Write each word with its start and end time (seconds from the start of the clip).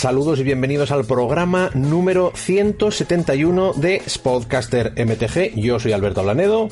Saludos 0.00 0.40
y 0.40 0.44
bienvenidos 0.44 0.92
al 0.92 1.04
programa 1.04 1.68
número 1.74 2.32
171 2.34 3.74
de 3.74 4.00
Spodcaster 4.08 4.94
MTG. 4.96 5.60
Yo 5.60 5.78
soy 5.78 5.92
Alberto 5.92 6.22
Blanedo. 6.22 6.70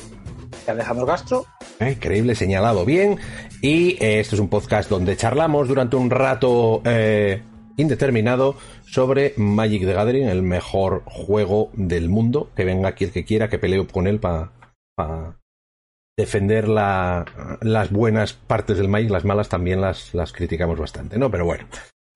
Alejandro 0.65 1.05
Castro. 1.05 1.45
Eh, 1.79 1.91
increíble, 1.91 2.33
señalado 2.33 2.85
bien. 2.85 3.19
Y 3.61 4.03
eh, 4.03 4.19
este 4.19 4.33
es 4.33 4.41
un 4.41 4.49
podcast 4.49 4.89
donde 4.89 5.15
charlamos 5.15 5.67
durante 5.67 5.95
un 5.95 6.09
rato 6.09 6.81
eh, 6.85 7.43
indeterminado 7.77 8.55
sobre 8.87 9.35
Magic 9.37 9.85
the 9.85 9.93
Gathering, 9.93 10.27
el 10.27 10.41
mejor 10.41 11.03
juego 11.05 11.69
del 11.73 12.09
mundo. 12.09 12.49
Que 12.55 12.65
venga 12.65 12.89
aquí 12.89 13.03
el 13.03 13.11
que 13.11 13.25
quiera, 13.25 13.47
que 13.47 13.59
peleo 13.59 13.87
con 13.87 14.07
él 14.07 14.19
para 14.19 14.53
defender 16.17 16.67
las 16.67 17.91
buenas 17.91 18.33
partes 18.33 18.79
del 18.79 18.87
Magic, 18.87 19.11
las 19.11 19.23
malas 19.23 19.49
también 19.49 19.81
las, 19.81 20.15
las 20.15 20.33
criticamos 20.33 20.79
bastante, 20.79 21.19
¿no? 21.19 21.29
Pero 21.29 21.45
bueno. 21.45 21.67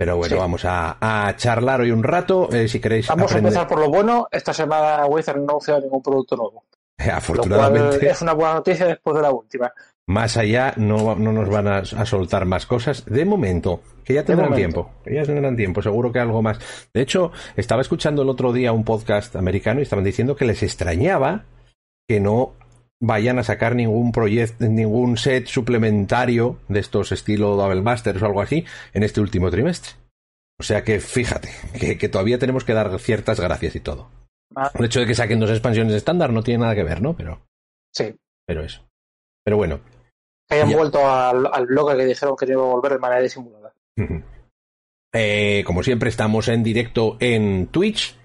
Pero 0.03 0.17
bueno, 0.17 0.37
vamos 0.37 0.65
a, 0.65 1.33
charlar 1.37 1.79
hoy 1.79 1.91
un 1.91 2.03
rato, 2.03 2.49
eh, 2.51 2.67
si 2.67 2.81
queréis. 2.81 3.07
Vamos 3.07 3.33
a 3.33 3.37
empezar 3.37 3.65
por 3.65 3.79
lo 3.79 3.89
bueno. 3.89 4.27
Esta 4.29 4.53
semana 4.53 5.05
Wizard 5.05 5.39
no 5.39 5.59
ha 5.65 5.79
ningún 5.79 6.03
producto 6.03 6.35
nuevo. 6.35 6.65
Afortunadamente. 6.97 8.09
es 8.09 8.21
una 8.21 8.33
buena 8.33 8.55
noticia 8.55 8.85
después 8.85 9.15
de 9.15 9.21
la 9.21 9.31
última. 9.31 9.71
Más 10.07 10.35
allá 10.35 10.73
no, 10.75 11.15
no 11.15 11.31
nos 11.31 11.47
van 11.47 11.67
a, 11.69 11.85
soltar 11.85 12.43
más 12.43 12.65
cosas. 12.65 13.05
De 13.05 13.23
momento, 13.23 13.79
que 14.03 14.15
ya 14.15 14.25
tendrán 14.25 14.53
tiempo. 14.53 14.91
Que 15.05 15.15
ya 15.15 15.23
tendrán 15.23 15.55
tiempo, 15.55 15.81
seguro 15.81 16.11
que 16.11 16.19
algo 16.19 16.41
más. 16.41 16.59
De 16.93 17.01
hecho, 17.01 17.31
estaba 17.55 17.81
escuchando 17.81 18.23
el 18.23 18.29
otro 18.29 18.51
día 18.51 18.73
un 18.73 18.83
podcast 18.83 19.37
americano 19.37 19.79
y 19.79 19.83
estaban 19.83 20.03
diciendo 20.03 20.35
que 20.35 20.43
les 20.43 20.63
extrañaba 20.63 21.45
que 22.09 22.19
no 22.19 22.55
vayan 23.03 23.37
a 23.37 23.43
sacar 23.43 23.75
ningún 23.75 24.13
proyecto, 24.13 24.65
ningún 24.65 25.17
set 25.17 25.47
suplementario 25.47 26.57
de 26.69 26.79
estos 26.79 27.11
estilo 27.11 27.57
Double 27.57 27.81
Masters 27.81 28.21
o 28.21 28.25
algo 28.25 28.41
así 28.41 28.65
en 28.93 29.03
este 29.03 29.19
último 29.19 29.51
trimestre. 29.51 29.91
O 30.57 30.63
sea 30.63 30.83
que 30.85 31.01
fíjate, 31.01 31.49
que, 31.99 32.09
todavía 32.09 32.39
tenemos 32.39 32.63
que 32.63 32.73
dar 32.73 32.97
ciertas 32.99 33.41
gracias 33.41 33.75
y 33.75 33.81
todo. 33.81 34.09
Ah. 34.55 34.71
El 34.73 34.85
hecho 34.85 35.01
de 35.01 35.05
que 35.05 35.15
saquen 35.15 35.39
dos 35.39 35.49
expansiones 35.49 35.93
estándar 35.93 36.31
no 36.31 36.43
tiene 36.43 36.61
nada 36.61 36.75
que 36.75 36.83
ver, 36.83 37.01
¿no? 37.01 37.15
Pero. 37.15 37.41
Sí. 37.93 38.15
Pero 38.45 38.63
eso. 38.63 38.81
Pero 39.43 39.57
bueno. 39.57 39.81
Que 40.47 40.55
hayan 40.55 40.71
vuelto 40.71 41.05
al, 41.05 41.47
al 41.51 41.65
blog 41.65 41.97
que 41.97 42.05
dijeron 42.05 42.35
que 42.37 42.45
iba 42.45 42.61
a 42.61 42.67
volver 42.67 42.93
de 42.93 42.99
manera 42.99 43.21
disimulada. 43.21 43.73
Eh, 45.13 45.63
como 45.65 45.83
siempre, 45.83 46.09
estamos 46.09 46.47
en 46.47 46.63
directo 46.63 47.17
en 47.19 47.67
Twitch 47.67 48.15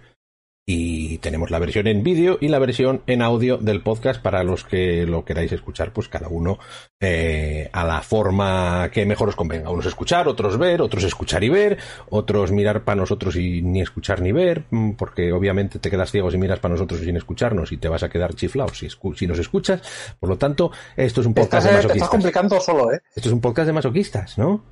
y 0.70 1.16
tenemos 1.18 1.50
la 1.50 1.58
versión 1.58 1.86
en 1.86 2.02
vídeo 2.02 2.36
y 2.42 2.48
la 2.48 2.58
versión 2.58 3.00
en 3.06 3.22
audio 3.22 3.56
del 3.56 3.80
podcast 3.80 4.20
para 4.20 4.44
los 4.44 4.64
que 4.64 5.06
lo 5.06 5.24
queráis 5.24 5.50
escuchar, 5.50 5.94
pues 5.94 6.10
cada 6.10 6.28
uno 6.28 6.58
eh, 7.00 7.70
a 7.72 7.86
la 7.86 8.02
forma 8.02 8.90
que 8.92 9.06
mejor 9.06 9.30
os 9.30 9.34
convenga. 9.34 9.70
Unos 9.70 9.86
escuchar, 9.86 10.28
otros 10.28 10.58
ver, 10.58 10.82
otros 10.82 11.04
escuchar 11.04 11.42
y 11.42 11.48
ver, 11.48 11.78
otros 12.10 12.52
mirar 12.52 12.84
para 12.84 12.96
nosotros 12.96 13.36
y 13.36 13.62
ni 13.62 13.80
escuchar 13.80 14.20
ni 14.20 14.30
ver, 14.30 14.64
mm, 14.68 14.90
porque 14.90 15.32
obviamente 15.32 15.78
te 15.78 15.88
quedas 15.88 16.10
ciego 16.10 16.30
si 16.30 16.36
miras 16.36 16.60
para 16.60 16.74
nosotros 16.74 17.00
sin 17.00 17.16
escucharnos 17.16 17.72
y 17.72 17.78
te 17.78 17.88
vas 17.88 18.02
a 18.02 18.10
quedar 18.10 18.34
chiflado 18.34 18.74
si, 18.74 18.88
si 18.90 19.26
nos 19.26 19.38
escuchas. 19.38 19.80
Por 20.20 20.28
lo 20.28 20.36
tanto, 20.36 20.70
esto 20.98 21.22
es 21.22 21.26
un 21.26 21.32
podcast 21.32 21.66
de 21.66 21.76
masoquistas. 21.76 21.92
Te 21.92 21.98
estás 21.98 22.10
complicando 22.10 22.60
solo, 22.60 22.92
¿eh? 22.92 23.00
Esto 23.16 23.30
es 23.30 23.32
un 23.32 23.40
podcast 23.40 23.68
de 23.68 23.72
masoquistas, 23.72 24.36
¿no? 24.36 24.62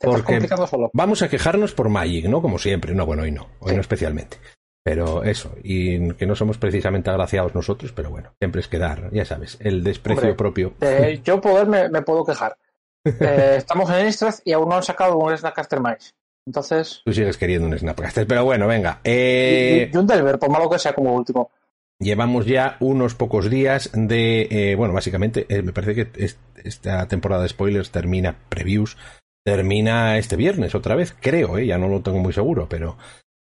Porque 0.00 0.40
solo. 0.66 0.90
vamos 0.92 1.22
a 1.22 1.28
quejarnos 1.28 1.72
por 1.72 1.88
Magic, 1.88 2.24
¿no? 2.24 2.42
Como 2.42 2.58
siempre. 2.58 2.94
No, 2.96 3.06
bueno, 3.06 3.22
hoy 3.22 3.30
no. 3.30 3.46
Hoy 3.60 3.74
no 3.76 3.80
especialmente. 3.80 4.38
Pero 4.82 5.24
eso, 5.24 5.54
y 5.62 6.12
que 6.14 6.26
no 6.26 6.34
somos 6.34 6.56
precisamente 6.56 7.10
agraciados 7.10 7.54
nosotros, 7.54 7.92
pero 7.92 8.10
bueno, 8.10 8.32
siempre 8.38 8.62
es 8.62 8.68
quedar, 8.68 9.10
ya 9.12 9.26
sabes, 9.26 9.58
el 9.60 9.84
desprecio 9.84 10.36
propio. 10.36 10.74
Eh, 10.80 11.20
yo 11.24 11.40
poder 11.40 11.66
me, 11.66 12.02
puedo 12.02 12.24
quejar. 12.24 12.56
Eh, 13.04 13.54
estamos 13.58 13.90
en 13.90 14.06
Instrad 14.06 14.34
y 14.44 14.52
aún 14.52 14.68
no 14.68 14.76
han 14.76 14.82
sacado 14.82 15.18
un 15.18 15.36
Snapcaster 15.36 15.80
más. 15.80 16.14
Entonces. 16.46 17.02
Tú 17.04 17.12
sigues 17.12 17.36
queriendo 17.36 17.68
un 17.68 17.78
Snapcaster, 17.78 18.26
pero 18.26 18.44
bueno, 18.44 18.66
venga. 18.66 19.00
Eh... 19.04 19.90
Y, 19.92 19.96
un 19.96 20.06
Delver, 20.06 20.38
por 20.38 20.50
malo 20.50 20.70
que 20.70 20.78
sea 20.78 20.94
como 20.94 21.14
último. 21.14 21.50
Llevamos 21.98 22.46
ya 22.46 22.78
unos 22.80 23.14
pocos 23.14 23.50
días 23.50 23.90
de. 23.92 24.48
Eh, 24.50 24.74
bueno, 24.76 24.94
básicamente, 24.94 25.46
me 25.62 25.74
parece 25.74 25.94
que 25.94 26.24
esta 26.64 27.06
temporada 27.06 27.42
de 27.42 27.50
spoilers 27.50 27.90
termina, 27.90 28.38
previews, 28.48 28.96
termina 29.44 30.16
este 30.16 30.36
viernes 30.36 30.74
otra 30.74 30.94
vez, 30.94 31.14
creo, 31.20 31.58
ya 31.58 31.76
no 31.76 31.88
lo 31.88 32.00
tengo 32.00 32.18
muy 32.18 32.32
seguro, 32.32 32.66
pero, 32.70 32.96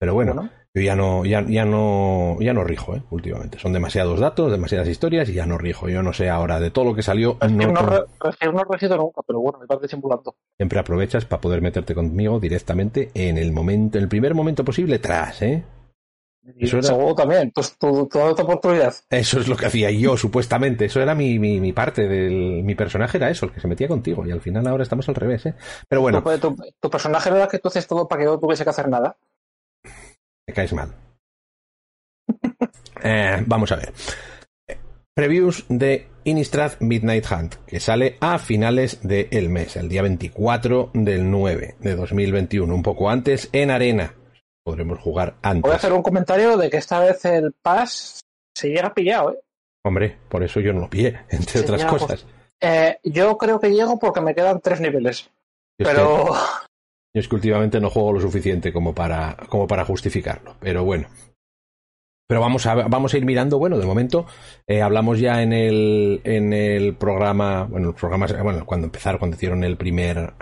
pero 0.04 0.12
bueno 0.12 0.50
yo 0.74 0.82
ya 0.82 0.96
no, 0.96 1.24
ya, 1.24 1.40
ya 1.46 1.64
no, 1.64 2.36
ya 2.40 2.52
no 2.52 2.64
rijo, 2.64 2.96
¿eh? 2.96 3.02
últimamente. 3.10 3.60
Son 3.60 3.72
demasiados 3.72 4.18
datos, 4.18 4.50
demasiadas 4.50 4.88
historias 4.88 5.28
y 5.28 5.34
ya 5.34 5.46
no 5.46 5.56
rijo. 5.56 5.88
Yo 5.88 6.02
no 6.02 6.12
sé 6.12 6.28
ahora 6.28 6.58
de 6.58 6.72
todo 6.72 6.86
lo 6.86 6.94
que 6.96 7.02
salió. 7.04 7.38
no, 7.40 7.48
no, 7.68 7.72
no 7.72 8.64
regido 8.64 8.96
nunca, 8.96 9.22
pero 9.24 9.38
bueno, 9.38 9.60
me 9.60 9.68
parece 9.68 9.86
simulando. 9.86 10.34
Siempre 10.56 10.80
aprovechas 10.80 11.26
para 11.26 11.40
poder 11.40 11.62
meterte 11.62 11.94
conmigo 11.94 12.40
directamente 12.40 13.12
en 13.14 13.38
el 13.38 13.52
momento, 13.52 13.98
en 13.98 14.02
el 14.02 14.08
primer 14.08 14.34
momento 14.34 14.64
posible 14.64 14.98
tras, 14.98 15.42
¿eh? 15.42 15.62
Eso 16.58 16.78
era... 16.78 17.14
también, 17.14 17.52
pues 17.54 17.78
toda 17.78 18.30
esta 18.30 18.42
oportunidad. 18.42 18.94
Eso 19.08 19.38
es 19.38 19.48
lo 19.48 19.56
que 19.56 19.66
hacía 19.66 19.92
yo, 19.92 20.16
supuestamente. 20.16 20.86
Eso 20.86 21.00
era 21.00 21.14
mi, 21.14 21.38
mi, 21.38 21.60
mi, 21.60 21.72
parte 21.72 22.08
del. 22.08 22.64
Mi 22.64 22.74
personaje 22.74 23.16
era 23.18 23.30
eso, 23.30 23.46
el 23.46 23.52
que 23.52 23.60
se 23.60 23.68
metía 23.68 23.86
contigo. 23.86 24.26
Y 24.26 24.32
al 24.32 24.40
final 24.40 24.66
ahora 24.66 24.82
estamos 24.82 25.08
al 25.08 25.14
revés, 25.14 25.46
¿eh? 25.46 25.54
Pero 25.88 26.02
bueno. 26.02 26.20
Tu, 26.22 26.56
tu 26.80 26.90
personaje 26.90 27.30
era 27.30 27.46
que 27.46 27.60
tú 27.60 27.68
haces 27.68 27.86
todo 27.86 28.08
para 28.08 28.22
que 28.22 28.26
no 28.26 28.40
tuviese 28.40 28.64
que 28.64 28.70
hacer 28.70 28.88
nada. 28.88 29.16
Me 30.46 30.54
caes 30.54 30.72
mal. 30.72 30.94
Eh, 33.06 33.42
vamos 33.44 33.70
a 33.70 33.76
ver. 33.76 33.92
Previews 35.14 35.66
de 35.68 36.08
Innistrad 36.24 36.72
Midnight 36.80 37.26
Hunt, 37.30 37.54
que 37.66 37.78
sale 37.78 38.16
a 38.20 38.38
finales 38.38 39.00
del 39.02 39.50
mes, 39.50 39.76
el 39.76 39.88
día 39.88 40.00
24 40.00 40.90
del 40.94 41.30
9 41.30 41.76
de 41.80 41.96
2021, 41.96 42.74
un 42.74 42.82
poco 42.82 43.10
antes, 43.10 43.50
en 43.52 43.70
arena. 43.70 44.14
Podremos 44.64 44.98
jugar 45.00 45.36
antes. 45.42 45.62
Voy 45.62 45.72
a 45.72 45.76
hacer 45.76 45.92
un 45.92 46.02
comentario 46.02 46.56
de 46.56 46.70
que 46.70 46.78
esta 46.78 46.98
vez 47.00 47.24
el 47.26 47.52
pass 47.52 48.22
se 48.56 48.68
llega 48.68 48.94
pillado, 48.94 49.32
¿eh? 49.32 49.40
Hombre, 49.84 50.18
por 50.28 50.42
eso 50.42 50.60
yo 50.60 50.72
no 50.72 50.80
lo 50.80 50.90
pillé, 50.90 51.20
entre 51.28 51.60
otras 51.60 51.84
cosas. 51.84 52.26
Eh, 52.60 52.98
yo 53.04 53.36
creo 53.36 53.60
que 53.60 53.70
llego 53.70 53.98
porque 53.98 54.20
me 54.20 54.34
quedan 54.34 54.60
tres 54.60 54.80
niveles. 54.80 55.30
pero. 55.76 56.34
Yo 57.14 57.20
es 57.20 57.28
que 57.28 57.36
últimamente 57.36 57.80
no 57.80 57.90
juego 57.90 58.14
lo 58.14 58.20
suficiente 58.20 58.72
como 58.72 58.92
para, 58.94 59.36
como 59.48 59.68
para 59.68 59.84
justificarlo, 59.84 60.56
pero 60.58 60.84
bueno. 60.84 61.06
Pero 62.26 62.40
vamos 62.40 62.66
a, 62.66 62.74
vamos 62.74 63.14
a 63.14 63.18
ir 63.18 63.24
mirando, 63.24 63.58
bueno, 63.58 63.78
de 63.78 63.86
momento 63.86 64.26
eh, 64.66 64.82
hablamos 64.82 65.20
ya 65.20 65.42
en 65.42 65.52
el, 65.52 66.22
en 66.24 66.52
el 66.52 66.96
programa, 66.96 67.64
bueno, 67.64 67.90
el 67.90 67.94
programa, 67.94 68.26
bueno, 68.42 68.66
cuando 68.66 68.86
empezaron, 68.86 69.18
cuando 69.18 69.36
hicieron 69.36 69.62
el 69.62 69.76
primer, 69.76 70.32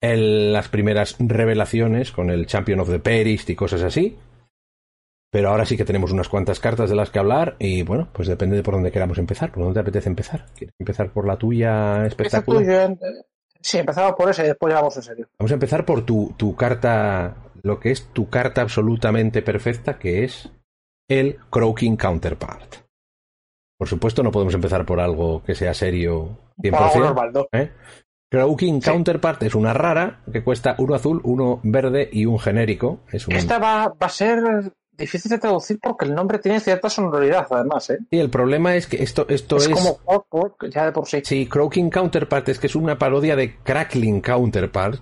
el, 0.00 0.52
las 0.52 0.68
primeras 0.68 1.16
revelaciones 1.18 2.12
con 2.12 2.30
el 2.30 2.46
Champion 2.46 2.80
of 2.80 2.88
the 2.88 3.00
Perist 3.00 3.50
y 3.50 3.56
cosas 3.56 3.82
así. 3.82 4.16
Pero 5.30 5.50
ahora 5.50 5.66
sí 5.66 5.76
que 5.76 5.84
tenemos 5.84 6.10
unas 6.10 6.30
cuantas 6.30 6.58
cartas 6.58 6.88
de 6.88 6.96
las 6.96 7.10
que 7.10 7.18
hablar 7.18 7.56
y 7.58 7.82
bueno, 7.82 8.08
pues 8.14 8.28
depende 8.28 8.56
de 8.56 8.62
por 8.62 8.74
dónde 8.74 8.92
queramos 8.92 9.18
empezar. 9.18 9.52
¿Por 9.52 9.62
dónde 9.62 9.74
te 9.74 9.80
apetece 9.80 10.08
empezar? 10.08 10.46
¿Quieres 10.56 10.74
empezar 10.78 11.12
por 11.12 11.26
la 11.26 11.36
tuya 11.36 12.06
espectacular? 12.06 12.96
Sí, 13.60 13.78
empezamos 13.78 14.14
por 14.14 14.30
ese 14.30 14.44
y 14.44 14.48
después 14.48 14.72
ya 14.72 14.80
vamos 14.80 14.96
en 14.96 15.02
serio. 15.02 15.28
Vamos 15.38 15.50
a 15.50 15.54
empezar 15.54 15.84
por 15.84 16.04
tu, 16.04 16.34
tu 16.36 16.54
carta, 16.54 17.36
lo 17.62 17.80
que 17.80 17.90
es 17.90 18.08
tu 18.12 18.28
carta 18.28 18.62
absolutamente 18.62 19.42
perfecta, 19.42 19.98
que 19.98 20.24
es 20.24 20.50
el 21.08 21.38
Croaking 21.50 21.96
Counterpart. 21.96 22.76
Por 23.78 23.88
supuesto, 23.88 24.22
no 24.22 24.32
podemos 24.32 24.54
empezar 24.54 24.84
por 24.84 25.00
algo 25.00 25.42
que 25.42 25.54
sea 25.54 25.74
serio 25.74 26.38
100%. 26.58 27.00
Normal, 27.00 27.32
¿no? 27.32 27.46
¿eh? 27.52 27.72
Croaking 28.30 28.80
Counterpart 28.80 29.42
es 29.44 29.54
una 29.54 29.72
rara 29.72 30.20
que 30.30 30.44
cuesta 30.44 30.74
uno 30.78 30.94
azul, 30.94 31.20
uno 31.24 31.60
verde 31.62 32.08
y 32.12 32.26
un 32.26 32.38
genérico. 32.38 33.00
Es 33.10 33.26
Esta 33.28 33.58
va, 33.58 33.88
va, 33.88 34.06
a 34.06 34.10
ser 34.10 34.72
difícil 34.98 35.30
de 35.30 35.38
traducir 35.38 35.78
porque 35.80 36.04
el 36.04 36.14
nombre 36.14 36.38
tiene 36.38 36.60
cierta 36.60 36.90
sonoridad, 36.90 37.46
además, 37.50 37.88
¿eh? 37.90 37.98
Y 38.10 38.18
el 38.18 38.28
problema 38.28 38.76
es 38.76 38.86
que 38.86 39.02
esto, 39.02 39.26
esto 39.28 39.56
es. 39.56 39.68
Es 39.68 39.74
como 39.74 40.00
ya 40.70 40.86
de 40.86 40.92
por 40.92 41.06
sí. 41.06 41.22
Sí, 41.24 41.46
Croaking 41.46 41.90
Counterpart 41.90 42.48
es 42.48 42.58
que 42.58 42.66
es 42.66 42.76
una 42.76 42.98
parodia 42.98 43.36
de 43.36 43.56
Crackling 43.56 44.20
Counterpart, 44.20 45.00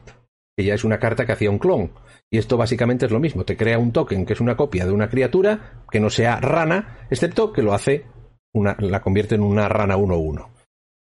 que 0.56 0.64
ya 0.64 0.74
es 0.74 0.84
una 0.84 0.98
carta 0.98 1.26
que 1.26 1.32
hacía 1.32 1.50
un 1.50 1.58
clon. 1.58 1.90
Y 2.30 2.38
esto 2.38 2.56
básicamente 2.56 3.06
es 3.06 3.12
lo 3.12 3.20
mismo. 3.20 3.44
Te 3.44 3.56
crea 3.56 3.78
un 3.78 3.92
token 3.92 4.26
que 4.26 4.32
es 4.32 4.40
una 4.40 4.56
copia 4.56 4.84
de 4.84 4.92
una 4.92 5.08
criatura 5.08 5.84
que 5.90 6.00
no 6.00 6.10
sea 6.10 6.40
rana, 6.40 7.06
excepto 7.10 7.52
que 7.52 7.62
lo 7.62 7.72
hace, 7.72 8.04
una, 8.52 8.76
la 8.80 9.00
convierte 9.00 9.34
en 9.34 9.42
una 9.42 9.68
rana 9.68 9.96
1-1. 9.96 10.48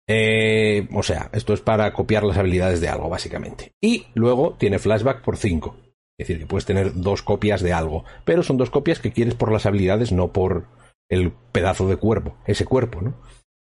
Eh, 0.08 0.88
o 0.94 1.02
sea, 1.02 1.30
esto 1.34 1.54
es 1.54 1.62
para 1.62 1.92
copiar 1.94 2.24
las 2.24 2.38
habilidades 2.38 2.80
de 2.80 2.90
algo, 2.90 3.10
básicamente. 3.10 3.74
Y 3.82 4.06
luego 4.14 4.56
tiene 4.58 4.80
flashback 4.80 5.24
por 5.24 5.38
5. 5.38 5.76
Es 6.18 6.28
decir, 6.28 6.40
que 6.40 6.48
puedes 6.48 6.66
tener 6.66 6.94
dos 6.94 7.22
copias 7.22 7.62
de 7.62 7.74
algo, 7.74 8.06
pero 8.24 8.42
son 8.42 8.58
dos 8.58 8.70
copias 8.70 9.00
que 9.00 9.12
quieres 9.12 9.36
por 9.36 9.52
las 9.52 9.66
habilidades, 9.66 10.12
no 10.12 10.32
por 10.32 10.68
el 11.10 11.34
pedazo 11.52 11.88
de 11.88 11.98
cuerpo, 11.98 12.38
ese 12.46 12.66
cuerpo, 12.66 13.02
¿no? 13.02 13.16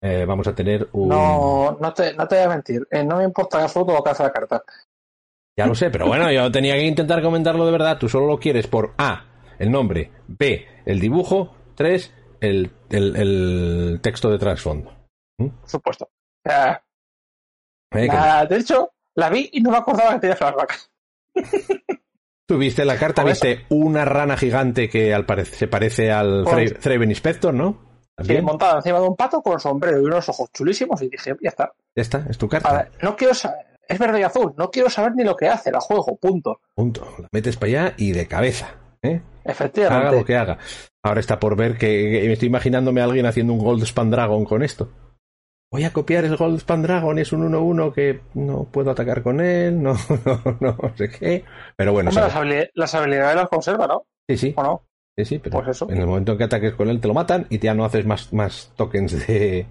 Eh, 0.02 0.26
vamos 0.26 0.48
a 0.48 0.54
tener 0.54 0.88
un... 0.92 1.10
No, 1.10 1.78
no 1.82 1.94
te, 1.94 2.14
no 2.14 2.28
te 2.28 2.36
voy 2.36 2.46
a 2.46 2.50
mentir. 2.50 2.88
Eh, 2.92 3.04
no 3.04 3.18
me 3.18 3.24
importa 3.24 3.58
en 3.58 3.64
absoluto 3.64 3.94
lo 3.94 4.04
que 4.04 4.12
hace 4.12 4.24
la 4.24 4.32
carta. 4.32 4.64
Ya 5.58 5.66
lo 5.66 5.74
sé, 5.74 5.90
pero 5.90 6.06
bueno, 6.06 6.32
yo 6.32 6.52
tenía 6.52 6.76
que 6.76 6.86
intentar 6.86 7.24
comentarlo 7.24 7.66
de 7.66 7.72
verdad. 7.72 7.98
Tú 7.98 8.08
solo 8.08 8.28
lo 8.28 8.38
quieres 8.38 8.68
por 8.68 8.94
A, 8.98 9.26
el 9.58 9.72
nombre, 9.72 10.12
B, 10.28 10.68
el 10.86 11.00
dibujo, 11.00 11.56
3, 11.76 12.14
el, 12.42 12.72
el, 12.90 13.16
el 13.16 14.00
texto 14.04 14.30
de 14.30 14.38
trasfondo. 14.38 14.92
¿Mm? 15.40 15.48
Por 15.48 15.70
supuesto. 15.70 16.10
Eh, 16.44 16.78
de 18.50 18.58
hecho, 18.58 18.92
la 19.16 19.30
vi 19.30 19.50
y 19.54 19.62
no 19.62 19.72
me 19.72 19.78
acordaba 19.78 20.14
que 20.14 20.20
tenía 20.20 20.36
flashback. 20.36 20.90
Tuviste 22.48 22.86
la 22.86 22.98
carta, 22.98 23.24
viste 23.24 23.66
una 23.70 24.06
rana 24.06 24.38
gigante 24.38 24.88
que 24.90 25.14
al 25.14 25.26
se 25.46 25.68
parece 25.68 26.12
al 26.12 26.44
Pues- 26.44 26.74
Inspector, 26.86 27.54
¿no? 27.54 27.84
Sí, 28.24 28.42
montada 28.42 28.78
encima 28.78 29.00
de 29.00 29.08
un 29.08 29.16
pato 29.16 29.42
con 29.42 29.60
sombrero 29.60 30.00
y 30.00 30.06
unos 30.06 30.30
ojos 30.30 30.50
chulísimos 30.54 31.02
y 31.02 31.10
dije, 31.10 31.36
ya 31.42 31.50
está. 31.50 31.74
Ya 31.96 32.02
está, 32.02 32.26
es 32.30 32.38
tu 32.38 32.48
carta. 32.48 32.72
Ver, 32.72 32.92
no 33.02 33.16
quiero 33.16 33.34
saber, 33.34 33.66
es 33.88 34.00
verde 34.00 34.22
y 34.22 34.24
azul, 34.24 34.54
no 34.58 34.72
quiero 34.72 34.90
saber 34.90 35.14
ni 35.16 35.24
lo 35.24 35.36
que 35.36 35.50
hace, 35.50 35.72
la 35.72 35.82
juego, 35.82 36.16
punto. 36.18 36.62
Punto. 36.74 37.06
La 37.20 37.28
metes 37.32 37.58
para 37.58 37.68
allá 37.72 37.94
y 37.98 38.14
de 38.14 38.28
cabeza. 38.28 38.76
¿eh? 39.02 39.22
Haga 39.44 39.52
Efectivamente. 39.52 40.16
lo 40.18 40.26
que 40.26 40.36
haga. 40.38 40.58
Ahora 41.04 41.20
está 41.20 41.40
por 41.40 41.58
ver 41.58 41.78
que, 41.78 42.24
me 42.26 42.34
estoy 42.34 42.48
imaginándome 42.48 43.02
a 43.02 43.04
alguien 43.04 43.26
haciendo 43.26 43.54
un 43.54 43.60
Goldspan 43.60 44.10
Dragon 44.10 44.46
con 44.46 44.64
esto. 44.64 44.90
Voy 45.76 45.84
a 45.84 45.92
copiar 45.94 46.24
el 46.26 46.38
Goldspan 46.38 46.82
Dragon, 46.84 47.20
es 47.20 47.34
un 47.34 47.52
1-1 47.52 47.94
que 47.94 48.22
no 48.34 48.64
puedo 48.72 48.92
atacar 48.92 49.22
con 49.22 49.42
él, 49.42 49.82
no, 49.84 49.94
no, 50.26 50.58
no 50.62 50.96
sé 50.96 51.10
qué. 51.10 51.44
Pero 51.76 51.92
bueno, 51.92 52.10
Hombre, 52.10 52.24
las, 52.24 52.36
habili- 52.36 52.70
las 52.74 52.96
habilidades 52.96 53.36
las 53.36 53.50
conserva, 53.50 53.88
¿no? 53.88 54.06
sí, 54.30 54.38
sí, 54.38 54.54
¿O 54.56 54.64
no? 54.64 54.84
sí, 55.18 55.26
sí, 55.26 55.40
pero 55.40 55.58
Pues 55.58 55.70
eso. 55.76 55.88
en 55.90 55.98
el 55.98 56.08
momento 56.08 56.32
en 56.32 56.38
que 56.38 56.44
ataques 56.46 56.74
con 56.76 56.88
él 56.90 57.02
te 57.02 57.08
lo 57.10 57.14
matan 57.14 57.46
y 57.50 57.60
ya 57.60 57.74
no 57.74 57.84
haces 57.86 58.06
más, 58.06 58.32
más 58.34 58.72
tokens 58.78 59.28
de, 59.28 59.66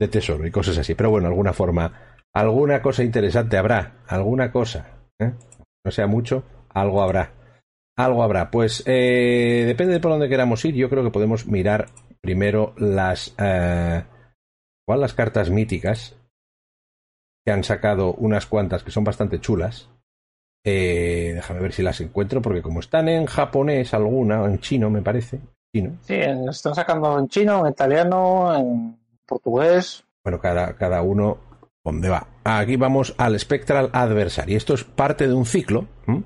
de 0.00 0.08
tesoro 0.08 0.46
y 0.46 0.50
cosas 0.50 0.78
así. 0.78 0.94
Pero 0.94 1.10
bueno, 1.10 1.26
alguna 1.28 1.52
forma, 1.52 2.16
alguna 2.34 2.80
cosa 2.80 3.02
interesante 3.04 3.58
habrá, 3.58 3.98
alguna 4.06 4.50
cosa. 4.50 4.86
¿eh? 5.18 5.32
No 5.84 5.90
sea 5.92 6.06
mucho, 6.06 6.44
algo 6.70 7.02
habrá. 7.02 7.32
Algo 7.98 8.22
habrá. 8.22 8.50
Pues 8.50 8.82
eh, 8.86 9.64
depende 9.66 9.92
de 9.94 10.00
por 10.00 10.12
dónde 10.12 10.28
queramos 10.28 10.64
ir. 10.64 10.74
Yo 10.74 10.88
creo 10.90 11.02
que 11.04 11.10
podemos 11.10 11.46
mirar 11.46 11.86
primero 12.22 12.74
las. 12.78 13.34
Eh, 13.38 14.02
¿Cuál? 14.86 15.00
Las 15.00 15.14
cartas 15.14 15.50
míticas. 15.50 16.16
Que 17.44 17.52
han 17.52 17.64
sacado 17.64 18.14
unas 18.14 18.46
cuantas 18.46 18.82
que 18.82 18.90
son 18.90 19.04
bastante 19.04 19.40
chulas. 19.40 19.88
Eh, 20.64 21.32
déjame 21.34 21.60
ver 21.60 21.72
si 21.72 21.82
las 21.82 22.00
encuentro, 22.00 22.42
porque 22.42 22.62
como 22.62 22.80
están 22.80 23.08
en 23.08 23.26
japonés 23.26 23.94
alguna, 23.94 24.42
o 24.42 24.46
en 24.46 24.58
chino, 24.58 24.90
me 24.90 25.02
parece. 25.02 25.40
Chino. 25.74 25.98
Sí, 26.02 26.14
están 26.14 26.74
sacando 26.74 27.18
en 27.18 27.28
chino, 27.28 27.64
en 27.64 27.72
italiano, 27.72 28.56
en 28.56 28.98
portugués. 29.26 30.04
Bueno, 30.24 30.40
cada, 30.40 30.76
cada 30.76 31.02
uno. 31.02 31.38
¿Dónde 31.84 32.08
va? 32.08 32.26
Aquí 32.42 32.74
vamos 32.74 33.14
al 33.16 33.38
Spectral 33.38 33.90
Adversary. 33.92 34.56
Esto 34.56 34.74
es 34.74 34.82
parte 34.82 35.28
de 35.28 35.34
un 35.34 35.46
ciclo 35.46 35.86
¿m? 36.08 36.24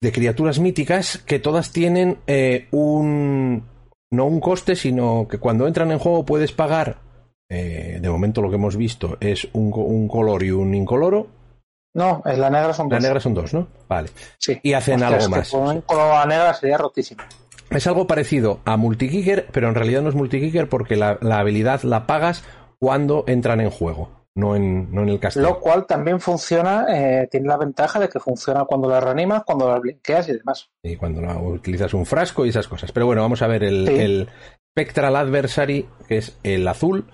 de 0.00 0.12
criaturas 0.12 0.58
míticas 0.58 1.18
que 1.18 1.38
todas 1.38 1.70
tienen 1.70 2.18
eh, 2.26 2.68
un. 2.70 3.62
No 4.10 4.24
un 4.24 4.40
coste, 4.40 4.74
sino 4.74 5.28
que 5.28 5.36
cuando 5.36 5.66
entran 5.66 5.90
en 5.90 5.98
juego 5.98 6.24
puedes 6.24 6.52
pagar. 6.52 7.02
Eh, 7.48 7.98
de 8.00 8.10
momento 8.10 8.42
lo 8.42 8.48
que 8.50 8.56
hemos 8.56 8.76
visto 8.76 9.16
es 9.20 9.48
un, 9.52 9.72
un 9.74 10.08
color 10.08 10.42
y 10.42 10.50
un 10.50 10.74
incoloro. 10.74 11.26
No, 11.94 12.22
en 12.26 12.40
la 12.40 12.50
negra 12.50 12.74
son 12.74 12.88
La 12.90 12.96
dos. 12.96 13.04
negra 13.04 13.20
son 13.20 13.34
dos, 13.34 13.54
¿no? 13.54 13.68
Vale. 13.88 14.10
Sí. 14.38 14.58
Y 14.62 14.74
hacen 14.74 14.96
Hostia, 14.96 15.06
algo 15.08 15.18
es 15.18 15.24
que 15.28 15.30
más. 15.30 15.50
Con 15.50 15.68
un 15.76 15.80
color 15.82 16.14
la 16.14 16.26
negra 16.26 16.52
sería 16.54 16.76
rotísimo. 16.76 17.22
Es 17.70 17.86
algo 17.86 18.06
parecido 18.06 18.60
a 18.64 18.76
Multikicker, 18.76 19.46
pero 19.50 19.68
en 19.68 19.74
realidad 19.74 20.02
no 20.02 20.08
es 20.10 20.14
Multikicker 20.14 20.68
porque 20.68 20.96
la, 20.96 21.18
la 21.22 21.38
habilidad 21.38 21.82
la 21.82 22.06
pagas 22.06 22.44
cuando 22.78 23.24
entran 23.26 23.60
en 23.60 23.70
juego, 23.70 24.10
no 24.36 24.54
en, 24.54 24.94
no 24.94 25.02
en 25.02 25.08
el 25.08 25.18
castillo. 25.18 25.46
Lo 25.48 25.58
cual 25.60 25.86
también 25.86 26.20
funciona, 26.20 26.84
eh, 26.90 27.26
tiene 27.30 27.48
la 27.48 27.56
ventaja 27.56 27.98
de 27.98 28.08
que 28.10 28.20
funciona 28.20 28.66
cuando 28.66 28.88
la 28.90 29.00
reanimas, 29.00 29.42
cuando 29.44 29.68
la 29.68 29.78
blinqueas 29.80 30.28
y 30.28 30.34
demás. 30.34 30.68
Y 30.82 30.96
cuando 30.96 31.22
no, 31.22 31.40
utilizas 31.42 31.92
un 31.94 32.04
frasco 32.06 32.44
y 32.44 32.50
esas 32.50 32.68
cosas. 32.68 32.92
Pero 32.92 33.06
bueno, 33.06 33.22
vamos 33.22 33.40
a 33.42 33.46
ver 33.46 33.64
el, 33.64 33.86
Sí. 33.88 33.94
el 33.98 34.28
Spectral 34.72 35.16
Adversary, 35.16 35.88
que 36.06 36.18
es 36.18 36.38
el 36.42 36.68
azul. 36.68 37.06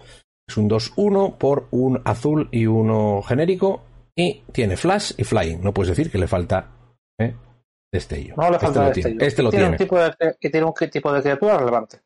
Es 0.49 0.57
un 0.57 0.69
2-1 0.69 1.37
por 1.39 1.67
un 1.71 2.01
azul 2.05 2.49
y 2.51 2.67
uno 2.67 3.23
genérico. 3.23 3.83
Y 4.15 4.43
tiene 4.53 4.77
flash 4.77 5.13
y 5.17 5.25
flying. 5.25 5.63
No 5.63 5.73
puedes 5.73 5.97
decir 5.97 6.11
que 6.11 6.19
le 6.19 6.27
falta 6.27 6.69
¿eh? 7.19 7.35
destello. 7.93 8.35
No 8.37 8.51
le 8.51 8.57
Este 8.57 8.67
falta 8.67 8.81
lo 8.81 8.87
destello. 8.89 9.09
tiene. 9.17 9.27
Este 9.27 9.43
lo 9.43 9.51
tiene 9.51 9.65
tiene. 9.65 9.77
Un 9.77 9.79
tipo 9.79 9.99
de, 9.99 10.37
y 10.41 10.51
tiene 10.51 10.67
un 10.67 10.75
tipo 10.91 11.13
de 11.13 11.23
criatura 11.23 11.59
relevante. 11.59 12.01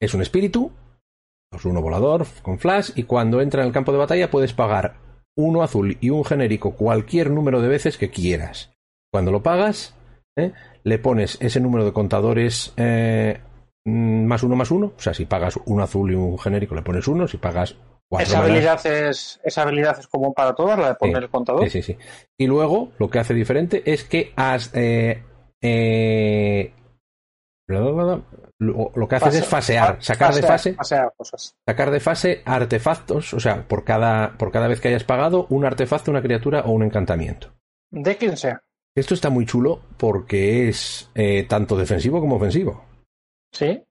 Es 0.00 0.14
un 0.14 0.22
espíritu, 0.22 0.72
es 1.54 1.64
uno 1.64 1.82
volador 1.82 2.26
con 2.42 2.58
flash, 2.58 2.90
y 2.94 3.02
cuando 3.02 3.40
entra 3.40 3.62
en 3.62 3.68
el 3.68 3.72
campo 3.72 3.92
de 3.92 3.98
batalla 3.98 4.30
puedes 4.30 4.54
pagar 4.54 4.96
uno 5.36 5.62
azul 5.62 5.96
y 6.00 6.10
un 6.10 6.24
genérico 6.24 6.74
cualquier 6.74 7.30
número 7.30 7.60
de 7.60 7.68
veces 7.68 7.98
que 7.98 8.10
quieras. 8.10 8.72
Cuando 9.10 9.30
lo 9.30 9.42
pagas, 9.42 9.94
¿eh? 10.36 10.52
le 10.84 10.98
pones 10.98 11.36
ese 11.40 11.60
número 11.60 11.84
de 11.84 11.92
contadores 11.92 12.72
eh, 12.78 13.40
más 13.84 14.42
uno 14.42 14.56
más 14.56 14.70
uno. 14.70 14.92
O 14.96 15.00
sea, 15.00 15.14
si 15.14 15.24
pagas 15.26 15.58
un 15.66 15.80
azul 15.80 16.12
y 16.12 16.14
un 16.14 16.38
genérico, 16.38 16.74
le 16.74 16.82
pones 16.82 17.06
uno. 17.08 17.26
Si 17.28 17.36
pagas 17.38 17.76
cuatro 18.08 18.26
Esa 18.28 18.38
manas- 18.38 18.50
habilidad, 18.50 18.86
es, 18.86 19.40
esa 19.44 19.62
habilidad 19.62 19.98
es 19.98 20.06
común 20.06 20.32
para 20.34 20.54
todas, 20.54 20.78
la 20.78 20.88
de 20.88 20.94
poner 20.94 21.16
Sí, 21.18 21.22
el 21.24 21.30
contador. 21.30 21.64
Sí, 21.64 21.70
sí, 21.70 21.82
sí. 21.82 21.98
Y 22.38 22.46
luego, 22.46 22.92
lo 22.98 23.08
que 23.10 23.18
hace 23.18 23.34
diferente 23.34 23.82
es 23.90 24.04
que 24.04 24.32
has. 24.36 24.70
eh, 24.74 25.22
eh, 25.62 26.72
lo, 27.68 28.92
lo 28.94 29.08
que 29.08 29.16
haces 29.16 29.28
Fase- 29.28 29.38
es 29.38 29.46
fasear, 29.46 29.96
fa- 29.96 30.00
sacar 30.02 30.34
de 30.34 30.42
fase 30.42 30.74
fasear 30.74 31.12
cosas. 31.16 31.56
sacar 31.66 31.90
de 31.90 32.00
fase 32.00 32.42
artefactos, 32.44 33.34
o 33.34 33.40
sea, 33.40 33.66
por 33.66 33.84
cada, 33.84 34.36
por 34.38 34.52
cada 34.52 34.68
vez 34.68 34.80
que 34.80 34.88
hayas 34.88 35.04
pagado, 35.04 35.46
un 35.50 35.64
artefacto, 35.64 36.10
una 36.10 36.22
criatura 36.22 36.60
o 36.66 36.72
un 36.72 36.82
encantamiento. 36.84 37.52
De 37.90 38.16
quien 38.16 38.36
sea. 38.36 38.62
Esto 38.94 39.14
está 39.14 39.30
muy 39.30 39.46
chulo 39.46 39.80
porque 39.96 40.68
es 40.68 41.10
eh, 41.14 41.44
tanto 41.48 41.76
defensivo 41.76 42.20
como 42.20 42.36
ofensivo. 42.36 42.84
Sí. 43.52 43.82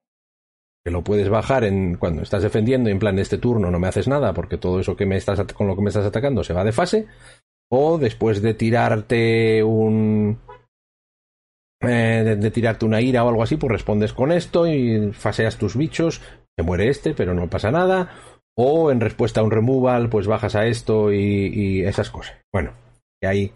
Que 0.84 0.92
lo 0.92 1.04
puedes 1.04 1.30
bajar 1.30 1.64
en 1.64 1.98
cuando 1.98 2.24
estás 2.24 2.44
defendiendo 2.44 2.90
y 2.90 2.94
en 2.94 3.00
plan 3.00 3.20
este 3.20 3.38
turno 3.38 3.70
no 3.70 3.80
me 3.80 3.88
haces 3.88 4.08
nada 4.08 4.34
porque 4.34 4.58
todo 4.58 4.80
eso 4.80 4.96
que 4.96 5.06
me 5.06 5.18
estás 5.18 5.42
con 5.54 5.68
lo 5.68 5.76
que 5.76 5.82
me 5.84 5.90
estás 5.90 6.06
atacando 6.06 6.44
se 6.44 6.54
va 6.54 6.64
de 6.64 6.72
fase. 6.72 7.08
O 7.70 7.98
después 7.98 8.42
de 8.42 8.54
tirarte 8.54 9.64
un 9.64 10.40
eh, 11.82 12.38
de, 12.38 12.52
tirarte 12.52 12.86
una 12.86 13.02
ira 13.02 13.24
o 13.24 13.30
algo 13.30 13.42
así, 13.42 13.58
pues 13.58 13.72
respondes 13.72 14.14
con 14.14 14.32
esto 14.32 14.68
y 14.68 15.12
faseas 15.14 15.58
tus 15.58 15.76
bichos. 15.76 16.22
Se 16.56 16.64
muere 16.64 16.90
este, 16.90 17.14
pero 17.14 17.34
no 17.34 17.50
pasa 17.50 17.72
nada. 17.72 18.12
O 18.56 18.92
en 18.92 19.02
respuesta 19.02 19.42
a 19.42 19.44
un 19.44 19.52
removal, 19.52 20.10
pues 20.10 20.28
bajas 20.28 20.56
a 20.56 20.68
esto 20.68 21.12
y, 21.12 21.82
esas 21.84 22.12
cosas. 22.12 22.36
Bueno, 22.54 22.74
hay, 23.24 23.52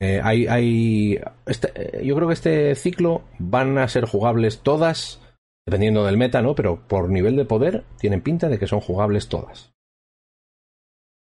eh, 0.00 0.20
hay, 0.22 0.46
hay 0.46 1.20
este- 1.46 1.72
eh, 2.00 2.04
yo 2.04 2.14
creo 2.16 2.28
que 2.28 2.34
este 2.34 2.74
ciclo 2.74 3.22
van 3.38 3.78
a 3.78 3.88
ser 3.88 4.04
jugables 4.06 4.60
todas, 4.62 5.20
dependiendo 5.66 6.04
del 6.04 6.16
meta, 6.16 6.42
¿no? 6.42 6.54
Pero 6.54 6.86
por 6.86 7.08
nivel 7.08 7.36
de 7.36 7.44
poder 7.44 7.84
tienen 7.98 8.22
pinta 8.22 8.48
de 8.48 8.58
que 8.58 8.66
son 8.66 8.80
jugables 8.80 9.28
todas. 9.28 9.72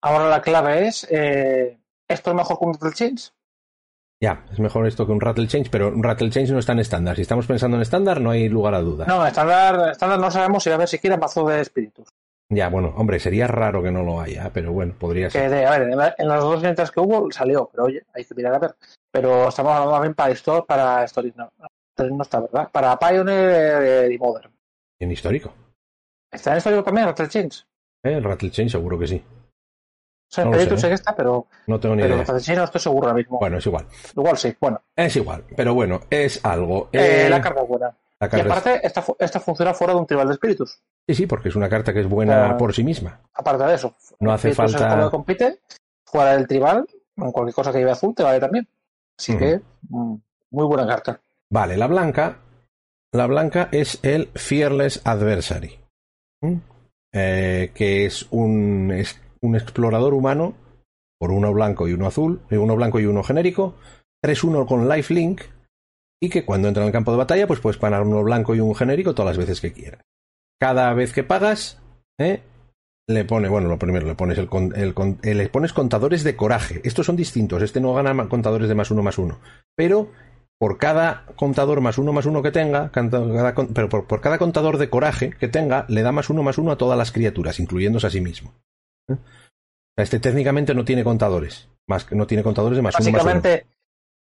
Ahora 0.02 0.28
la 0.28 0.42
clave 0.42 0.86
es, 0.86 1.06
eh, 1.10 1.78
¿esto 2.08 2.30
es 2.30 2.36
mejor 2.36 2.58
que 2.58 2.64
un 2.66 2.74
Rattle 2.74 2.92
Chains? 2.92 3.32
Ya, 4.22 4.46
es 4.50 4.58
mejor 4.58 4.86
esto 4.86 5.04
que 5.04 5.12
un 5.12 5.20
Rattle 5.20 5.46
Change, 5.46 5.68
pero 5.70 5.88
un 5.88 6.02
Rattle 6.02 6.30
Change 6.30 6.52
no 6.52 6.58
está 6.58 6.72
en 6.72 6.78
estándar. 6.78 7.16
Si 7.16 7.22
estamos 7.22 7.46
pensando 7.46 7.76
en 7.76 7.82
estándar, 7.82 8.20
no 8.20 8.30
hay 8.30 8.48
lugar 8.48 8.74
a 8.74 8.80
duda. 8.80 9.04
No, 9.06 9.26
estándar, 9.26 9.90
estándar 9.90 10.18
no 10.18 10.30
sabemos 10.30 10.62
si 10.62 10.70
va 10.70 10.74
a 10.74 10.76
haber 10.76 10.88
siquiera 10.88 11.16
mazo 11.18 11.46
de 11.46 11.60
espíritus. 11.60 12.08
Ya, 12.48 12.68
bueno, 12.68 12.94
hombre, 12.96 13.18
sería 13.18 13.48
raro 13.48 13.82
que 13.82 13.90
no 13.90 14.02
lo 14.04 14.20
haya, 14.20 14.50
pero 14.52 14.72
bueno, 14.72 14.94
podría 14.98 15.28
ser. 15.30 15.50
de, 15.50 15.66
a 15.66 15.70
ver, 15.70 15.82
en, 15.82 15.96
la- 15.96 16.14
en 16.16 16.28
las 16.28 16.40
dos 16.40 16.62
ventas 16.62 16.90
que 16.92 17.00
hubo 17.00 17.30
salió, 17.32 17.68
pero 17.72 17.84
oye, 17.84 18.04
hay 18.14 18.24
que 18.24 18.34
mirar 18.34 18.54
a 18.54 18.58
ver. 18.60 18.76
Pero 19.10 19.48
estamos 19.48 19.72
hablando 19.72 19.92
también 19.94 20.14
para 20.14 20.32
Store, 20.32 20.64
para 20.66 21.02
Stories 21.04 21.34
no. 21.36 21.50
No 21.98 22.22
está, 22.22 22.40
¿verdad? 22.40 22.68
Para 22.70 22.98
Pioneer 22.98 23.82
eh, 24.10 24.14
y 24.14 24.18
Modern. 24.18 24.52
En 25.00 25.10
histórico. 25.10 25.52
¿Está 26.30 26.52
en 26.52 26.58
Stories 26.58 26.84
también, 26.84 27.06
Rattle 27.06 27.28
Chains? 27.28 27.66
¿eh? 28.04 28.12
El 28.12 28.22
Rattle 28.24 28.50
Change 28.50 28.70
seguro 28.70 28.98
que 28.98 29.06
sí. 29.06 29.24
O 29.26 30.28
sea, 30.28 30.44
en 30.44 30.50
No 30.50 30.56
lo 30.56 30.60
Espíritus 30.62 30.80
sé, 30.80 30.86
sé 30.86 30.88
que 30.90 30.94
está, 30.94 31.16
pero, 31.16 31.46
No 31.66 31.80
tengo 31.80 31.96
ni 31.96 32.02
pero 32.02 32.16
idea. 32.16 32.24
Rattle 32.26 32.56
no 32.56 32.64
estoy 32.64 32.80
seguro 32.80 33.06
ahora 33.08 33.16
mismo. 33.16 33.38
Bueno, 33.38 33.58
es 33.58 33.66
igual. 33.66 33.86
Igual 34.14 34.36
sí, 34.36 34.54
bueno. 34.60 34.82
Es 34.94 35.16
igual, 35.16 35.44
pero 35.56 35.74
bueno, 35.74 36.00
es 36.10 36.44
algo. 36.44 36.90
Eh, 36.92 37.24
Eh, 37.26 37.30
la 37.30 37.40
carta 37.40 37.62
es 37.62 37.68
buena. 37.68 37.96
La 38.20 38.26
Y 38.26 38.30
carta 38.30 38.36
es- 38.46 38.50
aparte, 38.52 38.86
esta, 38.86 39.04
esta 39.18 39.40
funciona 39.40 39.74
fuera 39.74 39.92
de 39.94 40.00
un 40.00 40.06
tribal 40.06 40.26
de 40.28 40.34
espíritus. 40.34 40.80
Sí, 41.08 41.14
sí, 41.14 41.26
porque 41.26 41.48
es 41.50 41.56
una 41.56 41.68
carta 41.68 41.92
que 41.92 42.00
es 42.00 42.08
buena 42.08 42.56
por 42.56 42.74
sí 42.74 42.82
misma. 42.82 43.20
Aparte 43.34 43.64
de 43.64 43.74
eso, 43.74 43.94
No 44.20 44.32
hace 44.32 44.50
es 44.50 44.56
falta- 44.56 45.04
que 45.04 45.10
compite, 45.10 45.60
fuera 46.04 46.32
del 46.36 46.46
tribal, 46.46 46.86
en 47.16 47.32
cualquier 47.32 47.54
cosa 47.54 47.72
que 47.72 47.78
lleve 47.78 47.90
azul 47.92 48.14
te 48.14 48.22
vale 48.22 48.40
también. 48.40 48.66
Así 49.18 49.36
que, 49.36 49.60
mm, 49.88 50.14
muy 50.50 50.66
buena 50.66 50.86
carta. 50.86 51.20
Vale, 51.50 51.76
la 51.76 51.86
blanca. 51.86 52.38
La 53.12 53.26
blanca 53.26 53.68
es 53.72 53.98
el 54.02 54.28
Fearless 54.34 55.00
Adversary. 55.04 55.78
¿Mm? 56.42 56.56
Eh, 57.12 57.70
que 57.74 58.04
es 58.04 58.26
un, 58.30 58.90
es 58.92 59.18
un 59.40 59.56
explorador 59.56 60.12
humano 60.12 60.54
por 61.18 61.30
uno 61.30 61.52
blanco 61.54 61.88
y 61.88 61.94
uno 61.94 62.06
azul, 62.08 62.42
eh, 62.50 62.58
uno 62.58 62.76
blanco 62.76 63.00
y 63.00 63.06
uno 63.06 63.22
genérico, 63.22 63.74
3-1 64.22 64.66
con 64.66 64.86
lifelink, 64.88 65.40
y 66.20 66.28
que 66.28 66.44
cuando 66.44 66.68
entra 66.68 66.82
en 66.82 66.88
el 66.88 66.92
campo 66.92 67.10
de 67.10 67.18
batalla, 67.18 67.46
pues 67.46 67.60
puedes 67.60 67.78
pagar 67.78 68.02
uno 68.02 68.22
blanco 68.22 68.54
y 68.54 68.60
un 68.60 68.74
genérico 68.74 69.14
todas 69.14 69.36
las 69.36 69.38
veces 69.38 69.60
que 69.60 69.72
quieras. 69.72 70.02
Cada 70.58 70.92
vez 70.94 71.12
que 71.12 71.24
pagas, 71.24 71.80
¿eh? 72.18 72.42
le 73.08 73.24
pone, 73.24 73.48
bueno, 73.48 73.68
lo 73.68 73.78
primero, 73.78 74.06
le 74.06 74.14
pones 74.14 74.38
el, 74.38 74.48
el 74.74 74.94
eh, 75.22 75.34
le 75.34 75.48
pones 75.48 75.72
contadores 75.72 76.24
de 76.24 76.36
coraje. 76.36 76.80
Estos 76.84 77.06
son 77.06 77.16
distintos, 77.16 77.62
este 77.62 77.80
no 77.80 77.94
gana 77.94 78.28
contadores 78.28 78.68
de 78.68 78.74
más 78.74 78.90
uno 78.90 79.02
más 79.02 79.18
uno. 79.18 79.38
Pero 79.76 80.10
por 80.58 80.78
cada 80.78 81.26
contador 81.36 81.80
más 81.80 81.98
uno 81.98 82.12
más 82.12 82.26
uno 82.26 82.42
que 82.42 82.50
tenga, 82.50 82.90
pero 82.92 83.88
por, 83.88 84.20
cada 84.20 84.38
contador 84.38 84.78
de 84.78 84.90
coraje 84.90 85.30
que 85.30 85.48
tenga, 85.48 85.84
le 85.88 86.02
da 86.02 86.12
más 86.12 86.30
uno 86.30 86.42
más 86.42 86.58
uno 86.58 86.72
a 86.72 86.78
todas 86.78 86.98
las 86.98 87.12
criaturas, 87.12 87.60
incluyéndose 87.60 88.06
a 88.06 88.10
sí 88.10 88.20
mismo. 88.20 88.54
¿Eh? 89.08 89.16
Este 89.96 90.18
técnicamente 90.18 90.74
no 90.74 90.84
tiene 90.84 91.04
contadores, 91.04 91.68
más 91.86 92.10
no 92.12 92.26
tiene 92.26 92.42
contadores 92.42 92.76
de 92.76 92.82
más 92.82 92.98
uno 92.98 93.10
más 93.12 93.24
uno. 93.24 93.42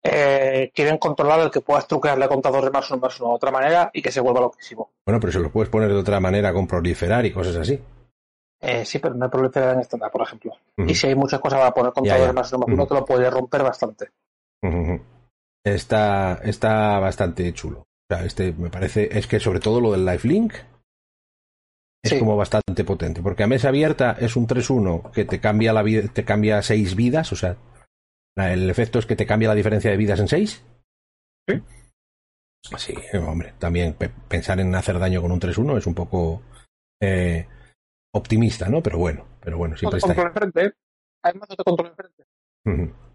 Eh, 0.03 0.71
quieren 0.73 0.97
controlar 0.97 1.39
el 1.41 1.51
que 1.51 1.61
puedas 1.61 1.87
truquearle 1.87 2.27
contadores 2.27 2.71
más 2.71 2.89
uno 2.91 3.01
más 3.01 3.19
uno 3.19 3.29
de 3.29 3.35
otra 3.35 3.51
manera 3.51 3.89
y 3.93 4.01
que 4.01 4.11
se 4.11 4.21
vuelva 4.21 4.41
loquísimo. 4.41 4.91
Bueno, 5.05 5.19
pero 5.19 5.33
se 5.33 5.39
lo 5.39 5.51
puedes 5.51 5.69
poner 5.69 5.89
de 5.89 5.95
otra 5.95 6.19
manera 6.19 6.53
con 6.53 6.67
proliferar 6.67 7.25
y 7.25 7.31
cosas 7.31 7.57
así. 7.57 7.79
Eh, 8.59 8.85
sí, 8.85 8.99
pero 8.99 9.13
no 9.13 9.25
hay 9.25 9.31
proliferar 9.31 9.73
en 9.73 9.81
estándar, 9.81 10.11
por 10.11 10.21
ejemplo. 10.21 10.53
Y 10.77 10.95
si 10.95 11.07
hay 11.07 11.15
muchas 11.15 11.39
cosas 11.39 11.59
para 11.59 11.73
poner 11.73 11.93
contadores 11.93 12.33
más 12.33 12.53
uno 12.53 12.65
más 12.65 12.73
uno, 12.73 12.87
te 12.87 12.93
lo 12.93 13.05
puede 13.05 13.29
romper 13.29 13.63
bastante. 13.63 14.09
Está, 15.63 16.39
está 16.43 16.99
bastante 16.99 17.51
chulo. 17.53 17.79
O 17.79 18.15
sea, 18.15 18.25
este 18.25 18.53
me 18.53 18.69
parece, 18.69 19.09
es 19.17 19.27
que 19.27 19.39
sobre 19.39 19.59
todo 19.59 19.81
lo 19.81 19.91
del 19.91 20.05
lifelink 20.05 20.53
es 22.03 22.13
como 22.19 22.37
bastante 22.37 22.85
potente, 22.85 23.21
porque 23.21 23.43
a 23.43 23.47
mesa 23.47 23.67
abierta 23.67 24.15
es 24.19 24.35
un 24.37 24.47
3-1 24.47 25.11
que 25.11 25.25
te 25.25 25.39
cambia 25.39 25.73
la 25.73 25.83
vida, 25.83 26.07
te 26.13 26.23
cambia 26.23 26.61
6 26.61 26.95
vidas, 26.95 27.31
o 27.33 27.35
sea, 27.35 27.57
el 28.37 28.69
efecto 28.69 28.99
es 28.99 29.05
que 29.05 29.15
te 29.15 29.25
cambia 29.25 29.49
la 29.49 29.55
diferencia 29.55 29.89
de 29.89 29.97
vidas 29.97 30.19
en 30.19 30.27
6. 30.27 30.63
Sí. 31.49 31.63
Sí, 32.77 32.93
hombre, 33.17 33.53
también 33.57 33.95
pensar 34.27 34.59
en 34.59 34.75
hacer 34.75 34.99
daño 34.99 35.21
con 35.21 35.31
un 35.31 35.39
3-1 35.39 35.77
es 35.77 35.87
un 35.87 35.95
poco 35.95 36.41
eh, 37.01 37.47
optimista, 38.13 38.67
¿no? 38.67 38.83
Pero 38.83 38.97
bueno, 38.99 39.25
pero 39.39 39.57
bueno, 39.57 39.77
siempre 39.77 39.99
está. 39.99 40.13
Control 40.13 40.27
enfrente. 40.27 40.77
Además, 41.23 41.49
te 41.49 41.63
control 41.63 41.87
enfrente. 41.89 42.23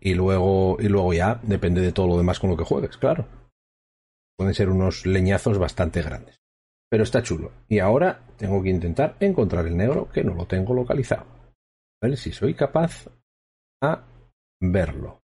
Y 0.01 0.15
luego, 0.15 0.79
y 0.81 0.89
luego 0.89 1.13
ya 1.13 1.39
depende 1.43 1.83
de 1.83 1.93
todo 1.93 2.07
lo 2.07 2.17
demás 2.17 2.41
con 2.41 2.51
lo 2.51 2.57
que 2.57 2.65
juegues, 2.65 2.97
claro. 2.97 3.27
Pueden 4.37 4.55
ser 4.55 4.71
unos 4.71 5.05
leñazos 5.05 5.59
bastante 5.59 6.01
grandes. 6.03 6.41
Pero 6.91 7.05
está 7.05 7.23
chulo. 7.23 7.53
Y 7.69 7.79
ahora 7.79 8.21
tengo 8.37 8.63
que 8.63 8.71
intentar 8.71 9.17
encontrar 9.21 9.67
el 9.67 9.77
negro 9.77 10.11
que 10.11 10.25
no 10.25 10.35
lo 10.35 10.47
tengo 10.47 10.75
localizado. 10.75 11.27
A 12.03 12.07
ver 12.07 12.17
si 12.17 12.33
soy 12.33 12.55
capaz 12.55 13.09
verlo. 14.63 15.23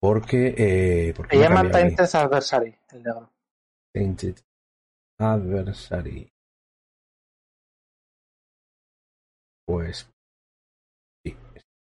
Porque. 0.00 0.54
Eh, 0.56 1.14
porque 1.16 1.36
Se 1.36 1.42
llama 1.42 1.70
Tainted 1.70 2.08
Adversary, 2.12 2.76
el 2.90 3.02
negro. 3.02 3.32
Tainted 3.94 4.36
Adversary. 5.18 6.28
Pues. 9.64 10.10
Sí, 11.24 11.36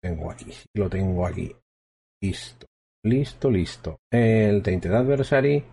tengo 0.01 0.31
aquí. 0.31 0.53
Lo 0.75 0.89
tengo 0.89 1.25
aquí. 1.25 1.55
Listo. 2.21 2.67
Listo, 3.03 3.49
listo. 3.49 3.97
El 4.11 4.61
Tainted 4.61 4.93
Adversary 4.93 5.63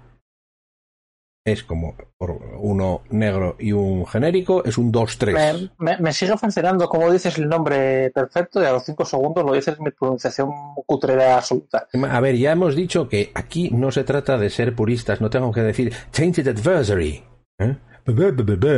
es 1.45 1.65
como 1.65 1.97
por 2.17 2.31
uno 2.59 3.03
negro 3.11 3.57
y 3.59 3.73
un 3.73 4.07
genérico, 4.07 4.65
es 4.65 4.79
un 4.79 4.93
2-3. 4.93 5.73
Me, 5.79 6.13
sigue 6.13 6.37
fascinando 6.39 6.89
cómo 6.89 7.11
dices 7.11 7.37
el 7.39 7.49
nombre 7.49 8.11
perfecto 8.11 8.63
y 8.63 8.67
a 8.67 8.73
los 8.73 8.85
5 8.85 9.05
segundos 9.05 9.45
lo 9.45 9.53
dices 9.53 9.81
mi 9.81 9.91
pronunciación 9.91 10.51
cutrera 10.87 11.37
absoluta. 11.37 11.89
A 12.11 12.21
ver, 12.21 12.37
ya 12.37 12.53
hemos 12.53 12.77
dicho 12.77 13.09
que 13.09 13.33
aquí 13.35 13.71
no 13.71 13.91
se 13.91 14.05
trata 14.05 14.39
de 14.39 14.51
ser 14.51 14.75
puristas, 14.75 15.21
no 15.21 15.31
tengo 15.31 15.51
que 15.53 15.63
decir 15.63 15.93
Tainted 16.11 16.49
Adversary. 16.49 17.25
¿eh? 17.59 17.77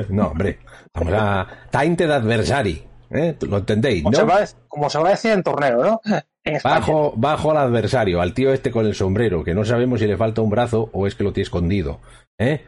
No, 0.08 0.28
hombre, 0.28 0.58
vamos 0.94 1.14
a 1.14 1.46
Tainted 1.70 2.10
Adversary. 2.10 2.93
¿Eh? 3.14 3.36
¿Lo 3.48 3.58
entendéis? 3.58 4.04
¿no? 4.04 4.10
como 4.68 4.90
se 4.90 4.98
va 4.98 5.08
a 5.08 5.10
decir 5.12 5.30
en 5.30 5.42
torneo, 5.42 5.82
¿no? 5.82 6.00
Bajo, 6.62 7.14
bajo 7.16 7.52
al 7.52 7.56
adversario, 7.56 8.20
al 8.20 8.34
tío 8.34 8.52
este 8.52 8.70
con 8.70 8.84
el 8.84 8.94
sombrero, 8.94 9.42
que 9.42 9.54
no 9.54 9.64
sabemos 9.64 10.00
si 10.00 10.06
le 10.06 10.18
falta 10.18 10.42
un 10.42 10.50
brazo 10.50 10.90
o 10.92 11.06
es 11.06 11.14
que 11.14 11.24
lo 11.24 11.32
tiene 11.32 11.44
escondido. 11.44 12.00
¿Eh? 12.38 12.60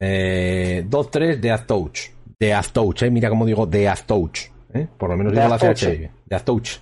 eh 0.00 0.84
2-3 0.88 1.38
de 1.38 1.52
Aztouch. 1.52 2.10
De 2.40 2.52
Aztouch, 2.52 3.02
¿eh? 3.04 3.10
Mira 3.12 3.28
cómo 3.28 3.46
digo 3.46 3.64
de 3.64 3.88
Aztouch. 3.88 4.50
¿eh? 4.74 4.88
Por 4.98 5.10
lo 5.10 5.16
menos 5.16 5.32
digo 5.32 5.46
la 5.46 5.56
CH. 5.56 6.10
De 6.26 6.34
Aztouch. 6.36 6.80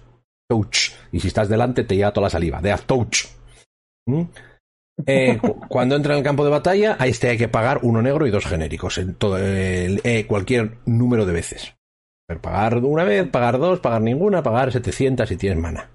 Touch. 0.49 0.93
Y 1.13 1.21
si 1.21 1.29
estás 1.29 1.51
delante 1.51 1.85
te 1.85 1.95
lleva 1.95 2.13
toda 2.13 2.27
la 2.27 2.31
saliva. 2.31 2.63
De 2.63 2.73
Aztouch. 2.73 3.27
¿Mm? 4.07 4.23
Eh, 5.05 5.39
cuando 5.69 5.97
entra 5.97 6.15
en 6.15 6.19
el 6.19 6.25
campo 6.25 6.45
de 6.45 6.51
batalla, 6.51 6.97
a 6.99 7.07
este 7.07 7.29
hay 7.29 7.37
que 7.37 7.49
pagar 7.49 7.81
uno 7.83 8.01
negro 8.01 8.27
y 8.27 8.31
dos 8.31 8.47
genéricos. 8.47 8.97
En 8.97 9.15
todo, 9.15 9.37
eh, 9.39 10.25
cualquier 10.27 10.79
número 10.87 11.27
de 11.27 11.33
veces. 11.35 11.75
Pagar 12.39 12.79
una 12.79 13.05
vez, 13.05 13.29
pagar 13.29 13.59
dos, 13.59 13.81
pagar 13.81 14.03
ninguna, 14.03 14.43
pagar 14.43 14.73
700 14.73 15.29
si 15.29 15.37
tienes 15.37 15.59
mana. 15.59 15.91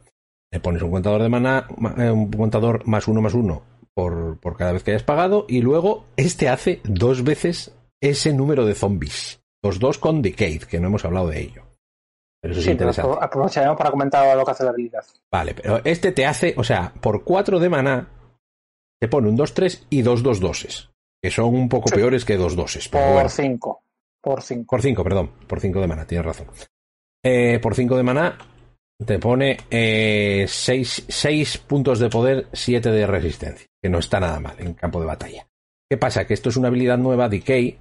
Le 0.52 0.60
pones 0.60 0.82
un 0.82 0.92
contador 0.92 1.22
de 1.22 1.30
mana, 1.30 1.68
eh, 1.98 2.12
un 2.12 2.32
contador 2.32 2.88
más 2.88 3.08
uno 3.08 3.22
más 3.22 3.34
uno 3.34 3.64
por, 3.94 4.40
por 4.40 4.58
cada 4.58 4.74
vez 4.74 4.84
que 4.84 4.92
hayas 4.92 5.04
pagado 5.04 5.46
y 5.48 5.62
luego 5.62 6.06
este 6.18 6.50
hace 6.50 6.82
dos 6.84 7.24
veces 7.24 7.74
ese 8.02 8.34
número 8.34 8.66
de 8.66 8.76
zombies. 8.76 9.42
Los 9.64 9.80
dos 9.80 9.98
con 9.98 10.22
Decade, 10.22 10.60
que 10.60 10.80
no 10.80 10.88
hemos 10.88 11.06
hablado 11.06 11.30
de 11.30 11.42
ello. 11.42 11.64
Pero 12.42 12.52
eso 12.54 12.62
es 12.62 12.68
interesante. 12.68 13.18
aprovecharemos 13.20 13.78
para 13.78 13.90
comentar 13.90 14.38
lo 14.38 14.46
que 14.46 14.52
hace 14.52 14.64
la 14.64 14.70
habilidad. 14.70 15.04
Vale, 15.32 15.56
pero 15.56 15.82
este 15.84 16.12
te 16.12 16.26
hace, 16.28 16.54
o 16.58 16.64
sea, 16.64 16.94
por 17.02 17.24
cuatro 17.24 17.60
de 17.60 17.70
mana 17.70 18.10
te 19.00 19.08
pone 19.08 19.30
un 19.30 19.38
2-3 19.38 19.88
y 19.90 20.04
dos 20.04 20.22
2 20.22 20.40
doses. 20.40 20.90
Que 21.22 21.32
son 21.32 21.56
un 21.56 21.68
poco 21.70 21.90
peores 21.90 22.24
que 22.24 22.38
dos 22.38 22.56
doses. 22.56 22.88
por 22.88 23.30
5. 23.30 23.82
Por 24.26 24.42
5. 24.42 24.66
Por 24.66 24.82
5, 24.82 25.04
perdón. 25.04 25.32
Por 25.48 25.60
5 25.60 25.80
de 25.80 25.88
mana, 25.88 26.08
tienes 26.08 26.26
razón. 26.26 26.48
Eh, 27.24 27.60
por 27.62 27.76
5 27.76 27.96
de 27.96 28.04
mana 28.04 28.38
te 29.06 29.20
pone 29.20 29.58
6 29.70 31.10
eh, 31.10 31.46
puntos 31.68 32.00
de 32.00 32.10
poder, 32.10 32.48
7 32.52 32.92
de 32.92 33.06
resistencia, 33.06 33.68
que 33.80 33.90
no 33.90 34.00
está 34.00 34.20
nada 34.20 34.40
mal 34.40 34.56
en 34.58 34.74
campo 34.74 35.00
de 35.00 35.06
batalla. 35.06 35.48
¿Qué 35.88 35.98
pasa? 35.98 36.26
Que 36.26 36.34
esto 36.34 36.50
es 36.50 36.58
una 36.58 36.70
habilidad 36.70 36.98
nueva, 36.98 37.30
Decay, 37.30 37.78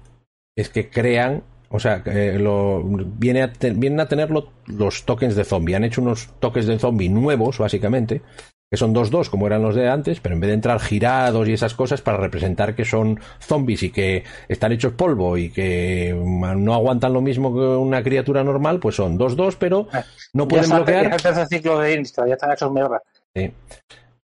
es 0.55 0.69
que 0.69 0.87
crean, 0.87 1.43
o 1.69 1.79
sea, 1.79 2.03
lo, 2.37 2.83
viene 2.83 3.41
a 3.41 3.51
vienen 3.73 3.99
a 3.99 4.07
tener 4.07 4.29
los 4.29 5.03
tokens 5.03 5.35
de 5.35 5.45
zombie. 5.45 5.75
Han 5.75 5.85
hecho 5.85 6.03
unos 6.03 6.29
tokens 6.39 6.67
de 6.67 6.77
zombie 6.77 7.09
nuevos, 7.09 7.57
básicamente, 7.57 8.21
que 8.69 8.77
son 8.77 8.93
2-2 8.93 9.29
como 9.29 9.47
eran 9.47 9.61
los 9.61 9.75
de 9.75 9.89
antes, 9.89 10.19
pero 10.19 10.35
en 10.35 10.41
vez 10.41 10.49
de 10.49 10.55
entrar 10.55 10.79
girados 10.79 11.47
y 11.47 11.53
esas 11.53 11.73
cosas 11.73 12.01
para 12.01 12.17
representar 12.17 12.75
que 12.75 12.85
son 12.85 13.19
zombies 13.39 13.83
y 13.83 13.91
que 13.91 14.23
están 14.47 14.71
hechos 14.71 14.93
polvo 14.93 15.37
y 15.37 15.49
que 15.51 16.13
no 16.15 16.73
aguantan 16.73 17.13
lo 17.13 17.21
mismo 17.21 17.53
que 17.53 17.61
una 17.61 18.03
criatura 18.03 18.43
normal, 18.43 18.79
pues 18.79 18.95
son 18.95 19.17
2-2, 19.17 19.55
pero 19.59 19.87
no 20.33 20.47
pueden 20.47 20.69
bloquear. 20.69 21.17
Ya 21.21 21.45
ciclo 21.45 21.79
de 21.79 21.93
Insta, 21.93 22.27
ya 22.27 22.33
están 22.33 22.51
hechos 22.51 22.71
mierda. 22.71 23.01
Sí. 23.35 23.51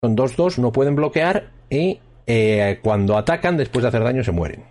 Son 0.03 0.17
2-2, 0.17 0.59
no 0.59 0.73
pueden 0.73 0.97
bloquear 0.97 1.51
y 1.69 2.01
eh, 2.27 2.79
cuando 2.83 3.17
atacan, 3.19 3.57
después 3.57 3.83
de 3.83 3.89
hacer 3.89 4.03
daño, 4.03 4.25
se 4.25 4.33
mueren. 4.33 4.65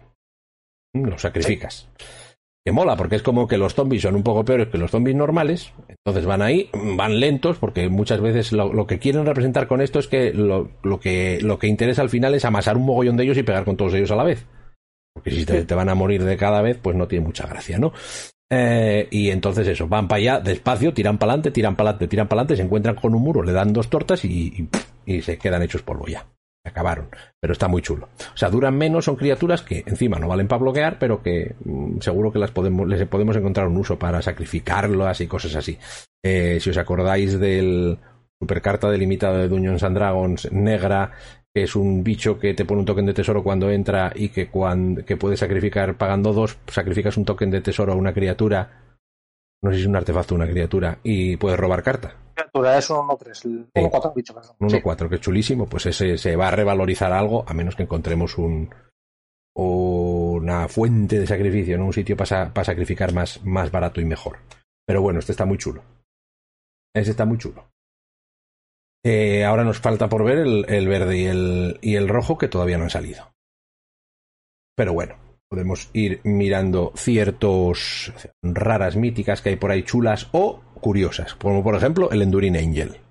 Los 0.94 1.22
sacrificas 1.22 1.88
que 2.70 2.74
mola, 2.74 2.96
porque 2.96 3.16
es 3.16 3.24
como 3.24 3.48
que 3.48 3.58
los 3.58 3.74
zombies 3.74 4.04
son 4.04 4.16
un 4.16 4.22
poco 4.22 4.46
peores 4.46 4.68
que 4.68 4.78
los 4.78 4.92
zombies 4.92 5.18
normales, 5.18 5.74
entonces 5.88 6.24
van 6.28 6.44
ahí, 6.44 6.70
van 6.96 7.20
lentos, 7.20 7.58
porque 7.58 7.90
muchas 7.90 8.22
veces 8.22 8.52
lo, 8.52 8.86
que 8.86 9.00
quieren 9.00 9.26
representar 9.26 9.66
con 9.66 9.82
esto 9.82 9.98
es 9.98 10.08
que 10.08 10.32
lo, 10.36 10.70
que 11.00 11.40
lo 11.42 11.58
que 11.58 11.66
interesa 11.66 12.04
al 12.04 12.10
final 12.12 12.36
es 12.36 12.46
amasar 12.46 12.78
un 12.78 12.86
mogollón 12.86 13.18
de 13.18 13.24
ellos 13.24 13.40
y 13.40 13.44
pegar 13.44 13.66
con 13.66 13.76
todos 13.76 13.96
ellos 13.96 14.12
a 14.12 14.16
la 14.16 14.24
vez. 14.24 14.46
Porque 15.16 15.32
si 15.32 15.48
te, 15.48 15.74
van 15.74 15.90
a 15.90 15.96
morir 15.96 16.24
de 16.24 16.38
cada 16.38 16.62
vez, 16.62 16.78
pues 16.80 16.96
no 16.96 17.08
tiene 17.08 17.26
mucha 17.26 17.48
gracia, 17.48 17.80
¿no? 17.80 17.92
Eh, 18.52 19.08
y 19.10 19.32
entonces 19.32 19.68
eso, 19.68 19.88
van 19.88 20.08
para 20.08 20.20
allá 20.20 20.40
despacio, 20.40 20.94
tiran 20.94 21.18
para 21.18 21.32
adelante, 21.32 21.50
tiran 21.50 21.76
para 21.76 21.90
adelante, 21.90 22.08
tiran 22.08 22.28
para 22.28 22.42
adelante, 22.42 22.56
se 22.56 22.64
encuentran 22.64 22.96
con 22.96 23.16
un 23.16 23.24
muro, 23.24 23.42
le 23.42 23.52
dan 23.52 23.74
dos 23.74 23.90
tortas 23.90 24.24
y, 24.26 24.70
y 25.08 25.22
se 25.24 25.40
quedan 25.40 25.64
hechos 25.64 25.82
polvo 25.82 26.06
ya 26.06 26.24
acabaron. 26.70 27.10
Pero 27.40 27.54
está 27.54 27.68
muy 27.68 27.82
chulo. 27.82 28.10
O 28.34 28.38
sea, 28.38 28.50
duran 28.50 28.78
menos, 28.78 29.06
son 29.06 29.16
criaturas 29.16 29.62
que 29.62 29.84
encima 29.86 30.20
no 30.20 30.28
valen 30.28 30.48
para 30.48 30.62
bloquear, 30.62 30.98
pero 31.00 31.22
que 31.22 31.56
mm, 31.64 32.00
seguro 32.00 32.32
que 32.32 32.40
las 32.40 32.52
podemos, 32.52 32.88
les 32.88 33.08
podemos 33.08 33.36
encontrar 33.36 33.68
un 33.68 33.78
uso 33.78 34.00
para 34.00 34.22
sacrificarlas 34.22 35.22
y 35.22 35.28
cosas 35.28 35.56
así. 35.56 35.78
Eh, 36.24 36.60
si 36.60 36.70
os 36.70 36.78
acordáis 36.78 37.40
del 37.40 37.98
supercarta 38.42 38.90
delimitado 38.90 39.38
de 39.38 39.50
Dungeons 39.50 39.84
and 39.84 39.98
Dragons 39.98 40.52
negra, 40.52 41.12
que 41.54 41.64
es 41.64 41.76
un 41.76 42.04
bicho 42.04 42.40
que 42.40 42.54
te 42.54 42.66
pone 42.66 42.82
un 42.82 42.86
token 42.86 43.06
de 43.06 43.14
tesoro 43.14 43.44
cuando 43.44 43.72
entra 43.72 44.12
y 44.16 44.30
que, 44.30 44.50
cuando, 44.50 45.04
que 45.04 45.18
puede 45.18 45.36
sacrificar 45.36 45.98
pagando 45.98 46.34
dos, 46.34 46.58
sacrificas 46.68 47.18
un 47.18 47.26
token 47.26 47.52
de 47.52 47.62
tesoro 47.62 47.94
a 47.94 47.96
una 47.96 48.14
criatura. 48.14 48.89
No 49.62 49.72
sé 49.72 49.78
si 49.78 49.82
es 49.82 49.88
un 49.88 49.96
artefacto 49.96 50.36
o 50.36 50.38
una 50.38 50.48
criatura 50.48 51.00
y 51.04 51.38
puedes 51.38 51.60
robar 51.60 51.84
carta 51.84 52.16
es 52.78 52.90
un 52.90 53.08
1-3, 53.08 53.72
1-4 53.74 54.14
bicho. 54.16 54.34
Un 54.60 54.70
1-4, 54.70 55.10
que 55.10 55.16
es 55.16 55.22
chulísimo, 55.22 55.66
pues 55.68 55.86
ese 55.88 56.18
se 56.18 56.36
va 56.36 56.48
a 56.48 56.52
revalorizar 56.52 57.12
algo, 57.12 57.44
a 57.48 57.54
menos 57.54 57.76
que 57.76 57.84
encontremos 57.84 58.38
un 58.38 58.74
una 59.56 60.70
fuente 60.70 61.20
de 61.20 61.28
sacrificio, 61.28 61.76
en 61.76 61.82
un 61.82 61.92
sitio 61.92 62.16
para, 62.16 62.54
sacrificar 62.64 63.14
más, 63.14 63.44
más 63.44 63.72
barato 63.72 64.00
y 64.00 64.06
mejor. 64.06 64.38
Pero 64.86 65.02
bueno, 65.02 65.20
este 65.20 65.34
está 65.34 65.46
muy 65.46 65.58
chulo. 65.58 65.84
Este 66.96 67.12
está 67.12 67.26
muy 67.26 67.38
chulo. 67.38 67.70
Eh, 69.04 69.44
ahora 69.44 69.66
nos 69.66 69.80
falta 69.80 70.08
por 70.08 70.24
ver 70.24 70.38
el, 70.38 70.66
el 70.70 70.88
verde 70.88 71.18
y 71.18 71.26
el, 71.26 71.80
y 71.82 71.96
el 71.96 72.08
rojo 72.08 72.38
que 72.38 72.48
todavía 72.48 72.78
no 72.78 72.86
han 72.86 72.90
salido. 72.90 73.34
Pero 74.76 74.94
bueno, 74.94 75.18
podemos 75.50 75.90
ir 75.94 76.22
mirando 76.24 76.94
ciertos 76.96 78.14
raras 78.44 78.96
míticas 78.96 79.42
que 79.42 79.50
hay 79.50 79.56
por 79.56 79.72
ahí 79.72 79.84
chulas 79.84 80.30
o 80.32 80.62
curiosas, 80.80 81.34
como 81.36 81.64
por 81.64 81.76
ejemplo 81.76 82.12
el 82.12 82.22
Enduring 82.22 82.56
Angel. 82.56 83.02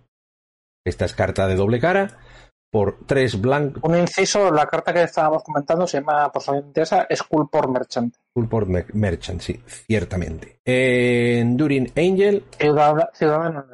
Esta 0.87 1.05
es 1.05 1.15
carta 1.15 1.47
de 1.49 1.57
doble 1.57 1.81
cara 1.81 2.19
por 2.71 2.99
tres 3.07 3.41
blancos. 3.41 3.83
Un 3.83 3.99
inciso, 3.99 4.51
la 4.53 4.67
carta 4.67 4.93
que 4.93 5.03
estábamos 5.03 5.43
comentando 5.43 5.87
se 5.87 5.99
llama, 5.99 6.31
por 6.31 6.43
si 6.43 6.53
interesa, 6.53 7.07
Skullport 7.13 7.71
Merchant. 7.71 8.15
Skullport 8.31 8.69
Merchant, 8.95 9.41
sí, 9.41 9.61
ciertamente. 9.67 10.61
Enduring 10.65 11.93
Angel. 11.97 12.45
Ciudadano. 12.59 13.65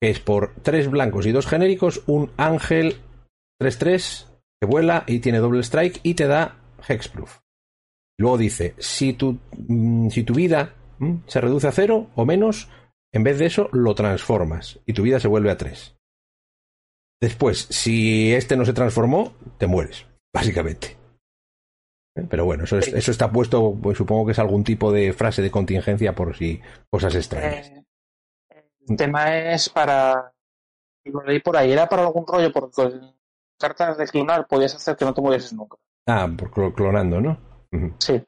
es 0.00 0.20
por 0.20 0.54
tres 0.62 0.90
blancos 0.90 1.26
y 1.26 1.32
dos 1.32 1.46
genéricos, 1.46 2.02
un 2.06 2.32
ángel 2.36 3.00
3-3 3.60 4.26
que 4.60 4.66
vuela 4.66 5.04
y 5.06 5.20
tiene 5.20 5.38
doble 5.38 5.60
strike 5.60 6.00
y 6.02 6.14
te 6.14 6.26
da 6.26 6.56
hexproof. 6.86 7.38
Luego 8.18 8.36
dice, 8.38 8.74
si 8.78 9.12
tu, 9.12 9.38
mm, 9.56 10.08
si 10.10 10.22
tu 10.24 10.34
vida 10.34 10.74
mm, 10.98 11.18
se 11.26 11.40
reduce 11.40 11.68
a 11.68 11.72
cero 11.72 12.08
o 12.16 12.24
menos, 12.24 12.68
en 13.12 13.22
vez 13.22 13.38
de 13.38 13.46
eso 13.46 13.68
lo 13.72 13.94
transformas 13.94 14.80
y 14.86 14.92
tu 14.92 15.02
vida 15.02 15.20
se 15.20 15.28
vuelve 15.28 15.50
a 15.50 15.56
3. 15.56 15.96
Después, 17.20 17.66
si 17.70 18.32
este 18.32 18.56
no 18.56 18.64
se 18.64 18.72
transformó, 18.72 19.32
te 19.58 19.66
mueres, 19.66 20.06
básicamente. 20.32 20.96
¿Eh? 22.16 22.26
Pero 22.28 22.44
bueno, 22.44 22.64
eso, 22.64 22.78
es- 22.78 22.88
eso 22.88 23.10
está 23.10 23.30
puesto, 23.30 23.74
pues 23.80 23.98
supongo 23.98 24.26
que 24.26 24.32
es 24.32 24.38
algún 24.38 24.62
tipo 24.64 24.92
de 24.92 25.12
frase 25.12 25.42
de 25.42 25.50
contingencia 25.50 26.14
por 26.14 26.36
si 26.36 26.60
cosas 26.90 27.14
extrañas. 27.14 27.68
Eh, 27.70 27.84
el 28.88 28.96
tema 28.96 29.36
es 29.52 29.68
para. 29.68 30.32
Lo 31.04 31.22
leí 31.22 31.40
por 31.40 31.56
ahí, 31.56 31.72
era 31.72 31.88
para 31.88 32.02
algún 32.02 32.26
rollo, 32.26 32.52
porque 32.52 32.72
con 32.74 33.16
cartas 33.58 33.96
de 33.98 34.06
clonar 34.06 34.46
podías 34.46 34.74
hacer 34.74 34.96
que 34.96 35.04
no 35.04 35.14
te 35.14 35.20
murieses 35.20 35.52
nunca. 35.54 35.76
Ah, 36.08 36.28
por 36.36 36.50
clo- 36.50 36.74
clonando, 36.74 37.20
¿no? 37.20 37.38
Sí, 37.98 38.22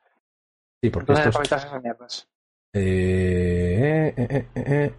Sí, 0.82 0.90
porque 0.90 1.12
entonces 1.12 1.26
estos... 1.34 1.46
esas 1.64 1.82
mierdas. 1.82 2.28
Eh, 2.74 4.14
eh, 4.16 4.26
eh, 4.30 4.46
eh. 4.54 4.94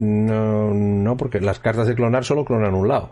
No, 0.00 0.72
no, 0.74 1.16
porque 1.16 1.40
las 1.40 1.58
cartas 1.58 1.86
de 1.88 1.94
clonar 1.94 2.24
solo 2.24 2.44
clonan 2.44 2.74
un 2.74 2.88
lado. 2.88 3.10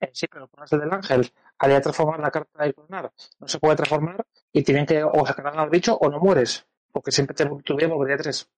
Eh, 0.00 0.10
sí, 0.14 0.26
pero 0.28 0.48
pones 0.48 0.72
el 0.72 0.80
del 0.80 0.92
ángel, 0.92 1.30
haría 1.58 1.80
transformar 1.82 2.20
la 2.20 2.30
carta 2.30 2.64
de 2.64 2.72
clonar. 2.72 3.12
No 3.38 3.46
se 3.48 3.58
puede 3.58 3.76
transformar 3.76 4.24
y 4.52 4.62
tienen 4.62 4.86
que 4.86 5.02
o 5.04 5.26
sacar 5.26 5.48
al 5.58 5.68
bicho 5.70 5.96
o 5.96 6.08
no 6.08 6.18
mueres, 6.18 6.66
porque 6.90 7.12
siempre 7.12 7.34
te, 7.36 7.44
tu 7.62 7.76
vida 7.76 7.88
volvería 7.88 8.16
tres. 8.16 8.48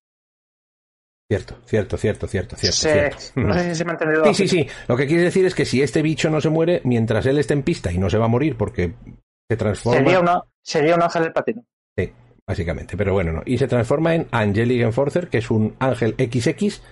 Cierto, 1.32 1.56
cierto, 1.64 1.96
cierto, 1.96 2.26
cierto, 2.26 2.56
cierto. 2.56 2.76
Se- 2.76 2.92
cierto. 2.92 3.40
no 3.48 3.54
sé 3.54 3.70
si 3.70 3.74
se 3.76 3.84
me 3.86 3.92
ha 3.92 3.94
entendido. 3.94 4.24
Sí, 4.26 4.34
sí, 4.34 4.48
sí. 4.48 4.66
Lo 4.86 4.96
que 4.98 5.06
quiere 5.06 5.22
decir 5.22 5.46
es 5.46 5.54
que 5.54 5.64
si 5.64 5.80
este 5.80 6.02
bicho 6.02 6.28
no 6.28 6.42
se 6.42 6.50
muere, 6.50 6.82
mientras 6.84 7.24
él 7.24 7.38
esté 7.38 7.54
en 7.54 7.62
pista 7.62 7.90
y 7.90 7.96
no 7.96 8.10
se 8.10 8.18
va 8.18 8.26
a 8.26 8.28
morir 8.28 8.56
porque 8.58 8.92
se 9.50 9.56
transforma, 9.56 9.98
Sería, 10.00 10.20
una, 10.20 10.42
sería 10.62 10.94
un 10.94 11.02
ángel 11.02 11.22
del 11.22 11.32
patino. 11.32 11.64
básicamente, 12.46 12.98
pero 12.98 13.14
bueno, 13.14 13.32
no. 13.32 13.42
Y 13.46 13.56
se 13.56 13.66
transforma 13.66 14.14
en 14.14 14.26
Angelic 14.30 14.82
Enforcer, 14.82 15.28
que 15.28 15.38
es 15.38 15.50
un 15.50 15.74
ángel 15.78 16.14
XX 16.18 16.82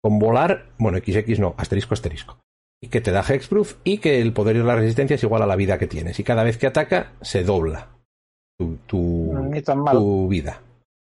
con 0.00 0.20
volar, 0.20 0.66
bueno, 0.78 0.98
XX 0.98 1.40
no, 1.40 1.54
asterisco, 1.58 1.94
asterisco. 1.94 2.38
Y 2.80 2.86
que 2.88 3.00
te 3.00 3.10
da 3.10 3.24
hexproof 3.28 3.78
y 3.82 3.98
que 3.98 4.20
el 4.20 4.32
poder 4.32 4.54
y 4.54 4.62
la 4.62 4.76
resistencia 4.76 5.16
es 5.16 5.22
igual 5.24 5.42
a 5.42 5.46
la 5.46 5.56
vida 5.56 5.76
que 5.78 5.88
tienes. 5.88 6.20
Y 6.20 6.24
cada 6.24 6.44
vez 6.44 6.56
que 6.58 6.68
ataca, 6.68 7.14
se 7.20 7.42
dobla 7.42 7.88
tu, 8.58 8.76
tu, 8.86 9.34
tu 9.92 10.28
vida. 10.28 10.60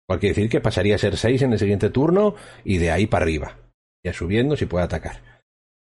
Cual 0.08 0.20
quiere 0.20 0.34
decir 0.34 0.50
que 0.50 0.60
pasaría 0.60 0.94
a 0.94 0.98
ser 0.98 1.16
6 1.16 1.42
en 1.42 1.52
el 1.52 1.58
siguiente 1.58 1.90
turno 1.90 2.34
y 2.64 2.78
de 2.78 2.90
ahí 2.90 3.06
para 3.06 3.24
arriba. 3.24 3.56
Ya 4.04 4.12
subiendo 4.14 4.56
si 4.56 4.64
puede 4.66 4.84
atacar. 4.84 5.20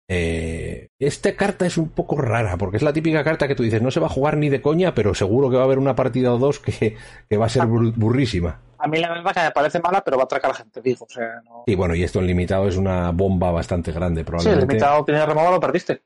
Eh, 0.09 0.87
esta 1.01 1.35
carta 1.35 1.67
es 1.67 1.77
un 1.77 1.89
poco 1.91 2.17
rara, 2.17 2.57
porque 2.57 2.77
es 2.77 2.83
la 2.83 2.93
típica 2.93 3.25
carta 3.25 3.49
que 3.49 3.55
tú 3.57 3.63
dices, 3.65 3.83
no 3.83 3.91
se 3.91 3.99
va 4.01 4.07
a 4.07 4.11
jugar 4.11 4.37
ni 4.37 4.49
de 4.49 4.63
coña, 4.63 4.95
pero 4.95 5.15
seguro 5.15 5.51
que 5.51 5.57
va 5.57 5.63
a 5.63 5.65
haber 5.65 5.79
una 5.79 5.97
partida 5.97 6.33
o 6.33 6.39
dos 6.39 6.61
que, 6.61 6.97
que 7.29 7.37
va 7.37 7.47
a 7.47 7.51
ser 7.51 7.65
bur- 7.65 7.93
burrísima. 7.97 8.61
A 8.79 8.87
mí 8.89 8.99
la 9.01 9.09
verdad 9.13 9.33
que 9.35 9.41
me 9.41 9.51
parece 9.51 9.81
mala, 9.81 10.03
pero 10.05 10.17
va 10.17 10.23
a 10.23 10.27
atracar 10.27 10.53
a 10.53 10.55
gente, 10.55 10.81
digo. 10.81 11.07
O 11.07 11.13
sea, 11.13 11.41
no... 11.45 11.65
Y 11.67 11.75
bueno, 11.75 11.95
y 11.95 12.05
esto 12.05 12.21
en 12.21 12.27
limitado 12.29 12.69
es 12.69 12.77
una 12.77 13.11
bomba 13.11 13.51
bastante 13.51 13.91
grande, 13.91 14.21
Sí, 14.21 14.21
el 14.21 14.27
probablemente. 14.27 14.67
limitado 14.75 15.05
tiene 15.05 15.27
removo, 15.27 15.51
lo 15.51 15.61
perdiste. 15.61 16.03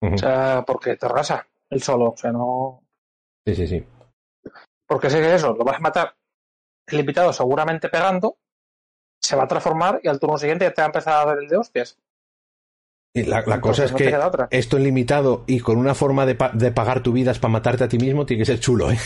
O 0.00 0.16
sea, 0.16 0.64
porque 0.66 0.96
te 0.96 1.06
arrasa 1.06 1.46
el 1.70 1.82
solo. 1.82 2.10
O 2.10 2.16
sea, 2.16 2.30
no. 2.32 2.82
Sí, 3.46 3.54
sí, 3.54 3.66
sí. 3.66 3.84
Porque 4.86 5.10
sé 5.10 5.20
que 5.20 5.34
eso, 5.34 5.54
lo 5.54 5.64
vas 5.64 5.76
a 5.76 5.80
matar 5.80 6.14
el 6.88 6.98
limitado 6.98 7.32
seguramente 7.32 7.88
pegando, 7.88 8.36
se 9.20 9.34
va 9.36 9.44
a 9.44 9.48
transformar 9.48 10.00
y 10.02 10.08
al 10.08 10.20
turno 10.20 10.38
siguiente 10.38 10.64
ya 10.66 10.72
te 10.72 10.82
va 10.82 10.86
a 10.86 10.90
empezar 10.90 11.14
a 11.14 11.26
dar 11.26 11.38
el 11.38 11.48
de 11.48 11.56
hostias. 11.56 11.98
Y 13.14 13.22
la, 13.24 13.42
la 13.46 13.60
cosa 13.62 13.84
es 13.84 13.92
no 13.92 13.96
que 13.98 14.14
esto 14.50 14.76
en 14.76 14.84
limitado 14.84 15.44
y 15.46 15.60
con 15.60 15.78
una 15.78 15.94
forma 15.94 16.26
de, 16.26 16.34
pa- 16.34 16.50
de 16.52 16.70
pagar 16.70 17.02
tu 17.02 17.12
vida 17.12 17.30
es 17.30 17.38
para 17.38 17.52
matarte 17.52 17.84
a 17.84 17.88
ti 17.88 17.98
mismo, 17.98 18.26
tiene 18.26 18.42
que 18.42 18.46
ser 18.46 18.60
chulo, 18.60 18.90
¿eh? 18.90 18.98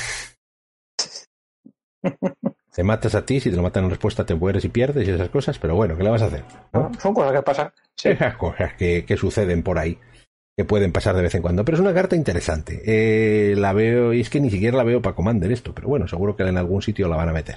Te 2.73 2.85
matas 2.85 3.14
a 3.14 3.27
ti, 3.27 3.40
si 3.40 3.51
te 3.51 3.57
lo 3.57 3.62
matan 3.62 3.85
en 3.85 3.90
respuesta 3.90 4.25
te 4.25 4.35
mueres 4.35 4.64
y 4.64 4.69
pierdes 4.69 5.07
y 5.07 5.11
esas 5.11 5.29
cosas, 5.29 5.59
pero 5.59 5.75
bueno, 5.75 5.97
¿qué 5.97 6.05
le 6.05 6.11
vas 6.11 6.23
a 6.23 6.27
hacer? 6.27 6.45
¿no? 6.73 6.90
Son 7.01 7.12
cosas 7.12 7.33
que 7.33 7.43
pasan. 7.43 7.73
Sí. 7.97 8.09
Esas 8.11 8.37
cosas 8.37 8.75
que, 8.75 9.05
que 9.05 9.16
suceden 9.16 9.62
por 9.62 9.79
ahí, 9.79 9.99
que 10.57 10.64
pueden 10.64 10.93
pasar 10.93 11.14
de 11.16 11.23
vez 11.23 11.35
en 11.35 11.43
cuando. 11.43 11.64
Pero 11.64 11.77
es 11.77 11.81
una 11.83 11.93
carta 11.93 12.14
interesante. 12.16 12.81
Eh, 12.87 13.55
la 13.57 13.73
veo, 13.73 14.12
y 14.14 14.21
es 14.21 14.31
que 14.31 14.40
ni 14.40 14.51
siquiera 14.51 14.77
la 14.77 14.85
veo 14.85 15.03
para 15.03 15.14
Commander 15.16 15.51
esto, 15.53 15.75
pero 15.75 15.88
bueno, 15.88 16.07
seguro 16.09 16.37
que 16.37 16.45
en 16.45 16.57
algún 16.57 16.81
sitio 16.81 17.09
la 17.09 17.16
van 17.16 17.29
a 17.29 17.33
meter. 17.33 17.57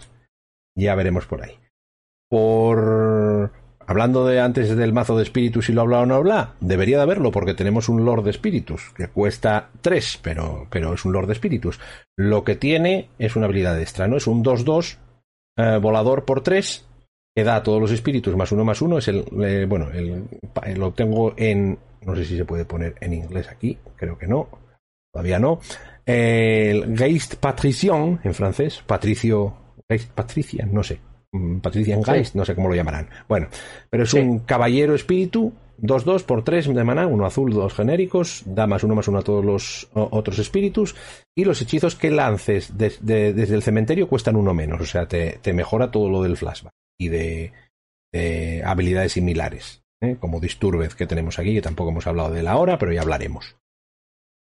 Ya 0.75 0.95
veremos 0.95 1.25
por 1.25 1.43
ahí. 1.43 1.57
Por. 2.29 3.51
Hablando 3.85 4.25
de 4.25 4.39
antes 4.39 4.73
del 4.77 4.93
mazo 4.93 5.17
de 5.17 5.23
espíritus, 5.23 5.65
si 5.65 5.73
lo 5.73 5.81
habla 5.81 5.99
o 5.99 6.05
no 6.05 6.15
habla, 6.15 6.53
debería 6.61 6.95
de 6.97 7.03
haberlo, 7.03 7.31
porque 7.31 7.53
tenemos 7.53 7.89
un 7.89 8.05
Lord 8.05 8.23
de 8.23 8.29
espíritus, 8.31 8.91
que 8.95 9.09
cuesta 9.09 9.71
3, 9.81 10.19
pero, 10.23 10.67
pero 10.69 10.93
es 10.93 11.03
un 11.03 11.11
Lord 11.11 11.27
de 11.27 11.33
espíritus. 11.33 11.81
Lo 12.17 12.45
que 12.45 12.55
tiene 12.55 13.09
es 13.19 13.35
una 13.35 13.45
habilidad 13.45 13.79
extra, 13.81 14.07
¿no? 14.07 14.15
Es 14.15 14.25
un 14.25 14.41
2-2 14.41 14.97
eh, 15.57 15.79
volador 15.81 16.23
por 16.23 16.41
3, 16.41 16.87
que 17.35 17.43
da 17.43 17.57
a 17.57 17.63
todos 17.63 17.81
los 17.81 17.91
espíritus 17.91 18.35
más 18.37 18.53
uno 18.53 18.63
más 18.63 18.81
uno. 18.81 18.99
Es 18.99 19.09
el, 19.09 19.25
eh, 19.43 19.65
bueno, 19.67 19.89
el, 19.91 20.23
pa- 20.53 20.65
lo 20.69 20.93
tengo 20.93 21.33
en, 21.35 21.77
no 22.05 22.15
sé 22.15 22.23
si 22.23 22.37
se 22.37 22.45
puede 22.45 22.63
poner 22.63 22.95
en 23.01 23.13
inglés 23.13 23.49
aquí, 23.49 23.77
creo 23.97 24.17
que 24.17 24.27
no, 24.27 24.47
todavía 25.11 25.39
no. 25.39 25.59
El 26.05 26.97
Geist 26.97 27.35
Patricion, 27.35 28.21
en 28.23 28.33
francés, 28.33 28.81
Patricio, 28.87 29.55
Geist 29.89 30.11
Patrician, 30.11 30.73
no 30.73 30.83
sé, 30.83 30.99
Mm, 31.35 31.61
Patrician 31.61 32.03
Sí. 32.03 32.11
Geist, 32.11 32.35
no 32.35 32.45
sé 32.45 32.53
cómo 32.53 32.69
lo 32.69 32.75
llamarán. 32.75 33.09
Bueno, 33.27 33.47
pero 33.89 34.03
es 34.03 34.11
Sí. 34.11 34.19
un 34.19 34.37
caballero 34.41 34.93
espíritu, 34.93 35.51
2-2 35.79 36.21
por 36.23 36.43
3 36.43 36.71
de 36.71 36.83
maná, 36.83 37.07
uno 37.07 37.25
azul, 37.25 37.51
dos 37.51 37.73
genéricos, 37.73 38.43
da 38.45 38.67
más 38.67 38.83
uno 38.83 38.93
más 38.93 39.07
uno 39.07 39.17
a 39.17 39.23
todos 39.23 39.43
los 39.43 39.89
otros 39.93 40.37
espíritus, 40.37 40.95
y 41.35 41.45
los 41.45 41.59
hechizos 41.59 41.95
que 41.95 42.11
lances 42.11 42.77
des- 42.77 43.03
de- 43.03 43.33
desde 43.33 43.55
el 43.55 43.63
cementerio 43.63 44.07
cuestan 44.07 44.35
uno 44.35 44.53
menos, 44.53 44.79
o 44.81 44.85
sea, 44.85 45.07
te, 45.07 45.39
te 45.41 45.53
mejora 45.53 45.89
todo 45.89 46.07
lo 46.07 46.21
del 46.21 46.37
flashback 46.37 46.73
y 47.01 47.07
de, 47.07 47.51
de 48.13 48.61
habilidades 48.63 49.13
similares, 49.13 49.81
¿eh? 50.03 50.17
como 50.19 50.39
Disturbed 50.39 50.91
que 50.91 51.07
tenemos 51.07 51.39
aquí, 51.39 51.55
que 51.55 51.63
tampoco 51.63 51.89
hemos 51.89 52.05
hablado 52.05 52.29
de 52.31 52.41
él 52.41 52.47
ahora, 52.47 52.77
pero 52.77 52.93
ya 52.93 53.01
hablaremos. 53.01 53.55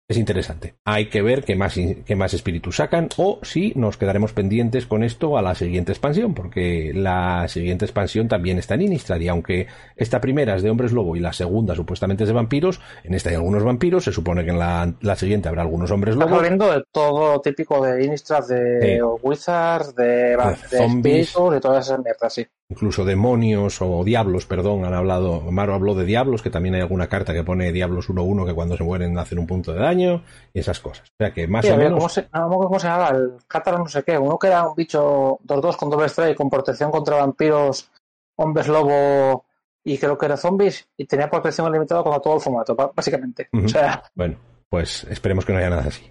Es 0.09 0.17
interesante. 0.17 0.75
Hay 0.83 1.07
que 1.09 1.21
ver 1.21 1.43
qué 1.45 1.55
más, 1.55 1.75
qué 2.05 2.15
más 2.17 2.33
espíritus 2.33 2.75
sacan 2.75 3.07
o 3.15 3.39
si 3.41 3.71
nos 3.75 3.95
quedaremos 3.95 4.33
pendientes 4.33 4.85
con 4.85 5.01
esto 5.01 5.37
a 5.37 5.41
la 5.41 5.55
siguiente 5.55 5.93
expansión, 5.93 6.33
porque 6.33 6.91
la 6.93 7.47
siguiente 7.47 7.85
expansión 7.85 8.27
también 8.27 8.57
está 8.57 8.75
en 8.75 8.81
Innistrad 8.81 9.21
y 9.21 9.29
aunque 9.29 9.67
esta 9.95 10.19
primera 10.19 10.55
es 10.55 10.61
de 10.61 10.69
hombres 10.69 10.91
lobo 10.91 11.15
y 11.15 11.21
la 11.21 11.31
segunda 11.31 11.73
supuestamente 11.73 12.23
es 12.25 12.27
de 12.27 12.33
vampiros, 12.33 12.81
en 13.05 13.13
esta 13.13 13.29
hay 13.29 13.35
algunos 13.37 13.63
vampiros, 13.63 14.03
se 14.03 14.11
supone 14.11 14.43
que 14.43 14.51
en 14.51 14.59
la, 14.59 14.93
la 14.99 15.15
siguiente 15.15 15.47
habrá 15.47 15.61
algunos 15.61 15.89
hombres 15.89 16.15
Estamos 16.15 16.31
lobo. 16.31 16.43
hablando 16.43 16.71
de 16.73 16.83
todo 16.91 17.39
típico 17.39 17.83
de 17.83 18.03
Innistrad, 18.03 18.45
de 18.47 18.97
Sí. 18.97 19.01
Wizards, 19.21 19.95
de, 19.95 20.03
de, 20.35 20.77
zombies. 20.77 21.29
espíritus, 21.29 21.53
de 21.53 21.59
todas 21.61 21.85
esas 21.87 21.99
mierdas, 22.03 22.33
sí. 22.33 22.45
Incluso 22.69 23.05
demonios 23.05 23.81
o 23.81 24.03
diablos, 24.03 24.45
perdón, 24.45 24.85
han 24.85 24.93
hablado, 24.93 25.41
Maro 25.51 25.73
habló 25.75 25.93
de 25.93 26.05
diablos, 26.05 26.41
que 26.41 26.49
también 26.49 26.73
hay 26.75 26.81
alguna 26.81 27.07
carta 27.07 27.33
que 27.33 27.43
pone 27.43 27.71
diablos 27.71 28.09
1-1 28.09 28.45
que 28.47 28.53
cuando 28.55 28.75
se 28.77 28.83
mueren 28.83 29.17
hacen 29.17 29.37
un 29.39 29.45
punto 29.47 29.73
de 29.73 29.79
daño 29.81 30.23
y 30.53 30.59
esas 30.59 30.79
cosas. 30.79 31.07
O 31.09 31.13
sea 31.23 31.33
que 31.33 31.47
más 31.47 31.63
Sí, 31.65 31.71
o 31.71 31.75
había- 31.75 31.85
menos... 31.85 31.99
¿cómo, 31.99 32.09
se, 32.09 32.27
cómo 32.29 32.79
se 32.79 32.87
llamaba? 32.87 33.09
El 33.09 33.33
Cátaro 33.47 33.77
no 33.79 33.87
sé 33.87 34.03
qué. 34.03 34.17
Uno 34.17 34.39
que 34.39 34.47
era 34.47 34.67
un 34.67 34.75
bicho 34.75 35.37
2-2 35.45 35.75
con 35.77 35.89
doble 35.89 36.07
strike, 36.07 36.35
con 36.37 36.49
protección 36.49 36.89
contra 36.89 37.17
vampiros, 37.17 37.91
hombres 38.37 38.67
lobo 38.67 39.45
y 39.85 39.97
creo 39.99 40.17
que 40.17 40.25
era 40.25 40.37
zombies 40.37 40.87
y 40.97 41.05
tenía 41.05 41.29
protección 41.29 41.67
ilimitada 41.69 42.01
contra 42.01 42.21
todo 42.21 42.35
el 42.35 42.41
formato, 42.41 42.75
básicamente. 42.75 43.49
Ujú. 43.53 43.65
O 43.65 43.69
sea, 43.69 44.03
Bueno, 44.15 44.37
pues 44.69 45.03
esperemos 45.03 45.45
que 45.45 45.53
no 45.53 45.59
haya 45.59 45.69
nada 45.69 45.83
así. 45.83 46.09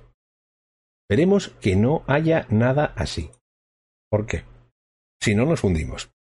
Esperemos 1.09 1.49
que 1.61 1.75
no 1.75 2.05
haya 2.07 2.47
nada 2.51 2.93
así. 2.95 3.31
¿Por 4.11 4.27
qué? 4.27 4.45
Si 5.21 5.35
no, 5.35 5.45
nos 5.45 5.61
fundimos. 5.61 6.12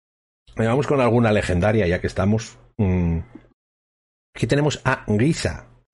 Vamos 0.56 0.86
con 0.86 1.00
alguna 1.00 1.32
legendaria, 1.32 1.86
ya 1.86 2.00
que 2.00 2.06
estamos. 2.06 2.58
Mm. 2.78 3.18
Aquí 4.34 4.46
tenemos 4.46 4.80
a 4.84 5.04
un 5.06 5.18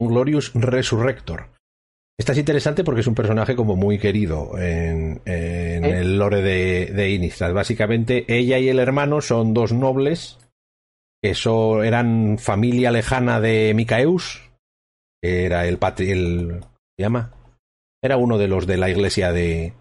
Glorious 0.01 0.53
Resurrector. 0.55 1.51
Esta 2.19 2.33
es 2.33 2.39
interesante 2.39 2.83
porque 2.83 3.03
es 3.03 3.07
un 3.07 3.15
personaje 3.15 3.55
como 3.55 3.77
muy 3.77 3.99
querido 3.99 4.59
en, 4.59 5.21
en 5.25 5.85
¿Eh? 5.85 6.01
el 6.01 6.19
lore 6.19 6.43
de, 6.43 6.87
de. 6.87 7.53
Básicamente, 7.53 8.25
ella 8.27 8.59
y 8.59 8.69
el 8.69 8.81
hermano 8.81 9.21
son 9.21 9.55
dos 9.55 9.73
nobles 9.73 10.39
que 11.23 11.35
so- 11.35 11.83
eran 11.85 12.39
familia 12.39 12.91
lejana 12.91 13.41
de 13.41 13.73
Micaeus, 13.75 14.51
que 15.23 15.45
era 15.45 15.67
el 15.67 15.79
patri 15.79 16.11
el 16.11 16.61
¿se 16.97 17.03
llama? 17.03 17.33
Era 18.03 18.17
uno 18.17 18.39
de 18.39 18.49
los 18.49 18.67
de 18.67 18.77
la 18.77 18.91
iglesia 18.91 19.33
de 19.33 19.73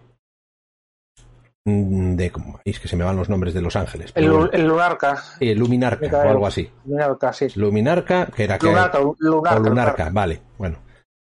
de 1.67 2.31
¿cómo? 2.31 2.59
es 2.63 2.79
que 2.79 2.87
se 2.87 2.95
me 2.95 3.03
van 3.03 3.17
los 3.17 3.27
nombres 3.27 3.53
de 3.53 3.61
los 3.61 3.75
ángeles. 3.75 4.13
el, 4.15 4.25
pero 4.25 4.51
el 4.51 4.65
Lunarca. 4.65 5.21
Sí, 5.37 5.53
Luminarca 5.53 6.17
o 6.17 6.29
algo 6.29 6.47
así. 6.47 6.69
Lunarca, 6.85 7.33
sí. 7.33 7.47
Luminarca, 7.55 8.27
que 8.27 8.45
era 8.45 8.57
que 8.57 8.67
Lunarca, 8.67 8.99
Lunarca, 9.19 9.57
o 9.57 9.59
Lunarca, 9.59 10.09
vale, 10.11 10.41
bueno. 10.57 10.79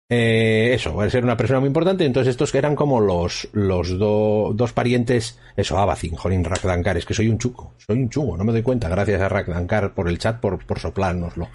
Eh, 0.08 0.70
eso, 0.72 0.94
va 0.94 1.04
a 1.04 1.10
ser 1.10 1.24
una 1.24 1.36
persona 1.36 1.58
muy 1.58 1.66
importante. 1.66 2.04
Entonces, 2.04 2.30
estos 2.30 2.52
que 2.52 2.58
eran 2.58 2.76
como 2.76 3.00
los, 3.00 3.48
los 3.52 3.98
dos 3.98 4.72
parientes. 4.72 5.40
Eso, 5.56 5.78
Abacin, 5.78 6.14
Jorin 6.14 6.44
Rakdankar. 6.44 6.96
Es 6.96 7.04
que 7.04 7.14
soy 7.14 7.28
un 7.28 7.38
chuco, 7.38 7.74
soy 7.78 7.98
un 7.98 8.08
chugo, 8.08 8.36
no 8.36 8.44
me 8.44 8.52
doy 8.52 8.62
cuenta. 8.62 8.88
Gracias 8.88 9.20
a 9.20 9.28
Rakdankar 9.28 9.94
por 9.94 10.08
el 10.08 10.18
chat, 10.18 10.38
por, 10.38 10.64
por 10.64 10.78
soplárnoslo. 10.78 11.48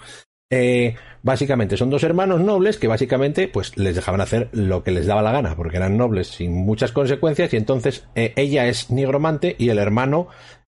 Eh, 0.54 0.96
básicamente 1.22 1.78
son 1.78 1.88
dos 1.88 2.04
hermanos 2.04 2.42
nobles 2.42 2.76
que 2.76 2.86
básicamente 2.86 3.48
pues 3.48 3.78
les 3.78 3.94
dejaban 3.94 4.20
hacer 4.20 4.50
lo 4.52 4.84
que 4.84 4.90
les 4.90 5.06
daba 5.06 5.22
la 5.22 5.32
gana 5.32 5.56
porque 5.56 5.78
eran 5.78 5.96
nobles 5.96 6.28
sin 6.28 6.52
muchas 6.52 6.92
consecuencias 6.92 7.54
y 7.54 7.56
entonces 7.56 8.06
eh, 8.14 8.34
ella 8.36 8.66
es 8.66 8.90
nigromante 8.90 9.56
y 9.58 9.70
el 9.70 9.78
hermano 9.78 10.28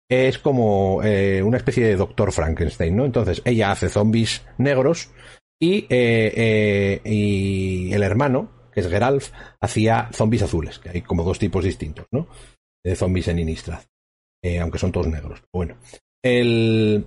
es 0.08 0.38
como 0.38 1.02
eh, 1.02 1.42
una 1.42 1.56
especie 1.56 1.84
de 1.84 1.96
doctor 1.96 2.30
Frankenstein, 2.30 2.94
¿no? 2.94 3.04
Entonces 3.04 3.42
ella 3.44 3.72
hace 3.72 3.88
zombies 3.88 4.46
negros 4.56 5.10
y, 5.60 5.86
y 5.92 7.92
el 7.92 8.02
hermano, 8.04 8.68
que 8.72 8.80
es 8.80 8.88
Geralf, 8.88 9.32
hacía 9.60 10.10
zombies 10.12 10.42
azules, 10.42 10.78
que 10.78 10.90
hay 10.90 11.02
como 11.02 11.24
dos 11.24 11.40
tipos 11.40 11.64
distintos, 11.64 12.06
¿no? 12.12 12.28
De 12.84 12.94
zombies 12.94 13.26
en 13.28 13.40
Innistrad, 13.40 13.80
aunque 14.60 14.78
son 14.78 14.92
todos 14.92 15.08
negros. 15.08 15.42
Bueno, 15.52 15.76
el, 16.22 17.06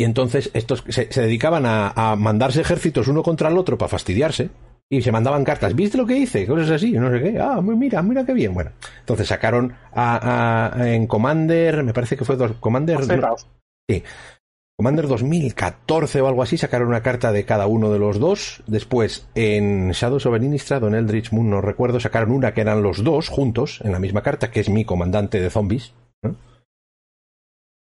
y 0.00 0.04
entonces 0.04 0.50
estos 0.54 0.84
se, 0.88 1.06
dedicaban 1.06 1.64
a, 1.66 2.14
mandarse 2.16 2.60
ejércitos 2.60 3.08
uno 3.08 3.24
contra 3.24 3.48
el 3.48 3.58
otro 3.58 3.76
para 3.76 3.88
fastidiarse. 3.88 4.48
Y 4.90 5.02
se 5.02 5.12
mandaban 5.12 5.44
cartas. 5.44 5.74
¿Viste 5.74 5.98
lo 5.98 6.06
que 6.06 6.16
hice? 6.16 6.46
Cosas 6.46 6.70
así, 6.70 6.92
no 6.92 7.10
sé 7.10 7.20
qué. 7.20 7.38
Ah, 7.38 7.60
mira, 7.60 8.00
mira 8.00 8.24
qué 8.24 8.32
bien. 8.32 8.54
Bueno, 8.54 8.70
entonces 9.00 9.26
sacaron 9.26 9.74
a, 9.92 10.74
en 10.78 11.06
Commander, 11.06 11.82
me 11.82 11.92
parece 11.92 12.16
que 12.16 12.24
fue 12.24 12.36
dos, 12.36 12.52
Commander. 12.58 12.98
sí. 13.90 14.02
Commander 14.78 15.08
2014 15.08 16.20
o 16.20 16.28
algo 16.28 16.42
así, 16.42 16.56
sacaron 16.56 16.88
una 16.88 17.02
carta 17.02 17.32
de 17.32 17.44
cada 17.44 17.66
uno 17.66 17.92
de 17.92 17.98
los 17.98 18.20
dos. 18.20 18.62
Después, 18.66 19.28
en 19.34 19.90
Shadows 19.90 20.24
of 20.24 20.40
Innistrad 20.40 20.84
o 20.84 20.86
en 20.88 20.94
Eldritch 20.94 21.32
Moon, 21.32 21.50
no 21.50 21.60
recuerdo, 21.60 21.98
sacaron 21.98 22.30
una 22.30 22.54
que 22.54 22.60
eran 22.60 22.82
los 22.82 23.02
dos 23.02 23.28
juntos 23.28 23.80
en 23.82 23.92
la 23.92 23.98
misma 23.98 24.22
carta, 24.22 24.52
que 24.52 24.60
es 24.60 24.70
mi 24.70 24.84
comandante 24.84 25.40
de 25.40 25.50
zombies 25.50 25.92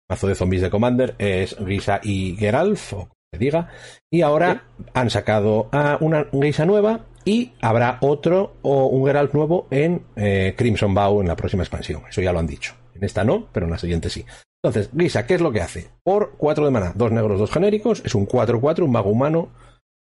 mazo 0.09 0.27
de 0.27 0.35
zombies 0.35 0.61
de 0.61 0.69
Commander 0.69 1.15
es 1.17 1.57
Risa 1.59 1.99
y 2.03 2.35
Geralf, 2.35 2.93
o 2.93 2.97
como 2.97 3.15
se 3.31 3.39
diga. 3.39 3.69
Y 4.11 4.21
ahora 4.21 4.65
han 4.93 5.09
sacado 5.09 5.69
a 5.71 5.97
una 6.01 6.23
Risa 6.31 6.65
nueva 6.65 7.05
y 7.23 7.53
habrá 7.61 7.97
otro 8.01 8.55
o 8.61 8.87
un 8.87 9.05
Geralf 9.05 9.33
nuevo 9.33 9.67
en 9.71 10.03
eh, 10.15 10.53
Crimson 10.57 10.93
Bow 10.93 11.21
en 11.21 11.27
la 11.27 11.35
próxima 11.35 11.63
expansión. 11.63 12.03
Eso 12.09 12.21
ya 12.21 12.31
lo 12.31 12.39
han 12.39 12.47
dicho. 12.47 12.75
En 12.93 13.03
esta 13.03 13.23
no, 13.23 13.47
pero 13.51 13.65
en 13.65 13.71
la 13.71 13.77
siguiente 13.77 14.09
sí. 14.09 14.25
Entonces, 14.63 14.89
Risa, 14.93 15.25
¿qué 15.25 15.35
es 15.35 15.41
lo 15.41 15.51
que 15.51 15.61
hace? 15.61 15.89
Por 16.03 16.35
4 16.37 16.65
de 16.65 16.71
mana, 16.71 16.93
dos 16.95 17.11
negros, 17.11 17.39
dos 17.39 17.51
genéricos, 17.51 18.01
es 18.05 18.15
un 18.15 18.27
4-4, 18.27 18.83
un 18.83 18.91
mago 18.91 19.09
humano 19.09 19.49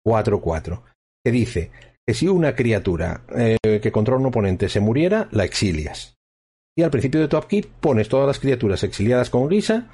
4-4. 0.05 0.81
Que 1.23 1.31
dice 1.31 1.71
que 2.05 2.13
si 2.13 2.27
una 2.27 2.55
criatura 2.55 3.23
eh, 3.35 3.57
que 3.81 3.91
controla 3.91 4.21
un 4.21 4.27
oponente 4.27 4.69
se 4.69 4.79
muriera, 4.79 5.27
la 5.31 5.45
exilias 5.45 6.12
y 6.75 6.83
al 6.83 6.91
principio 6.91 7.21
de 7.21 7.27
tu 7.27 7.37
upkeep 7.37 7.65
pones 7.79 8.09
todas 8.09 8.27
las 8.27 8.39
criaturas 8.39 8.83
exiliadas 8.83 9.29
con 9.29 9.47
Grisa 9.47 9.89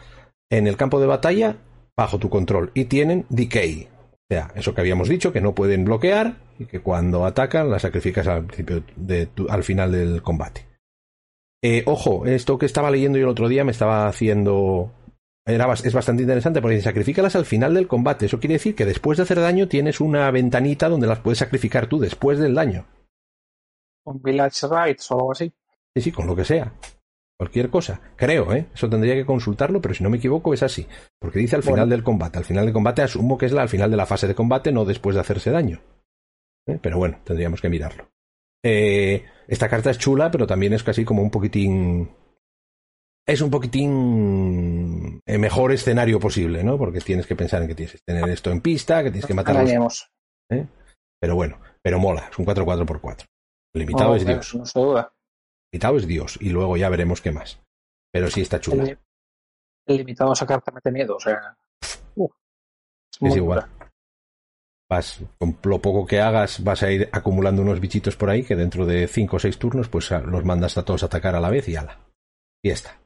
en 0.50 0.68
el 0.68 0.78
campo 0.78 1.00
de 1.00 1.08
batalla 1.08 1.58
bajo 1.98 2.20
tu 2.20 2.30
control 2.30 2.72
y 2.74 2.86
tienen 2.86 3.26
decay. 3.30 3.88
O 3.94 4.34
sea, 4.34 4.52
eso 4.56 4.74
que 4.74 4.82
habíamos 4.82 5.10
dicho, 5.10 5.34
que 5.34 5.42
no 5.42 5.56
pueden 5.56 5.86
bloquear 5.86 6.38
y 6.60 6.66
que 6.66 6.82
cuando 6.82 7.26
atacan 7.26 7.70
las 7.70 7.82
sacrificas 7.82 8.28
al 8.28 8.46
principio 8.46 8.84
al 9.50 9.64
final 9.64 9.92
del 9.92 10.22
combate. 10.22 10.66
Eh, 11.62 11.84
ojo, 11.88 12.26
esto 12.26 12.58
que 12.58 12.66
estaba 12.66 12.92
leyendo 12.92 13.18
yo 13.18 13.26
el 13.26 13.32
otro 13.32 13.50
día 13.50 13.66
me 13.66 13.72
estaba 13.72 14.08
haciendo. 14.08 14.92
Era, 15.46 15.72
es 15.74 15.94
bastante 15.94 16.24
interesante 16.24 16.62
porque 16.62 16.80
sacrifícalas 16.80 17.36
al 17.36 17.46
final 17.46 17.74
del 17.74 17.88
combate. 17.88 18.28
Eso 18.28 18.40
quiere 18.40 18.54
decir 18.54 18.76
que 18.76 18.86
después 18.86 19.18
de 19.18 19.24
hacer 19.24 19.40
daño 19.40 19.68
tienes 19.68 20.00
una 20.00 20.30
ventanita 20.32 20.88
donde 20.90 21.08
las 21.08 21.20
puedes 21.20 21.40
sacrificar 21.40 21.88
tú 21.88 22.00
después 22.00 22.40
del 22.40 22.56
daño. 22.56 22.86
Un 24.06 24.22
Village 24.22 24.68
Rights 24.68 25.12
o 25.12 25.16
algo 25.16 25.32
así. 25.32 25.52
Sí, 25.96 26.04
sí, 26.04 26.12
con 26.12 26.28
lo 26.28 26.36
que 26.36 26.46
sea. 26.46 26.74
Cualquier 27.40 27.70
cosa. 27.70 28.02
Creo, 28.18 28.54
¿eh? 28.54 28.68
Eso 28.74 28.90
tendría 28.90 29.16
que 29.16 29.26
consultarlo, 29.26 29.82
pero 29.82 29.94
si 29.94 30.04
no 30.04 30.10
me 30.10 30.18
equivoco 30.18 30.54
es 30.54 30.62
así. 30.62 30.86
Porque 31.20 31.40
dice 31.40 31.56
al 31.56 31.64
final 31.64 31.90
del 31.90 32.04
combate. 32.04 32.38
Al 32.38 32.44
final 32.44 32.66
del 32.66 32.74
combate 32.74 33.02
asumo 33.02 33.38
que 33.38 33.46
es 33.46 33.54
la, 33.54 33.62
al 33.62 33.70
final 33.70 33.90
de 33.90 33.96
la 33.96 34.06
fase 34.06 34.28
de 34.28 34.36
combate, 34.36 34.74
no 34.74 34.84
después 34.84 35.16
de 35.16 35.22
hacerse 35.22 35.50
daño. 35.50 35.82
¿Eh? 36.68 36.78
Pero 36.82 36.98
bueno, 36.98 37.20
tendríamos 37.24 37.62
que 37.62 37.70
mirarlo. 37.70 38.10
Eh, 38.62 39.24
esta 39.48 39.70
carta 39.70 39.90
es 39.90 39.98
chula, 39.98 40.30
pero 40.30 40.46
también 40.46 40.74
es 40.74 40.84
casi 40.84 41.06
como 41.06 41.22
un 41.22 41.32
poquitín... 41.32 42.10
Es 43.26 43.40
un 43.42 43.52
poquitín 43.52 45.22
el 45.26 45.40
mejor 45.40 45.72
escenario 45.72 46.20
posible, 46.20 46.62
¿no? 46.64 46.78
Porque 46.78 47.00
tienes 47.00 47.26
que 47.26 47.38
pensar 47.38 47.62
en 47.62 47.70
que 47.70 47.76
tienes 47.76 47.94
que 47.94 48.02
tener 48.06 48.28
esto 48.28 48.52
en 48.52 48.60
pista, 48.60 49.02
que 49.02 49.12
tienes 49.12 49.28
que 49.28 49.34
matar 49.34 49.66
¿Eh? 50.52 50.68
Pero 51.22 51.36
bueno, 51.36 51.60
pero 51.82 52.00
mola, 52.00 52.28
es 52.30 52.38
un 52.38 52.46
4-4x4. 52.46 53.26
Limitado 53.76 54.16
es 54.16 54.26
Dios. 54.26 54.56
No 54.56 54.66
se 54.66 54.80
duda 54.80 55.14
limitado 55.72 55.98
es 55.98 56.08
Dios 56.08 56.38
y 56.42 56.50
luego 56.50 56.78
ya 56.78 56.90
veremos 56.90 57.22
qué 57.22 57.32
más. 57.32 57.60
Pero 58.12 58.30
sí 58.30 58.42
está 58.42 58.60
chula. 58.60 58.98
El, 59.86 59.98
limitado 59.98 60.32
a 60.32 60.36
sacarte 60.36 60.72
mete 60.72 60.92
miedo, 60.92 61.16
o 61.16 61.20
sea. 61.20 61.56
es, 63.22 63.36
igual. 63.36 63.68
Vas, 64.90 65.22
con 65.38 65.58
lo 65.64 65.80
poco 65.80 66.06
que 66.06 66.20
hagas, 66.20 66.64
vas 66.64 66.82
a 66.82 66.92
ir 66.92 67.10
acumulando 67.12 67.62
unos 67.62 67.80
bichitos 67.80 68.16
por 68.16 68.30
ahí 68.30 68.44
que 68.44 68.56
dentro 68.56 68.88
de 68.88 69.08
5 69.08 69.36
o 69.36 69.40
6 69.40 69.60
turnos, 69.60 69.90
pues 69.90 70.10
los 70.10 70.44
mandas 70.44 70.78
a 70.78 70.86
todos 70.86 71.04
a 71.04 71.06
atacar 71.06 71.36
a 71.36 71.40
la 71.40 71.50
vez 71.50 71.68
y 71.70 71.76
ala. 71.76 72.00
Fiesta. 72.64 73.00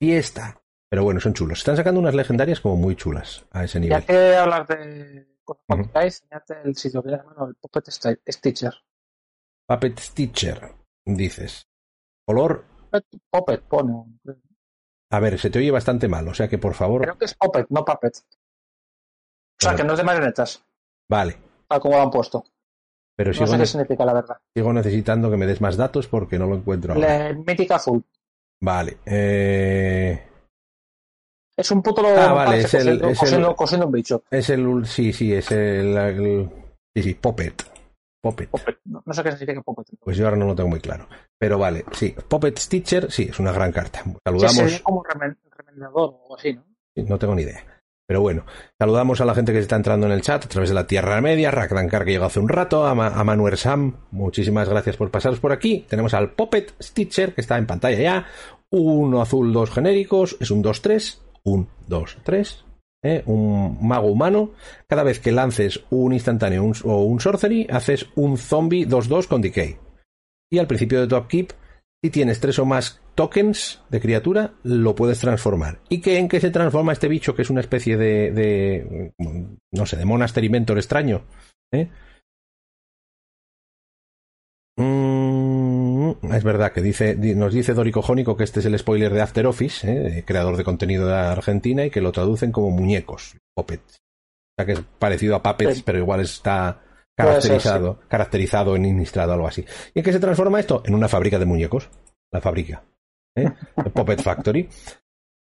Fiesta. 0.00 0.62
Pero 0.88 1.04
bueno, 1.04 1.20
son 1.20 1.34
chulos. 1.34 1.58
Están 1.58 1.76
sacando 1.76 2.00
unas 2.00 2.14
legendarias 2.14 2.60
como 2.60 2.76
muy 2.76 2.96
chulas 2.96 3.44
a 3.50 3.64
ese 3.64 3.80
nivel. 3.80 4.00
Ya 4.00 4.06
que 4.06 4.36
hablar 4.36 4.66
de. 4.66 5.34
Cuando 5.44 5.90
uh 5.94 5.98
el 6.64 6.76
sitio 6.76 7.02
que 7.02 7.10
el 7.10 7.54
Puppet 7.60 7.90
Stitcher. 7.90 8.72
Puppet 9.66 9.98
Stitcher 9.98 10.83
dices. 11.04 11.68
Color. 12.26 12.64
Puppet 13.30 13.62
pone. 13.62 13.92
A 15.10 15.20
ver, 15.20 15.38
se 15.38 15.50
te 15.50 15.58
oye 15.58 15.70
bastante 15.70 16.08
mal, 16.08 16.26
o 16.28 16.34
sea 16.34 16.48
que 16.48 16.58
por 16.58 16.74
favor. 16.74 17.02
Creo 17.02 17.18
que 17.18 17.26
es 17.26 17.34
Puppet, 17.34 17.66
no 17.70 17.84
Puppet. 17.84 18.16
O 18.16 19.62
sea, 19.64 19.74
que 19.74 19.84
no 19.84 19.92
es 19.92 19.98
de 19.98 20.04
marionetas. 20.04 20.64
Vale. 21.08 21.36
Tal 21.68 21.80
como 21.80 21.96
lo 21.96 22.02
han 22.02 22.10
puesto. 22.10 22.44
Pero 23.16 23.32
no 23.32 23.46
sé 23.46 23.58
qué 23.58 23.66
significa, 23.66 24.04
la 24.04 24.14
verdad. 24.14 24.36
Sigo 24.54 24.72
necesitando 24.72 25.30
que 25.30 25.36
me 25.36 25.46
des 25.46 25.60
más 25.60 25.76
datos 25.76 26.08
porque 26.08 26.38
no 26.38 26.46
lo 26.46 26.56
encuentro. 26.56 26.94
Ahora. 26.94 27.32
mítica 27.32 27.76
azul. 27.76 28.04
Vale. 28.60 28.98
Eh... 29.06 30.30
Es 31.56 31.70
un 31.70 31.82
puto 31.82 32.02
ah, 32.04 32.32
vale, 32.32 32.58
es 32.58 32.74
el, 32.74 33.00
cosiendo, 33.54 33.86
un 33.86 33.92
bicho. 33.92 34.24
Es 34.28 34.50
el. 34.50 34.84
Sí, 34.86 35.12
sí, 35.12 35.32
es 35.32 35.52
el. 35.52 35.96
el 35.96 36.50
sí, 36.92 37.02
sí, 37.02 37.14
Puppet. 38.24 38.48
Puppet. 38.48 38.78
No, 38.86 39.02
sé 39.12 39.22
qué 39.22 39.32
significa 39.32 39.60
Puppet. 39.60 39.86
Pues 40.00 40.16
yo 40.16 40.24
ahora 40.24 40.38
no 40.38 40.46
lo 40.46 40.54
tengo 40.54 40.70
muy 40.70 40.80
claro. 40.80 41.06
Pero 41.38 41.58
vale, 41.58 41.84
sí. 41.92 42.14
Puppet 42.26 42.58
Stitcher, 42.58 43.12
sí, 43.12 43.28
es 43.30 43.38
una 43.38 43.52
gran 43.52 43.70
carta. 43.70 44.02
Saludamos. 44.24 44.72
Sí, 44.72 44.80
como 44.82 45.04
remendador 45.04 46.20
o 46.26 46.34
así, 46.34 46.54
¿no? 46.54 46.64
no 46.96 47.18
tengo 47.18 47.34
ni 47.34 47.42
idea. 47.42 47.62
Pero 48.06 48.22
bueno, 48.22 48.46
saludamos 48.78 49.20
a 49.20 49.26
la 49.26 49.34
gente 49.34 49.52
que 49.52 49.58
se 49.58 49.64
está 49.64 49.76
entrando 49.76 50.06
en 50.06 50.12
el 50.12 50.22
chat 50.22 50.42
a 50.42 50.48
través 50.48 50.70
de 50.70 50.74
la 50.74 50.86
Tierra 50.86 51.20
Media, 51.20 51.50
Rakdankar 51.50 52.06
que 52.06 52.12
llegó 52.12 52.24
hace 52.24 52.40
un 52.40 52.48
rato, 52.48 52.86
a, 52.86 52.94
Manuel 52.94 53.58
Sam, 53.58 53.96
muchísimas 54.10 54.68
gracias 54.68 54.96
por 54.96 55.10
pasaros 55.10 55.40
por 55.40 55.52
aquí. 55.52 55.84
Tenemos 55.86 56.14
al 56.14 56.32
Puppet 56.32 56.74
Stitcher 56.82 57.34
que 57.34 57.42
está 57.42 57.58
en 57.58 57.66
pantalla 57.66 57.98
ya, 57.98 58.26
uno 58.70 59.20
azul, 59.20 59.52
dos 59.52 59.70
genéricos, 59.70 60.38
es 60.40 60.50
un 60.50 60.62
2-3, 60.62 61.18
un 61.44 61.68
2-3, 61.88 62.64
¿eh? 63.04 63.22
un 63.26 63.78
mago 63.86 64.08
humano, 64.08 64.50
cada 64.88 65.04
vez 65.04 65.20
que 65.20 65.30
lances 65.30 65.84
un 65.90 66.12
instantáneo 66.12 66.72
o 66.82 67.04
un 67.04 67.20
sorcery, 67.20 67.68
haces 67.70 68.06
un 68.16 68.36
zombie 68.36 68.88
2-2 68.88 69.28
con 69.28 69.40
decay. 69.40 69.76
Y 70.50 70.58
al 70.58 70.66
principio 70.66 71.00
de 71.00 71.06
tu 71.06 71.16
upkeep, 71.16 71.52
si 72.02 72.10
tienes 72.10 72.40
tres 72.40 72.58
o 72.58 72.66
más 72.66 73.00
tokens 73.14 73.82
de 73.88 74.00
criatura, 74.00 74.54
lo 74.62 74.94
puedes 74.94 75.20
transformar. 75.20 75.80
¿Y 75.88 76.00
qué, 76.00 76.18
en 76.18 76.28
qué 76.28 76.40
se 76.40 76.50
transforma 76.50 76.92
este 76.92 77.08
bicho, 77.08 77.34
que 77.34 77.42
es 77.42 77.50
una 77.50 77.60
especie 77.60 77.96
de, 77.96 78.30
de 78.32 79.12
no 79.72 79.86
sé, 79.86 79.96
de 79.96 80.04
monastery 80.04 80.48
mentor 80.48 80.78
extraño? 80.78 81.24
¿eh? 81.72 81.88
Es 86.36 86.44
verdad 86.44 86.72
que 86.72 86.82
dice, 86.82 87.16
nos 87.16 87.52
dice 87.52 87.74
Dorico 87.74 88.02
Jónico 88.02 88.36
que 88.36 88.44
este 88.44 88.60
es 88.60 88.66
el 88.66 88.78
spoiler 88.78 89.12
de 89.12 89.22
After 89.22 89.46
Office, 89.46 89.90
¿eh? 89.90 90.24
creador 90.26 90.56
de 90.56 90.64
contenido 90.64 91.06
de 91.06 91.14
Argentina, 91.14 91.84
y 91.84 91.90
que 91.90 92.00
lo 92.00 92.12
traducen 92.12 92.52
como 92.52 92.70
muñecos, 92.70 93.36
puppets. 93.54 93.96
O 93.96 94.54
sea 94.56 94.66
que 94.66 94.72
es 94.72 94.80
parecido 94.98 95.36
a 95.36 95.42
puppets, 95.42 95.82
pero 95.82 95.98
igual 95.98 96.20
está 96.20 96.80
caracterizado, 97.16 98.00
caracterizado 98.08 98.76
en 98.76 98.84
Innistrad 98.84 99.30
o 99.30 99.32
algo 99.32 99.48
así. 99.48 99.64
¿Y 99.94 99.98
en 99.98 100.04
qué 100.04 100.12
se 100.12 100.20
transforma 100.20 100.60
esto? 100.60 100.82
En 100.84 100.94
una 100.94 101.08
fábrica 101.08 101.38
de 101.38 101.46
muñecos. 101.46 101.88
La 102.32 102.40
fábrica. 102.40 102.84
¿eh? 103.36 103.50
Puppet 103.92 104.22
Factory. 104.22 104.68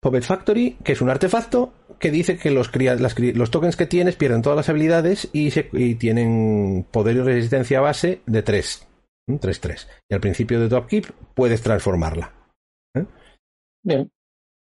Puppet 0.01 0.25
Factory, 0.25 0.79
que 0.83 0.93
es 0.93 1.01
un 1.01 1.11
artefacto 1.11 1.73
que 1.99 2.11
dice 2.11 2.37
que 2.37 2.51
los, 2.51 2.71
los 2.75 3.51
tokens 3.51 3.77
que 3.77 3.87
tienes 3.87 4.17
pierden 4.17 4.43
todas 4.43 4.57
las 4.57 4.69
habilidades 4.69 5.29
y, 5.33 5.53
y 5.73 5.95
tienen 5.95 6.85
poder 6.91 7.17
y 7.17 7.21
resistencia 7.21 7.81
base 7.81 8.21
de 8.27 8.43
3. 8.43 8.89
3-3. 9.29 9.89
Y 10.11 10.15
al 10.15 10.21
principio 10.21 10.61
de 10.61 10.69
tu 10.69 10.77
upkeep 10.77 11.07
puedes 11.35 11.63
transformarla. 11.63 12.33
¿eh? 12.95 13.07
Bien. 13.83 14.11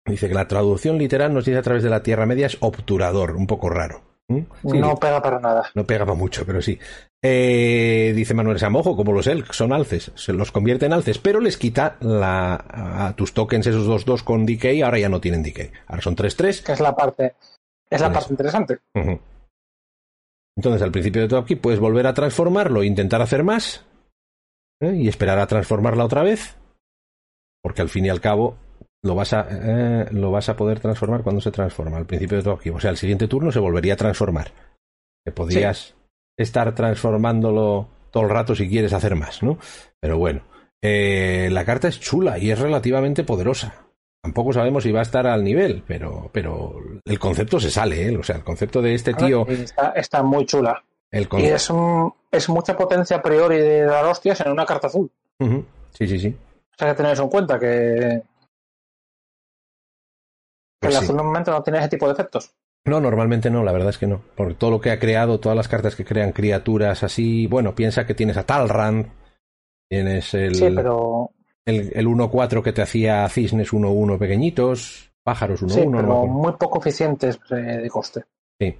Dice 0.06 0.28
que 0.28 0.34
la 0.34 0.48
traducción 0.48 0.98
literal 0.98 1.32
nos 1.32 1.44
dice 1.46 1.58
a 1.58 1.62
través 1.62 1.82
de 1.82 1.90
la 1.90 2.02
Tierra 2.02 2.26
Media 2.26 2.46
es 2.46 2.58
obturador, 2.60 3.36
un 3.36 3.46
poco 3.46 3.70
raro. 3.70 4.02
¿Mm? 4.28 4.40
Sí, 4.70 4.78
no 4.78 4.96
pega 4.96 5.20
para 5.20 5.38
nada. 5.38 5.70
no 5.74 5.84
pega 5.84 6.06
para 6.06 6.16
mucho, 6.16 6.46
pero 6.46 6.62
sí. 6.62 6.78
Eh, 7.22 8.12
dice 8.14 8.34
Manuel 8.34 8.58
Samojo, 8.58 8.96
como 8.96 9.12
los 9.12 9.26
elk, 9.26 9.52
son 9.52 9.72
alces, 9.72 10.12
se 10.14 10.32
los 10.32 10.50
convierte 10.50 10.86
en 10.86 10.92
alces, 10.92 11.18
pero 11.18 11.40
les 11.40 11.56
quita 11.56 11.96
la, 12.00 12.54
a 13.06 13.14
tus 13.16 13.32
tokens 13.32 13.66
esos 13.66 13.86
dos 13.86 14.04
dos 14.04 14.22
con 14.22 14.46
decay, 14.46 14.82
ahora 14.82 14.98
ya 14.98 15.08
no 15.08 15.20
tienen 15.20 15.42
decay. 15.42 15.70
Ahora 15.86 16.02
son 16.02 16.16
3-3. 16.16 16.64
Que 16.64 16.72
es 16.72 16.80
la 16.80 16.94
parte, 16.94 17.34
es 17.88 18.00
la 18.00 18.08
parte 18.08 18.26
eso. 18.26 18.32
interesante. 18.32 18.78
Entonces, 20.56 20.82
al 20.82 20.92
principio 20.92 21.22
de 21.22 21.28
todo 21.28 21.40
aquí, 21.40 21.56
puedes 21.56 21.80
volver 21.80 22.06
a 22.06 22.14
transformarlo 22.14 22.82
e 22.82 22.86
intentar 22.86 23.20
hacer 23.20 23.42
más. 23.42 23.84
¿Eh? 24.84 24.96
Y 24.96 25.08
esperar 25.08 25.38
a 25.38 25.46
transformarla 25.46 26.04
otra 26.04 26.22
vez. 26.22 26.56
Porque 27.62 27.82
al 27.82 27.88
fin 27.88 28.04
y 28.06 28.10
al 28.10 28.20
cabo, 28.20 28.56
lo 29.02 29.14
vas 29.14 29.32
a, 29.32 29.46
eh, 29.50 30.06
lo 30.12 30.30
vas 30.30 30.48
a 30.48 30.56
poder 30.56 30.80
transformar 30.80 31.22
cuando 31.22 31.40
se 31.40 31.50
transforma. 31.50 31.96
Al 31.96 32.06
principio 32.06 32.38
de 32.38 32.44
todo 32.44 32.54
aquí. 32.54 32.70
O 32.70 32.78
sea, 32.80 32.90
el 32.90 32.96
siguiente 32.96 33.28
turno 33.28 33.50
se 33.50 33.58
volvería 33.58 33.94
a 33.94 33.96
transformar. 33.96 34.52
Que 35.24 35.32
podrías 35.32 35.94
estar 36.36 36.74
transformándolo 36.74 37.88
todo 38.10 38.24
el 38.24 38.30
rato 38.30 38.54
si 38.54 38.68
quieres 38.68 38.92
hacer 38.92 39.14
más, 39.16 39.42
¿no? 39.42 39.58
Pero 40.00 40.18
bueno. 40.18 40.42
eh, 40.82 41.48
la 41.50 41.64
carta 41.64 41.88
es 41.88 41.98
chula 41.98 42.38
y 42.38 42.50
es 42.50 42.58
relativamente 42.58 43.24
poderosa. 43.24 43.74
Tampoco 44.22 44.52
sabemos 44.52 44.82
si 44.82 44.92
va 44.92 45.00
a 45.00 45.02
estar 45.02 45.26
al 45.26 45.42
nivel, 45.44 45.82
pero, 45.86 46.30
pero 46.32 46.76
el 47.04 47.18
concepto 47.18 47.58
se 47.60 47.70
sale, 47.70 48.08
¿eh? 48.08 48.16
O 48.16 48.22
sea, 48.22 48.36
el 48.36 48.44
concepto 48.44 48.80
de 48.82 48.94
este 48.94 49.14
tío. 49.14 49.46
Está 49.94 50.22
muy 50.22 50.46
chula. 50.46 50.82
El 51.14 51.28
Y 51.38 51.44
es, 51.46 51.70
un- 51.70 52.12
es 52.30 52.48
mucha 52.48 52.76
potencia 52.76 53.16
a 53.18 53.22
priori 53.22 53.58
de 53.58 53.82
dar 53.82 54.04
hostias 54.04 54.40
en 54.40 54.50
una 54.50 54.66
carta 54.66 54.88
azul. 54.88 55.10
Sí, 55.38 56.06
sí, 56.08 56.18
sí. 56.18 56.28
O 56.28 56.76
sea, 56.76 56.88
que 56.88 56.94
tener 56.94 57.12
eso 57.12 57.22
en 57.22 57.28
cuenta, 57.28 57.58
que, 57.58 57.66
que 57.66 58.22
Pues 60.80 60.94
el 60.94 60.98
sí. 61.00 61.04
azul 61.04 61.16
normalmente 61.16 61.50
no 61.50 61.62
tiene 61.62 61.78
ese 61.78 61.88
tipo 61.88 62.06
de 62.06 62.12
efectos. 62.14 62.52
No, 62.86 63.00
normalmente 63.00 63.48
no, 63.50 63.62
la 63.64 63.72
verdad 63.72 63.90
es 63.90 63.98
que 63.98 64.06
no. 64.06 64.22
Porque 64.36 64.54
todo 64.54 64.70
lo 64.72 64.80
que 64.80 64.90
ha 64.90 64.98
creado, 64.98 65.40
todas 65.40 65.56
las 65.56 65.68
cartas 65.68 65.96
que 65.96 66.04
crean 66.04 66.32
criaturas 66.32 67.02
así, 67.02 67.46
bueno, 67.46 67.74
piensa 67.74 68.04
que 68.06 68.14
tienes 68.14 68.36
a 68.36 68.44
Talrand, 68.44 69.06
tienes 69.88 70.34
el, 70.34 70.54
Sí, 70.54 70.68
pero, 70.74 71.30
el, 71.64 71.92
el 71.94 72.06
1-4 72.06 72.62
que 72.62 72.72
te 72.72 72.82
hacía 72.82 73.26
cisnes 73.30 73.72
1-1 73.72 74.18
pequeñitos, 74.18 75.12
pájaros 75.22 75.62
1-1. 75.62 75.68
sí, 75.70 75.86
no 75.86 75.96
pero 75.98 76.12
acuerdo. 76.12 76.26
muy 76.34 76.52
poco 76.54 76.78
eficientes 76.80 77.38
de 77.48 77.88
coste. 77.88 78.24
Mm, 78.60 78.70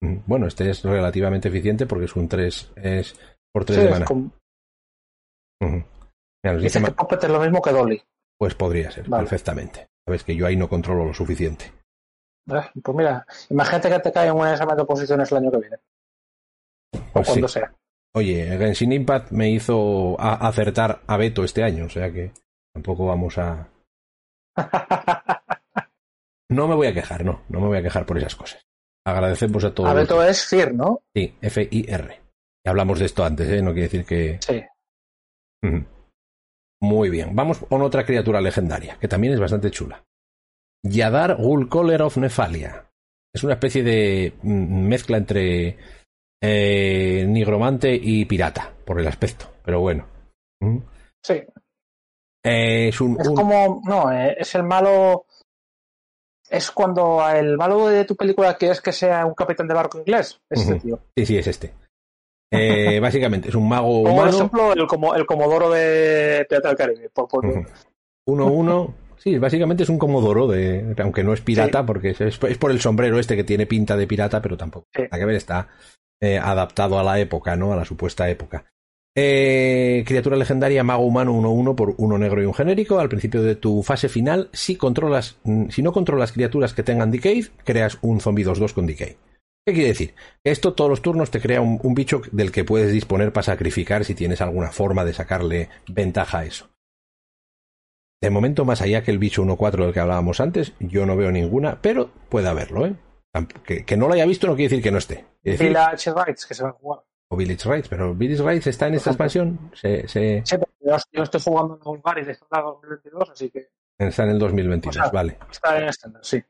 Bueno, 0.00 0.46
este 0.46 0.68
es 0.70 0.82
relativamente 0.82 1.48
eficiente 1.48 1.86
porque 1.86 2.04
es 2.06 2.14
un 2.16 2.28
3, 2.28 2.72
es 2.76 3.18
por 3.52 3.64
3 3.64 3.78
Sí, 3.78 3.84
de 3.84 3.90
mana. 3.90 4.06
Mira, 5.60 6.56
dice 6.58 6.82
que 6.82 6.90
Puppet 6.92 7.24
es 7.24 7.30
lo 7.30 7.40
mismo 7.40 7.62
que 7.62 7.70
Dolly. 7.72 8.02
pues 8.38 8.54
podría 8.54 8.90
ser, 8.90 9.08
Vale. 9.08 9.22
perfectamente. 9.22 9.86
Sabes 10.06 10.24
que 10.24 10.36
yo 10.36 10.46
ahí 10.46 10.56
no 10.56 10.68
controlo 10.68 11.06
lo 11.06 11.14
suficiente. 11.14 11.72
Eh, 12.50 12.60
Pues 12.82 12.96
mira, 12.96 13.26
imagínate 13.48 13.88
que 13.88 13.98
te 14.00 14.12
cae 14.12 14.28
en 14.28 14.34
un 14.36 14.46
examen 14.46 14.76
de 14.76 14.82
oposiciones 14.82 15.32
el 15.32 15.38
año 15.38 15.50
que 15.50 15.58
viene, 15.58 15.76
o 15.76 17.00
Pues 17.14 17.26
sí. 17.26 17.32
cuando 17.32 17.48
sea. 17.48 17.74
Oye, 18.16 18.44
Genshin 18.58 18.92
Impact 18.92 19.30
me 19.32 19.48
hizo 19.50 20.20
a- 20.20 20.46
acertar 20.46 21.00
a 21.06 21.16
Beto 21.16 21.42
este 21.44 21.64
año, 21.64 21.86
o 21.86 21.88
sea 21.88 22.12
que 22.12 22.32
tampoco 22.74 23.06
vamos 23.06 23.38
a... 23.38 23.70
No 26.50 26.68
me 26.68 26.74
voy 26.74 26.86
a 26.88 26.94
quejar, 26.94 27.24
no, 27.24 27.40
no 27.48 27.60
me 27.60 27.66
voy 27.68 27.78
a 27.78 27.82
qujar 27.82 28.04
por 28.04 28.18
esas 28.18 28.36
cosas. 28.36 28.62
Agradecemos 29.06 29.64
a 29.64 29.74
todos. 29.74 29.90
Abeto 29.90 30.22
es 30.24 30.46
FIR, 30.46 30.74
¿no? 30.74 31.02
Sí, 31.14 31.34
F-I-R. 31.40 32.20
Hablamos 32.66 32.98
de 32.98 33.04
esto 33.06 33.24
antes, 33.24 33.48
¿eh? 33.50 33.60
No 33.60 33.72
quiere 33.72 33.88
decir 33.88 34.04
que... 34.06 34.38
Sí. 34.40 34.62
Muy 36.82 37.08
bien, 37.08 37.34
vamos 37.34 37.58
con 37.58 37.80
otra 37.82 38.04
criatura 38.04 38.40
legendaria, 38.40 38.98
que 39.00 39.08
también 39.08 39.32
es 39.34 39.40
bastante 39.40 39.70
chula. 39.70 40.02
Yadar 40.82 41.36
Gulcoller 41.36 42.02
of 42.02 42.18
Nefalia. 42.18 42.90
Es 43.34 43.42
una 43.42 43.54
especie 43.54 43.82
de 43.82 44.34
mm, 44.42 44.86
mezcla 44.86 45.16
entre 45.16 45.78
eh, 46.42 47.24
nigromante 47.26 47.94
y 47.94 48.26
pirata, 48.26 48.70
por 48.84 49.00
el 49.00 49.08
aspecto, 49.08 49.46
pero 49.64 49.80
bueno. 49.80 50.06
Mm. 50.60 50.78
Sí. 51.22 51.42
Eh, 52.44 52.88
es 52.88 53.00
un, 53.00 53.18
Es 53.18 53.28
un- 53.28 53.34
como. 53.34 53.80
No, 53.86 54.12
eh, 54.12 54.36
es 54.38 54.54
el 54.54 54.62
malo. 54.64 55.24
Es 56.56 56.70
cuando 56.70 57.26
el 57.28 57.56
malo 57.56 57.88
de 57.88 58.04
tu 58.04 58.16
película 58.16 58.54
quieres 58.56 58.80
que 58.80 58.92
sea 58.92 59.26
un 59.26 59.34
capitán 59.34 59.66
de 59.68 59.74
barco 59.74 59.98
inglés. 59.98 60.40
Es 60.50 60.60
este 60.62 60.80
tío. 60.80 61.00
Sí, 61.16 61.26
sí, 61.26 61.38
es 61.38 61.46
este. 61.46 61.74
Eh, 62.52 62.98
básicamente, 63.02 63.48
es 63.48 63.54
un 63.54 63.68
mago 63.68 63.88
Como 63.88 64.04
por 64.04 64.12
humano. 64.12 64.28
ejemplo 64.36 64.72
el, 64.72 64.86
como, 64.86 65.14
el 65.14 65.26
Comodoro 65.26 65.70
de 65.70 66.46
Pirata 66.48 66.68
del 66.68 66.76
Caribe. 66.76 67.10
Por, 67.10 67.28
por- 67.28 67.46
Ujú. 67.46 67.64
Uno, 68.26 68.46
uno. 68.46 68.94
Sí, 69.16 69.38
básicamente 69.38 69.84
es 69.84 69.88
un 69.88 69.98
comodoro, 69.98 70.46
de, 70.46 70.94
aunque 71.02 71.24
no 71.24 71.32
es 71.32 71.40
pirata, 71.40 71.86
porque 71.86 72.10
es, 72.10 72.20
es 72.20 72.58
por 72.58 72.70
el 72.70 72.80
sombrero 72.80 73.18
este 73.18 73.36
que 73.36 73.44
tiene 73.44 73.64
pinta 73.66 73.96
de 73.96 74.06
pirata, 74.06 74.42
pero 74.42 74.56
tampoco. 74.56 74.86
Sí. 74.94 75.02
Nada 75.02 75.18
que 75.18 75.24
ver, 75.24 75.36
está 75.36 75.68
eh, 76.20 76.38
adaptado 76.38 76.98
a 76.98 77.02
la 77.02 77.18
época, 77.18 77.56
¿no? 77.56 77.72
A 77.72 77.76
la 77.76 77.84
supuesta 77.86 78.28
época. 78.28 78.66
Eh, 79.16 80.02
criatura 80.06 80.36
legendaria, 80.36 80.82
mago 80.82 81.04
humano 81.04 81.32
1-1 81.34 81.74
por 81.76 81.94
uno 81.98 82.18
negro 82.18 82.42
y 82.42 82.46
un 82.46 82.54
genérico. 82.54 82.98
Al 82.98 83.08
principio 83.08 83.42
de 83.42 83.54
tu 83.54 83.82
fase 83.82 84.08
final, 84.08 84.48
si 84.52 84.76
controlas, 84.76 85.38
mm, 85.44 85.68
si 85.68 85.82
no 85.82 85.92
controlas 85.92 86.32
criaturas 86.32 86.74
que 86.74 86.82
tengan 86.82 87.10
decay, 87.12 87.46
creas 87.64 87.98
un 88.02 88.20
zombie 88.20 88.44
2-2 88.44 88.72
con 88.74 88.86
decay. 88.86 89.16
¿Qué 89.66 89.72
quiere 89.72 89.88
decir? 89.88 90.14
Que 90.44 90.50
esto 90.50 90.74
todos 90.74 90.90
los 90.90 91.00
turnos 91.00 91.30
te 91.30 91.40
crea 91.40 91.60
un, 91.60 91.78
un 91.82 91.94
bicho 91.94 92.20
del 92.32 92.52
que 92.52 92.64
puedes 92.64 92.92
disponer 92.92 93.32
para 93.32 93.44
sacrificar 93.44 94.04
si 94.04 94.14
tienes 94.14 94.40
alguna 94.40 94.70
forma 94.72 95.04
de 95.04 95.14
sacarle 95.14 95.68
ventaja 95.88 96.40
a 96.40 96.44
eso. 96.44 96.68
De 98.22 98.30
momento, 98.30 98.64
más 98.64 98.82
allá 98.82 99.02
que 99.02 99.10
el 99.10 99.18
bicho 99.18 99.42
1-4 99.44 99.84
del 99.84 99.92
que 99.92 100.00
hablábamos 100.00 100.40
antes, 100.40 100.72
yo 100.80 101.06
no 101.06 101.16
veo 101.16 101.30
ninguna, 101.30 101.80
pero 101.80 102.10
puede 102.28 102.48
haberlo, 102.48 102.86
¿eh? 102.86 102.94
Que, 103.64 103.84
que 103.84 103.96
no 103.96 104.06
lo 104.06 104.14
haya 104.14 104.26
visto 104.26 104.46
no 104.46 104.54
quiere 104.54 104.68
decir 104.70 104.82
que 104.82 104.90
no 104.92 104.98
esté. 104.98 105.24
Quiere 105.42 105.58
decir- 105.58 105.68
Village 105.68 106.10
Rights 106.12 106.46
que 106.46 106.54
se 106.54 106.62
va 106.62 106.70
a 106.70 106.72
jugar. 106.72 107.00
O 107.30 107.36
Village 107.36 107.68
Rights, 107.68 107.88
pero 107.88 108.14
Village 108.14 108.42
Rights 108.42 108.66
está 108.68 108.88
en 108.88 108.94
esta 108.94 109.10
expansión, 109.10 109.70
se, 109.74 110.06
se- 110.08 110.42
Sí, 110.44 110.56
pero 110.58 110.98
yo, 111.12 111.22
estoy 111.22 111.40
jugando 111.40 111.74
en 111.74 111.80
Golgari 111.80 112.24
de 112.24 112.32
Standard 112.32 112.64
2022, 112.64 113.30
así 113.30 113.50
que 113.50 113.68
está 113.98 114.24
en 114.24 114.30
el 114.30 114.38
2022, 114.38 114.96
O 114.96 115.00
sea, 115.02 115.10
vale. 115.10 115.38
está 115.50 115.78
en 115.80 115.88
estándar, 115.88 116.22
sí. 116.24 116.42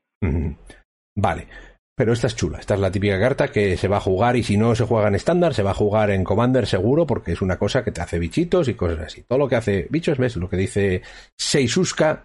Vale. 1.16 1.48
Pero 1.96 2.12
esta 2.12 2.26
es 2.26 2.34
chula. 2.34 2.58
Esta 2.58 2.74
es 2.74 2.80
la 2.80 2.90
típica 2.90 3.20
carta 3.20 3.52
que 3.52 3.76
se 3.76 3.86
va 3.86 3.98
a 3.98 4.00
jugar 4.00 4.34
y 4.34 4.42
si 4.42 4.56
no 4.56 4.74
se 4.74 4.84
juega 4.84 5.06
en 5.06 5.14
estándar, 5.14 5.54
se 5.54 5.62
va 5.62 5.70
a 5.70 5.74
jugar 5.74 6.10
en 6.10 6.24
Commander 6.24 6.66
seguro 6.66 7.06
porque 7.06 7.30
es 7.32 7.40
una 7.40 7.56
cosa 7.56 7.84
que 7.84 7.92
te 7.92 8.00
hace 8.00 8.18
bichitos 8.18 8.66
y 8.66 8.74
cosas 8.74 8.98
así. 8.98 9.22
Todo 9.22 9.38
lo 9.38 9.48
que 9.48 9.54
hace 9.54 9.86
bichos, 9.90 10.18
ves 10.18 10.34
lo 10.34 10.48
que 10.48 10.56
dice 10.56 11.02
Seisuska, 11.38 12.24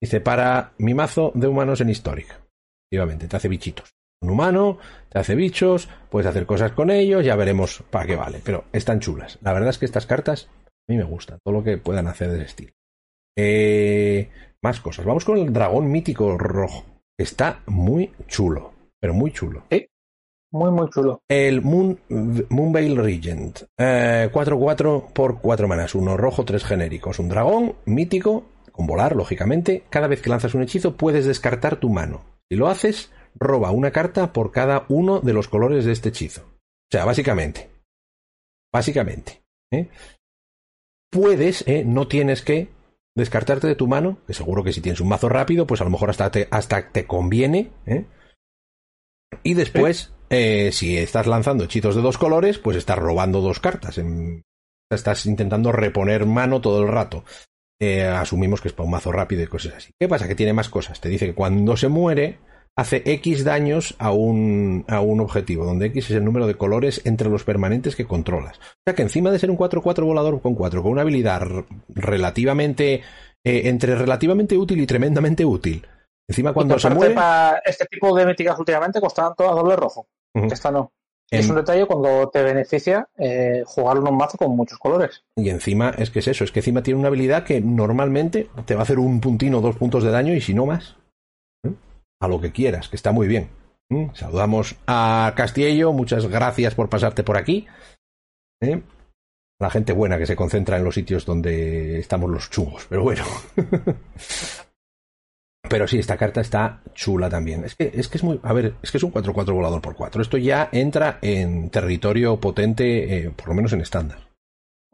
dice 0.00 0.22
para 0.22 0.72
mi 0.78 0.94
mazo 0.94 1.32
de 1.34 1.48
humanos 1.48 1.82
en 1.82 1.90
Historic. 1.90 2.28
Efectivamente, 2.90 3.28
te 3.28 3.36
hace 3.36 3.48
bichitos. 3.48 3.90
Un 4.22 4.30
humano, 4.30 4.78
te 5.08 5.18
hace 5.18 5.34
bichos, 5.34 5.88
puedes 6.10 6.26
hacer 6.26 6.44
cosas 6.44 6.72
con 6.72 6.90
ellos, 6.90 7.24
ya 7.24 7.36
veremos 7.36 7.82
para 7.90 8.06
qué 8.06 8.16
vale. 8.16 8.40
Pero 8.44 8.64
están 8.72 9.00
chulas. 9.00 9.38
La 9.42 9.52
verdad 9.52 9.70
es 9.70 9.78
que 9.78 9.86
estas 9.86 10.06
cartas 10.06 10.48
a 10.66 10.92
mí 10.92 10.98
me 10.98 11.04
gustan, 11.04 11.38
todo 11.42 11.54
lo 11.54 11.64
que 11.64 11.78
puedan 11.78 12.06
hacer 12.06 12.30
de 12.30 12.36
ese 12.36 12.46
estilo. 12.46 12.72
Eh, 13.36 14.28
más 14.62 14.80
cosas. 14.80 15.04
Vamos 15.04 15.24
con 15.24 15.38
el 15.38 15.52
dragón 15.52 15.90
mítico 15.90 16.36
rojo. 16.36 16.84
Está 17.18 17.62
muy 17.66 18.12
chulo, 18.26 18.72
pero 19.00 19.14
muy 19.14 19.32
chulo. 19.32 19.64
Muy, 20.52 20.70
muy 20.72 20.90
chulo. 20.90 21.22
El 21.28 21.62
Moon, 21.62 22.00
Moonveil 22.08 22.96
Regent. 22.96 23.62
Eh, 23.78 24.28
4-4 24.32 25.12
por 25.12 25.40
4 25.40 25.68
manas. 25.68 25.94
Uno 25.94 26.16
rojo, 26.16 26.44
tres 26.44 26.64
genéricos. 26.64 27.20
Un 27.20 27.28
dragón 27.28 27.76
mítico, 27.84 28.44
con 28.72 28.86
volar, 28.86 29.14
lógicamente. 29.14 29.84
Cada 29.90 30.08
vez 30.08 30.20
que 30.20 30.30
lanzas 30.30 30.54
un 30.54 30.62
hechizo 30.62 30.96
puedes 30.96 31.24
descartar 31.24 31.76
tu 31.76 31.88
mano. 31.88 32.22
Si 32.50 32.56
lo 32.56 32.66
haces, 32.66 33.12
roba 33.34 33.70
una 33.70 33.90
carta 33.90 34.32
por 34.32 34.52
cada 34.52 34.84
uno 34.88 35.20
de 35.20 35.32
los 35.32 35.48
colores 35.48 35.84
de 35.84 35.92
este 35.92 36.10
hechizo. 36.10 36.42
O 36.42 36.90
sea, 36.90 37.04
básicamente. 37.04 37.70
Básicamente. 38.72 39.42
¿eh? 39.72 39.88
Puedes, 41.10 41.66
¿eh? 41.66 41.84
no 41.84 42.06
tienes 42.08 42.42
que 42.42 42.68
descartarte 43.16 43.66
de 43.66 43.74
tu 43.74 43.88
mano, 43.88 44.18
que 44.26 44.34
seguro 44.34 44.62
que 44.62 44.72
si 44.72 44.80
tienes 44.80 45.00
un 45.00 45.08
mazo 45.08 45.28
rápido, 45.28 45.66
pues 45.66 45.80
a 45.80 45.84
lo 45.84 45.90
mejor 45.90 46.10
hasta 46.10 46.30
te, 46.30 46.48
hasta 46.50 46.90
te 46.90 47.06
conviene. 47.06 47.70
¿eh? 47.86 48.06
Y 49.42 49.54
después, 49.54 50.12
eh, 50.30 50.70
si 50.72 50.96
estás 50.98 51.26
lanzando 51.26 51.64
hechizos 51.64 51.96
de 51.96 52.02
dos 52.02 52.18
colores, 52.18 52.58
pues 52.58 52.76
estás 52.76 52.98
robando 52.98 53.40
dos 53.40 53.60
cartas. 53.60 53.98
En- 53.98 54.42
estás 54.92 55.26
intentando 55.26 55.70
reponer 55.72 56.26
mano 56.26 56.60
todo 56.60 56.82
el 56.82 56.88
rato. 56.88 57.24
Eh, 57.80 58.02
asumimos 58.04 58.60
que 58.60 58.68
es 58.68 58.74
para 58.74 58.84
un 58.84 58.90
mazo 58.90 59.12
rápido 59.12 59.42
y 59.42 59.46
cosas 59.46 59.74
así. 59.74 59.92
¿Qué 59.98 60.08
pasa? 60.08 60.28
Que 60.28 60.34
tiene 60.34 60.52
más 60.52 60.68
cosas. 60.68 61.00
Te 61.00 61.08
dice 61.08 61.26
que 61.26 61.34
cuando 61.34 61.76
se 61.76 61.88
muere, 61.88 62.38
hace 62.76 63.02
X 63.04 63.44
daños 63.44 63.94
a 63.98 64.12
un, 64.12 64.84
a 64.88 65.00
un 65.00 65.20
objetivo, 65.20 65.64
donde 65.64 65.86
X 65.86 66.10
es 66.10 66.16
el 66.16 66.24
número 66.24 66.46
de 66.46 66.54
colores 66.54 67.02
entre 67.04 67.28
los 67.28 67.44
permanentes 67.44 67.96
que 67.96 68.06
controlas. 68.06 68.58
O 68.58 68.82
sea 68.86 68.94
que 68.94 69.02
encima 69.02 69.30
de 69.30 69.38
ser 69.38 69.50
un 69.50 69.58
4-4 69.58 70.04
volador 70.04 70.40
con 70.40 70.54
4, 70.54 70.82
con 70.82 70.92
una 70.92 71.02
habilidad 71.02 71.42
relativamente, 71.88 73.02
eh, 73.44 73.62
entre 73.64 73.94
relativamente 73.94 74.56
útil 74.56 74.80
y 74.80 74.86
tremendamente 74.86 75.44
útil, 75.44 75.86
encima 76.28 76.52
cuando 76.52 76.78
se 76.78 76.90
muere... 76.90 77.14
para 77.14 77.58
este 77.64 77.86
tipo 77.86 78.16
de 78.16 78.26
míticas 78.26 78.58
últimamente 78.58 79.00
costaban 79.00 79.34
todas 79.36 79.54
doble 79.54 79.76
rojo. 79.76 80.06
Esta 80.32 80.70
no. 80.70 80.92
Es 81.30 81.48
un 81.48 81.56
detalle 81.56 81.86
cuando 81.86 82.28
te 82.28 82.42
beneficia 82.42 83.08
eh, 83.16 83.62
jugar 83.64 83.98
un 83.98 84.16
mazo 84.16 84.36
con 84.36 84.56
muchos 84.56 84.78
colores. 84.78 85.22
Y 85.36 85.48
encima 85.48 85.90
es 85.96 86.10
que 86.10 86.18
es 86.18 86.26
eso, 86.26 86.42
es 86.42 86.50
que 86.50 86.58
encima 86.58 86.82
tiene 86.82 86.98
una 86.98 87.08
habilidad 87.08 87.44
que 87.44 87.60
normalmente 87.60 88.48
te 88.64 88.74
va 88.74 88.80
a 88.80 88.82
hacer 88.82 88.98
un 88.98 89.20
puntino 89.20 89.58
o 89.58 89.60
dos 89.60 89.76
puntos 89.76 90.02
de 90.02 90.10
daño 90.10 90.34
y 90.34 90.40
si 90.40 90.54
no 90.54 90.66
más. 90.66 90.96
A 92.20 92.28
lo 92.28 92.40
que 92.40 92.52
quieras, 92.52 92.88
que 92.88 92.96
está 92.96 93.12
muy 93.12 93.26
bien. 93.26 93.50
Mm, 93.90 94.14
Saludamos 94.14 94.76
a 94.86 95.32
Castillo, 95.36 95.92
muchas 95.92 96.26
gracias 96.26 96.74
por 96.74 96.88
pasarte 96.88 97.24
por 97.24 97.36
aquí. 97.36 97.66
¿Eh? 98.60 98.82
La 99.58 99.70
gente 99.70 99.92
buena 99.92 100.16
que 100.16 100.26
se 100.26 100.36
concentra 100.36 100.76
en 100.76 100.84
los 100.84 100.94
sitios 100.94 101.26
donde 101.26 101.98
estamos 101.98 102.30
los 102.30 102.50
chungos, 102.50 102.86
pero 102.88 103.02
bueno. 103.02 103.24
pero 105.68 105.86
sí, 105.86 105.98
esta 105.98 106.16
carta 106.16 106.40
está 106.40 106.82
chula 106.94 107.28
también. 107.28 107.64
Es 107.64 107.74
que 107.74 107.90
es, 107.92 108.08
que 108.08 108.18
es 108.18 108.24
muy. 108.24 108.40
A 108.42 108.52
ver, 108.52 108.74
es 108.82 108.90
que 108.90 108.96
es 108.98 109.02
un 109.02 109.12
4-4 109.12 109.52
volador 109.52 109.82
por 109.82 109.96
4. 109.96 110.22
Esto 110.22 110.36
ya 110.36 110.68
entra 110.72 111.18
en 111.20 111.68
territorio 111.70 112.40
potente, 112.40 113.18
eh, 113.18 113.30
por 113.30 113.48
lo 113.48 113.54
menos 113.54 113.72
en 113.72 113.80
estándar. 113.80 114.18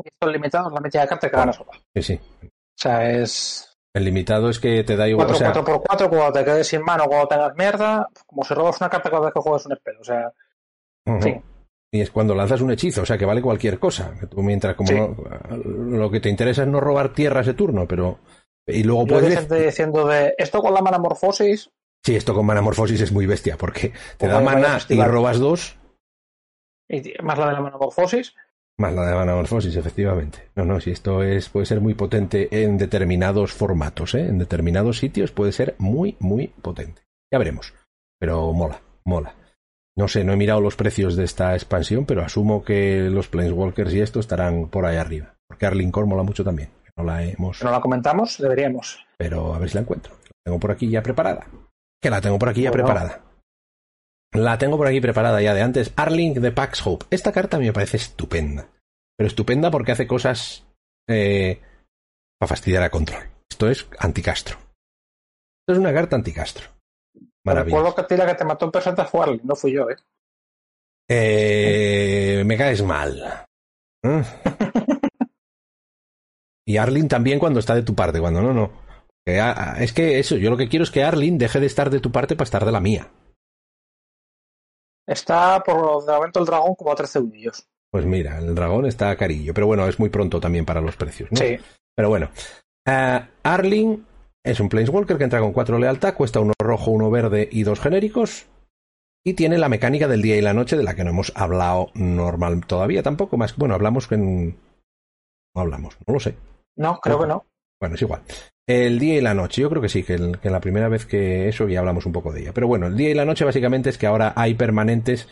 Estos 0.03 0.33
limitados, 0.33 0.73
la 0.73 0.81
mecha 0.81 1.01
de 1.01 1.09
carta 1.09 1.31
que 1.31 1.37
gana 1.37 1.53
sola. 1.53 1.73
Sí, 1.95 2.03
sí. 2.03 2.21
O 2.43 2.79
sea, 2.79 3.11
es 3.11 3.76
El 3.97 4.05
limitado 4.05 4.51
es 4.51 4.59
que 4.61 4.85
te 4.85 4.95
da 4.95 5.09
igual. 5.09 5.27
4, 5.29 5.37
o 5.37 5.39
sea, 5.39 5.53
4 5.53 5.65
por 5.65 5.83
4 5.87 6.11
cuando 6.11 6.33
te 6.33 6.45
quedes 6.45 6.67
sin 6.69 6.83
mano, 6.83 7.05
cuando 7.07 7.29
tengas 7.29 7.57
mierda, 7.57 8.09
como 8.27 8.45
si 8.45 8.53
robas 8.53 8.79
una 8.81 8.91
carta 8.91 9.09
cada 9.09 9.23
vez 9.25 9.33
que 9.33 9.41
juegas 9.41 9.65
un 9.65 9.75
spell. 9.77 9.97
O 9.99 10.05
sea, 10.05 10.33
fin. 11.23 11.43
Y 11.91 12.01
es 12.03 12.11
cuando 12.11 12.35
lanzas 12.35 12.61
un 12.61 12.71
hechizo, 12.73 13.03
o 13.03 13.07
sea 13.07 13.17
que 13.17 13.25
vale 13.25 13.41
cualquier 13.41 13.79
cosa. 13.79 14.13
Tú 14.31 14.43
mientras 14.43 14.75
como 14.75 14.89
Sí. 14.89 14.95
no- 14.97 15.17
lo 15.57 16.11
que 16.11 16.21
te 16.21 16.29
interesa 16.29 16.63
es 16.65 16.69
no 16.69 16.79
robar 16.81 17.15
tierra 17.15 17.41
ese 17.41 17.55
turno, 17.55 17.87
pero 17.89 18.19
y 18.67 18.83
luego 18.83 19.07
yo 19.07 19.15
puedes 19.15 19.35
gente 19.39 19.65
diciendo 19.65 20.07
de 20.07 20.35
esto 20.37 20.61
con 20.61 20.75
la 20.75 20.83
manamorfosis, 20.83 21.71
Sí, 22.05 22.15
esto 22.17 22.35
con 22.35 22.45
manamorfosis 22.45 23.01
es 23.01 23.13
muy 23.13 23.25
bestia 23.27 23.57
porque 23.57 23.93
te 24.19 24.29
da 24.29 24.41
mana 24.41 24.79
y 24.91 25.01
robas 25.03 25.39
dos 25.39 25.77
y 26.89 27.15
más 27.23 27.39
la 27.39 27.47
de 27.47 27.53
la 27.55 27.61
manamorfosis, 27.63 28.35
más 28.79 28.93
la 28.95 29.07
de 29.07 29.15
manamorfosis, 29.15 29.75
efectivamente. 29.77 30.51
No, 30.55 30.65
no, 30.65 30.81
si 30.81 30.91
esto 30.91 31.23
es 31.23 31.49
puede 31.49 31.67
ser 31.67 31.81
muy 31.81 31.95
potente 31.95 32.49
en 32.63 32.77
determinados 32.79 33.53
formatos, 33.53 34.15
¿eh? 34.15 34.27
en 34.29 34.39
determinados 34.39 34.99
sitios 34.99 35.33
puede 35.33 35.53
ser 35.53 35.75
muy 35.79 36.17
muy 36.21 36.49
potente. 36.49 37.03
Ya 37.33 37.39
veremos, 37.39 37.75
pero 38.19 38.53
mola, 38.53 38.81
mola. 39.05 39.35
No 39.99 40.09
sé, 40.09 40.25
no 40.25 40.33
he 40.35 40.37
mirado 40.37 40.61
los 40.61 40.77
precios 40.77 41.17
de 41.17 41.25
esta 41.25 41.55
expansión, 41.55 42.05
pero 42.05 42.23
asumo 42.23 42.63
que 42.63 43.09
los 43.11 43.29
Planeswalkers 43.29 43.95
y 43.95 44.01
esto 44.03 44.21
estarán 44.21 44.69
por 44.69 44.85
ahí 44.85 44.97
arriba. 44.99 45.35
Porque 45.49 45.65
Arlene 45.65 45.91
Core 45.91 46.07
mola 46.07 46.23
mucho 46.23 46.45
también. 46.45 46.69
No 46.99 47.05
la 47.05 47.23
hemos 47.25 47.63
no 47.63 47.71
la 47.71 47.81
comentamos, 47.81 48.37
deberíamos. 48.39 49.05
pero 49.17 49.55
a 49.55 49.59
ver 49.59 49.69
si 49.71 49.75
la 49.77 49.81
encuentro. 49.83 50.13
La 50.15 50.33
tengo 50.45 50.61
por 50.61 50.71
aquí 50.71 50.89
ya 50.91 51.03
preparada. 51.03 51.47
Que 52.03 52.11
la 52.11 52.21
tengo 52.21 52.39
por 52.39 52.51
aquí 52.51 52.63
ya 52.63 52.71
Bueno. 52.71 52.85
preparada. 52.85 53.23
La 54.33 54.59
tengo 54.59 54.77
por 54.77 54.87
aquí 54.87 55.01
preparada 55.01 55.41
ya 55.41 55.55
de 55.55 55.63
antes. 55.63 55.93
Arling 55.97 56.35
de 56.35 56.53
Pax 56.53 56.87
Hope. 56.87 57.07
Esta 57.11 57.33
carta 57.33 57.57
a 57.57 57.61
mí 57.61 57.67
me 57.67 57.73
parece 57.73 57.97
estupenda. 57.97 58.69
Pero 59.17 59.29
estupenda 59.29 59.71
porque 59.71 59.93
hace 59.93 60.07
cosas 60.07 60.67
eh, 61.09 61.61
para 62.39 62.49
fastidiar 62.49 62.83
a 62.83 62.91
control. 62.91 63.25
Esto 63.51 63.69
es 63.69 63.89
anticastro. 63.99 64.57
Esto 64.57 65.73
es 65.73 65.79
una 65.79 65.93
carta 65.93 66.17
anticastro. 66.17 66.69
Maravilloso. 67.45 67.77
Recuerdo 67.77 67.95
que 67.95 68.01
a 68.03 68.07
ti 68.07 68.17
la 68.17 68.27
que 68.27 68.35
te 68.35 68.45
mató 68.45 68.67
en 68.67 68.73
presente 68.73 69.05
fue 69.05 69.23
Arlen, 69.23 69.41
no 69.45 69.55
fui 69.55 69.73
yo, 69.73 69.89
¿eh? 69.89 69.97
Eh, 71.09 72.43
me 72.45 72.57
caes 72.57 72.83
mal. 72.83 73.47
¿Eh? 74.03 74.23
y 76.67 76.77
Arlene 76.77 77.09
también 77.09 77.39
cuando 77.39 77.61
está 77.61 77.75
de 77.75 77.85
tu 77.85 77.95
parte, 77.95 78.21
cuando 78.21 78.43
no, 78.43 78.53
no. 78.53 78.73
Es 79.25 79.93
que 79.93 80.19
eso, 80.19 80.37
yo 80.37 80.51
lo 80.51 80.57
que 80.57 80.69
quiero 80.69 80.85
es 80.85 80.91
que 80.91 81.03
Arlene 81.03 81.39
deje 81.39 81.59
de 81.61 81.67
estar 81.67 81.91
de 81.91 82.01
tu 82.01 82.13
parte 82.13 82.37
para 82.37 82.45
estar 82.45 82.65
de 82.65 82.73
la 82.73 82.81
mía. 82.81 83.11
Está 85.07 85.63
por 85.63 86.05
de 86.05 86.13
momento 86.13 86.41
el 86.41 86.47
dragón 86.47 86.75
como 86.75 86.93
a 86.93 86.97
13 86.97 87.21
unillos. 87.21 87.67
Pues 87.91 88.05
mira, 88.05 88.39
el 88.39 88.55
dragón 88.55 88.87
está 88.87 89.17
carillo, 89.17 89.55
pero 89.55 89.67
bueno, 89.67 89.87
es 89.87 89.99
muy 89.99 90.11
pronto 90.11 90.41
también 90.41 90.65
para 90.65 90.81
los 90.81 90.97
precios. 90.97 91.31
¿no? 91.31 91.39
Sí. 91.39 91.59
Pero 91.95 92.09
bueno, 92.09 92.29
eh, 92.87 93.21
Arling 93.43 94.05
es 94.45 94.61
un 94.61 94.69
Planeswalker 94.69 95.17
que 95.17 95.25
entra 95.25 95.41
con 95.41 95.53
cuatro 95.53 95.79
lealtad, 95.79 96.15
cuesta 96.15 96.41
uno 96.41 96.53
rojo, 96.59 96.91
uno 96.91 97.11
verde 97.11 97.49
y 97.51 97.63
dos 97.63 97.81
genéricos. 97.81 98.47
Y 99.25 99.35
tiene 99.35 99.59
la 99.59 99.69
mecánica 99.69 100.07
del 100.07 100.23
día 100.23 100.37
y 100.37 100.41
la 100.41 100.55
noche 100.55 100.77
de 100.77 100.85
la 100.85 100.95
que 100.95 101.03
no 101.03 101.11
hemos 101.11 101.33
hablado 101.35 101.91
normal 101.95 102.65
todavía 102.65 103.03
tampoco. 103.03 103.37
Más 103.37 103.57
bueno, 103.57 103.75
hablamos 103.75 104.11
en. 104.13 104.57
No 105.55 105.63
hablamos, 105.63 105.97
no 106.07 106.15
lo 106.15 106.21
sé. 106.21 106.37
No, 106.77 107.01
creo 107.01 107.19
que 107.19 107.27
no. 107.27 107.45
Bueno, 107.81 107.95
es 107.95 108.03
igual. 108.03 108.23
El 108.69 108.99
día 108.99 109.17
y 109.17 109.21
la 109.21 109.35
noche, 109.35 109.63
yo 109.63 109.71
creo 109.71 109.81
que 109.81 109.89
sí, 109.89 110.03
que, 110.03 110.19
la 110.19 110.61
primera 110.61 110.89
vez 110.89 111.07
que 111.07 111.49
eso 111.49 111.69
ya 111.69 111.81
hablamos 111.81 112.05
un 112.07 112.13
poco 112.13 112.33
de 112.33 112.41
ella. 112.41 112.53
Pero 112.53 112.67
bueno, 112.67 112.87
el 112.87 112.97
día 112.97 113.11
y 113.11 113.15
la 113.15 113.25
noche 113.25 113.45
básicamente 113.45 113.91
es 113.91 113.99
que 113.99 114.07
ahora 114.07 114.33
hay 114.35 114.55
permanentes 114.55 115.29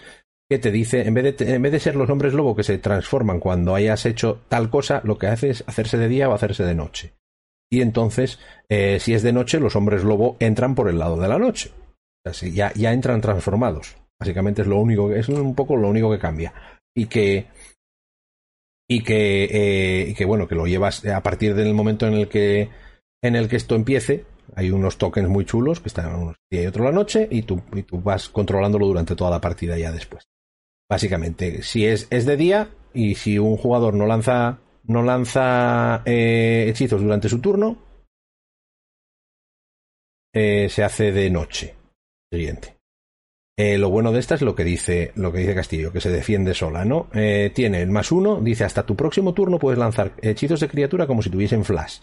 que 0.48 0.58
te 0.58 0.70
dice, 0.70 1.06
en 1.06 1.14
vez 1.14 1.36
de, 1.36 1.54
en 1.54 1.62
vez 1.62 1.72
de 1.72 1.80
ser 1.80 1.96
los 1.96 2.10
hombres 2.10 2.32
lobo 2.32 2.54
que 2.54 2.62
se 2.62 2.78
transforman 2.78 3.40
cuando 3.40 3.74
hayas 3.74 4.06
hecho 4.06 4.42
tal 4.48 4.70
cosa, 4.70 5.00
lo 5.04 5.18
que 5.18 5.26
hace 5.26 5.50
es 5.50 5.64
hacerse 5.66 5.98
de 5.98 6.08
día 6.08 6.28
o 6.28 6.34
hacerse 6.34 6.64
de 6.64 6.74
noche. 6.74 7.14
Y 7.72 7.80
entonces, 7.80 8.38
eh, 8.68 9.00
si 9.00 9.14
es 9.14 9.22
de 9.22 9.32
noche, 9.32 9.58
los 9.58 9.74
hombres 9.74 10.04
lobo 10.04 10.36
entran 10.38 10.76
por 10.76 10.88
el 10.88 10.98
lado 10.98 11.16
de 11.16 11.28
la 11.28 11.38
noche. 11.38 11.72
Ya, 12.52 12.72
ya 12.74 12.92
entran 12.92 13.20
transformados. 13.20 13.96
Básicamente 14.20 14.62
es 14.62 14.68
lo 14.68 14.78
único, 14.78 15.10
es 15.10 15.28
un 15.28 15.54
poco 15.54 15.76
lo 15.76 15.88
único 15.88 16.10
que 16.10 16.18
cambia. 16.18 16.54
Y 16.94 17.06
que 17.06 17.48
y 18.94 19.02
que, 19.02 19.44
eh, 19.44 20.10
y 20.10 20.14
que 20.14 20.24
bueno, 20.24 20.46
que 20.46 20.54
lo 20.54 20.66
llevas 20.66 21.04
a 21.04 21.20
partir 21.20 21.56
del 21.56 21.74
momento 21.74 22.06
en 22.06 22.14
el 22.14 22.28
que 22.28 22.70
en 23.22 23.34
el 23.34 23.48
que 23.48 23.56
esto 23.56 23.74
empiece. 23.74 24.24
Hay 24.54 24.70
unos 24.70 24.98
tokens 24.98 25.28
muy 25.28 25.44
chulos 25.44 25.80
que 25.80 25.88
están 25.88 26.14
unos 26.14 26.36
día 26.48 26.62
y 26.62 26.66
otro 26.66 26.84
la 26.84 26.92
noche 26.92 27.26
y 27.28 27.42
tú, 27.42 27.60
y 27.74 27.82
tú 27.82 28.00
vas 28.00 28.28
controlándolo 28.28 28.86
durante 28.86 29.16
toda 29.16 29.30
la 29.30 29.40
partida 29.40 29.76
ya 29.76 29.90
después. 29.90 30.28
Básicamente, 30.88 31.62
si 31.62 31.86
es, 31.86 32.06
es 32.10 32.24
de 32.24 32.36
día 32.36 32.68
y 32.92 33.16
si 33.16 33.38
un 33.38 33.56
jugador 33.56 33.94
no 33.94 34.06
lanza 34.06 34.60
no 34.84 35.02
lanza 35.02 36.02
eh, 36.04 36.66
hechizos 36.68 37.00
durante 37.00 37.28
su 37.28 37.40
turno, 37.40 37.78
eh, 40.32 40.68
se 40.68 40.84
hace 40.84 41.10
de 41.10 41.30
noche. 41.30 41.74
Siguiente. 42.30 42.73
Eh, 43.56 43.78
lo 43.78 43.88
bueno 43.88 44.10
de 44.10 44.18
esta 44.18 44.34
es 44.34 44.42
lo 44.42 44.56
que 44.56 44.64
dice 44.64 45.12
lo 45.14 45.32
que 45.32 45.38
dice 45.38 45.54
Castillo, 45.54 45.92
que 45.92 46.00
se 46.00 46.10
defiende 46.10 46.54
sola, 46.54 46.84
¿no? 46.84 47.08
Eh, 47.14 47.52
tiene 47.54 47.82
el 47.82 47.90
más 47.90 48.10
uno, 48.10 48.40
dice 48.40 48.64
hasta 48.64 48.84
tu 48.84 48.96
próximo 48.96 49.32
turno 49.32 49.60
puedes 49.60 49.78
lanzar 49.78 50.12
hechizos 50.22 50.58
de 50.58 50.68
criatura 50.68 51.06
como 51.06 51.22
si 51.22 51.30
tuviesen 51.30 51.64
flash. 51.64 52.00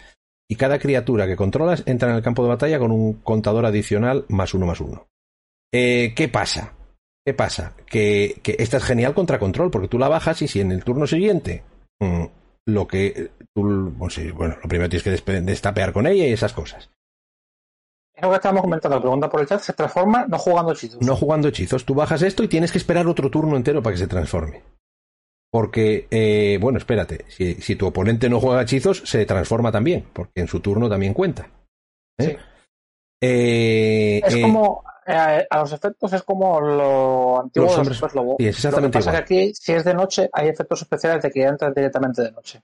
Y 0.50 0.56
cada 0.56 0.80
criatura 0.80 1.28
que 1.28 1.36
controlas 1.36 1.84
entra 1.86 2.10
en 2.10 2.16
el 2.16 2.22
campo 2.22 2.44
de 2.44 2.50
batalla 2.50 2.80
con 2.80 2.92
un 2.92 3.14
contador 3.22 3.66
adicional 3.66 4.26
más 4.30 4.54
uno 4.54 4.66
más 4.66 4.80
uno. 4.80 5.08
Eh, 5.74 6.14
¿Qué 6.16 6.30
pasa? 6.30 6.74
¿Qué 7.26 7.34
pasa? 7.34 7.76
Que, 7.86 8.42
esta 8.58 8.78
es 8.78 8.84
genial 8.84 9.14
contra 9.14 9.40
control, 9.40 9.72
porque 9.72 9.88
tú 9.88 10.00
la 10.00 10.10
bajas 10.10 10.42
y 10.42 10.48
si 10.48 10.62
en 10.62 10.72
el 10.72 10.84
turno 10.84 11.06
siguiente 11.06 11.64
mm, 12.00 12.26
lo 12.68 12.88
que 12.88 13.32
tú, 13.54 13.94
sí, 14.10 14.32
bueno, 14.32 14.58
lo 14.62 14.70
primero 14.70 14.90
tienes 14.90 15.22
que 15.22 15.42
destapear 15.42 15.94
con 15.94 16.08
ella 16.08 16.26
y 16.26 16.34
esas 16.34 16.54
cosas. 16.54 16.90
Es 18.14 18.22
lo 18.24 18.30
que 18.30 18.36
estábamos 18.36 18.62
comentando, 18.64 18.98
la 18.98 19.02
pregunta 19.02 19.30
por 19.30 19.42
el 19.42 19.48
chat, 19.48 19.62
se 19.62 19.74
transforma 19.74 20.26
no 20.28 20.38
jugando 20.38 20.74
hechizos. 20.74 21.02
No 21.02 21.16
jugando 21.16 21.48
hechizos. 21.48 21.86
Tú 21.86 21.94
bajas 21.96 22.22
esto 22.22 22.44
y 22.44 22.48
tienes 22.48 22.72
que 22.72 22.78
esperar 22.78 23.08
otro 23.08 23.30
turno 23.32 23.56
entero 23.56 23.82
para 23.82 23.94
que 23.94 24.00
se 24.00 24.08
transforme. 24.08 24.62
Porque, 25.52 26.08
eh, 26.12 26.58
bueno, 26.62 26.78
espérate, 26.78 27.26
si, 27.30 27.56
si 27.56 27.76
tu 27.76 27.88
oponente 27.88 28.30
no 28.30 28.40
juega 28.40 28.62
hechizos, 28.62 29.02
se 29.06 29.26
transforma 29.26 29.72
también, 29.72 30.06
porque 30.14 30.40
en 30.42 30.48
su 30.48 30.60
turno 30.62 30.90
también 30.90 31.14
cuenta. 31.14 31.50
¿eh? 32.20 32.24
Sí. 32.26 32.38
Eh, 33.24 34.22
Es 34.26 34.38
como, 34.38 34.84
a 35.06 35.58
los 35.60 35.72
efectos 35.74 36.14
es 36.14 36.24
como 36.24 36.60
lo 36.62 37.42
antiguo 37.42 37.66
Los 37.68 37.76
de 37.76 37.82
hombres- 37.82 38.02
los 38.02 38.04
hombres 38.04 38.16
lobo. 38.16 38.36
sí, 38.40 38.48
es 38.48 38.56
exactamente 38.56 38.98
Lo 38.98 39.02
que 39.02 39.06
pasa 39.06 39.10
igual. 39.18 39.26
que 39.28 39.42
aquí, 39.44 39.54
si 39.56 39.72
es 39.74 39.84
de 39.84 39.94
noche, 39.94 40.30
hay 40.32 40.48
efectos 40.50 40.82
especiales 40.84 41.22
de 41.24 41.32
que 41.32 41.44
entran 41.44 41.74
directamente 41.74 42.22
de 42.22 42.32
noche. 42.32 42.62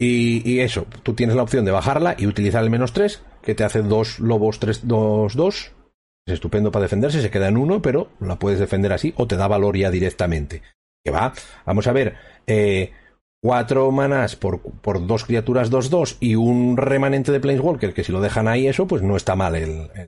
Y, 0.00 0.58
eso, 0.60 0.86
tú 1.02 1.14
tienes 1.14 1.36
la 1.36 1.42
opción 1.42 1.64
de 1.64 1.70
bajarla 1.70 2.14
y 2.18 2.26
utilizar 2.26 2.62
el 2.62 2.70
menos 2.70 2.92
3, 2.92 3.22
que 3.42 3.54
te 3.54 3.64
hace 3.64 3.82
dos 3.82 4.18
lobos 4.18 4.58
3, 4.58 4.86
2, 4.86 5.34
2. 5.36 5.72
Es 6.26 6.34
estupendo 6.34 6.72
para 6.72 6.84
defenderse, 6.84 7.22
se 7.22 7.30
queda 7.30 7.48
en 7.48 7.56
uno, 7.56 7.80
pero 7.80 8.08
la 8.20 8.38
puedes 8.38 8.58
defender 8.58 8.92
así 8.92 9.14
o 9.16 9.26
te 9.26 9.36
da 9.36 9.46
valor 9.46 9.76
ya 9.76 9.90
directamente. 9.90 10.62
Que 11.04 11.10
va, 11.12 11.32
vamos 11.64 11.86
a 11.86 11.92
ver, 11.92 12.16
eh, 12.46 12.92
cuatro 13.42 13.90
manas 13.92 14.36
por, 14.36 14.60
por 14.60 15.06
dos 15.06 15.24
criaturas 15.24 15.70
2-2 15.70 16.16
y 16.20 16.34
un 16.34 16.76
remanente 16.76 17.30
de 17.30 17.40
Planeswalker, 17.40 17.94
que 17.94 18.04
si 18.04 18.12
lo 18.12 18.20
dejan 18.20 18.48
ahí 18.48 18.66
eso, 18.66 18.86
pues 18.86 19.02
no 19.02 19.16
está 19.16 19.36
mal 19.36 19.54
el... 19.54 19.90
el- 19.94 20.06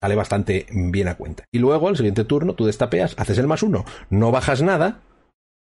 Sale 0.00 0.14
bastante 0.14 0.66
bien 0.70 1.08
a 1.08 1.16
cuenta. 1.16 1.44
Y 1.52 1.58
luego, 1.58 1.88
el 1.88 1.96
siguiente 1.96 2.24
turno, 2.24 2.54
tú 2.54 2.66
destapeas, 2.66 3.14
haces 3.18 3.38
el 3.38 3.48
más 3.48 3.64
uno, 3.64 3.84
no 4.10 4.30
bajas 4.30 4.62
nada, 4.62 5.02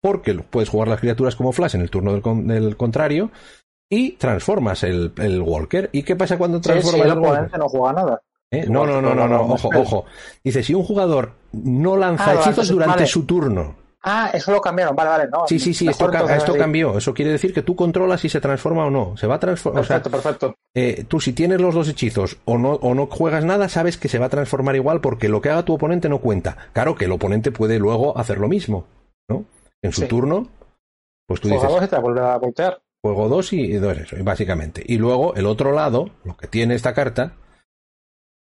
porque 0.02 0.34
puedes 0.34 0.68
jugar 0.68 0.88
las 0.88 1.00
criaturas 1.00 1.34
como 1.36 1.52
flash 1.52 1.76
en 1.76 1.80
el 1.80 1.88
turno 1.90 2.12
del, 2.12 2.20
con- 2.20 2.46
del 2.46 2.76
contrario 2.76 3.30
y 3.88 4.12
transformas 4.12 4.82
el, 4.82 5.12
el 5.18 5.40
Walker. 5.40 5.88
¿Y 5.92 6.02
qué 6.02 6.16
pasa 6.16 6.36
cuando 6.36 6.58
Sí, 6.58 6.64
transformas 6.64 7.00
el 7.06 7.12
el 7.12 7.18
Walker? 7.18 7.30
oponente 7.30 7.58
no 7.58 7.68
juega 7.68 7.92
nada. 7.94 8.20
¿Eh? 8.50 8.66
No, 8.68 8.84
no, 8.84 9.00
no, 9.00 9.14
no, 9.14 9.26
no, 9.26 9.42
ojo, 9.42 9.70
ojo. 9.74 10.04
Dice, 10.44 10.62
si 10.62 10.74
un 10.74 10.82
jugador 10.84 11.32
no 11.52 11.96
lanza 11.96 12.32
Ah, 12.32 12.34
hechizos 12.34 12.54
durante- 12.68 12.72
durante 12.72 12.94
vale. 12.96 13.06
su 13.06 13.24
turno. 13.24 13.76
Ah, 14.04 14.30
eso 14.34 14.50
lo 14.50 14.60
cambiaron, 14.60 14.96
vale, 14.96 15.10
vale, 15.10 15.28
no. 15.30 15.46
Sí, 15.46 15.60
sí, 15.60 15.72
sí, 15.72 15.86
esto, 15.86 16.10
ca- 16.10 16.26
cambió. 16.58 16.98
Eso 16.98 17.14
quiere 17.14 17.30
decir 17.30 17.54
que 17.54 17.62
tú 17.62 17.76
controlas 17.76 18.20
si 18.20 18.28
se 18.28 18.40
transforma 18.40 18.84
o 18.86 18.90
no. 18.90 19.16
Se 19.16 19.28
va 19.28 19.36
a 19.36 19.38
transformar. 19.38 19.82
O 19.82 19.86
sea, 19.86 20.02
Perfecto, 20.02 20.10
perfecto. 20.50 20.56
eh, 20.74 21.04
tú 21.06 21.20
si 21.20 21.32
tienes 21.32 21.60
los 21.60 21.72
dos 21.72 21.88
hechizos 21.88 22.36
o 22.44 22.58
no, 22.58 22.72
o 22.72 22.94
no 22.94 23.06
juegas 23.06 23.44
nada, 23.44 23.68
sabes 23.68 23.96
que 23.96 24.08
se 24.08 24.18
va 24.18 24.26
a 24.26 24.30
transformar 24.30 24.74
igual 24.74 25.00
porque 25.00 25.28
lo 25.28 25.40
que 25.40 25.50
haga 25.50 25.64
tu 25.64 25.74
oponente 25.74 26.08
no 26.08 26.18
cuenta. 26.18 26.56
Claro 26.72 26.96
que 26.96 27.04
el 27.04 27.12
oponente 27.12 27.52
puede 27.52 27.78
luego 27.78 28.18
hacer 28.18 28.38
lo 28.38 28.48
mismo. 28.48 28.86
En 29.82 29.92
su 29.92 30.02
Sí. 30.02 30.06
turno, 30.08 30.48
pues 31.26 31.40
tú 31.40 31.48
dices, 31.48 31.64
Jugador 31.64 31.84
y 31.84 31.88
te 31.88 31.98
vuelve 31.98 32.20
a 32.20 32.36
voltear. 32.38 32.80
juego 33.02 33.28
dos 33.28 33.52
y 33.52 33.72
dos 33.74 33.98
eso, 33.98 34.16
y 34.16 34.22
básicamente. 34.22 34.82
Y 34.86 34.98
luego, 34.98 35.34
el 35.34 35.46
otro 35.46 35.72
lado, 35.72 36.10
lo 36.24 36.36
que 36.36 36.46
tiene 36.46 36.74
esta 36.74 36.94
carta, 36.94 37.36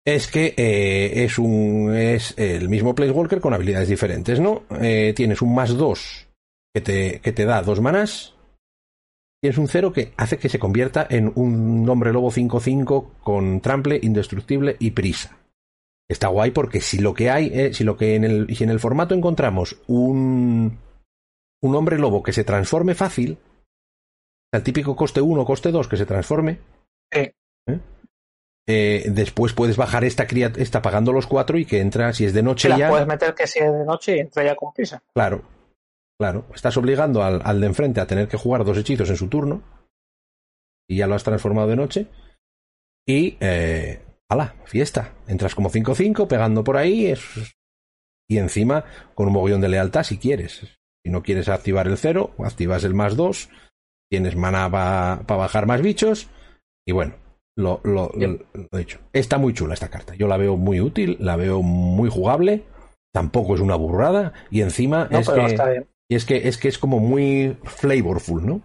es 0.05 0.27
que 0.29 0.55
eh, 0.57 1.25
es 1.25 1.39
un 1.39 1.95
es 1.95 2.35
el 2.37 2.69
mismo 2.69 2.95
Walker 2.97 3.41
con 3.41 3.55
habilidades 3.55 3.89
diferentes, 3.89 4.41
¿no? 4.41 4.65
Eh, 4.81 5.13
tienes 5.15 5.41
un 5.43 5.55
más 5.55 5.77
2 5.77 6.29
que 6.75 6.81
te, 6.81 7.21
que 7.21 7.33
te 7.33 7.45
da 7.45 7.63
dos 7.63 7.81
manas. 7.81 8.35
Tienes 9.43 9.57
un 9.59 9.69
0 9.69 9.93
que 9.93 10.13
hace 10.17 10.37
que 10.39 10.49
se 10.49 10.59
convierta 10.59 11.07
en 11.09 11.33
un 11.35 11.89
hombre 11.89 12.13
lobo 12.13 12.31
5-5 12.31 13.07
con 13.23 13.61
trample, 13.61 13.99
indestructible 14.03 14.77
y 14.79 14.91
prisa. 14.91 15.39
Está 16.11 16.29
guay 16.29 16.51
porque 16.51 16.81
si 16.81 16.99
lo 16.99 17.15
que 17.15 17.31
hay, 17.31 17.51
eh, 17.55 17.73
si 17.73 17.85
lo 17.85 17.97
que 17.97 18.17
en 18.17 18.25
el, 18.25 18.55
si 18.55 18.65
en 18.65 18.71
el 18.71 18.81
formato 18.81 19.15
encontramos 19.15 19.81
un, 19.87 20.79
un 21.63 21.75
hombre 21.75 21.99
lobo 21.99 22.23
que 22.23 22.33
se 22.33 22.45
transforme 22.45 22.95
fácil, 22.95 23.39
el 24.53 24.63
típico 24.63 24.97
coste 24.97 25.21
1 25.21 25.45
coste 25.45 25.71
2 25.71 25.89
que 25.89 25.97
se 25.97 26.07
transforme, 26.07 26.61
¿Eh? 27.13 27.33
Eh, 28.69 29.07
después 29.11 29.53
puedes 29.53 29.77
bajar 29.77 30.05
esta 30.05 30.25
está 30.25 30.81
pagando 30.81 31.13
los 31.13 31.27
cuatro 31.27 31.59
y 31.59 31.65
que 31.65 31.81
entra, 31.81 32.13
si 32.13 32.25
es 32.25 32.33
de 32.33 32.43
noche 32.43 32.69
la 32.69 32.79
ya. 32.79 32.89
puedes 32.89 33.07
meter 33.07 33.35
que 33.35 33.47
si 33.47 33.59
es 33.59 33.73
de 33.73 33.85
noche 33.85 34.17
y 34.17 34.21
entra 34.21 34.45
ya 34.45 34.55
con 34.55 34.73
prisa. 34.73 35.03
Claro, 35.13 35.43
claro. 36.19 36.47
Estás 36.55 36.77
obligando 36.77 37.23
al, 37.23 37.43
al 37.45 37.61
de 37.61 37.67
enfrente 37.67 38.01
a 38.01 38.07
tener 38.07 38.29
que 38.29 38.37
jugar 38.37 38.65
dos 38.65 38.79
hechizos 38.79 39.11
en 39.11 39.17
su 39.17 39.29
turno. 39.29 39.63
Y 40.89 40.99
ya 40.99 41.07
lo 41.07 41.15
has 41.15 41.25
transformado 41.25 41.69
de 41.69 41.77
noche. 41.77 42.07
Y. 43.07 43.37
Eh, 43.41 44.05
¡Hala! 44.29 44.55
Fiesta. 44.65 45.15
Entras 45.27 45.57
como 45.57 45.71
5-5 45.71 46.29
pegando 46.29 46.63
por 46.63 46.77
ahí. 46.77 47.07
Es, 47.07 47.21
y 48.29 48.39
encima 48.39 48.85
con 49.17 49.27
un 49.27 49.33
mogollón 49.33 49.61
de 49.61 49.69
lealtad 49.69 50.05
si 50.05 50.19
quieres. 50.19 50.79
Si 51.05 51.11
no 51.11 51.23
quieres 51.23 51.49
activar 51.49 51.87
el 51.87 51.97
cero, 51.97 52.33
activas 52.39 52.85
el 52.85 52.95
más 52.95 53.17
2. 53.17 53.49
Tienes 54.11 54.37
mana 54.37 54.71
para 54.71 55.23
bajar 55.23 55.67
más 55.67 55.81
bichos. 55.83 56.29
Y 56.87 56.93
bueno, 56.93 57.15
lo, 57.57 57.81
lo, 57.85 58.11
he 58.15 58.79
dicho. 58.79 58.99
Está 59.13 59.39
muy 59.39 59.55
chula 59.55 59.75
esta 59.75 59.89
carta. 59.89 60.15
Yo 60.15 60.27
la 60.27 60.37
veo 60.37 60.57
muy 60.57 60.81
útil, 60.81 61.17
la 61.21 61.37
veo 61.37 61.63
muy 61.63 62.09
jugable. 62.09 62.65
Tampoco 63.13 63.55
es 63.55 63.61
una 63.61 63.77
burrada. 63.77 64.33
Y 64.51 64.63
encima 64.63 65.09
es, 65.11 65.29
que, 65.29 65.87
y 66.09 66.15
es 66.15 66.25
que 66.25 66.49
es 66.49 66.59
que 66.59 66.69
es 66.69 66.79
como 66.79 66.99
muy 66.99 67.57
flavorful, 67.65 68.47
¿no? 68.47 68.63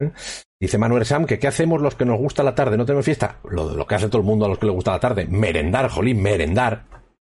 ¿Eh? 0.00 0.12
Dice 0.60 0.78
Manuel 0.78 1.04
Sam 1.04 1.26
que 1.26 1.38
¿qué 1.38 1.46
hacemos 1.46 1.80
los 1.80 1.94
que 1.94 2.04
nos 2.04 2.18
gusta 2.18 2.42
la 2.42 2.54
tarde? 2.54 2.76
¿No 2.76 2.86
tenemos 2.86 3.04
fiesta? 3.04 3.40
Lo, 3.44 3.74
lo 3.74 3.86
que 3.86 3.94
hace 3.94 4.08
todo 4.08 4.20
el 4.20 4.26
mundo 4.26 4.46
a 4.46 4.48
los 4.48 4.58
que 4.58 4.66
les 4.66 4.74
gusta 4.74 4.92
la 4.92 5.00
tarde. 5.00 5.26
Merendar, 5.26 5.88
jolín, 5.90 6.22
merendar. 6.22 6.86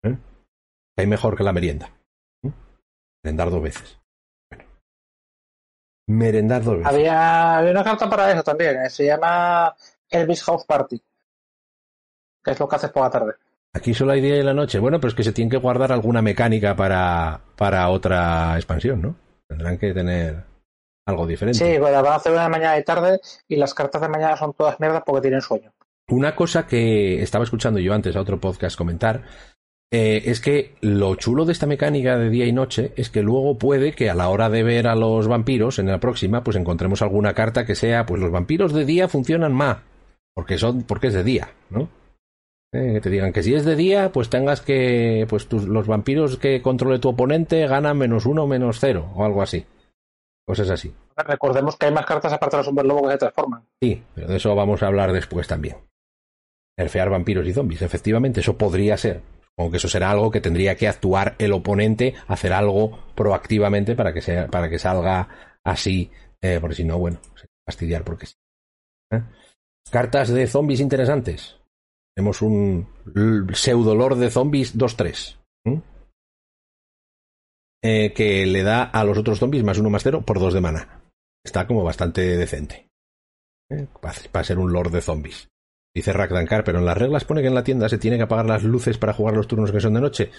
¿Eh? 0.04 0.16
Hay 0.96 1.06
mejor 1.06 1.36
que 1.36 1.44
la 1.44 1.52
merienda. 1.52 1.90
¿Eh? 2.44 2.52
Merendar 3.24 3.50
dos 3.50 3.62
veces. 3.62 3.98
Merendar 6.07 6.62
dos 6.62 6.78
veces. 6.78 6.92
Había, 6.92 7.59
había 7.59 7.70
una 7.72 7.84
carta 7.84 8.09
para 8.09 8.30
eso 8.30 8.42
también. 8.42 8.76
¿eh? 8.82 8.90
Se 8.90 9.07
llama 9.07 9.74
Elvis 10.09 10.42
House 10.44 10.64
Party. 10.64 11.02
Que 12.44 12.50
es 12.52 12.61
lo 12.61 12.68
que 12.68 12.76
haces 12.76 12.90
por 12.90 13.02
la 13.02 13.11
tarde. 13.11 13.32
Aquí 13.72 13.92
solo 13.92 14.12
hay 14.12 14.20
día 14.20 14.36
y 14.36 14.42
la 14.42 14.54
noche. 14.54 14.78
Bueno, 14.78 14.98
pero 15.00 15.09
es 15.09 15.14
que 15.14 15.24
se 15.24 15.32
tiene 15.32 15.50
que 15.50 15.57
guardar 15.59 15.92
alguna 15.92 16.22
mecánica 16.22 16.74
para, 16.76 17.40
para 17.57 17.88
otra 17.88 18.54
expansión, 18.57 19.02
¿no? 19.02 19.16
Tendrán 19.48 19.78
que 19.78 19.92
tener 19.92 20.44
algo 21.07 21.26
diferente. 21.26 21.59
Sí, 21.59 21.78
bueno, 21.78 22.02
van 22.02 22.14
a 22.14 22.16
hacer 22.16 22.32
una 22.32 22.44
de 22.44 22.48
mañana 22.48 22.78
y 22.78 22.84
tarde 22.84 23.20
y 23.48 23.57
las 23.57 23.74
cartas 23.74 24.00
de 24.00 24.09
mañana 24.09 24.36
son 24.36 24.54
todas 24.54 24.80
mierdas 24.80 25.02
porque 25.04 25.22
tienen 25.22 25.40
sueño. 25.40 25.72
Una 26.09 26.36
cosa 26.36 26.66
que 26.66 27.20
estaba 27.22 27.44
escuchando 27.44 27.80
yo 27.80 27.92
antes 27.92 28.14
a 28.14 28.20
otro 28.20 28.40
podcast 28.40 28.78
comentar 28.78 29.24
eh, 29.93 30.22
es 30.26 30.41
que 30.41 30.74
lo 30.80 31.14
chulo 31.14 31.45
de 31.45 31.53
esta 31.53 31.66
mecánica 31.66 32.18
de 32.18 32.28
día 32.28 32.47
y 32.47 32.53
noche 32.53 32.93
es 32.97 33.09
que 33.09 33.22
luego 33.22 33.57
puede 33.57 33.93
que 33.93 34.11
a 34.11 34.14
la 34.14 34.28
hora 34.28 34.51
de 34.51 34.62
ver 34.62 34.89
a 34.89 34.97
los 34.97 35.28
vampiros 35.28 35.78
en 35.78 35.87
la 35.87 36.01
próxima 36.01 36.43
pues 36.43 36.57
encontremos 36.57 37.03
alguna 37.03 37.34
carta 37.34 37.64
que 37.64 37.76
sea 37.76 38.05
pues 38.05 38.20
los 38.20 38.32
vampiros 38.32 38.72
de 38.72 38.84
día 38.84 39.09
funcionan 39.09 39.53
más 39.53 39.78
porque 40.34 40.59
son 40.59 40.82
porque 40.82 41.07
es 41.07 41.14
de 41.14 41.24
día, 41.24 41.51
¿no? 41.70 41.89
Eh, 42.72 42.95
que 42.95 43.01
te 43.01 43.11
digan 43.11 43.32
que 43.32 43.43
si 43.43 43.55
es 43.55 43.64
de 43.64 43.74
día, 43.74 44.12
pues 44.12 44.28
tengas 44.28 44.61
que 44.61 45.26
pues 45.28 45.47
tus, 45.47 45.64
los 45.64 45.87
vampiros 45.87 46.37
que 46.37 46.61
controle 46.61 46.99
tu 46.99 47.09
oponente 47.09 47.66
ganan 47.66 47.97
menos 47.97 48.26
uno, 48.26 48.47
menos 48.47 48.78
cero 48.80 49.11
o 49.14 49.24
algo 49.24 49.41
así. 49.41 49.64
Cosas 50.47 50.68
así. 50.68 50.93
Recordemos 51.16 51.76
que 51.76 51.87
hay 51.87 51.93
más 51.93 52.05
cartas 52.05 52.32
aparte 52.32 52.57
de 52.57 52.61
los 52.61 52.68
hombres 52.68 52.87
lobo 52.87 53.05
que 53.05 53.12
se 53.12 53.18
transforman. 53.18 53.64
Sí, 53.80 54.03
pero 54.14 54.28
de 54.28 54.37
eso 54.37 54.55
vamos 54.55 54.82
a 54.82 54.89
hablar 54.89 55.12
después 55.12 55.49
también. 55.49 55.76
Nerfear 56.76 57.09
vampiros 57.09 57.47
y 57.47 57.55
zombies, 57.55 57.80
efectivamente, 57.80 58.41
eso 58.41 58.59
podría 58.59 58.97
ser. 58.99 59.22
Supongo 59.57 59.70
que 59.70 59.76
eso 59.78 59.88
será 59.88 60.11
algo 60.11 60.30
que 60.30 60.42
tendría 60.42 60.76
que 60.76 60.86
actuar 60.86 61.34
el 61.38 61.52
oponente, 61.52 62.14
hacer 62.28 62.52
algo 62.52 62.98
proactivamente 63.14 63.96
para 63.96 64.12
que, 64.12 64.20
sea, 64.20 64.48
para 64.48 64.68
que 64.68 64.78
salga 64.78 65.57
así, 65.64 66.11
eh, 66.42 66.59
porque 66.61 66.76
si 66.76 66.84
no, 66.84 66.98
bueno, 66.98 67.18
fastidiar 67.66 68.04
porque 68.04 68.26
sí. 68.26 68.34
¿Eh? 69.12 69.22
Cartas 69.90 70.28
de 70.28 70.46
zombies 70.46 70.80
interesantes. 70.80 71.57
Tenemos 72.14 72.42
un 72.42 72.86
pseudolor 73.54 74.16
de 74.16 74.30
zombies 74.30 74.76
2-3. 74.76 75.38
Eh, 77.82 78.12
que 78.12 78.46
le 78.46 78.62
da 78.62 78.82
a 78.82 79.04
los 79.04 79.16
otros 79.16 79.38
zombies 79.38 79.62
más 79.62 79.78
uno 79.78 79.90
más 79.90 80.02
cero 80.02 80.22
por 80.26 80.40
dos 80.40 80.52
de 80.52 80.61
mana. 80.61 81.02
Está 81.44 81.66
como 81.66 81.84
bastante 81.84 82.36
decente. 82.36 82.88
¿Eh? 83.70 83.86
Para 84.32 84.44
ser 84.44 84.59
un 84.59 84.72
lord 84.72 84.90
de 84.90 85.00
zombies. 85.00 85.48
Dice 85.97 86.12
Ragdankar, 86.12 86.62
pero 86.62 86.78
en 86.78 86.84
las 86.84 86.99
reglas 86.99 87.24
pone 87.24 87.40
que 87.40 87.49
en 87.49 87.55
la 87.55 87.64
tienda 87.64 87.88
se 87.88 87.97
tiene 87.97 88.18
que 88.18 88.24
apagar 88.24 88.44
las 88.44 88.62
luces 88.62 88.99
para 88.99 89.14
jugar 89.14 89.34
los 89.34 89.49
turnos 89.49 89.72
que 89.72 89.80
son 89.80 89.94
de 89.94 90.03
noche. 90.03 90.30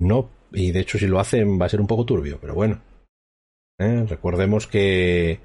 No, 0.00 0.28
y 0.50 0.72
de 0.72 0.80
hecho 0.80 0.98
si 0.98 1.06
lo 1.06 1.20
hacen 1.20 1.56
va 1.60 1.66
a 1.66 1.68
ser 1.68 1.80
un 1.80 1.86
poco 1.86 2.04
turbio, 2.04 2.38
pero 2.40 2.54
bueno. 2.54 2.82
¿Eh? 3.78 4.06
Recordemos 4.08 4.66
que 4.66 5.38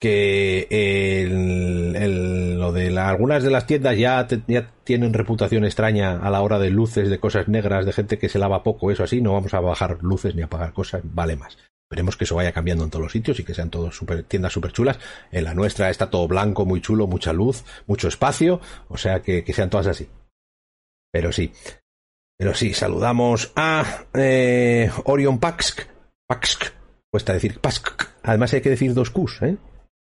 que 0.00 0.66
el, 0.70 2.58
lo 2.58 2.72
de 2.72 2.98
algunas 2.98 3.42
de 3.42 3.50
las 3.50 3.66
tiendas 3.66 3.98
ya, 3.98 4.26
ya, 4.48 4.72
tienen 4.82 5.12
reputación 5.12 5.66
extraña 5.66 6.18
a 6.18 6.30
la 6.30 6.40
hora 6.40 6.58
de 6.58 6.70
luces, 6.70 7.10
de 7.10 7.20
cosas 7.20 7.48
negras, 7.48 7.84
de 7.84 7.92
gente 7.92 8.18
que 8.18 8.30
se 8.30 8.38
lava 8.38 8.62
poco, 8.62 8.90
eso 8.90 9.04
así, 9.04 9.20
no 9.20 9.34
vamos 9.34 9.52
a 9.52 9.60
bajar 9.60 9.98
luces 10.00 10.34
ni 10.34 10.40
apagar 10.40 10.72
cosas, 10.72 11.02
vale 11.04 11.36
más. 11.36 11.58
Esperemos 11.90 12.16
que 12.16 12.22
eso 12.22 12.36
vaya 12.36 12.52
cambiando 12.52 12.84
en 12.84 12.90
todos 12.90 13.02
los 13.02 13.10
sitios 13.10 13.40
y 13.40 13.44
que 13.44 13.52
sean 13.52 13.68
todos 13.68 13.96
super, 13.96 14.22
tiendas 14.22 14.52
súper 14.52 14.70
chulas. 14.70 15.00
En 15.32 15.42
la 15.42 15.54
nuestra 15.54 15.90
está 15.90 16.08
todo 16.08 16.28
blanco, 16.28 16.64
muy 16.64 16.80
chulo, 16.80 17.08
mucha 17.08 17.32
luz, 17.32 17.64
mucho 17.88 18.06
espacio, 18.06 18.60
o 18.88 18.96
sea 18.96 19.22
que, 19.22 19.42
que 19.42 19.52
sean 19.52 19.70
todas 19.70 19.88
así. 19.88 20.08
Pero 21.10 21.32
sí. 21.32 21.52
Pero 22.38 22.54
sí, 22.54 22.74
saludamos 22.74 23.50
a 23.56 24.04
eh, 24.14 24.88
Orion 25.02 25.40
Paxk. 25.40 25.88
Paxk. 26.28 26.72
Cuesta 27.10 27.32
decir 27.32 27.58
Paxk. 27.58 28.08
Además 28.22 28.54
hay 28.54 28.60
que 28.60 28.70
decir 28.70 28.94
dos 28.94 29.10
Qs, 29.10 29.42
¿eh? 29.42 29.56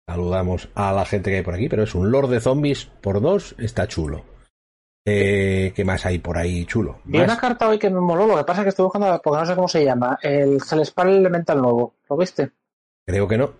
Saludamos 0.08 0.70
a 0.76 0.94
la 0.94 1.06
gente 1.06 1.32
que 1.32 1.38
hay 1.38 1.44
por 1.44 1.56
aquí, 1.56 1.70
pero 1.70 1.82
es 1.82 1.96
un 1.96 2.12
Lord 2.12 2.30
de 2.30 2.40
Zombies 2.40 2.86
por 3.02 3.20
dos, 3.20 3.56
está 3.58 3.88
chulo. 3.88 4.26
Eh, 5.12 5.74
¿Qué 5.76 5.84
más 5.84 6.06
hay 6.06 6.20
por 6.20 6.38
ahí 6.38 6.66
chulo? 6.66 7.00
Vi 7.06 7.20
una 7.20 7.38
carta 7.38 7.68
hoy 7.68 7.80
que 7.80 7.90
me 7.90 8.00
moló, 8.00 8.28
lo 8.28 8.38
que 8.38 8.44
pasa 8.44 8.62
es 8.62 8.66
que 8.66 8.70
estoy 8.70 8.84
buscando, 8.84 9.20
porque 9.24 9.40
no 9.40 9.46
sé 9.46 9.56
cómo 9.56 9.68
se 9.68 9.84
llama, 9.84 10.20
el 10.22 10.60
Hellspark 10.60 11.10
Elemental 11.10 11.62
nuevo. 11.62 11.96
¿Lo 12.10 12.18
viste? 12.18 12.52
Creo 13.06 13.28
que 13.28 13.38
no. 13.38 13.52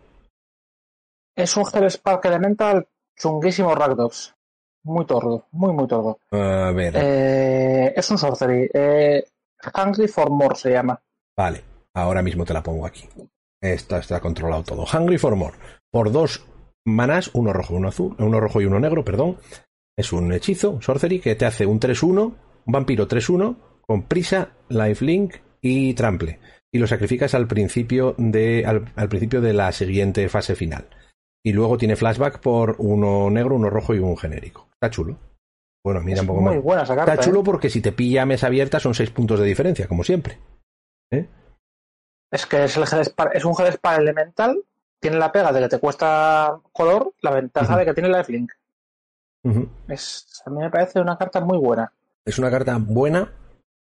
Es 1.36 1.58
un 1.58 1.66
Hellspark 1.72 2.24
Elemental 2.26 2.88
chunguísimo 3.18 3.74
Rakdos. 3.74 4.36
Muy 4.84 5.06
tordo, 5.06 5.48
muy, 5.52 5.74
muy 5.74 5.88
tordo. 5.88 6.20
A 6.32 6.72
ver. 6.72 6.94
Eh, 6.96 7.94
es 7.96 8.10
un 8.12 8.18
sorcery. 8.18 8.70
Eh, 8.74 9.26
Hungry 9.76 10.08
for 10.08 10.30
More 10.30 10.56
se 10.56 10.72
llama. 10.72 11.02
Vale, 11.36 11.64
ahora 11.94 12.22
mismo 12.22 12.46
te 12.46 12.54
la 12.54 12.64
pongo 12.64 12.86
aquí. 12.86 13.08
Esto 13.62 13.98
está 13.98 14.20
controlado 14.20 14.64
todo. 14.64 14.86
Hungry 14.94 15.18
for 15.18 15.36
More. 15.36 15.58
Por 15.92 16.12
dos 16.12 16.46
manás, 16.86 17.32
uno 17.34 17.54
rojo 17.54 17.74
y 17.74 17.78
uno 17.78 17.90
azul, 17.90 18.16
uno 18.20 18.40
rojo 18.40 18.62
y 18.62 18.66
uno 18.66 18.80
negro, 18.80 19.04
perdón. 19.04 19.38
Es 20.00 20.14
un 20.14 20.32
hechizo, 20.32 20.82
sorcery, 20.82 21.20
que 21.20 21.36
te 21.36 21.46
hace 21.46 21.66
un 21.66 21.78
3-1, 21.78 22.22
un 22.22 22.34
vampiro 22.66 23.06
3-1, 23.06 23.58
con 23.82 24.04
prisa, 24.04 24.52
lifelink 24.70 25.36
y 25.60 25.94
trample. 25.94 26.40
Y 26.72 26.80
lo 26.80 26.88
sacrificas 26.88 27.34
al 27.34 27.48
principio 27.48 28.16
de, 28.18 28.66
al, 28.66 29.10
principio 29.10 29.42
de 29.42 29.52
la 29.52 29.74
siguiente 29.74 30.30
fase 30.30 30.56
final. 30.56 30.88
Y 31.44 31.52
luego 31.52 31.78
tiene 31.78 31.98
flashback 31.98 32.40
por 32.40 32.78
uno 32.78 33.30
negro, 33.30 33.58
uno 33.58 33.70
rojo 33.70 33.94
y 33.94 34.00
un 34.00 34.16
genérico. 34.16 34.70
Está 34.72 34.90
chulo. 34.90 35.20
Bueno, 35.84 36.00
mira 36.00 36.22
un 36.22 36.28
poco 36.28 36.42
muy 36.44 36.60
Buena 36.60 36.84
esa 36.84 36.96
carta, 36.96 37.16
Está 37.16 37.26
chulo 37.26 37.42
¿eh? 37.42 37.44
porque 37.44 37.70
si 37.70 37.82
te 37.82 37.92
pilla 37.92 38.26
mesa 38.26 38.48
abierta 38.48 38.80
son 38.80 38.94
seis 38.94 39.10
puntos 39.10 39.38
de 39.38 39.48
diferencia, 39.48 39.86
como 39.90 40.06
siempre. 40.06 40.38
¿Eh? 41.12 41.28
Es 42.32 42.46
que 42.46 42.64
es, 42.64 42.78
el 42.78 42.84
es 43.34 43.44
un 43.44 43.56
elemental, 43.98 44.64
tiene 44.98 45.18
la 45.18 45.30
pega 45.30 45.52
de 45.52 45.60
que 45.60 45.68
te 45.68 45.80
cuesta 45.80 46.58
color, 46.72 47.14
la 47.20 47.32
ventaja 47.32 47.78
de 47.78 47.84
que 47.84 47.94
tiene 47.94 48.08
lifelink. 48.08 48.54
Es, 49.88 50.42
a 50.46 50.50
mí 50.50 50.60
me 50.60 50.70
parece 50.70 51.00
una 51.00 51.18
carta 51.18 51.42
muy 51.42 51.58
buena. 51.58 51.92
Es 52.26 52.38
una 52.40 52.50
carta 52.50 52.78
buena. 52.80 53.32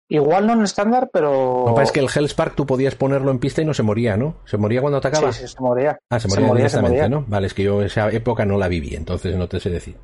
Igual 0.08 0.46
no 0.46 0.54
en 0.54 0.64
estándar, 0.64 1.10
pero. 1.12 1.66
Lo 1.68 1.76
que 1.76 1.84
es 1.84 1.92
que 1.92 2.02
el 2.02 2.10
Hellspark 2.14 2.54
tú 2.54 2.66
podías 2.66 2.96
ponerlo 2.96 3.32
en 3.32 3.40
pista 3.40 3.62
y 3.62 3.66
no 3.66 3.74
se 3.74 3.82
moría, 3.82 4.18
¿no? 4.18 4.36
¿Se 4.44 4.58
moría 4.58 4.82
cuando 4.82 4.98
atacaba? 4.98 5.32
Sí, 5.32 5.48
sí, 5.48 5.54
se 5.54 5.62
moría. 5.62 5.98
Ah, 6.10 6.20
se 6.20 6.28
moría, 6.28 6.54
directamente, 6.54 7.08
¿no? 7.08 7.24
Vale, 7.28 7.48
es 7.48 7.54
que 7.54 7.64
yo 7.64 7.82
esa 7.82 8.10
época 8.10 8.46
no 8.46 8.58
la 8.58 8.68
viví, 8.68 8.94
entonces 8.94 9.38
no 9.38 9.48
te 9.48 9.62
sé 9.62 9.70
decir. 9.70 9.98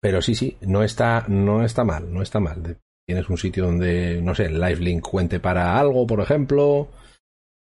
Pero 0.00 0.22
sí, 0.22 0.36
sí, 0.36 0.58
no 0.60 0.84
está, 0.84 1.24
no 1.26 1.64
está 1.64 1.82
mal, 1.82 2.12
no 2.12 2.22
está 2.22 2.38
mal. 2.38 2.78
Tienes 3.04 3.28
un 3.28 3.36
sitio 3.36 3.64
donde, 3.64 4.20
no 4.22 4.34
sé, 4.34 4.44
el 4.44 4.60
lifelink 4.60 5.02
cuente 5.02 5.40
para 5.40 5.76
algo, 5.76 6.06
por 6.06 6.20
ejemplo. 6.20 6.88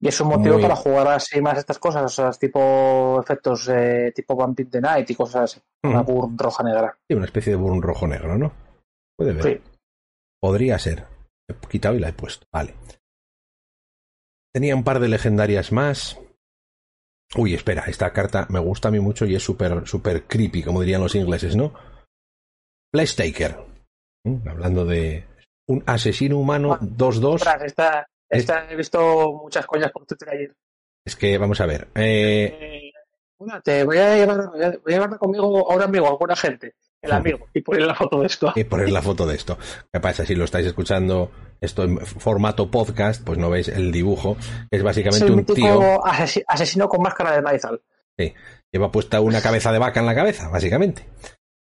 Y 0.00 0.08
es 0.08 0.20
un 0.20 0.28
motivo 0.28 0.60
para 0.60 0.76
jugar 0.76 1.08
así 1.08 1.40
más 1.40 1.58
estas 1.58 1.78
cosas, 1.78 2.04
o 2.04 2.08
sea, 2.08 2.30
tipo 2.30 3.20
efectos 3.20 3.68
tipo 4.14 4.36
Vampire 4.36 4.70
the 4.70 4.80
Night 4.80 5.10
y 5.10 5.14
cosas 5.14 5.42
así. 5.42 5.60
Una 5.82 6.02
burn 6.02 6.38
roja 6.38 6.62
negra. 6.62 6.96
Sí, 7.08 7.16
una 7.16 7.24
especie 7.24 7.52
de 7.52 7.56
burn 7.56 7.82
rojo 7.82 8.06
negro, 8.06 8.38
¿no? 8.38 8.52
Puede 9.16 9.32
ver. 9.32 9.42
Sí. 9.42 9.62
Podría 10.40 10.78
ser. 10.78 11.04
He 11.48 11.54
quitado 11.66 11.96
y 11.96 11.98
la 11.98 12.10
he 12.10 12.12
puesto. 12.12 12.46
Vale. 12.52 12.74
Tenía 14.52 14.76
un 14.76 14.84
par 14.84 15.00
de 15.00 15.08
legendarias 15.08 15.72
más. 15.72 16.18
Uy, 17.36 17.54
espera, 17.54 17.84
esta 17.86 18.12
carta 18.12 18.46
me 18.50 18.60
gusta 18.60 18.88
a 18.88 18.90
mí 18.90 19.00
mucho 19.00 19.26
y 19.26 19.34
es 19.34 19.42
súper 19.42 19.86
súper 19.86 20.24
creepy, 20.26 20.62
como 20.62 20.80
dirían 20.80 21.02
los 21.02 21.14
ingleses, 21.14 21.56
¿no? 21.56 21.74
Fleshtaker. 22.94 23.58
Mm, 24.24 24.48
Hablando 24.48 24.84
de 24.84 25.26
un 25.66 25.82
asesino 25.86 26.38
humano 26.38 26.78
2-2. 26.80 27.34
Ostras, 27.34 27.74
esta, 28.30 28.70
he 28.70 28.76
visto 28.76 29.32
muchas 29.42 29.66
coñas 29.66 29.90
por 29.92 30.04
Twitter 30.06 30.28
ayer. 30.30 30.54
Es 31.04 31.16
que, 31.16 31.38
vamos 31.38 31.60
a 31.60 31.66
ver. 31.66 31.88
eh, 31.94 32.58
Eh, 32.60 32.92
bueno, 33.38 33.60
te 33.62 33.84
voy 33.84 33.98
a 33.98 34.16
llevar, 34.16 34.50
voy 34.50 34.62
a 34.64 34.72
llevarme 34.86 35.16
conmigo 35.18 35.70
a 35.70 35.74
un 35.76 35.82
amigo, 35.82 36.06
a 36.06 36.10
alguna 36.10 36.34
gente, 36.36 36.74
el 37.00 37.12
amigo, 37.12 37.46
y 37.54 37.60
poner 37.62 37.82
la 37.82 37.94
foto 37.94 38.20
de 38.20 38.26
esto. 38.26 38.52
y 38.56 38.64
poner 38.64 38.90
la 38.90 39.00
foto 39.00 39.26
de 39.26 39.36
esto. 39.36 39.56
¿Qué 39.92 40.00
pasa? 40.00 40.26
Si 40.26 40.34
lo 40.34 40.44
estáis 40.44 40.66
escuchando 40.66 41.30
esto 41.60 41.84
en 41.84 41.98
formato 42.04 42.70
podcast, 42.70 43.24
pues 43.24 43.38
no 43.38 43.48
veis 43.48 43.68
el 43.68 43.92
dibujo. 43.92 44.36
Es 44.70 44.78
Es 44.78 44.82
básicamente 44.82 45.26
el 45.26 45.32
un 45.32 45.44
tío. 45.44 46.00
asesi- 46.02 46.44
asesino 46.46 46.88
con 46.88 47.00
máscara 47.00 47.34
de 47.36 47.42
maizal. 47.42 47.80
Lleva 48.72 48.90
puesta 48.90 49.20
una 49.20 49.40
cabeza 49.40 49.72
de 49.72 49.78
vaca 49.78 50.00
en 50.00 50.06
la 50.06 50.14
cabeza, 50.14 50.48
básicamente. 50.48 51.06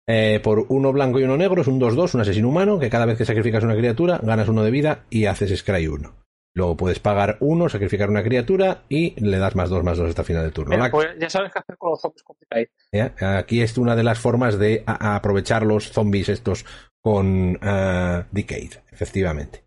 Eh, 0.07 0.39
por 0.43 0.66
uno 0.70 0.91
blanco 0.93 1.20
y 1.20 1.24
uno 1.24 1.36
negro 1.38 1.61
es 1.61 1.68
un 1.68 1.80
2-2, 1.80 2.14
un 2.14 2.22
asesino 2.22 2.49
humano, 2.49 2.78
que 2.78 2.89
cada 2.89 3.05
vez 3.05 3.18
que 3.18 3.26
sacrificas 3.26 3.64
una 3.64 3.76
criatura 3.76 4.20
ganas 4.22 4.47
uno 4.49 4.64
de 4.64 4.70
vida 4.72 5.05
y 5.09 5.26
haces 5.26 5.57
Scry 5.59 5.88
1. 5.88 6.14
Luego 6.56 6.78
puedes 6.78 6.99
pagar 6.99 7.38
uno, 7.39 7.68
sacrificar 7.68 8.10
una 8.10 8.24
criatura 8.24 8.84
y 8.88 9.20
le 9.20 9.38
das 9.39 9.56
más 9.56 9.70
2 9.70 9.84
más 9.84 9.97
2 9.97 10.10
hasta 10.10 10.22
el 10.22 10.28
final 10.28 10.43
del 10.43 10.54
turno. 10.54 10.76
Mira, 10.76 10.91
pues 10.91 11.08
ya 11.20 11.30
sabes 11.30 11.51
qué 11.51 11.60
hacer 11.60 11.78
con 11.78 11.91
los 11.91 12.01
zombies 12.01 12.24
complicados. 12.24 12.68
¿ya? 12.91 13.14
Aquí 13.38 13.62
es 13.62 13.78
una 13.78 13.95
de 13.95 14.04
las 14.04 14.20
formas 14.20 14.60
de 14.60 14.84
aprovechar 14.86 15.64
los 15.64 15.91
zombies 15.91 16.30
estos 16.30 16.66
con 17.01 17.58
ah, 17.62 18.26
Decade, 18.32 18.84
efectivamente. 18.91 19.64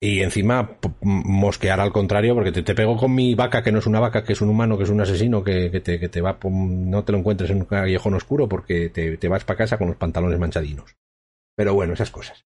Y 0.00 0.20
encima 0.22 0.78
mosquear 1.02 1.78
al 1.78 1.92
contrario, 1.92 2.34
porque 2.34 2.50
te, 2.50 2.64
te 2.64 2.74
pego 2.74 2.96
con 2.96 3.14
mi 3.14 3.36
vaca, 3.36 3.62
que 3.62 3.70
no 3.70 3.78
es 3.78 3.86
una 3.86 4.00
vaca, 4.00 4.24
que 4.24 4.32
es 4.32 4.40
un 4.40 4.48
humano, 4.48 4.76
que 4.76 4.82
es 4.82 4.90
un 4.90 5.00
asesino, 5.00 5.44
que, 5.44 5.70
que 5.70 5.80
te, 5.80 6.00
que 6.00 6.08
te 6.08 6.20
va, 6.20 6.38
no 6.42 7.04
te 7.04 7.12
lo 7.12 7.18
encuentres 7.18 7.50
en 7.50 7.58
un 7.58 7.66
callejón 7.66 8.14
oscuro 8.14 8.48
porque 8.48 8.88
te, 8.88 9.16
te 9.16 9.28
vas 9.28 9.44
para 9.44 9.58
casa 9.58 9.78
con 9.78 9.86
los 9.86 9.96
pantalones 9.96 10.40
manchadinos. 10.40 10.96
Pero 11.54 11.74
bueno, 11.74 11.92
esas 11.92 12.10
cosas. 12.10 12.44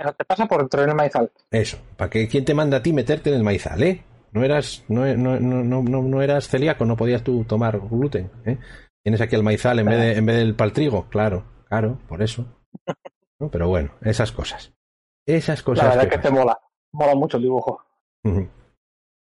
Eso 0.00 0.12
te 0.14 0.24
pasa 0.24 0.46
por 0.46 0.60
entrar 0.62 0.84
en 0.84 0.90
el 0.90 0.96
maizal. 0.96 1.30
Eso, 1.50 1.78
para 1.96 2.08
que 2.10 2.26
quién 2.26 2.44
te 2.44 2.54
manda 2.54 2.78
a 2.78 2.82
ti 2.82 2.92
meterte 2.92 3.30
en 3.30 3.36
el 3.36 3.42
maizal, 3.44 3.82
¿eh? 3.82 4.02
No 4.32 4.44
eras, 4.44 4.84
no, 4.88 5.04
no, 5.16 5.38
no, 5.40 5.62
no, 5.62 5.82
no- 5.82 6.02
no 6.02 6.22
eras 6.22 6.48
celíaco, 6.48 6.84
no 6.84 6.96
podías 6.96 7.22
tú 7.22 7.44
tomar 7.44 7.78
gluten, 7.80 8.30
¿eh? 8.46 8.58
Tienes 9.02 9.20
aquí 9.20 9.34
el 9.36 9.42
maizal 9.42 9.78
en 9.80 9.86
vez, 9.86 9.98
de, 9.98 10.12
en 10.16 10.26
vez 10.26 10.36
del 10.36 10.54
paltrigo, 10.54 11.08
claro, 11.10 11.44
claro, 11.68 11.98
por 12.08 12.22
eso. 12.22 12.46
¿No? 13.38 13.50
Pero 13.50 13.68
bueno, 13.68 13.90
esas 14.02 14.32
cosas. 14.32 14.72
Esas 15.26 15.60
La 15.60 15.64
cosas. 15.64 15.88
verdad 15.90 16.02
que 16.04 16.10
que 16.10 16.18
te 16.18 16.30
mola. 16.30 16.58
Mola 16.92 17.14
mucho 17.14 17.36
el 17.38 17.42
dibujo. 17.44 17.82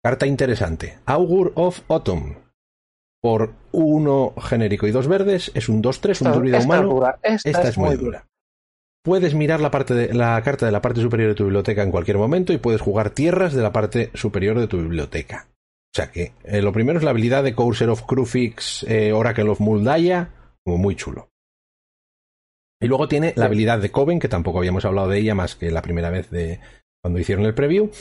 Carta 0.03 0.25
interesante. 0.25 0.99
Augur 1.05 1.51
of 1.55 1.81
Autumn. 1.89 2.35
Por 3.21 3.53
uno 3.71 4.33
genérico 4.39 4.87
y 4.87 4.91
dos 4.91 5.07
verdes, 5.07 5.51
es 5.55 5.67
un 5.67 5.81
2-3, 5.81 6.21
un 6.37 6.45
esta 6.47 6.63
humano. 6.65 6.83
es 6.83 6.89
dura. 6.89 7.19
Esta, 7.23 7.49
Esta 7.49 7.67
es 7.69 7.77
muy 7.77 7.95
dura. 7.95 8.27
Puedes 9.05 9.35
mirar 9.35 9.61
la, 9.61 9.69
parte 9.69 9.93
de, 9.93 10.13
la 10.15 10.41
carta 10.41 10.65
de 10.65 10.71
la 10.71 10.81
parte 10.81 10.99
superior 10.99 11.29
de 11.29 11.35
tu 11.35 11.43
biblioteca 11.43 11.83
en 11.83 11.91
cualquier 11.91 12.17
momento 12.17 12.53
y 12.53 12.57
puedes 12.57 12.81
jugar 12.81 13.11
tierras 13.11 13.53
de 13.53 13.61
la 13.61 13.71
parte 13.71 14.09
superior 14.15 14.59
de 14.59 14.65
tu 14.65 14.79
biblioteca. 14.79 15.47
O 15.51 15.95
sea 15.95 16.11
que 16.11 16.33
eh, 16.43 16.63
lo 16.63 16.73
primero 16.73 16.97
es 16.97 17.05
la 17.05 17.11
habilidad 17.11 17.43
de 17.43 17.53
Courser 17.53 17.89
of 17.89 18.01
Crufix, 18.07 18.83
eh, 18.89 19.13
Oracle 19.13 19.47
of 19.49 19.59
Muldaya, 19.59 20.31
como 20.65 20.79
muy 20.79 20.95
chulo. 20.95 21.29
Y 22.81 22.87
luego 22.87 23.07
tiene 23.07 23.33
la 23.35 23.45
habilidad 23.45 23.79
de 23.79 23.91
Coven, 23.91 24.19
que 24.19 24.27
tampoco 24.27 24.57
habíamos 24.57 24.85
hablado 24.85 25.09
de 25.09 25.19
ella 25.19 25.35
más 25.35 25.55
que 25.55 25.69
la 25.69 25.83
primera 25.83 26.09
vez 26.09 26.31
de 26.31 26.59
cuando 26.99 27.19
hicieron 27.19 27.45
el 27.45 27.53
preview. 27.53 27.91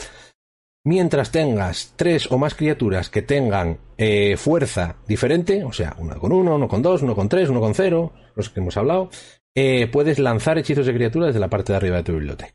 Mientras 0.85 1.31
tengas 1.31 1.93
tres 1.95 2.31
o 2.31 2.39
más 2.39 2.55
criaturas 2.55 3.11
que 3.11 3.21
tengan 3.21 3.77
eh, 3.97 4.37
fuerza 4.37 4.97
diferente, 5.07 5.63
o 5.63 5.71
sea, 5.71 5.95
uno 5.99 6.19
con 6.19 6.31
uno, 6.31 6.55
uno 6.55 6.67
con 6.67 6.81
dos, 6.81 7.03
uno 7.03 7.13
con 7.13 7.29
tres, 7.29 7.49
uno 7.49 7.59
con 7.59 7.75
cero, 7.75 8.11
los 8.35 8.49
que 8.49 8.59
hemos 8.59 8.75
hablado, 8.75 9.11
eh, 9.55 9.87
puedes 9.87 10.19
lanzar 10.19 10.57
hechizos 10.57 10.85
de 10.85 10.93
criaturas 10.93 11.27
desde 11.27 11.39
la 11.39 11.49
parte 11.49 11.73
de 11.73 11.77
arriba 11.77 11.97
de 11.97 12.03
tu 12.03 12.13
biblioteca. 12.13 12.53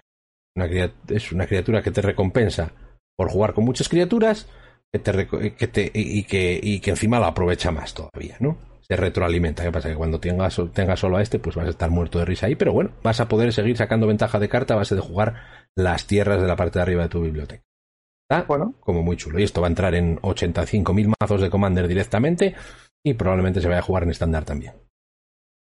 Una 0.57 0.67
es 1.09 1.33
una 1.33 1.47
criatura 1.47 1.83
que 1.83 1.91
te 1.91 2.03
recompensa 2.03 2.73
por 3.17 3.31
jugar 3.31 3.55
con 3.55 3.65
muchas 3.65 3.89
criaturas 3.89 4.49
que 4.93 4.99
te, 4.99 5.13
reco- 5.13 5.55
que 5.55 5.69
te- 5.69 5.91
y, 5.95 6.19
y 6.19 6.25
que, 6.25 6.59
y 6.63 6.81
que 6.81 6.91
encima 6.91 7.21
la 7.21 7.29
aprovecha 7.29 7.71
más 7.71 7.95
todavía, 7.95 8.37
¿no? 8.41 8.59
Se 8.89 8.97
retroalimenta. 8.97 9.63
¿Qué 9.63 9.71
pasa? 9.71 9.89
Que 9.89 9.95
cuando 9.95 10.19
tengas, 10.19 10.61
tengas 10.73 10.99
solo 10.99 11.17
a 11.17 11.23
este, 11.23 11.39
pues 11.39 11.55
vas 11.55 11.67
a 11.67 11.71
estar 11.71 11.91
muerto 11.91 12.19
de 12.19 12.25
risa 12.25 12.47
ahí, 12.47 12.57
pero 12.57 12.73
bueno, 12.73 12.91
vas 13.05 13.21
a 13.21 13.29
poder 13.29 13.53
seguir 13.53 13.77
sacando 13.77 14.09
ventaja 14.09 14.41
de 14.41 14.49
carta 14.49 14.75
a 14.75 14.79
base 14.79 14.97
de 14.97 15.01
jugar 15.01 15.37
las 15.77 16.07
tierras 16.09 16.41
de 16.43 16.49
la 16.49 16.57
parte 16.57 16.81
de 16.81 16.83
arriba 16.83 17.05
de 17.05 17.09
tu 17.09 17.23
biblioteca. 17.23 17.63
Está 18.29 18.43
Bueno, 18.43 18.75
como 18.81 19.03
muy 19.05 19.17
chulo. 19.17 19.39
Y 19.39 19.45
esto 19.45 19.61
va 19.61 19.69
a 19.69 19.71
entrar 19.71 19.95
en 19.95 20.19
85.000 20.23 21.13
mazos 21.21 21.41
de 21.41 21.51
Commander 21.51 21.87
directamente 21.87 22.55
y 23.05 23.15
probablemente 23.15 23.61
se 23.61 23.69
vaya 23.69 23.79
a 23.79 23.83
jugar 23.83 24.03
en 24.03 24.11
estándar 24.11 24.45
también. 24.45 24.75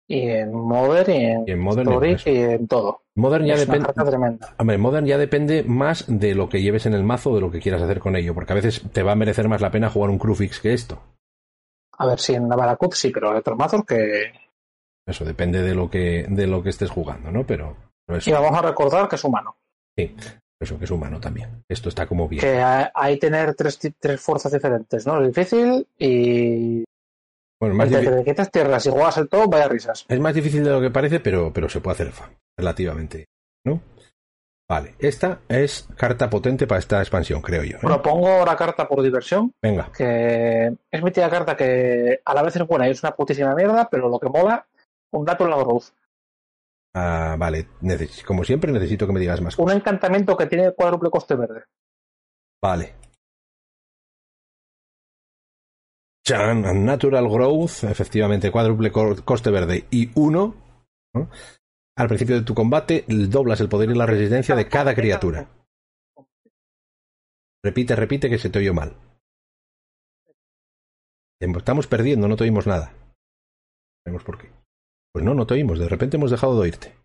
Y 0.09 0.29
en 0.29 0.55
Modern, 0.55 1.11
y 1.11 1.25
en, 1.25 1.45
Y 1.49 1.51
en 1.53 1.59
Modern, 1.59 1.89
Story, 1.89 2.17
y 2.27 2.39
en 2.39 2.69
todo. 2.69 3.03
Modern 3.17 3.45
ya 3.45 3.55
es 3.55 3.67
depende. 3.67 3.89
Hombre, 4.59 4.79
Modern 4.79 5.07
ya 5.07 5.19
depende 5.19 5.65
más 5.65 6.05
de 6.07 6.35
lo 6.35 6.49
que 6.49 6.63
lleves 6.63 6.87
en 6.87 6.95
el 6.95 7.03
mazo, 7.03 7.35
de 7.35 7.41
lo 7.41 7.51
que 7.51 7.61
quieras 7.61 7.83
hacer 7.83 7.99
con 7.99 8.15
ello, 8.15 8.35
porque 8.35 8.53
a 8.53 8.57
veces 8.57 8.83
te 8.93 9.03
va 9.03 9.13
a 9.13 9.17
merecer 9.17 9.49
más 9.49 9.61
la 9.61 9.71
pena 9.71 9.91
jugar 9.91 10.11
un 10.11 10.19
Crufix 10.19 10.61
que 10.61 10.73
esto. 10.73 11.03
A 11.99 12.07
ver 12.07 12.21
si 12.21 12.35
en 12.35 12.47
Navaracut 12.47 12.93
sí, 12.93 13.11
pero 13.11 13.31
hay 13.31 13.39
otros 13.39 13.57
mazos 13.59 13.85
que. 13.85 14.33
Eso 15.07 15.25
depende 15.25 15.63
de 15.63 15.75
lo 15.75 15.89
que, 15.89 16.27
de 16.29 16.47
lo 16.47 16.63
que 16.63 16.71
estés 16.71 16.91
jugando, 16.91 17.31
¿no? 17.31 17.47
Pero, 17.47 17.77
pero 18.07 18.19
eso, 18.19 18.31
Y 18.31 18.33
vamos 18.33 18.53
a 18.59 18.63
recordar 18.63 19.09
que 19.09 19.17
es 19.17 19.25
humano. 19.25 19.57
eso 19.97 20.79
que 20.79 20.85
es 20.85 20.91
humano 20.91 21.21
también. 21.21 21.65
Esto 21.69 21.89
está 21.89 22.07
como 22.07 22.29
bien. 22.29 22.41
Que 22.43 22.61
hay, 22.61 23.19
tener 23.19 23.55
tres, 23.55 23.79
tres 23.99 24.21
fuerzas 24.21 24.53
diferentes, 24.53 25.07
¿no? 25.07 25.21
Es 25.23 25.29
difícil 25.29 25.87
y. 25.99 26.85
Bueno, 27.61 27.75
más 27.75 27.91
Entre 27.91 28.17
que 28.19 28.25
quitas 28.25 28.51
tierras 28.51 28.85
y 28.87 28.91
juegas 28.91 29.17
el 29.19 29.29
todo, 29.29 29.49
vaya 29.49 29.69
risas. 29.69 30.05
es 30.09 30.21
más 30.21 30.35
difícil 30.35 30.63
de 30.65 30.71
lo 30.71 30.81
que 30.81 30.91
parece, 30.91 31.21
pero, 31.21 31.53
pero 31.53 31.69
se 31.69 31.81
puede 31.81 31.95
hacer 31.95 32.13
relativamente, 32.59 33.27
¿no? 33.65 33.81
Vale, 34.69 34.95
esta 34.99 35.41
es 35.49 35.89
carta 35.97 36.29
potente 36.29 36.67
para 36.67 36.81
esta 36.81 36.99
expansión, 37.01 37.41
creo 37.41 37.63
yo. 37.63 37.77
¿eh? 37.77 37.81
Propongo 37.81 38.45
la 38.45 38.57
carta 38.57 38.89
por 38.89 39.01
diversión, 39.01 39.53
Venga, 39.63 39.91
que 39.97 40.77
es 40.91 41.03
mi 41.03 41.11
tía 41.13 41.31
carta 41.31 41.57
que 41.57 42.21
a 42.25 42.35
la 42.35 42.43
vez 42.43 42.57
es 42.57 42.67
buena 42.67 42.89
y 42.89 42.91
es 42.91 43.03
una 43.03 43.15
putísima 43.15 43.55
mierda, 43.55 43.89
pero 43.89 44.09
lo 44.09 44.19
que 44.19 44.29
mola, 44.29 44.67
un 45.13 45.25
dato 45.25 45.45
en 45.45 45.51
la 45.51 45.57
growth. 45.57 45.85
Ah, 46.95 47.37
vale, 47.39 47.69
neces- 47.81 48.25
como 48.25 48.43
siempre 48.43 48.73
necesito 48.73 49.07
que 49.07 49.13
me 49.13 49.21
digas 49.21 49.41
más 49.41 49.59
Un 49.59 49.71
encantamiento 49.71 50.37
que 50.37 50.47
tiene 50.47 50.73
cuádruple 50.73 51.11
coste 51.11 51.37
verde. 51.37 51.63
Vale. 52.63 52.95
Chan, 56.27 56.85
Natural 56.85 57.29
Growth, 57.29 57.85
efectivamente, 57.85 58.51
cuádruple 58.51 58.91
co- 58.91 59.24
coste 59.24 59.51
verde 59.51 59.87
y 59.93 60.11
uno. 60.16 60.57
¿no? 61.14 61.31
Al 61.97 62.09
principio 62.09 62.35
de 62.35 62.43
tu 62.45 62.53
combate, 62.55 63.05
doblas 63.07 63.61
el 63.61 63.68
poder 63.68 63.91
y 63.91 63.95
la 63.95 64.07
resistencia 64.07 64.57
de 64.57 64.68
cada 64.68 64.95
criatura. 64.95 65.49
Repite, 67.64 67.95
repite 67.95 68.29
que 68.29 68.39
se 68.39 68.51
te 68.51 68.59
oyó 68.59 68.74
mal. 68.74 68.97
Estamos 71.41 71.87
perdiendo, 71.87 72.29
no 72.29 72.37
te 72.37 72.45
oímos 72.45 72.66
nada. 72.66 72.93
Veremos 74.05 74.24
por 74.24 74.39
qué. 74.39 74.51
Pues 75.12 75.24
no, 75.24 75.35
no 75.35 75.47
te 75.47 75.55
oímos, 75.55 75.79
de 75.79 75.89
repente 75.89 76.16
hemos 76.16 76.31
dejado 76.31 76.55
de 76.55 76.61
oírte. 76.62 76.97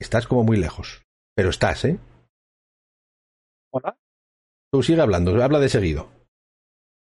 Estás 0.00 0.26
como 0.26 0.42
muy 0.44 0.56
lejos. 0.56 1.02
Pero 1.36 1.50
estás, 1.50 1.84
¿eh? 1.84 1.98
¿Hola? 3.72 3.96
Tú 4.72 4.82
sigue 4.82 5.00
hablando, 5.00 5.42
habla 5.42 5.60
de 5.60 5.68
seguido. 5.68 6.19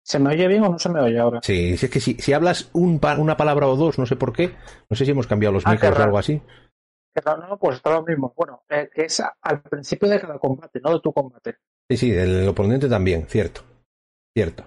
¿Se 0.05 0.19
me 0.19 0.29
oye 0.29 0.47
bien 0.47 0.63
o 0.63 0.69
no 0.69 0.77
se 0.77 0.89
me 0.89 0.99
oye 0.99 1.17
ahora? 1.17 1.39
Sí, 1.41 1.77
si 1.77 1.87
es 1.87 1.91
que 1.91 1.99
si, 1.99 2.13
si 2.15 2.31
hablas 2.31 2.69
un 2.73 3.01
una 3.17 3.37
palabra 3.37 3.67
o 3.67 3.75
dos, 3.75 3.97
no 3.97 4.05
sé 4.05 4.15
por 4.15 4.33
qué, 4.33 4.55
no 4.87 4.95
sé 4.95 5.03
si 5.03 5.11
hemos 5.11 5.25
cambiado 5.25 5.53
los 5.53 5.65
Ah, 5.65 5.71
micros 5.71 5.97
o 5.97 6.03
algo 6.03 6.19
así. 6.19 6.41
No, 7.25 7.37
no, 7.37 7.57
pues 7.57 7.77
está 7.77 7.89
lo 7.91 8.03
mismo. 8.03 8.31
Bueno, 8.37 8.63
eh, 8.69 8.87
que 8.93 9.05
es 9.05 9.23
al 9.41 9.61
principio 9.63 10.07
de 10.07 10.19
cada 10.21 10.37
combate, 10.37 10.79
no 10.79 10.93
de 10.93 10.99
tu 10.99 11.11
combate. 11.11 11.55
Sí, 11.89 11.97
sí, 11.97 12.11
el 12.11 12.47
oponente 12.47 12.87
también, 12.87 13.25
cierto. 13.27 13.61
Cierto. 14.37 14.65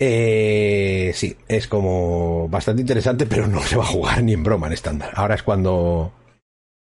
Eh, 0.00 1.12
sí, 1.14 1.36
es 1.46 1.68
como 1.68 2.48
bastante 2.48 2.80
interesante, 2.82 3.26
pero 3.26 3.46
no 3.46 3.60
se 3.60 3.76
va 3.76 3.84
a 3.84 3.88
jugar 3.88 4.22
ni 4.22 4.32
en 4.32 4.42
broma 4.42 4.66
en 4.66 4.72
estándar. 4.72 5.12
Ahora 5.14 5.36
es 5.36 5.44
cuando 5.44 6.12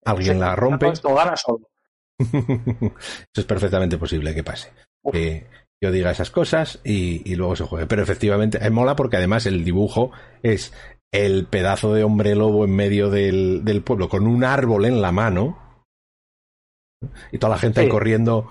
alguien 0.06 0.40
la 0.40 0.56
rompe. 0.56 0.88
Esto 0.90 1.14
gana 1.14 1.36
solo. 1.36 1.70
Eso 2.20 3.42
es 3.42 3.46
perfectamente 3.46 3.98
posible 4.00 4.34
que 4.34 4.44
pase. 4.44 4.72
Uf. 5.04 5.14
Yo 5.84 5.92
diga 5.92 6.12
esas 6.12 6.32
cosas 6.32 6.80
y, 6.84 7.22
y 7.30 7.36
luego 7.36 7.56
se 7.56 7.64
juegue. 7.66 7.86
Pero 7.88 8.02
efectivamente, 8.02 8.60
eh, 8.62 8.70
mola 8.70 8.96
porque 8.96 9.18
además 9.18 9.46
el 9.46 9.64
dibujo 9.64 10.12
es 10.44 10.74
el 11.12 11.46
pedazo 11.46 11.94
de 11.94 12.04
hombre 12.04 12.36
lobo 12.36 12.66
en 12.66 12.76
medio 12.76 13.10
del, 13.10 13.64
del 13.64 13.82
pueblo 13.84 14.10
con 14.10 14.28
un 14.28 14.44
árbol 14.44 14.86
en 14.86 15.02
la 15.02 15.12
mano 15.12 15.58
y 17.32 17.38
toda 17.38 17.52
la 17.52 17.60
gente 17.60 17.82
ahí 17.82 17.90
corriendo 17.90 18.50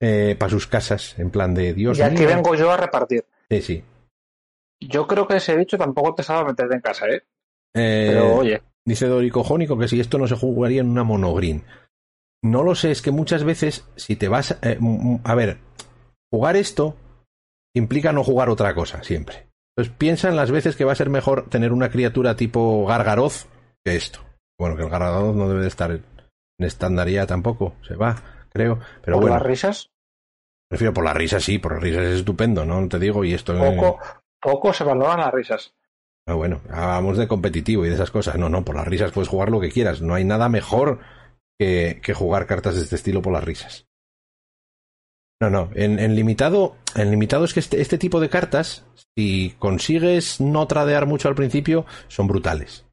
para 0.00 0.48
sus 0.48 0.66
casas 0.68 1.18
en 1.18 1.30
plan 1.30 1.52
de 1.54 1.74
Dios 1.74 1.98
y 1.98 2.02
aquí 2.02 2.24
vengo 2.24 2.54
yo 2.54 2.70
a 2.70 2.76
repartir. 2.76 3.24
Sí, 3.50 3.60
sí. 3.60 3.84
Yo 4.80 5.06
creo 5.06 5.26
que 5.26 5.36
ese 5.36 5.56
bicho 5.56 5.76
tampoco 5.76 6.14
te 6.14 6.22
sabe 6.22 6.44
meter 6.46 6.72
en 6.72 6.80
casa, 6.80 7.06
¿eh? 7.08 7.24
Eh, 7.74 8.10
Pero 8.12 8.36
oye, 8.36 8.62
Dice 8.84 9.06
Dorico 9.06 9.44
Jónico 9.44 9.76
que 9.78 9.88
si 9.88 10.00
esto 10.00 10.16
no 10.18 10.26
se 10.26 10.36
jugaría 10.36 10.80
en 10.80 10.88
una 10.88 11.04
monogreen. 11.04 11.64
No 12.42 12.62
lo 12.62 12.74
sé, 12.74 12.90
es 12.90 13.02
que 13.02 13.10
muchas 13.10 13.44
veces 13.44 13.84
si 13.96 14.16
te 14.16 14.28
vas... 14.28 14.56
eh, 14.62 14.78
a 15.24 15.34
ver, 15.34 15.58
jugar 16.32 16.56
esto 16.56 16.96
implica 17.74 18.12
no 18.12 18.24
jugar 18.24 18.48
otra 18.48 18.74
cosa, 18.74 19.02
siempre. 19.02 19.48
Entonces 19.76 19.94
piensa 19.96 20.28
en 20.28 20.36
las 20.36 20.50
veces 20.50 20.76
que 20.76 20.84
va 20.84 20.92
a 20.92 20.96
ser 20.96 21.10
mejor 21.10 21.48
tener 21.48 21.72
una 21.72 21.90
criatura 21.90 22.36
tipo 22.36 22.84
Gargaroz 22.86 23.46
que 23.84 23.96
esto. 23.96 24.20
Bueno, 24.58 24.76
que 24.76 24.82
el 24.82 24.90
Gargaroz 24.90 25.36
no 25.36 25.48
debe 25.48 25.62
de 25.62 25.68
estar 25.68 25.90
en 25.90 26.04
estandaría 26.58 27.26
tampoco, 27.26 27.76
se 27.86 27.94
va, 27.94 28.16
creo. 28.50 28.80
Pero 29.04 29.16
por 29.16 29.22
bueno, 29.22 29.36
las 29.36 29.46
risas, 29.46 29.90
prefiero 30.68 30.92
por 30.92 31.04
las 31.04 31.16
risas, 31.16 31.44
sí, 31.44 31.58
por 31.58 31.74
las 31.74 31.82
risas 31.82 32.04
es 32.04 32.18
estupendo, 32.18 32.64
¿no? 32.64 32.88
Te 32.88 32.98
digo, 32.98 33.24
y 33.24 33.34
esto... 33.34 33.56
poco, 33.56 34.00
poco 34.40 34.72
se 34.72 34.84
valoran 34.84 35.20
las 35.20 35.32
risas. 35.32 35.74
Ah, 36.26 36.34
bueno, 36.34 36.60
hablamos 36.68 37.16
de 37.16 37.26
competitivo 37.26 37.86
y 37.86 37.88
de 37.88 37.94
esas 37.94 38.10
cosas. 38.10 38.36
No, 38.36 38.50
no, 38.50 38.64
por 38.64 38.76
las 38.76 38.86
risas 38.86 39.12
puedes 39.12 39.28
jugar 39.28 39.50
lo 39.50 39.60
que 39.60 39.70
quieras. 39.70 40.02
No 40.02 40.14
hay 40.14 40.24
nada 40.24 40.50
mejor 40.50 40.98
que, 41.58 42.00
que 42.02 42.12
jugar 42.12 42.46
cartas 42.46 42.74
de 42.74 42.82
este 42.82 42.96
estilo 42.96 43.22
por 43.22 43.32
las 43.32 43.44
risas. 43.44 43.87
No, 45.40 45.50
no, 45.50 45.70
en, 45.74 45.98
en 46.00 46.16
limitado, 46.16 46.74
en 46.96 47.10
limitado 47.10 47.44
es 47.44 47.54
que 47.54 47.60
este, 47.60 47.80
este 47.80 47.96
tipo 47.96 48.18
de 48.18 48.28
cartas, 48.28 48.84
si 49.16 49.54
consigues 49.58 50.40
no 50.40 50.66
tradear 50.66 51.06
mucho 51.06 51.28
al 51.28 51.36
principio, 51.36 51.86
son 52.08 52.26
brutales. 52.26 52.84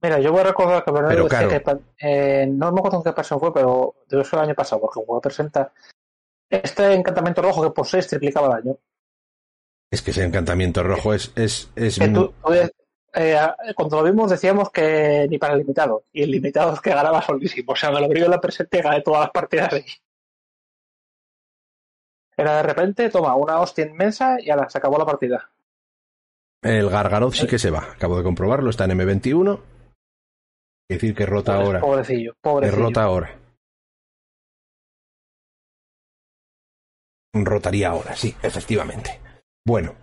Mira, 0.00 0.18
yo 0.20 0.30
voy 0.32 0.40
a 0.40 0.44
recordar 0.44 0.84
que 0.84 0.92
Pero 0.92 1.24
decía 1.24 1.48
claro. 1.48 1.82
que, 1.98 2.06
eh, 2.42 2.46
no 2.46 2.72
me 2.72 2.78
acuerdo 2.78 2.98
en 2.98 3.04
qué 3.04 3.12
pasado 3.12 3.40
fue, 3.40 3.52
pero 3.52 3.96
debe 4.08 4.24
ser 4.24 4.38
el 4.38 4.44
año 4.46 4.54
pasado, 4.54 4.80
porque 4.80 5.00
jugó 5.00 5.20
presenta 5.20 5.72
este 6.48 6.94
encantamiento 6.94 7.42
rojo 7.42 7.62
que 7.64 7.70
por 7.70 7.86
6 7.86 8.06
triplicaba 8.06 8.48
daño. 8.48 8.76
Es 9.90 10.00
que 10.00 10.12
ese 10.12 10.24
encantamiento 10.24 10.82
rojo 10.82 11.12
es, 11.12 11.32
es, 11.34 11.70
es 11.76 11.98
Que 11.98 12.08
tú- 12.08 12.32
tú, 12.42 12.52
eh, 12.52 12.70
eh, 13.14 13.38
cuando 13.74 13.96
lo 13.98 14.04
vimos 14.04 14.30
decíamos 14.30 14.70
que 14.70 15.26
ni 15.28 15.36
para 15.36 15.54
el 15.54 15.60
limitado, 15.60 16.04
y 16.12 16.22
el 16.22 16.30
limitado 16.30 16.72
es 16.74 16.80
que 16.80 16.90
ganaba 16.94 17.20
solísimo. 17.20 17.72
O 17.72 17.76
sea, 17.76 17.90
me 17.90 17.98
lo 18.00 18.06
abrió 18.06 18.28
la 18.28 18.40
presente 18.40 18.78
y 18.78 18.82
gané 18.82 19.02
todas 19.02 19.20
las 19.22 19.30
partidas 19.30 19.72
ahí. 19.72 19.84
Era 22.38 22.56
de 22.58 22.62
repente, 22.62 23.10
toma, 23.10 23.34
una 23.34 23.58
hostia 23.60 23.84
inmensa 23.86 24.36
y 24.40 24.48
ahora 24.50 24.70
se 24.70 24.78
acabó 24.78 24.96
la 24.96 25.04
partida. 25.04 25.50
el 26.62 26.88
Gargaroz 26.88 27.36
sí 27.36 27.46
que 27.48 27.58
se 27.58 27.70
va. 27.70 27.92
Acabo 27.92 28.16
de 28.16 28.22
comprobarlo, 28.22 28.70
está 28.70 28.84
en 28.84 28.92
M21. 28.92 29.60
Quiere 30.86 31.00
decir 31.00 31.14
que 31.14 31.26
rota 31.26 31.56
ahora. 31.56 31.80
Pobrecillo, 31.80 32.34
Que 32.34 32.38
pobrecillo. 32.40 32.82
rota 32.82 33.02
ahora. 33.02 33.38
Rotaría 37.34 37.88
ahora, 37.90 38.16
sí, 38.16 38.34
efectivamente. 38.42 39.20
Bueno. 39.66 39.94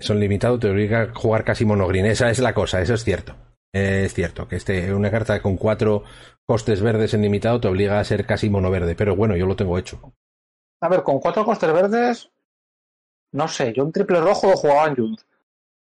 Son 0.00 0.20
limitado, 0.20 0.58
te 0.58 0.70
obliga 0.70 1.02
a 1.02 1.14
jugar 1.14 1.44
casi 1.44 1.64
monogreen. 1.64 2.06
Esa 2.06 2.30
es 2.30 2.38
la 2.38 2.54
cosa, 2.54 2.80
eso 2.80 2.94
es 2.94 3.04
cierto. 3.04 3.34
Es 3.74 4.14
cierto 4.14 4.48
que 4.48 4.56
este, 4.56 4.94
una 4.94 5.10
carta 5.10 5.42
con 5.42 5.56
cuatro 5.56 6.04
costes 6.46 6.80
verdes 6.80 7.14
en 7.14 7.22
limitado 7.22 7.60
te 7.60 7.68
obliga 7.68 7.98
a 8.00 8.04
ser 8.04 8.24
casi 8.24 8.48
monoverde. 8.48 8.94
Pero 8.94 9.16
bueno, 9.16 9.36
yo 9.36 9.46
lo 9.46 9.56
tengo 9.56 9.78
hecho. 9.78 10.14
A 10.80 10.88
ver, 10.88 11.02
con 11.02 11.18
cuatro 11.18 11.44
costes 11.44 11.72
verdes, 11.72 12.30
no 13.32 13.48
sé, 13.48 13.72
yo 13.72 13.84
un 13.84 13.92
triple 13.92 14.20
rojo 14.20 14.48
lo 14.50 14.56
jugaba 14.56 14.86
en 14.88 14.96
Jund. 14.96 15.18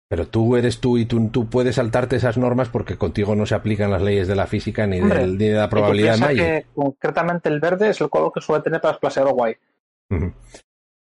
Pero 0.10 0.28
tú 0.28 0.56
eres 0.56 0.80
tú 0.80 0.98
y 0.98 1.06
tú, 1.06 1.30
tú 1.30 1.48
puedes 1.48 1.76
saltarte 1.76 2.16
esas 2.16 2.38
normas 2.38 2.70
porque 2.70 2.98
contigo 2.98 3.36
no 3.36 3.46
se 3.46 3.54
aplican 3.54 3.92
las 3.92 4.02
leyes 4.02 4.28
de 4.28 4.36
la 4.36 4.48
física 4.48 4.88
ni, 4.88 5.00
Hombre, 5.00 5.20
del- 5.20 5.38
ni 5.38 5.46
de 5.50 5.54
la 5.56 5.70
probabilidad 5.70 6.18
de 6.18 6.36
que 6.36 6.66
concretamente 6.74 7.48
el 7.50 7.60
verde 7.60 7.90
es 7.90 8.02
el 8.02 8.10
color 8.10 8.32
que 8.34 8.42
suele 8.42 8.64
tener 8.64 8.82
para 8.82 8.94
desplacear 8.94 9.28
guay. 9.28 9.56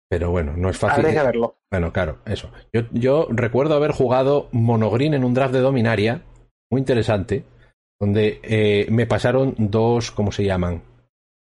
Pero 0.09 0.31
bueno, 0.31 0.55
no 0.57 0.69
es 0.71 0.79
fácil. 0.79 1.05
Habría 1.07 1.21
que 1.21 1.27
verlo. 1.27 1.57
Bueno, 1.71 1.93
claro, 1.93 2.19
eso. 2.27 2.51
Yo, 2.73 2.83
yo 2.93 3.29
recuerdo 3.31 3.75
haber 3.75 3.93
jugado 3.93 4.49
monogreen 4.53 5.15
en 5.15 5.25
un 5.25 5.35
draft 5.35 5.53
de 5.55 5.61
Dominaria, 5.61 6.23
muy 6.71 6.81
interesante, 6.81 7.45
donde 8.01 8.41
eh, 8.43 8.87
me 8.91 9.07
pasaron 9.07 9.55
dos, 9.57 10.11
¿cómo 10.11 10.33
se 10.33 10.45
llaman? 10.45 10.83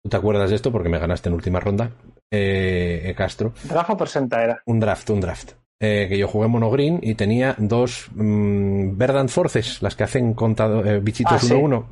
¿Tú 0.03 0.11
te 0.11 0.16
acuerdas 0.16 0.51
de 0.51 0.57
esto? 0.57 0.72
Porque 0.72 0.89
me 0.89 0.99
ganaste 0.99 1.28
en 1.28 1.35
última 1.37 1.61
ronda, 1.61 1.93
eh, 2.31 3.14
Castro. 3.16 3.53
Rafa 3.68 3.97
presenta 3.97 4.43
era. 4.43 4.62
Un 4.66 4.81
draft, 4.81 5.11
un 5.11 5.20
draft. 5.20 5.53
Eh, 5.81 6.07
que 6.09 6.16
yo 6.16 6.29
jugué 6.29 6.49
monogreen 6.49 7.01
y 7.03 7.14
tenía 7.14 7.55
dos 7.59 8.09
mm, 8.14 8.97
Verdant 8.97 9.29
Forces, 9.29 9.83
las 9.83 9.97
que 9.97 10.05
hacen 10.05 10.33
contado, 10.35 10.85
eh, 10.85 11.01
bichitos 11.01 11.33
Ah, 11.35 11.39
sí. 11.39 11.53
1-1. 11.53 11.85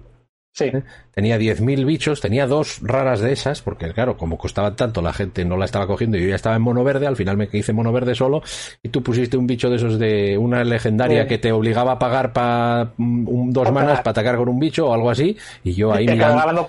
Sí. 0.54 0.64
¿Eh? 0.64 0.82
Tenía 1.12 1.38
10.000 1.38 1.86
bichos, 1.86 2.20
tenía 2.20 2.46
dos 2.46 2.80
raras 2.82 3.20
de 3.20 3.32
esas, 3.32 3.62
porque 3.62 3.90
claro, 3.94 4.18
como 4.18 4.36
costaban 4.36 4.76
tanto, 4.76 5.00
la 5.00 5.14
gente 5.14 5.46
no 5.46 5.56
la 5.56 5.64
estaba 5.64 5.86
cogiendo 5.86 6.18
y 6.18 6.22
yo 6.22 6.28
ya 6.28 6.34
estaba 6.34 6.56
en 6.56 6.62
mono 6.62 6.84
verde, 6.84 7.06
al 7.06 7.16
final 7.16 7.38
me 7.38 7.48
hice 7.50 7.72
mono 7.72 7.90
verde 7.90 8.14
solo, 8.14 8.42
y 8.82 8.90
tú 8.90 9.02
pusiste 9.02 9.38
un 9.38 9.46
bicho 9.46 9.70
de 9.70 9.76
esos 9.76 9.98
de 9.98 10.36
una 10.36 10.62
legendaria 10.62 11.22
Sí. 11.22 11.28
que 11.28 11.38
te 11.38 11.52
obligaba 11.52 11.92
a 11.92 11.98
pagar 11.98 12.34
pa, 12.34 12.92
mm, 12.98 13.28
un, 13.28 13.52
dos 13.52 13.72
manas 13.72 14.00
para 14.00 14.10
atacar 14.10 14.36
con 14.36 14.50
un 14.50 14.58
bicho 14.58 14.88
o 14.88 14.92
algo 14.94 15.08
así, 15.10 15.38
y 15.64 15.72
yo 15.72 15.90
ahí 15.92 16.04
y, 16.04 16.08
mirando 16.08 16.36
ganando, 16.36 16.66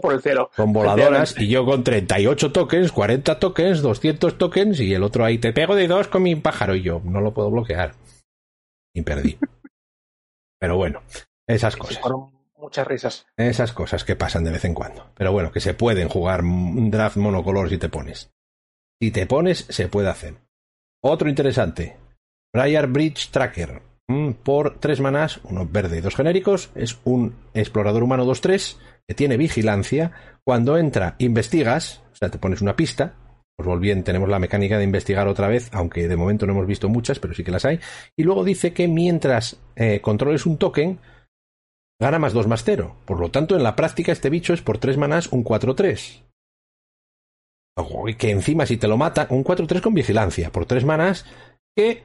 por- 0.00 0.12
el 0.14 0.20
cero. 0.20 0.50
con 0.56 0.72
voladoras, 0.72 1.36
y 1.38 1.46
yo 1.46 1.64
con 1.64 1.84
38 1.84 2.50
tokens, 2.50 2.90
40 2.90 3.38
tokens, 3.38 3.82
200 3.82 4.36
tokens, 4.36 4.80
y 4.80 4.92
el 4.94 5.04
otro 5.04 5.24
ahí, 5.24 5.38
te 5.38 5.52
pego 5.52 5.76
de 5.76 5.86
dos 5.86 6.08
con 6.08 6.24
mi 6.24 6.34
pájaro, 6.34 6.74
y 6.74 6.82
yo 6.82 7.00
no 7.04 7.20
lo 7.20 7.32
puedo 7.32 7.50
bloquear. 7.52 7.92
Y 8.92 9.02
perdí. 9.02 9.38
Pero 10.58 10.76
bueno, 10.76 11.02
esas 11.46 11.76
cosas. 11.76 11.98
fueron 12.00 12.33
muchas 12.64 12.86
risas. 12.86 13.26
Esas 13.36 13.72
cosas 13.72 14.04
que 14.04 14.16
pasan 14.16 14.42
de 14.42 14.50
vez 14.50 14.64
en 14.64 14.74
cuando. 14.74 15.10
Pero 15.14 15.32
bueno, 15.32 15.52
que 15.52 15.60
se 15.60 15.74
pueden 15.74 16.08
jugar 16.08 16.42
draft 16.42 17.16
monocolor 17.16 17.68
si 17.68 17.76
te 17.78 17.90
pones. 17.90 18.30
Si 19.00 19.10
te 19.10 19.26
pones, 19.26 19.66
se 19.68 19.88
puede 19.88 20.08
hacer. 20.08 20.36
Otro 21.02 21.28
interesante. 21.28 21.96
Briar 22.54 22.86
Bridge 22.86 23.30
Tracker. 23.30 23.82
Mm, 24.08 24.30
Por 24.42 24.78
tres 24.80 25.00
manás, 25.00 25.40
uno 25.44 25.68
verde 25.70 25.98
y 25.98 26.00
dos 26.00 26.16
genéricos. 26.16 26.70
Es 26.74 26.98
un 27.04 27.34
explorador 27.52 28.02
humano 28.02 28.24
2-3 28.24 28.78
que 29.06 29.14
tiene 29.14 29.36
vigilancia. 29.36 30.12
Cuando 30.42 30.78
entra, 30.78 31.16
investigas. 31.18 32.02
O 32.12 32.16
sea, 32.16 32.30
te 32.30 32.38
pones 32.38 32.62
una 32.62 32.76
pista. 32.76 33.12
Pues 33.56 33.66
volviendo, 33.66 34.04
tenemos 34.04 34.28
la 34.28 34.38
mecánica 34.38 34.78
de 34.78 34.84
investigar 34.84 35.28
otra 35.28 35.46
vez, 35.48 35.68
aunque 35.72 36.08
de 36.08 36.16
momento 36.16 36.44
no 36.44 36.54
hemos 36.54 36.66
visto 36.66 36.88
muchas, 36.88 37.20
pero 37.20 37.34
sí 37.34 37.44
que 37.44 37.52
las 37.52 37.64
hay. 37.66 37.78
Y 38.16 38.24
luego 38.24 38.42
dice 38.42 38.72
que 38.72 38.88
mientras 38.88 39.58
eh, 39.76 40.00
controles 40.00 40.44
un 40.46 40.58
token, 40.58 40.98
gana 42.04 42.18
más 42.18 42.34
2 42.34 42.46
más 42.46 42.64
0. 42.64 42.94
Por 43.06 43.18
lo 43.18 43.30
tanto, 43.30 43.56
en 43.56 43.62
la 43.62 43.76
práctica 43.76 44.12
este 44.12 44.28
bicho 44.28 44.52
es 44.52 44.60
por 44.60 44.76
3 44.76 44.98
manás 44.98 45.32
un 45.32 45.42
4-3. 45.42 46.22
Ojo, 47.76 48.08
y 48.10 48.14
que 48.14 48.30
encima 48.30 48.66
si 48.66 48.76
te 48.76 48.88
lo 48.88 48.98
mata, 48.98 49.26
un 49.30 49.42
4-3 49.42 49.80
con 49.80 49.94
vigilancia, 49.94 50.50
por 50.50 50.66
3 50.66 50.84
manás, 50.84 51.24
que 51.74 52.02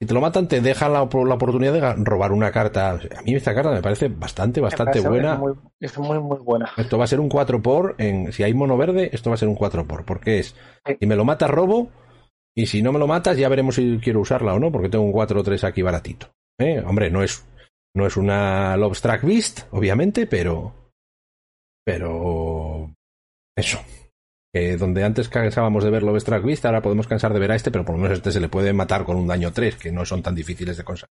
si 0.00 0.06
te 0.06 0.14
lo 0.14 0.20
matan 0.20 0.46
te 0.46 0.60
dejan 0.60 0.92
la, 0.92 1.00
la 1.00 1.34
oportunidad 1.34 1.72
de 1.72 2.04
robar 2.04 2.30
una 2.30 2.52
carta. 2.52 2.90
A 2.90 3.22
mí 3.22 3.34
esta 3.34 3.52
carta 3.52 3.72
me 3.72 3.82
parece 3.82 4.06
bastante, 4.06 4.60
bastante 4.60 5.02
parece 5.02 5.08
buena. 5.08 5.32
Es 5.34 5.38
muy, 5.40 5.54
es 5.80 5.98
muy, 5.98 6.18
muy 6.20 6.38
buena. 6.38 6.70
Esto 6.76 6.96
va 6.96 7.04
a 7.04 7.08
ser 7.08 7.18
un 7.18 7.28
4 7.28 7.60
por, 7.62 7.96
en, 7.98 8.32
si 8.32 8.44
hay 8.44 8.54
mono 8.54 8.76
verde, 8.76 9.10
esto 9.12 9.30
va 9.30 9.34
a 9.34 9.38
ser 9.38 9.48
un 9.48 9.56
4 9.56 9.88
por, 9.88 10.04
porque 10.04 10.38
es, 10.38 10.54
si 11.00 11.06
me 11.06 11.16
lo 11.16 11.24
matas 11.24 11.50
robo, 11.50 11.90
y 12.54 12.66
si 12.66 12.80
no 12.80 12.92
me 12.92 13.00
lo 13.00 13.08
matas 13.08 13.36
ya 13.36 13.48
veremos 13.48 13.74
si 13.74 13.98
quiero 13.98 14.20
usarla 14.20 14.54
o 14.54 14.60
no, 14.60 14.70
porque 14.70 14.88
tengo 14.88 15.04
un 15.04 15.12
4-3 15.12 15.64
aquí 15.64 15.82
baratito. 15.82 16.28
¿Eh? 16.58 16.82
Hombre, 16.86 17.10
no 17.10 17.22
es, 17.22 17.44
no 17.94 18.06
es 18.06 18.16
una 18.16 18.76
Lobstrack 18.76 19.22
Beast, 19.24 19.60
obviamente, 19.72 20.26
pero, 20.26 20.90
pero, 21.84 22.94
eso. 23.56 23.78
Que 24.54 24.76
donde 24.76 25.02
antes 25.02 25.28
cansábamos 25.30 25.82
de 25.84 25.90
ver 25.90 26.02
Lobstrack 26.02 26.44
Beast, 26.44 26.64
ahora 26.66 26.82
podemos 26.82 27.06
cansar 27.06 27.32
de 27.32 27.40
ver 27.40 27.52
a 27.52 27.54
este, 27.54 27.70
pero 27.70 27.84
por 27.84 27.94
lo 27.96 28.02
menos 28.02 28.18
este 28.18 28.30
se 28.32 28.40
le 28.40 28.48
puede 28.50 28.72
matar 28.72 29.04
con 29.04 29.16
un 29.16 29.26
daño 29.26 29.52
3, 29.52 29.76
que 29.76 29.90
no 29.92 30.04
son 30.04 30.22
tan 30.22 30.34
difíciles 30.34 30.76
de 30.76 30.84
conseguir. 30.84 31.08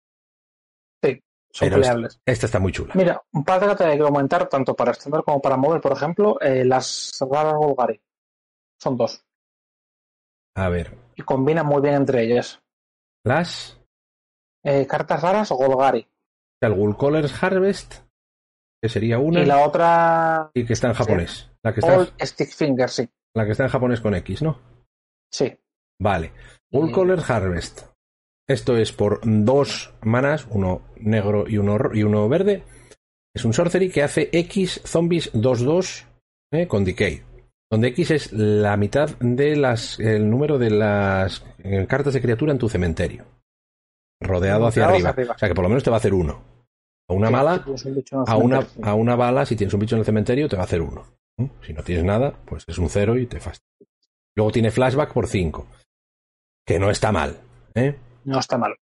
Son 1.51 1.66
Pero 1.66 1.76
es- 1.81 1.89
peleables. 1.89 2.20
Esta 2.26 2.45
está 2.47 2.59
muy 2.59 2.72
chula. 2.72 2.93
Mira, 2.95 3.22
un 3.33 3.43
par 3.43 3.59
de 3.59 3.68
cartas 3.68 3.87
que 3.87 3.93
quiero 3.93 4.09
comentar, 4.09 4.49
tanto 4.51 4.76
para 4.76 4.91
extender 4.91 5.22
como 5.22 5.41
para 5.41 5.57
mover, 5.57 5.81
por 5.81 5.93
ejemplo, 5.93 6.39
eh, 6.43 6.62
las 6.62 7.11
raras 7.20 7.55
Golgari. 7.55 7.99
Son 8.79 8.97
dos. 8.99 9.24
A 10.55 10.68
ver, 10.68 10.95
Y 11.16 11.22
combinan 11.22 11.64
muy 11.64 11.81
bien 11.81 11.95
entre 11.95 12.22
ellas. 12.22 12.61
las, 13.24 13.81
Eh, 14.62 14.87
cartas 14.87 15.22
raras 15.22 15.49
Golgari. 15.51 16.07
El 16.61 16.74
Ghoul 16.74 16.96
Colors 16.96 17.42
Harvest, 17.42 17.94
que 18.82 18.88
sería 18.88 19.18
una. 19.18 19.40
Y 19.40 19.46
la 19.46 19.64
otra. 19.66 20.50
Y 20.54 20.64
que 20.64 20.72
está 20.72 20.88
en 20.88 20.94
japonés. 20.94 21.50
La 21.62 21.72
que 21.72 21.80
está, 21.80 21.98
All 21.98 22.12
Stick 22.20 22.50
Finger, 22.50 22.88
sí. 22.88 23.09
la 23.34 23.44
que 23.44 23.52
está 23.52 23.64
en 23.64 23.70
japonés 23.70 24.00
con 24.00 24.14
X, 24.14 24.42
¿no? 24.42 24.61
Sí. 25.32 25.56
Vale. 26.00 26.32
Y- 26.70 26.92
Color 26.92 27.20
Harvest. 27.26 27.82
Esto 28.48 28.76
es 28.78 28.92
por 28.92 29.20
dos 29.24 29.92
manas, 30.02 30.46
uno 30.50 30.82
negro 30.96 31.46
y 31.46 31.59
uno, 31.59 31.76
y 31.92 32.02
uno 32.02 32.28
verde. 32.28 32.64
Es 33.34 33.44
un 33.44 33.52
sorcery 33.52 33.90
que 33.90 34.02
hace 34.02 34.30
X 34.32 34.80
zombies 34.84 35.32
2-2 35.34 36.06
eh, 36.52 36.66
con 36.66 36.84
decay. 36.84 37.22
Donde 37.70 37.88
X 37.88 38.11
es 38.11 38.32
la 38.32 38.76
mitad 38.78 39.11
de 39.18 39.54
las 39.54 40.00
el 40.00 40.30
número 40.30 40.59
de 40.59 40.70
las 40.70 41.44
eh, 41.59 41.86
cartas 41.86 42.14
de 42.14 42.22
criatura 42.22 42.52
en 42.52 42.59
tu 42.59 42.70
cementerio. 42.70 43.26
Rodeado 44.20 44.66
hacia 44.66 44.84
arriba. 44.84 45.10
hacia 45.10 45.10
arriba. 45.10 45.34
O 45.34 45.38
sea 45.38 45.48
que 45.48 45.54
por 45.54 45.62
lo 45.62 45.68
menos 45.68 45.84
te 45.84 45.90
va 45.90 45.96
a 45.96 45.98
hacer 45.98 46.14
uno. 46.14 46.42
A 47.08 47.14
una 47.14 47.28
Sí, 47.28 47.32
mala, 47.32 47.64
si 47.76 47.88
un 47.88 48.04
a 48.26 48.36
una, 48.36 48.66
a 48.82 48.94
una 48.94 49.16
bala, 49.16 49.46
si 49.46 49.56
tienes 49.56 49.72
un 49.72 49.80
bicho 49.80 49.94
en 49.96 50.00
el 50.00 50.04
cementerio, 50.04 50.48
te 50.48 50.56
va 50.56 50.62
a 50.62 50.66
hacer 50.66 50.82
uno. 50.82 51.04
¿Mm? 51.38 51.46
Si 51.62 51.72
no 51.72 51.82
tienes 51.82 52.04
nada, 52.04 52.34
pues 52.44 52.64
es 52.66 52.78
un 52.78 52.90
cero 52.90 53.16
y 53.16 53.26
te 53.26 53.40
fastidia. 53.40 53.86
Luego 54.36 54.52
tiene 54.52 54.70
flashback 54.70 55.12
por 55.12 55.26
5. 55.26 55.66
Que 56.66 56.78
no 56.78 56.90
está 56.90 57.12
mal. 57.12 57.40
¿eh? 57.74 57.96
No 58.24 58.38
está 58.38 58.58
mal. 58.58 58.74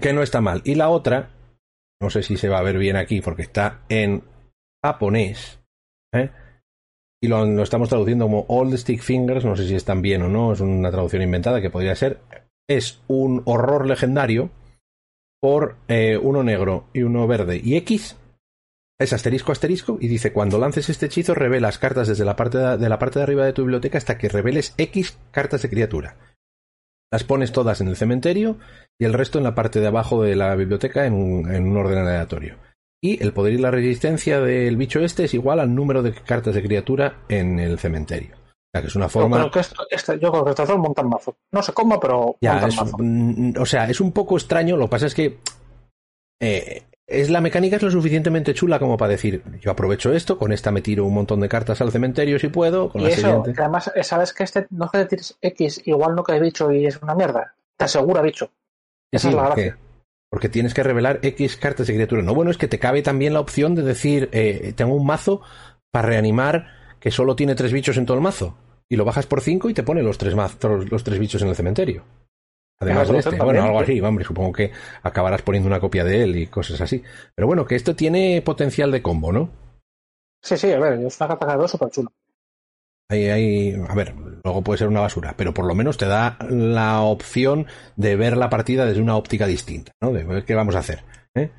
Que 0.00 0.12
no 0.12 0.22
está 0.22 0.40
mal. 0.40 0.62
Y 0.64 0.76
la 0.76 0.88
otra 0.88 1.30
no 2.00 2.10
sé 2.10 2.22
si 2.22 2.36
se 2.36 2.48
va 2.48 2.58
a 2.58 2.62
ver 2.62 2.78
bien 2.78 2.96
aquí 2.96 3.20
porque 3.20 3.42
está 3.42 3.80
en 3.88 4.22
japonés. 4.84 5.60
¿eh? 6.12 6.30
Y 7.22 7.28
lo, 7.28 7.44
lo, 7.46 7.62
estamos 7.62 7.88
traduciendo 7.88 8.26
como 8.26 8.70
the 8.70 8.76
Stick 8.76 9.00
Fingers, 9.00 9.44
no 9.44 9.56
sé 9.56 9.66
si 9.66 9.74
están 9.74 10.02
bien 10.02 10.22
o 10.22 10.28
no, 10.28 10.52
es 10.52 10.60
una 10.60 10.90
traducción 10.90 11.22
inventada 11.22 11.60
que 11.60 11.70
podría 11.70 11.94
ser. 11.96 12.20
Es 12.68 13.00
un 13.06 13.42
horror 13.44 13.86
legendario 13.86 14.50
por 15.40 15.76
eh, 15.88 16.18
uno 16.20 16.42
negro 16.42 16.88
y 16.92 17.02
uno 17.02 17.26
verde 17.26 17.60
y 17.62 17.76
X. 17.76 18.16
Es 18.98 19.12
asterisco 19.12 19.52
asterisco 19.52 19.98
y 20.00 20.08
dice 20.08 20.32
cuando 20.32 20.58
lances 20.58 20.88
este 20.88 21.06
hechizo 21.06 21.34
revelas 21.34 21.78
cartas 21.78 22.08
desde 22.08 22.24
la 22.24 22.34
parte 22.34 22.58
de, 22.58 22.78
de 22.78 22.88
la 22.88 22.98
parte 22.98 23.18
de 23.18 23.24
arriba 23.24 23.44
de 23.44 23.52
tu 23.52 23.62
biblioteca 23.62 23.98
hasta 23.98 24.18
que 24.18 24.28
reveles 24.28 24.74
X 24.78 25.18
cartas 25.30 25.62
de 25.62 25.70
criatura. 25.70 26.16
Las 27.12 27.24
pones 27.24 27.52
todas 27.52 27.80
en 27.80 27.88
el 27.88 27.96
cementerio 27.96 28.58
y 28.98 29.04
el 29.04 29.12
resto 29.12 29.38
en 29.38 29.44
la 29.44 29.54
parte 29.54 29.80
de 29.80 29.86
abajo 29.86 30.22
de 30.22 30.34
la 30.34 30.54
biblioteca 30.56 31.06
en 31.06 31.12
un, 31.12 31.54
en 31.54 31.68
un 31.68 31.76
orden 31.76 31.98
aleatorio. 31.98 32.56
Y 33.00 33.22
el 33.22 33.32
poder 33.32 33.52
y 33.52 33.58
la 33.58 33.70
resistencia 33.70 34.40
del 34.40 34.76
bicho 34.76 35.00
este 35.00 35.24
es 35.24 35.34
igual 35.34 35.60
al 35.60 35.74
número 35.74 36.02
de 36.02 36.12
cartas 36.12 36.54
de 36.54 36.62
criatura 36.62 37.18
en 37.28 37.60
el 37.60 37.78
cementerio. 37.78 38.45
Sea, 38.76 38.82
que 38.82 38.88
es 38.88 38.96
una 38.96 39.08
forma. 39.08 39.36
Yo 39.38 39.42
creo 39.44 39.52
que 39.52 39.60
esto, 39.60 39.86
este, 39.90 40.18
yo 40.18 40.30
creo 40.30 40.44
que 40.44 40.50
esto 40.50 40.62
es 40.62 40.70
un 40.70 40.80
montan 40.80 41.08
mazo. 41.08 41.36
No 41.52 41.62
sé 41.62 41.72
cómo, 41.72 41.98
pero. 42.00 42.36
Ya, 42.40 42.66
es, 42.66 42.76
o 43.58 43.66
sea, 43.66 43.88
es 43.88 44.00
un 44.00 44.12
poco 44.12 44.36
extraño. 44.36 44.76
Lo 44.76 44.86
que 44.86 44.90
pasa 44.90 45.06
es 45.06 45.14
que. 45.14 45.38
Eh, 46.40 46.82
es 47.06 47.30
la 47.30 47.40
mecánica 47.40 47.76
es 47.76 47.82
lo 47.82 47.90
suficientemente 47.90 48.52
chula 48.52 48.80
como 48.80 48.96
para 48.96 49.12
decir, 49.12 49.40
yo 49.60 49.70
aprovecho 49.70 50.12
esto, 50.12 50.38
con 50.38 50.52
esta 50.52 50.72
me 50.72 50.82
tiro 50.82 51.04
un 51.04 51.14
montón 51.14 51.38
de 51.40 51.48
cartas 51.48 51.80
al 51.80 51.92
cementerio 51.92 52.36
si 52.40 52.48
puedo, 52.48 52.88
con 52.90 53.00
y 53.00 53.04
la 53.04 53.10
eso, 53.10 53.20
siguiente. 53.20 53.52
que 53.52 53.60
además, 53.60 53.92
sabes 54.02 54.32
que 54.32 54.42
este 54.42 54.66
no 54.70 54.86
es 54.86 54.90
que 54.90 55.04
tires 55.04 55.38
X, 55.40 55.82
igual 55.86 56.16
no 56.16 56.24
que 56.24 56.34
he 56.34 56.40
dicho 56.40 56.72
y 56.72 56.84
es 56.84 57.00
una 57.00 57.14
mierda. 57.14 57.54
Te 57.76 57.84
asegura, 57.84 58.22
bicho. 58.22 58.50
Esa 59.12 59.28
Sí, 59.28 59.28
es 59.28 59.34
la 59.34 59.44
gracia. 59.44 59.78
porque 60.28 60.48
tienes 60.48 60.74
que 60.74 60.82
revelar 60.82 61.20
X 61.22 61.56
cartas 61.56 61.86
de 61.86 61.94
criatura. 61.94 62.22
No, 62.22 62.34
bueno, 62.34 62.50
es 62.50 62.58
que 62.58 62.66
te 62.68 62.80
cabe 62.80 63.02
también 63.02 63.34
la 63.34 63.40
opción 63.40 63.76
de 63.76 63.82
decir, 63.82 64.28
eh, 64.32 64.72
tengo 64.76 64.94
un 64.96 65.06
mazo 65.06 65.42
para 65.92 66.08
reanimar 66.08 66.66
que 66.98 67.12
solo 67.12 67.36
tiene 67.36 67.54
tres 67.54 67.72
bichos 67.72 67.96
en 67.98 68.06
todo 68.06 68.16
el 68.16 68.22
mazo. 68.22 68.56
Y 68.88 68.96
lo 68.96 69.04
bajas 69.04 69.26
por 69.26 69.40
cinco 69.40 69.68
y 69.68 69.74
te 69.74 69.82
pone 69.82 70.02
los 70.02 70.18
tres, 70.18 70.34
mazos, 70.34 70.90
los 70.90 71.04
tres 71.04 71.18
bichos 71.18 71.42
en 71.42 71.48
el 71.48 71.56
cementerio. 71.56 72.04
Además 72.78 73.08
de 73.08 73.18
este, 73.18 73.30
también, 73.30 73.46
bueno, 73.46 73.62
algo 73.64 73.78
sí. 73.78 73.92
así, 73.92 74.00
hombre, 74.00 74.24
supongo 74.24 74.52
que 74.52 74.70
acabarás 75.02 75.42
poniendo 75.42 75.66
una 75.66 75.80
copia 75.80 76.04
de 76.04 76.22
él 76.22 76.36
y 76.36 76.46
cosas 76.46 76.80
así. 76.80 77.02
Pero 77.34 77.46
bueno, 77.46 77.64
que 77.64 77.74
esto 77.74 77.96
tiene 77.96 78.42
potencial 78.42 78.90
de 78.90 79.02
combo, 79.02 79.32
¿no? 79.32 79.50
Sí, 80.42 80.56
sí, 80.56 80.70
a 80.72 80.78
ver, 80.78 81.00
es 81.00 81.18
una 81.20 81.38
carta 81.38 81.68
súper 81.68 81.90
chula. 81.90 82.10
Ahí, 83.08 83.28
ahí, 83.28 83.74
a 83.88 83.94
ver, 83.94 84.14
luego 84.44 84.62
puede 84.62 84.78
ser 84.78 84.88
una 84.88 85.00
basura, 85.00 85.34
pero 85.36 85.54
por 85.54 85.64
lo 85.64 85.74
menos 85.74 85.96
te 85.96 86.06
da 86.06 86.38
la 86.50 87.02
opción 87.02 87.66
de 87.94 88.16
ver 88.16 88.36
la 88.36 88.50
partida 88.50 88.84
desde 88.84 89.00
una 89.00 89.16
óptica 89.16 89.46
distinta, 89.46 89.92
¿no? 90.02 90.12
De 90.12 90.24
ver 90.24 90.44
qué 90.44 90.54
vamos 90.54 90.74
a 90.74 90.80
hacer. 90.80 91.04
¿eh? 91.34 91.50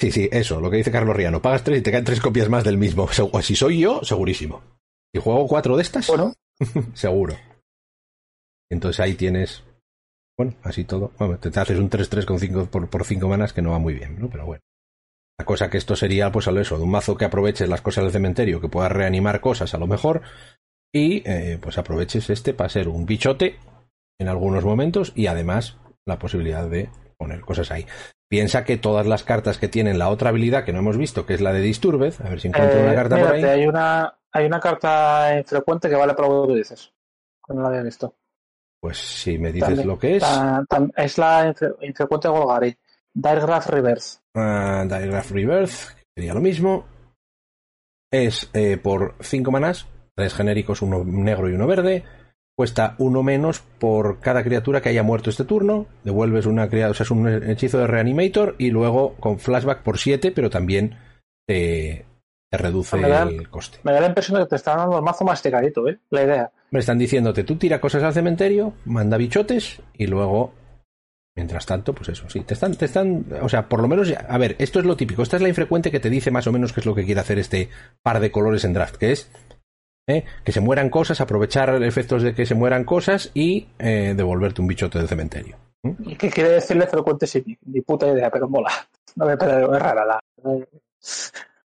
Sí, 0.00 0.12
sí, 0.12 0.28
eso, 0.30 0.60
lo 0.60 0.70
que 0.70 0.76
dice 0.76 0.92
Carlos 0.92 1.16
Riano. 1.16 1.42
Pagas 1.42 1.64
tres 1.64 1.80
y 1.80 1.82
te 1.82 1.90
caen 1.90 2.04
tres 2.04 2.20
copias 2.20 2.48
más 2.48 2.64
del 2.64 2.78
mismo. 2.78 3.08
Si 3.42 3.56
soy 3.56 3.80
yo, 3.80 4.00
segurísimo. 4.04 4.62
Si 5.14 5.20
juego 5.20 5.46
cuatro 5.46 5.76
de 5.76 5.82
estas, 5.82 6.06
Bueno, 6.08 6.34
seguro. 6.94 7.34
Entonces 8.70 9.00
ahí 9.00 9.14
tienes. 9.14 9.64
Bueno, 10.36 10.54
así 10.62 10.84
todo. 10.84 11.12
Bueno, 11.18 11.38
te, 11.38 11.48
haces 11.58 11.78
un 11.78 11.90
3-3 11.90 12.24
con 12.24 12.38
cinco, 12.38 12.66
por, 12.66 12.88
por 12.88 13.04
5 13.04 13.26
manas 13.28 13.52
que 13.52 13.62
no 13.62 13.70
va 13.70 13.78
muy 13.78 13.94
bien, 13.94 14.20
¿no? 14.20 14.28
Pero 14.28 14.46
bueno. 14.46 14.62
La 15.38 15.44
cosa 15.44 15.70
que 15.70 15.78
esto 15.78 15.94
sería, 15.94 16.32
pues, 16.32 16.48
a 16.48 16.60
eso, 16.60 16.76
de 16.76 16.82
un 16.82 16.90
mazo 16.90 17.16
que 17.16 17.24
aproveches 17.24 17.68
las 17.68 17.80
cosas 17.80 18.04
del 18.04 18.12
cementerio, 18.12 18.60
que 18.60 18.68
puedas 18.68 18.90
reanimar 18.90 19.40
cosas 19.40 19.72
a 19.72 19.78
lo 19.78 19.86
mejor, 19.86 20.22
y 20.92 21.22
eh, 21.26 21.58
pues 21.60 21.78
aproveches 21.78 22.30
este 22.30 22.54
para 22.54 22.68
ser 22.68 22.88
un 22.88 23.06
bichote 23.06 23.56
en 24.18 24.28
algunos 24.28 24.64
momentos 24.64 25.12
y 25.14 25.26
además 25.26 25.76
la 26.06 26.18
posibilidad 26.18 26.68
de 26.68 26.90
poner 27.18 27.40
cosas 27.40 27.70
ahí. 27.70 27.86
Piensa 28.28 28.64
que 28.64 28.76
todas 28.76 29.06
las 29.06 29.22
cartas 29.22 29.58
que 29.58 29.68
tienen 29.68 29.98
la 29.98 30.08
otra 30.08 30.30
habilidad 30.30 30.64
que 30.64 30.72
no 30.72 30.80
hemos 30.80 30.96
visto, 30.96 31.26
que 31.26 31.34
es 31.34 31.40
la 31.40 31.52
de 31.52 31.60
Disturbed, 31.60 32.14
a 32.24 32.28
ver 32.28 32.40
si 32.40 32.48
encuentro 32.48 32.78
eh, 32.78 32.82
una 32.82 32.94
carta 32.94 33.18
por 33.18 33.32
ahí. 33.32 33.44
hay 33.44 33.66
una, 33.66 34.17
hay 34.32 34.46
una 34.46 34.60
carta 34.60 35.36
infrecuente 35.38 35.88
que 35.88 35.94
vale 35.96 36.14
para 36.14 36.28
lo 36.28 36.42
que 36.42 36.48
tú 36.48 36.54
dices. 36.54 36.92
Que 37.46 37.54
no 37.54 37.62
la 37.62 37.68
había 37.68 37.82
visto. 37.82 38.14
Pues 38.80 38.98
si 38.98 39.38
me 39.38 39.50
dices 39.52 39.68
También. 39.68 39.88
lo 39.88 39.98
que 39.98 40.16
es. 40.16 40.22
Es 40.96 41.18
la 41.18 41.52
infre- 41.52 41.76
infrecuente 41.80 42.28
Golgari. 42.28 42.76
Diregraph 43.12 43.66
Reverse. 43.68 44.18
Uh, 44.34 44.82
Digraph 44.86 45.30
Rebirth, 45.32 45.94
que 45.96 46.02
sería 46.14 46.34
lo 46.34 46.40
mismo. 46.40 46.86
Es 48.12 48.48
eh, 48.54 48.76
por 48.76 49.16
5 49.20 49.50
manás, 49.50 49.86
tres 50.14 50.34
genéricos, 50.34 50.82
uno 50.82 51.04
negro 51.04 51.48
y 51.48 51.54
uno 51.54 51.66
verde. 51.66 52.04
Cuesta 52.56 52.94
uno 52.98 53.22
menos 53.22 53.60
por 53.60 54.18
cada 54.20 54.42
criatura 54.42 54.80
que 54.80 54.88
haya 54.88 55.02
muerto 55.02 55.30
este 55.30 55.44
turno. 55.44 55.86
Devuelves 56.04 56.46
una 56.46 56.68
criatura, 56.68 56.90
o 56.90 56.94
sea, 56.94 57.04
es 57.04 57.10
un 57.10 57.28
hechizo 57.50 57.78
de 57.78 57.86
Reanimator 57.86 58.54
y 58.58 58.70
luego 58.70 59.14
con 59.16 59.38
flashback 59.38 59.82
por 59.82 59.98
7, 59.98 60.32
pero 60.32 60.50
también 60.50 60.98
te, 61.46 62.04
te 62.50 62.58
reduce 62.58 62.96
Me 62.96 63.08
da- 63.08 63.22
el 63.24 63.48
coste. 63.48 63.78
Me 63.82 63.92
da 63.92 64.00
la 64.00 64.06
impresión 64.08 64.38
de 64.38 64.44
que 64.44 64.50
te 64.50 64.56
están 64.56 64.78
dando 64.78 64.96
el 64.98 65.02
mazo 65.04 65.24
masticadito, 65.24 65.86
¿eh? 65.88 65.98
La 66.10 66.22
idea. 66.22 66.52
Me 66.70 66.80
están 66.80 66.98
diciéndote, 66.98 67.44
tú 67.44 67.56
tira 67.56 67.80
cosas 67.80 68.02
al 68.02 68.12
cementerio, 68.14 68.74
manda 68.84 69.16
bichotes 69.16 69.80
y 69.94 70.06
luego, 70.06 70.52
mientras 71.36 71.66
tanto, 71.66 71.94
pues 71.94 72.08
eso, 72.10 72.28
sí, 72.28 72.40
te 72.40 72.54
están, 72.54 72.74
te 72.74 72.84
están, 72.86 73.26
o 73.42 73.48
sea, 73.48 73.68
por 73.68 73.80
lo 73.82 73.88
menos, 73.88 74.08
ya- 74.08 74.26
a 74.28 74.38
ver, 74.38 74.56
esto 74.58 74.78
es 74.80 74.84
lo 74.86 74.96
típico, 74.96 75.22
esta 75.22 75.36
es 75.36 75.42
la 75.42 75.48
infrecuente 75.48 75.90
que 75.90 76.00
te 76.00 76.10
dice 76.10 76.30
más 76.30 76.46
o 76.46 76.52
menos 76.52 76.72
qué 76.72 76.80
es 76.80 76.86
lo 76.86 76.94
que 76.94 77.04
quiere 77.04 77.20
hacer 77.20 77.38
este 77.38 77.68
par 78.02 78.20
de 78.20 78.30
colores 78.30 78.64
en 78.64 78.72
draft, 78.72 78.96
que 78.96 79.12
es 79.12 79.30
¿eh? 80.08 80.24
que 80.44 80.52
se 80.52 80.60
mueran 80.60 80.88
cosas, 80.88 81.20
aprovechar 81.20 81.82
efectos 81.82 82.22
de 82.22 82.34
que 82.34 82.46
se 82.46 82.54
mueran 82.54 82.84
cosas 82.84 83.30
y 83.34 83.68
eh, 83.78 84.14
devolverte 84.16 84.62
un 84.62 84.68
bichote 84.68 84.98
del 84.98 85.08
cementerio. 85.08 85.56
¿Mm? 85.82 85.92
¿Y 86.10 86.16
qué 86.16 86.30
quiere 86.30 86.50
decirle 86.50 86.86
frecuente 86.86 87.26
sí? 87.26 87.44
Ni 87.66 87.82
puta 87.82 88.06
idea, 88.08 88.30
pero 88.30 88.48
mola. 88.48 88.70
No 89.16 89.26
me 89.26 89.36
parece 89.36 89.62
es 89.62 89.68
rara 89.68 90.04
la. 90.06 90.20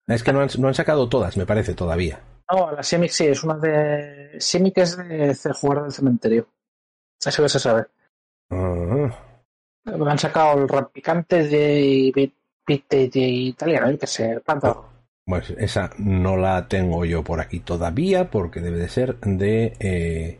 Es 0.08 0.24
que 0.24 0.32
no 0.34 0.41
han, 0.41 0.49
no 0.60 0.68
han 0.68 0.74
sacado 0.74 1.10
todas, 1.10 1.36
me 1.38 1.45
parece, 1.45 1.74
todavía. 1.74 2.22
No, 2.51 2.72
la 2.72 2.84
Simic 2.84 3.10
sí, 3.10 3.26
es 3.28 3.43
una 3.43 3.56
de. 3.58 4.36
Simic 4.39 4.78
es 4.78 4.97
de 4.97 5.53
jugar 5.53 5.84
del 5.84 5.91
cementerio. 5.91 6.47
Eso 7.24 7.41
que 7.41 7.49
se 7.49 7.60
sabe. 7.60 7.86
Ah, 8.51 9.10
Me 9.86 10.12
han 10.12 10.20
sacado 10.20 10.62
el 10.62 10.70
rampicante 10.70 11.47
de, 11.47 12.12
de, 12.68 12.84
de 13.10 13.20
italiano, 13.20 13.89
yo 13.89 13.97
que 13.97 14.06
sé, 14.08 14.39
planta. 14.41 14.76
pues 15.26 15.49
esa 15.58 15.89
no 15.97 16.38
la 16.38 16.68
tengo 16.68 17.03
yo 17.06 17.24
por 17.24 17.39
aquí 17.41 17.62
todavía, 17.62 18.30
porque 18.30 18.60
debe 18.62 18.78
de 18.78 18.89
ser 18.89 19.20
de, 19.22 19.74
eh, 19.80 20.39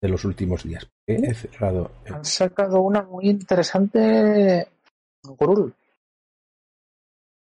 de 0.00 0.08
los 0.08 0.24
últimos 0.24 0.64
días. 0.64 0.88
He 1.06 1.34
cerrado 1.34 1.90
Han 2.06 2.24
sacado 2.24 2.80
una 2.80 3.02
muy 3.02 3.28
interesante. 3.28 4.68
Gurul. 5.22 5.74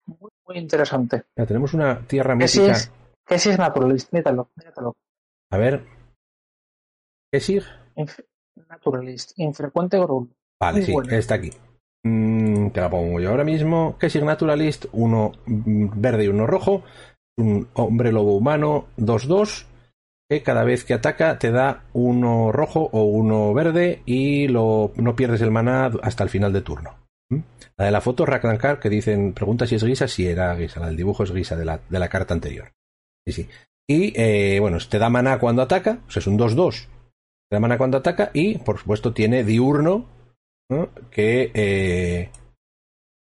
Muy, 0.07 0.31
muy 0.47 0.59
interesante. 0.59 1.25
Ya, 1.37 1.47
tenemos 1.47 1.75
una 1.75 2.07
tierra 2.07 2.35
mítica. 2.35 2.73
es, 2.73 3.47
es 3.47 3.59
naturalist, 3.59 4.13
míratelo, 4.13 4.51
míratelo. 4.57 4.95
A 5.51 5.59
ver. 5.59 5.85
¿Qué 7.33 7.41
sigue? 7.41 7.63
Inf- 7.97 8.25
naturalist, 8.69 9.33
infrecuente 9.39 9.99
Gurul. 9.99 10.31
Vale, 10.61 10.87
Muy 10.87 11.07
sí, 11.09 11.15
está 11.15 11.35
aquí. 11.35 11.51
Mm, 12.05 12.71
te 12.71 12.81
la 12.81 12.89
pongo 12.89 13.21
yo 13.21 13.31
ahora 13.31 13.45
mismo. 13.45 13.97
¿Qué 13.99 14.09
sigue 14.09 14.25
Naturalist? 14.25 14.87
Uno 14.93 15.33
mm, 15.47 16.01
verde 16.01 16.25
y 16.25 16.29
uno 16.29 16.47
rojo. 16.47 16.83
Un 17.39 17.69
hombre 17.75 18.13
lobo 18.13 18.37
humano 18.37 18.87
2-2. 18.97 19.67
Que 20.29 20.43
cada 20.43 20.65
vez 20.65 20.85
que 20.85 20.95
ataca 20.95 21.39
te 21.39 21.51
da 21.53 21.85
uno 21.93 22.51
rojo 22.51 22.89
o 22.93 23.05
uno 23.05 23.53
verde 23.55 24.03
y 24.07 24.49
lo, 24.49 24.93
no 24.97 25.15
pierdes 25.15 25.41
el 25.41 25.53
maná 25.53 25.91
hasta 26.03 26.25
el 26.25 26.31
final 26.31 26.53
de 26.53 26.63
turno. 26.63 27.06
La 27.77 27.85
de 27.87 27.91
la 27.91 28.01
foto 28.01 28.25
Raklankar 28.25 28.79
que 28.79 28.89
dicen, 28.89 29.33
pregunta 29.33 29.67
si 29.67 29.75
es 29.75 29.85
guisa, 29.85 30.07
si 30.09 30.27
era 30.27 30.55
guisa, 30.55 30.81
la 30.81 30.87
del 30.87 30.97
dibujo 30.97 31.25
es 31.25 31.33
guisa 31.33 31.57
de 31.57 31.65
la, 31.65 31.81
de 31.89 31.99
la 31.99 32.09
carta 32.09 32.35
anterior. 32.35 32.73
Sí, 33.27 33.33
sí. 33.33 33.49
Y 33.89 34.13
eh, 34.21 34.59
bueno, 34.61 34.79
te 34.89 34.99
da 34.99 35.11
maná 35.11 35.39
cuando 35.39 35.63
ataca, 35.63 36.01
o 36.07 36.11
sea, 36.11 36.21
es 36.21 36.27
un 36.27 36.39
2-2. 36.39 36.87
Te 37.49 37.57
da 37.57 37.61
maná 37.61 37.79
cuando 37.79 37.99
ataca 37.99 38.31
y, 38.33 38.59
por 38.59 38.79
supuesto, 38.79 39.13
tiene 39.13 39.45
diurno, 39.45 40.07
¿no? 40.69 40.89
que 41.11 41.51
eh, 41.55 42.31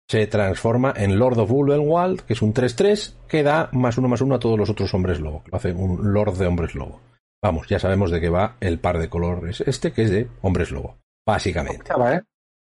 se 0.09 0.27
transforma 0.27 0.95
en 0.97 1.19
Lord 1.19 1.39
of 1.39 1.51
Ulvenwald, 1.51 2.23
que 2.23 2.33
es 2.33 2.43
un 2.43 2.55
3-3, 2.55 3.27
que 3.29 3.43
da 3.43 3.69
más 3.73 3.99
uno 3.99 4.09
más 4.09 4.23
uno 4.23 4.37
a 4.37 4.39
todos 4.39 4.59
los 4.59 4.71
otros 4.71 4.93
hombres 4.95 5.21
lobo, 5.21 5.43
que 5.45 5.51
lo 5.51 5.57
hace 5.57 5.73
un 5.73 6.13
Lord 6.13 6.39
de 6.39 6.47
hombres 6.47 6.75
lobo. 6.75 7.01
Vamos, 7.43 7.69
ya 7.69 7.79
sabemos 7.79 8.11
de 8.11 8.21
qué 8.21 8.31
va 8.31 8.57
el 8.61 8.81
par 8.81 8.99
de 8.99 9.09
colores 9.09 9.61
este, 9.61 9.93
que 9.93 10.03
es 10.03 10.11
de 10.11 10.29
hombres 10.43 10.71
lobo, 10.71 10.97
básicamente. 11.27 11.93
¿eh? 11.93 12.23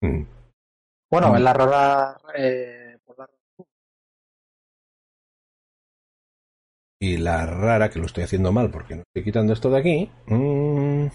Mm. 0.01 0.34
Bueno, 1.11 1.35
en 1.35 1.43
la 1.43 1.53
rara. 1.53 2.17
Eh, 2.35 2.97
por 3.05 3.17
la- 3.19 3.29
Y 7.01 7.17
la 7.17 7.45
rara, 7.45 7.89
que 7.89 7.99
lo 7.99 8.05
estoy 8.05 8.23
haciendo 8.23 8.51
mal 8.51 8.71
porque 8.71 8.95
no 8.95 9.01
estoy 9.03 9.23
quitando 9.23 9.53
esto 9.53 9.69
de 9.69 9.79
aquí. 9.79 10.11
mm, 10.27 11.07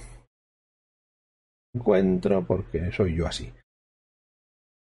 encuentro 1.75 2.45
porque 2.47 2.91
soy 2.93 3.17
yo 3.17 3.27
así. 3.27 3.53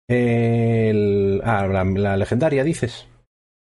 El, 0.08 1.42
ah, 1.44 1.68
la, 1.68 1.84
la 1.84 2.18
legendaria, 2.18 2.64
dices. 2.64 3.08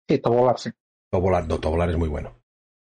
Sí, 0.09 0.17
Tobolar, 0.19 0.57
sí. 0.59 0.71
Tobolar, 1.11 1.47
no, 1.47 1.59
Tobolar 1.59 1.89
es 1.91 1.97
muy 1.97 2.09
bueno. 2.09 2.35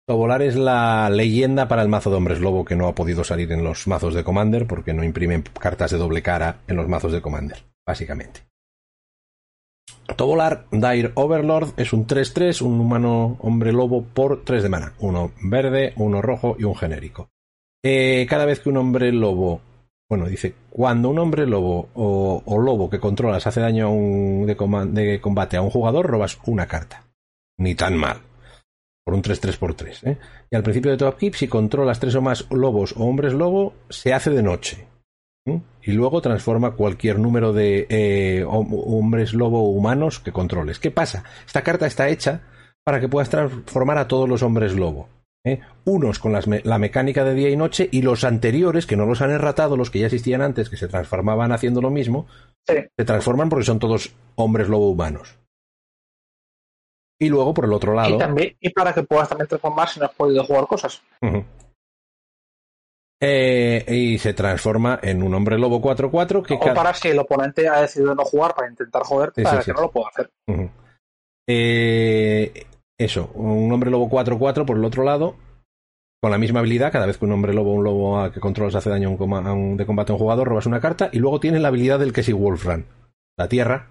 Tobolar 0.07 0.43
es 0.43 0.57
la 0.57 1.11
leyenda 1.11 1.68
para 1.68 1.82
el 1.82 1.88
mazo 1.88 2.11
de 2.11 2.16
hombres 2.16 2.40
lobo 2.40 2.64
que 2.64 2.76
no 2.76 2.86
ha 2.88 2.95
podido 2.95 3.24
salir 3.24 3.51
en 3.53 3.64
los 3.64 3.86
mazos 3.86 4.14
de 4.14 4.24
Commander 4.24 4.66
porque 4.66 4.95
no 4.95 5.05
imprimen 5.05 5.43
cartas 5.43 5.90
de 5.90 5.99
doble 5.99 6.22
cara 6.22 6.61
en 6.68 6.76
los 6.76 6.88
mazos 6.88 7.12
de 7.12 7.22
Commander, 7.22 7.64
básicamente. 7.86 8.52
Tobolar 10.16 10.66
Dire 10.70 11.12
Overlord 11.14 11.74
es 11.76 11.92
un 11.92 12.06
3-3, 12.06 12.62
un 12.62 12.80
humano 12.80 13.36
hombre 13.40 13.72
lobo 13.72 14.02
por 14.02 14.44
3 14.44 14.62
de 14.62 14.68
mana. 14.68 14.92
Uno 14.98 15.32
verde, 15.42 15.92
uno 15.96 16.20
rojo 16.22 16.56
y 16.58 16.64
un 16.64 16.74
genérico. 16.74 17.30
Eh, 17.84 18.26
cada 18.28 18.44
vez 18.44 18.60
que 18.60 18.68
un 18.68 18.76
hombre 18.76 19.12
lobo. 19.12 19.60
Bueno, 20.08 20.26
dice, 20.26 20.54
cuando 20.68 21.08
un 21.08 21.18
hombre 21.18 21.46
lobo 21.46 21.88
o, 21.94 22.58
lobo 22.60 22.90
que 22.90 23.00
controlas 23.00 23.46
hace 23.46 23.60
daño 23.60 23.86
a 23.86 23.88
un, 23.88 24.46
de, 24.46 24.54
de, 25.02 25.20
combate 25.20 25.56
a 25.56 25.62
un 25.62 25.70
jugador, 25.70 26.06
robas 26.06 26.38
una 26.46 26.66
carta. 26.66 27.04
Ni 27.58 27.74
tan 27.74 27.96
mal. 27.96 28.20
Por 29.04 29.14
un 29.14 29.22
3-3 29.22 29.58
por 29.58 29.74
3. 29.74 30.04
¿eh? 30.04 30.18
Y 30.50 30.56
al 30.56 30.62
principio 30.62 30.94
de 30.94 31.04
upkeep, 31.06 31.34
si 31.34 31.48
controlas 31.48 31.98
tres 31.98 32.14
o 32.14 32.20
más 32.20 32.46
lobos 32.50 32.94
o 32.96 33.04
hombres 33.04 33.32
lobo, 33.32 33.74
se 33.88 34.12
hace 34.12 34.30
de 34.30 34.42
noche. 34.42 34.86
Y 35.82 35.92
luego 35.92 36.20
transforma 36.20 36.72
cualquier 36.72 37.18
número 37.18 37.52
de 37.52 37.86
eh, 37.88 38.44
hombres 38.46 39.34
lobo 39.34 39.70
humanos 39.70 40.20
que 40.20 40.32
controles. 40.32 40.78
¿Qué 40.78 40.90
pasa? 40.90 41.24
Esta 41.44 41.62
carta 41.62 41.86
está 41.86 42.08
hecha 42.08 42.42
para 42.84 43.00
que 43.00 43.08
puedas 43.08 43.30
transformar 43.30 43.98
a 43.98 44.08
todos 44.08 44.28
los 44.28 44.42
hombres 44.42 44.74
lobo. 44.74 45.08
¿eh? 45.44 45.60
Unos 45.84 46.18
con 46.18 46.32
la 46.32 46.78
mecánica 46.78 47.24
de 47.24 47.34
día 47.34 47.50
y 47.50 47.56
noche 47.56 47.88
y 47.90 48.02
los 48.02 48.24
anteriores, 48.24 48.86
que 48.86 48.96
no 48.96 49.06
los 49.06 49.22
han 49.22 49.30
erratado, 49.30 49.76
los 49.76 49.90
que 49.90 50.00
ya 50.00 50.06
existían 50.06 50.42
antes, 50.42 50.68
que 50.68 50.76
se 50.76 50.88
transformaban 50.88 51.52
haciendo 51.52 51.80
lo 51.80 51.90
mismo, 51.90 52.26
se 52.66 53.04
transforman 53.04 53.48
porque 53.48 53.64
son 53.64 53.78
todos 53.78 54.14
hombres 54.36 54.68
lobo 54.68 54.90
humanos. 54.90 55.38
Y 57.18 57.28
luego, 57.28 57.54
por 57.54 57.66
el 57.66 57.72
otro 57.72 57.94
lado. 57.94 58.16
Y, 58.16 58.18
también, 58.18 58.56
y 58.58 58.70
para 58.70 58.92
que 58.92 59.04
puedas 59.04 59.28
también 59.28 59.46
transformar 59.46 59.88
si 59.88 60.00
no 60.00 60.06
has 60.06 60.14
podido 60.14 60.44
jugar 60.44 60.66
cosas. 60.66 61.02
Eh, 63.24 63.84
y 63.86 64.18
se 64.18 64.34
transforma 64.34 64.98
en 65.00 65.22
un 65.22 65.32
hombre 65.32 65.56
lobo 65.56 65.80
4-4 65.80 66.44
que... 66.44 66.54
O 66.54 66.74
para 66.74 66.92
si 66.92 67.06
el 67.06 67.20
oponente 67.20 67.68
ha 67.68 67.80
decidido 67.80 68.16
no 68.16 68.24
jugar 68.24 68.52
para 68.52 68.68
intentar 68.68 69.02
joder, 69.04 69.32
para 69.32 69.62
que 69.62 69.72
no 69.72 69.82
lo 69.82 69.92
pueda 69.92 70.08
hacer. 70.08 70.30
Eh, 71.48 72.66
eso, 72.98 73.30
un 73.34 73.70
hombre 73.70 73.92
lobo 73.92 74.10
4-4 74.10 74.66
por 74.66 74.76
el 74.76 74.84
otro 74.84 75.04
lado, 75.04 75.36
con 76.20 76.32
la 76.32 76.38
misma 76.38 76.58
habilidad, 76.58 76.90
cada 76.90 77.06
vez 77.06 77.16
que 77.16 77.24
un 77.24 77.30
hombre 77.30 77.54
lobo 77.54 77.70
o 77.70 77.74
un 77.74 77.84
lobo 77.84 78.30
que 78.32 78.40
controlas 78.40 78.74
hace 78.74 78.90
daño 78.90 79.16
a 79.16 79.52
un, 79.52 79.76
de 79.76 79.86
combate 79.86 80.10
a 80.10 80.14
un 80.16 80.18
jugador, 80.18 80.48
robas 80.48 80.66
una 80.66 80.80
carta, 80.80 81.08
y 81.12 81.20
luego 81.20 81.38
tiene 81.38 81.60
la 81.60 81.68
habilidad 81.68 82.00
del 82.00 82.12
que 82.12 82.32
Wolfram, 82.32 82.86
la 83.38 83.46
tierra, 83.46 83.88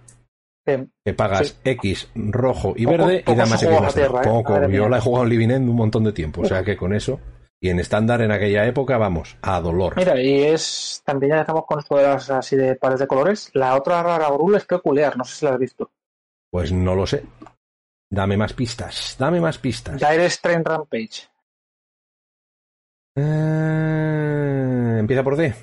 que 0.66 1.14
pagas 1.14 1.58
X 1.64 2.10
rojo 2.16 2.74
y 2.76 2.86
verde 2.86 3.24
y 3.26 3.36
da 3.36 3.46
más 3.46 3.64
X 3.64 3.82
más 3.82 3.94
tierra, 3.94 4.22
¿eh? 4.24 4.28
Poco, 4.28 4.68
yo 4.68 4.90
la 4.90 4.98
he 4.98 5.02
jugado 5.02 5.24
en 5.24 5.30
Living 5.30 5.50
End 5.52 5.70
un 5.70 5.76
montón 5.76 6.04
de 6.04 6.12
tiempo, 6.12 6.42
o 6.42 6.46
sea 6.46 6.64
que 6.66 6.76
con 6.76 6.94
eso 6.94 7.20
y 7.64 7.70
en 7.70 7.80
estándar 7.80 8.22
en 8.22 8.32
aquella 8.32 8.66
época, 8.66 8.98
vamos, 8.98 9.38
a 9.44 9.62
dolor. 9.62 9.96
Mira, 9.96 10.20
y 10.20 10.46
es. 10.46 11.04
También 11.06 11.34
ya 11.34 11.40
dejamos 11.40 11.66
con 11.66 11.80
esto 11.80 11.96
de 11.96 12.04
las 12.04 12.30
así 12.32 12.56
de 12.56 12.76
pares 12.76 13.00
de 13.00 13.08
colores. 13.08 13.52
La 13.54 13.76
otra 13.76 14.02
rara 14.02 14.30
brul 14.30 14.56
es 14.56 14.66
peculiar, 14.66 15.16
no 15.16 15.24
sé 15.24 15.36
si 15.36 15.46
la 15.46 15.52
has 15.52 15.60
visto. 15.60 15.92
Pues 16.50 16.72
no 16.72 16.96
lo 16.96 17.06
sé. 17.06 17.24
Dame 18.10 18.36
más 18.36 18.54
pistas, 18.54 19.16
dame 19.18 19.40
más 19.40 19.60
pistas. 19.60 19.98
Direct 20.02 20.42
Train 20.42 20.66
Rampage. 20.66 21.30
Eh, 23.16 24.98
¿Empieza 25.00 25.24
por 25.24 25.38
D? 25.38 25.54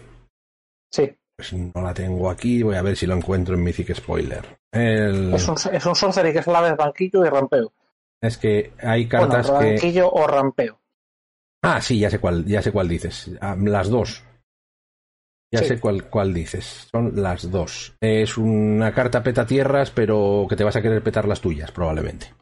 Sí. 0.93 1.13
Pues 1.37 1.53
no 1.53 1.83
la 1.83 1.93
tengo 1.93 2.31
aquí, 2.31 2.63
voy 2.63 2.77
a 2.77 2.83
ver 2.83 2.97
si 2.97 3.07
lo 3.07 3.15
encuentro 3.15 3.57
en 3.57 3.65
Mythic 3.65 3.95
Spoiler. 3.95 4.59
Es, 4.71 5.49
un, 5.49 5.57
es 5.73 5.87
un 5.87 5.97
sorcery 5.97 6.33
que 6.33 6.39
es 6.39 6.47
la 6.47 6.61
vez 6.61 6.77
banquillo 6.77 7.25
y 7.25 7.29
rampeo. 7.29 7.73
Es 8.21 8.39
que 8.39 8.73
hay 8.83 9.09
cartas 9.09 9.51
bueno, 9.51 9.69
banquillo 9.69 10.11
o 10.11 10.27
rampeo. 10.27 10.79
Ah, 11.63 11.81
sí, 11.81 11.99
ya 11.99 12.11
sé 12.11 12.19
cuál, 12.19 12.45
ya 12.45 12.63
sé 12.63 12.73
cuál 12.73 12.89
dices. 12.89 13.31
Ah, 13.41 13.57
las 13.59 13.89
dos. 13.89 14.23
Ya 15.51 15.63
sé 15.63 15.81
cuál, 15.81 16.11
cuál 16.11 16.35
dices. 16.35 16.89
Son 16.91 17.21
las 17.21 17.51
dos. 17.51 17.95
Es 18.01 18.37
una 18.37 18.93
carta 18.93 19.23
peta 19.23 19.47
tierras, 19.47 19.91
pero 19.91 20.47
que 20.49 20.57
te 20.57 20.65
vas 20.65 20.77
a 20.77 20.83
querer 20.83 21.03
petar 21.03 21.27
las 21.27 21.41
tuyas, 21.41 21.73
probablemente. 21.73 22.35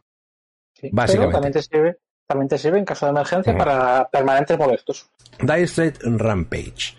Básicamente. 0.91 1.33
también 1.33 1.53
te 1.53 1.61
sirve, 1.61 1.97
también 2.27 2.49
te 2.49 2.57
sirve 2.57 2.79
en 2.79 2.85
caso 2.85 3.05
de 3.05 3.11
emergencia 3.11 3.57
para 3.57 4.09
permanentes 4.09 4.57
molestos. 4.57 5.09
Dire 5.39 5.63
Straight 5.63 5.97
Rampage. 6.03 6.95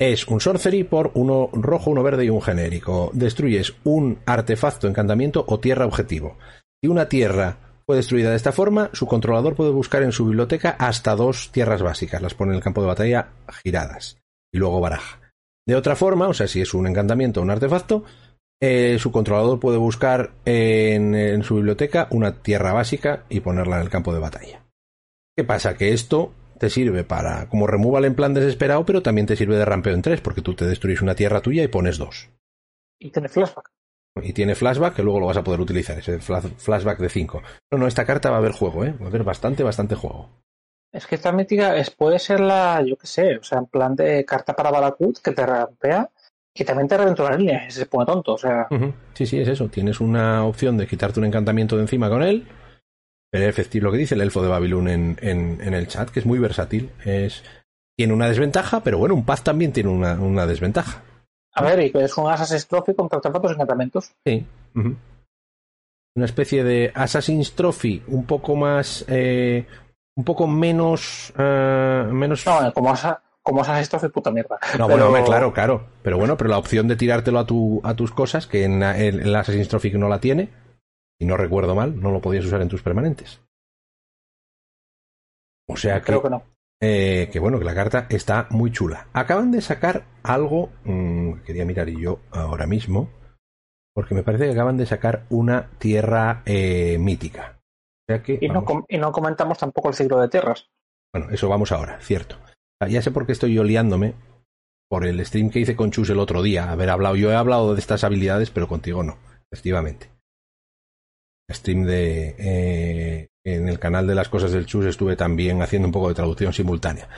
Es 0.00 0.28
un 0.28 0.40
sorcery 0.40 0.84
por 0.84 1.10
uno 1.14 1.50
rojo, 1.52 1.90
uno 1.90 2.04
verde 2.04 2.24
y 2.24 2.30
un 2.30 2.40
genérico. 2.40 3.10
Destruyes 3.12 3.74
un 3.82 4.20
artefacto, 4.26 4.86
encantamiento 4.86 5.44
o 5.48 5.58
tierra 5.58 5.86
objetivo. 5.86 6.38
Si 6.80 6.88
una 6.88 7.08
tierra 7.08 7.67
fue 7.88 7.96
destruida 7.96 8.28
de 8.28 8.36
esta 8.36 8.52
forma, 8.52 8.90
su 8.92 9.06
controlador 9.06 9.54
puede 9.54 9.70
buscar 9.70 10.02
en 10.02 10.12
su 10.12 10.26
biblioteca 10.26 10.76
hasta 10.78 11.16
dos 11.16 11.50
tierras 11.52 11.80
básicas, 11.80 12.20
las 12.20 12.34
pone 12.34 12.50
en 12.50 12.56
el 12.56 12.62
campo 12.62 12.82
de 12.82 12.86
batalla 12.86 13.30
giradas 13.62 14.18
y 14.52 14.58
luego 14.58 14.78
baraja. 14.78 15.32
De 15.66 15.74
otra 15.74 15.96
forma, 15.96 16.28
o 16.28 16.34
sea, 16.34 16.48
si 16.48 16.60
es 16.60 16.74
un 16.74 16.86
encantamiento 16.86 17.40
o 17.40 17.44
un 17.44 17.50
artefacto, 17.50 18.04
eh, 18.60 18.98
su 18.98 19.10
controlador 19.10 19.58
puede 19.58 19.78
buscar 19.78 20.32
en, 20.44 21.42
su 21.42 21.54
biblioteca 21.56 22.08
una 22.10 22.42
tierra 22.42 22.74
básica 22.74 23.24
y 23.30 23.40
ponerla 23.40 23.76
en 23.76 23.82
el 23.84 23.88
campo 23.88 24.12
de 24.12 24.20
batalla. 24.20 24.66
¿Qué 25.34 25.44
pasa? 25.44 25.74
Que 25.74 25.94
esto 25.94 26.34
te 26.58 26.68
sirve 26.68 27.04
para 27.04 27.48
como 27.48 27.66
removal 27.66 28.04
en 28.04 28.14
plan 28.14 28.34
desesperado, 28.34 28.84
pero 28.84 29.02
también 29.02 29.26
te 29.26 29.36
sirve 29.36 29.56
de 29.56 29.64
rampeo 29.64 29.94
en 29.94 30.02
tres, 30.02 30.20
porque 30.20 30.42
tú 30.42 30.54
te 30.54 30.66
destruyes 30.66 31.00
una 31.00 31.14
tierra 31.14 31.40
tuya 31.40 31.62
y 31.62 31.68
pones 31.68 31.96
dos. 31.96 32.28
Y 32.98 33.10
tiene 33.12 33.30
flashback 33.30 33.77
y 34.22 34.32
tiene 34.32 34.54
flashback 34.54 34.94
que 34.94 35.02
luego 35.02 35.20
lo 35.20 35.26
vas 35.26 35.36
a 35.36 35.44
poder 35.44 35.60
utilizar, 35.60 35.98
ese 35.98 36.18
flashback 36.18 36.98
de 36.98 37.08
5. 37.08 37.42
No, 37.72 37.78
no, 37.78 37.86
esta 37.86 38.04
carta 38.04 38.30
va 38.30 38.36
a 38.36 38.38
haber 38.38 38.52
juego, 38.52 38.84
¿eh? 38.84 38.94
Va 39.00 39.06
a 39.06 39.08
haber 39.08 39.24
bastante, 39.24 39.62
bastante 39.62 39.94
juego. 39.94 40.28
Es 40.92 41.06
que 41.06 41.16
esta 41.16 41.32
mítica 41.32 41.76
es, 41.76 41.90
puede 41.90 42.18
ser 42.18 42.40
la, 42.40 42.82
yo 42.82 42.96
qué 42.96 43.06
sé, 43.06 43.36
o 43.36 43.42
sea, 43.42 43.58
en 43.58 43.66
plan 43.66 43.94
de 43.94 44.24
carta 44.24 44.54
para 44.56 44.70
Balakut 44.70 45.18
que 45.18 45.32
te 45.32 45.44
rampea 45.44 46.10
y 46.54 46.64
también 46.64 46.88
te 46.88 46.96
reventó 46.96 47.28
la 47.28 47.36
línea, 47.36 47.70
se 47.70 47.86
pone 47.86 48.06
tonto, 48.06 48.34
o 48.34 48.38
sea. 48.38 48.66
Sí, 49.14 49.26
sí, 49.26 49.38
es 49.38 49.48
eso. 49.48 49.68
Tienes 49.68 50.00
una 50.00 50.44
opción 50.44 50.76
de 50.76 50.86
quitarte 50.86 51.20
un 51.20 51.26
encantamiento 51.26 51.76
de 51.76 51.82
encima 51.82 52.08
con 52.08 52.22
él. 52.22 52.46
Pero 53.30 53.44
es 53.44 53.50
efectivo 53.50 53.86
lo 53.86 53.92
que 53.92 53.98
dice 53.98 54.14
el 54.14 54.22
elfo 54.22 54.42
de 54.42 54.48
Babilón 54.48 54.88
en, 54.88 55.16
en, 55.20 55.74
el 55.74 55.86
chat, 55.86 56.08
que 56.08 56.20
es 56.20 56.26
muy 56.26 56.38
versátil. 56.38 56.90
Es, 57.04 57.44
tiene 57.96 58.14
una 58.14 58.28
desventaja, 58.28 58.82
pero 58.82 58.98
bueno, 58.98 59.14
un 59.14 59.24
paz 59.24 59.44
también 59.44 59.72
tiene 59.72 59.90
una, 59.90 60.14
una 60.14 60.46
desventaja. 60.46 61.02
A 61.54 61.62
ver, 61.62 61.80
y 61.80 61.92
es 61.98 62.16
un 62.16 62.30
Assassin's 62.30 62.66
Trophy 62.66 62.94
con 62.94 63.08
artefactos 63.10 63.52
encantamientos. 63.52 64.12
Sí. 64.24 64.46
Una 64.74 66.24
especie 66.24 66.64
de 66.64 66.92
Assassin's 66.94 67.52
Trophy 67.52 68.02
un 68.08 68.26
poco 68.26 68.56
más. 68.56 69.04
Eh, 69.08 69.66
un 70.16 70.24
poco 70.24 70.46
menos. 70.46 71.32
Uh, 71.36 72.12
menos... 72.12 72.44
No, 72.46 72.72
como, 72.72 72.90
asa, 72.90 73.22
como 73.42 73.62
Assassin's 73.62 73.88
Trophy, 73.88 74.08
puta 74.08 74.30
mierda. 74.30 74.58
No, 74.78 74.88
bueno, 74.88 75.12
claro, 75.24 75.52
claro. 75.52 75.86
Pero 76.02 76.18
bueno, 76.18 76.36
pero 76.36 76.50
la 76.50 76.58
opción 76.58 76.88
de 76.88 76.96
tirártelo 76.96 77.38
a, 77.38 77.46
tu, 77.46 77.80
a 77.84 77.94
tus 77.94 78.12
cosas, 78.12 78.46
que 78.46 78.64
en, 78.64 78.82
el 78.82 79.34
Assassin's 79.34 79.68
Trophy 79.68 79.92
no 79.92 80.08
la 80.08 80.20
tiene, 80.20 80.50
y 81.18 81.26
no 81.26 81.36
recuerdo 81.36 81.74
mal, 81.74 82.00
no 82.00 82.10
lo 82.10 82.20
podías 82.20 82.44
usar 82.44 82.62
en 82.62 82.68
tus 82.68 82.82
permanentes. 82.82 83.40
O 85.68 85.76
sea 85.76 86.00
que. 86.00 86.06
Creo 86.06 86.22
que 86.22 86.30
no. 86.30 86.42
Eh, 86.80 87.28
que 87.32 87.40
bueno, 87.40 87.58
que 87.58 87.64
la 87.64 87.74
carta 87.74 88.06
está 88.08 88.46
muy 88.50 88.70
chula. 88.70 89.08
Acaban 89.12 89.50
de 89.50 89.60
sacar 89.60 90.04
algo, 90.22 90.70
mm, 90.84 91.40
quería 91.44 91.64
mirar 91.64 91.88
yo 91.88 92.20
ahora 92.30 92.66
mismo, 92.66 93.10
porque 93.94 94.14
me 94.14 94.22
parece 94.22 94.44
que 94.44 94.52
acaban 94.52 94.76
de 94.76 94.86
sacar 94.86 95.24
una 95.28 95.70
tierra 95.78 96.42
eh, 96.46 96.98
mítica. 96.98 97.58
que, 98.06 98.38
y, 98.40 98.48
no 98.48 98.64
y, 98.88 98.96
no 98.96 99.12
comentamos 99.12 99.58
tampoco 99.58 99.88
el 99.88 99.94
ciclo 99.94 100.20
de 100.20 100.28
tierras. 100.28 100.68
Bueno, 101.12 101.30
eso 101.32 101.48
vamos 101.48 101.72
ahora, 101.72 102.00
cierto. 102.00 102.36
Ah, 102.80 102.86
ya 102.86 103.02
sé 103.02 103.10
por 103.10 103.26
qué 103.26 103.32
estoy 103.32 103.58
oliándome 103.58 104.14
por 104.88 105.04
el 105.04 105.24
stream 105.26 105.50
que 105.50 105.58
hice 105.58 105.74
con 105.74 105.90
Chus 105.90 106.10
el 106.10 106.20
otro 106.20 106.42
día. 106.42 106.70
Haber 106.70 106.90
hablado, 106.90 107.16
yo 107.16 107.32
he 107.32 107.34
hablado 107.34 107.74
de 107.74 107.80
estas 107.80 108.04
habilidades, 108.04 108.50
pero 108.50 108.68
contigo 108.68 109.02
no, 109.02 109.18
efectivamente. 109.50 110.10
Stream 111.50 111.84
de 111.84 112.36
eh, 112.38 113.28
en 113.44 113.68
el 113.68 113.78
canal 113.78 114.06
de 114.06 114.14
las 114.14 114.28
cosas 114.28 114.52
del 114.52 114.66
Chus 114.66 114.86
estuve 114.86 115.16
también 115.16 115.62
haciendo 115.62 115.88
un 115.88 115.92
poco 115.92 116.08
de 116.08 116.14
traducción 116.14 116.52
simultánea. 116.52 117.08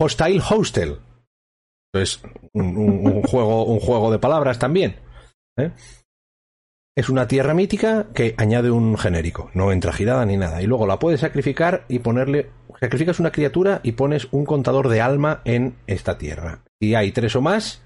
Hostile 0.00 0.42
Hostel. 0.48 0.98
Es 1.94 2.22
un, 2.54 3.22
juego, 3.22 3.64
un 3.66 3.80
juego 3.80 4.10
de 4.10 4.18
palabras 4.18 4.58
también. 4.58 4.96
¿eh? 5.58 5.72
Es 6.96 7.08
una 7.08 7.26
tierra 7.26 7.54
mítica 7.54 8.08
que 8.14 8.34
añade 8.36 8.70
un 8.70 8.96
genérico. 8.98 9.50
No 9.54 9.72
entra 9.72 9.92
girada 9.92 10.24
ni 10.26 10.36
nada. 10.36 10.62
Y 10.62 10.66
luego 10.66 10.86
la 10.86 10.98
puedes 10.98 11.20
sacrificar 11.20 11.84
y 11.88 12.00
ponerle. 12.00 12.50
Sacrificas 12.80 13.20
una 13.20 13.32
criatura 13.32 13.80
y 13.82 13.92
pones 13.92 14.28
un 14.30 14.44
contador 14.44 14.88
de 14.88 15.00
alma 15.00 15.42
en 15.44 15.76
esta 15.86 16.18
tierra. 16.18 16.64
Si 16.80 16.94
hay 16.94 17.12
tres 17.12 17.36
o 17.36 17.40
más, 17.40 17.82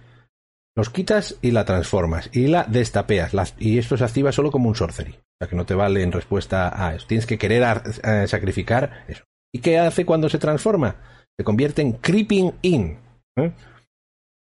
los 0.76 0.90
quitas 0.90 1.36
y 1.40 1.50
la 1.50 1.64
transformas. 1.64 2.28
Y 2.32 2.48
la 2.48 2.64
destapeas. 2.64 3.32
y 3.58 3.78
esto 3.78 3.96
se 3.96 4.04
activa 4.04 4.30
solo 4.30 4.50
como 4.50 4.68
un 4.68 4.76
sorcery. 4.76 5.12
O 5.12 5.36
sea, 5.40 5.48
que 5.48 5.56
no 5.56 5.66
te 5.66 5.74
vale 5.74 6.02
en 6.02 6.12
respuesta 6.12 6.70
a 6.86 6.94
eso. 6.94 7.06
Tienes 7.06 7.26
que 7.26 7.38
querer 7.38 7.82
eh, 8.04 8.26
sacrificar 8.28 9.04
eso. 9.08 9.24
¿Y 9.52 9.60
qué 9.60 9.78
hace 9.78 10.04
cuando 10.04 10.28
se 10.28 10.38
transforma? 10.38 10.96
Se 11.38 11.44
convierte 11.44 11.80
en 11.80 11.92
Creeping 11.92 12.52
In. 12.62 12.98
¿eh? 13.36 13.52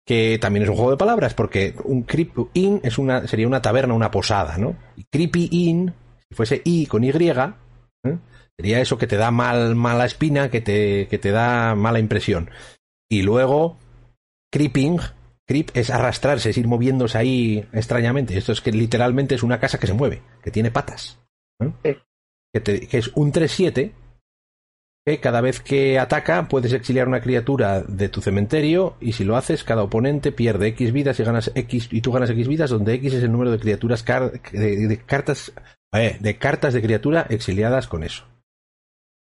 Que 0.06 0.38
también 0.40 0.64
es 0.64 0.70
un 0.70 0.76
juego 0.76 0.92
de 0.92 0.98
palabras, 0.98 1.34
porque 1.34 1.76
un 1.84 2.04
Creep 2.04 2.34
In 2.54 2.82
es 2.84 2.98
una, 2.98 3.28
sería 3.28 3.48
una 3.48 3.62
taberna, 3.62 3.94
una 3.94 4.12
posada, 4.12 4.58
¿no? 4.58 4.76
Y 4.96 5.06
Creepy 5.06 5.50
In, 5.52 5.94
si 6.28 6.36
fuese 6.36 6.62
I 6.64 6.86
con 6.86 7.04
Y, 7.04 7.10
¿eh? 7.10 8.18
sería 8.58 8.82
eso 8.82 8.98
que 8.98 9.08
te 9.08 9.18
da 9.18 9.32
mal, 9.32 9.76
mala 9.76 10.06
espina, 10.06 10.50
que 10.50 10.62
te, 10.62 11.08
que 11.08 11.18
te 11.18 11.32
da 11.32 11.76
mala 11.76 12.00
impresión. 12.00 12.50
Y 13.10 13.22
luego, 13.22 13.78
Creeping, 14.52 15.00
creep 15.52 15.70
es 15.74 15.90
arrastrarse, 15.90 16.50
es 16.52 16.58
ir 16.58 16.68
moviéndose 16.68 17.18
ahí 17.18 17.68
extrañamente. 17.74 18.38
Esto 18.38 18.52
es 18.52 18.62
que 18.62 18.72
literalmente 18.72 19.36
es 19.36 19.44
una 19.44 19.60
casa 19.60 19.80
que 19.80 19.88
se 19.88 19.94
mueve, 19.94 20.22
que 20.44 20.52
tiene 20.52 20.72
patas. 20.72 21.20
¿no? 21.60 21.78
Sí. 21.84 21.96
Que, 22.54 22.60
te- 22.62 22.88
que 22.88 22.98
es 22.98 23.10
un 23.16 23.32
3-7 23.32 23.92
que 25.06 25.20
cada 25.20 25.42
vez 25.42 25.60
que 25.62 25.98
ataca 25.98 26.48
puedes 26.48 26.74
exiliar 26.74 27.08
una 27.08 27.22
criatura 27.22 27.82
de 27.82 28.08
tu 28.08 28.22
cementerio 28.22 28.96
y 29.02 29.14
si 29.14 29.24
lo 29.24 29.36
haces 29.36 29.64
cada 29.64 29.82
oponente 29.84 30.32
pierde 30.32 30.68
X 30.68 30.92
vidas 30.92 31.20
y 31.20 31.24
ganas 31.24 31.52
X 31.56 31.90
y 31.92 32.02
tú 32.02 32.12
ganas 32.12 32.30
X 32.30 32.48
vidas 32.48 32.70
donde 32.70 32.94
X 32.94 33.16
es 33.16 33.24
el 33.24 33.32
número 33.32 33.50
de 33.52 33.58
criaturas 33.60 34.04
car- 34.04 34.32
de, 34.52 34.88
de 34.88 34.98
cartas 35.04 35.54
eh, 35.94 36.18
de 36.20 36.38
cartas 36.38 36.74
de 36.76 36.82
criatura 36.84 37.26
exiliadas 37.30 37.88
con 37.88 38.04
eso. 38.04 38.26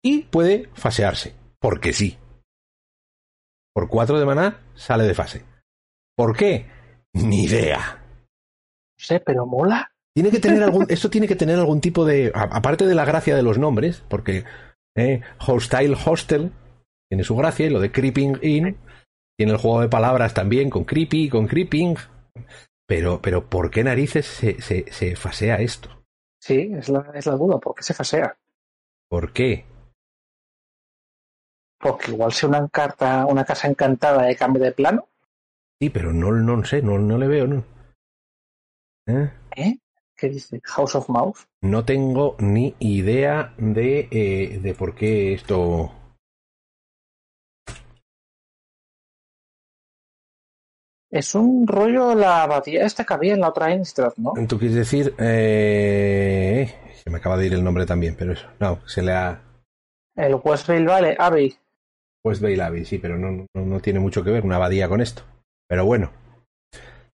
Y 0.03 0.23
puede 0.23 0.69
fasearse, 0.73 1.33
porque 1.61 1.93
sí. 1.93 2.17
Por 3.73 3.87
4 3.87 4.19
de 4.19 4.25
maná 4.25 4.59
sale 4.75 5.05
de 5.05 5.13
fase. 5.15 5.45
¿Por 6.15 6.35
qué? 6.35 6.67
Ni 7.13 7.43
idea. 7.43 7.99
No 8.97 9.05
sé, 9.05 9.19
pero 9.19 9.45
mola. 9.45 9.91
Tiene 10.15 10.29
que 10.29 10.39
tener 10.39 10.61
algún, 10.63 10.85
esto 10.89 11.09
tiene 11.09 11.27
que 11.27 11.35
tener 11.35 11.57
algún 11.57 11.81
tipo 11.81 12.05
de, 12.05 12.31
a- 12.35 12.55
aparte 12.57 12.85
de 12.85 12.95
la 12.95 13.05
gracia 13.05 13.35
de 13.35 13.43
los 13.43 13.57
nombres, 13.57 14.03
porque 14.09 14.43
eh, 14.95 15.21
Hostile 15.45 15.97
Hostel 16.05 16.51
tiene 17.09 17.23
su 17.23 17.35
gracia 17.35 17.65
y 17.65 17.69
lo 17.69 17.79
de 17.79 17.91
Creeping 17.91 18.39
In 18.43 18.77
tiene 19.37 19.53
el 19.53 19.57
juego 19.57 19.81
de 19.81 19.89
palabras 19.89 20.33
también 20.35 20.69
con 20.69 20.83
creepy, 20.83 21.29
con 21.29 21.47
creeping, 21.47 21.95
pero, 22.87 23.19
pero 23.21 23.49
¿por 23.49 23.71
qué 23.71 23.83
narices 23.83 24.27
se, 24.27 24.61
se, 24.61 24.91
se 24.91 25.15
fasea 25.15 25.55
esto? 25.55 25.89
Sí, 26.39 26.71
es 26.77 26.89
la, 26.89 27.11
es 27.15 27.25
la 27.25 27.35
duda. 27.35 27.59
¿Por 27.59 27.73
qué 27.73 27.83
se 27.83 27.93
fasea? 27.95 28.37
¿Por 29.09 29.33
qué? 29.33 29.65
Porque 31.79 32.11
igual 32.11 32.31
si 32.31 32.45
una 32.45 32.67
carta, 32.69 33.25
una 33.25 33.43
casa 33.43 33.67
encantada 33.67 34.23
de 34.23 34.35
cambio 34.35 34.61
de 34.63 34.71
plano, 34.71 35.07
Sí, 35.83 35.89
pero 35.89 36.13
no, 36.13 36.31
no 36.31 36.63
sé, 36.63 36.81
no, 36.81 36.97
no 36.97 37.17
le 37.17 37.27
veo, 37.27 37.45
no. 37.45 37.61
¿Eh? 39.05 39.29
¿eh? 39.57 39.77
¿Qué 40.15 40.29
dice? 40.29 40.61
House 40.63 40.95
of 40.95 41.09
Mouse. 41.09 41.45
No 41.61 41.83
tengo 41.83 42.37
ni 42.39 42.73
idea 42.79 43.53
de, 43.57 44.07
eh, 44.09 44.59
de 44.63 44.73
por 44.75 44.95
qué 44.95 45.33
esto. 45.33 45.91
Es 51.11 51.35
un 51.35 51.67
rollo 51.67 52.15
la 52.15 52.43
abadía 52.43 52.85
esta 52.85 53.03
que 53.03 53.13
había 53.13 53.33
en 53.33 53.41
la 53.41 53.49
otra 53.49 53.73
Innistrad, 53.73 54.13
¿no? 54.15 54.31
Tú 54.47 54.57
quieres 54.57 54.77
decir. 54.77 55.13
Eh, 55.19 56.73
se 56.93 57.09
me 57.09 57.17
acaba 57.17 57.35
de 57.35 57.47
ir 57.47 57.55
el 57.55 57.63
nombre 57.65 57.85
también, 57.85 58.15
pero 58.17 58.31
eso. 58.31 58.47
No, 58.57 58.79
se 58.87 59.01
le 59.01 59.11
ha. 59.11 59.41
El 60.15 60.35
Westvale 60.35 60.85
Valley, 60.85 61.15
Abbey. 61.19 61.57
Pues 62.21 62.39
Bail 62.39 62.61
Abbey, 62.61 62.85
sí, 62.85 62.99
pero 62.99 63.17
no, 63.17 63.45
no, 63.53 63.65
no 63.65 63.81
tiene 63.81 63.99
mucho 63.99 64.23
que 64.23 64.31
ver 64.31 64.45
una 64.45 64.55
abadía 64.55 64.87
con 64.87 65.01
esto. 65.01 65.23
Pero 65.67 65.85
bueno. 65.85 66.11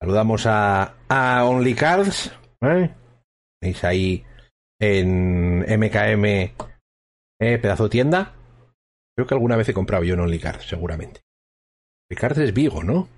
Saludamos 0.01 0.47
a, 0.47 0.97
a 1.09 1.45
Only 1.45 1.75
Cards. 1.75 2.33
¿eh? 2.61 2.91
Ahí 3.83 4.25
en 4.81 5.61
MKM 5.61 6.25
eh, 6.25 7.59
pedazo 7.59 7.85
de 7.85 7.91
tienda. 7.91 8.35
Creo 9.17 9.27
que 9.27 9.35
alguna 9.35 9.57
vez 9.57 9.69
he 9.69 9.75
comprado 9.75 10.05
yo 10.05 10.15
en 10.15 10.21
Only 10.21 10.39
Cards, 10.39 10.67
seguramente. 10.69 11.21
Only 12.11 12.21
Cards 12.21 12.39
es 12.39 12.53
Vigo, 12.53 12.83
¿no? 12.83 13.09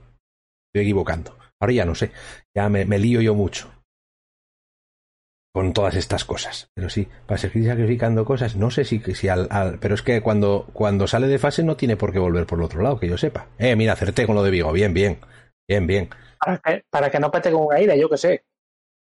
Estoy 0.68 0.84
equivocando. 0.84 1.36
Ahora 1.60 1.72
ya 1.72 1.84
no 1.84 1.94
sé. 1.94 2.12
Ya 2.54 2.68
me, 2.68 2.84
me 2.84 2.98
lío 2.98 3.20
yo 3.20 3.34
mucho. 3.34 3.70
Con 5.56 5.72
todas 5.72 5.94
estas 5.94 6.26
cosas. 6.26 6.68
Pero 6.74 6.90
sí, 6.90 7.08
para 7.26 7.38
seguir 7.38 7.66
sacrificando 7.66 8.26
cosas, 8.26 8.56
no 8.56 8.70
sé 8.70 8.84
si, 8.84 9.00
si 9.14 9.28
al, 9.30 9.48
al- 9.50 9.78
Pero 9.78 9.94
es 9.94 10.02
que 10.02 10.20
cuando, 10.20 10.66
cuando 10.74 11.06
sale 11.06 11.28
de 11.28 11.38
fase 11.38 11.62
no 11.62 11.78
tiene 11.78 11.96
por 11.96 12.12
qué 12.12 12.18
volver 12.18 12.44
por 12.46 12.58
el 12.58 12.66
otro 12.66 12.82
lado, 12.82 13.00
que 13.00 13.08
yo 13.08 13.16
sepa. 13.16 13.46
Eh, 13.56 13.74
mira, 13.74 13.94
acerté 13.94 14.26
con 14.26 14.34
lo 14.34 14.42
de 14.42 14.50
Vigo. 14.50 14.70
Bien, 14.70 14.92
bien. 14.92 15.18
Bien, 15.66 15.86
bien. 15.86 16.10
Para 16.38 16.58
que, 16.58 16.84
para 16.90 17.10
que 17.10 17.18
no 17.18 17.30
pete 17.30 17.50
con 17.50 17.68
una 17.68 17.80
ira, 17.80 17.96
yo 17.96 18.10
que 18.10 18.18
sé. 18.18 18.44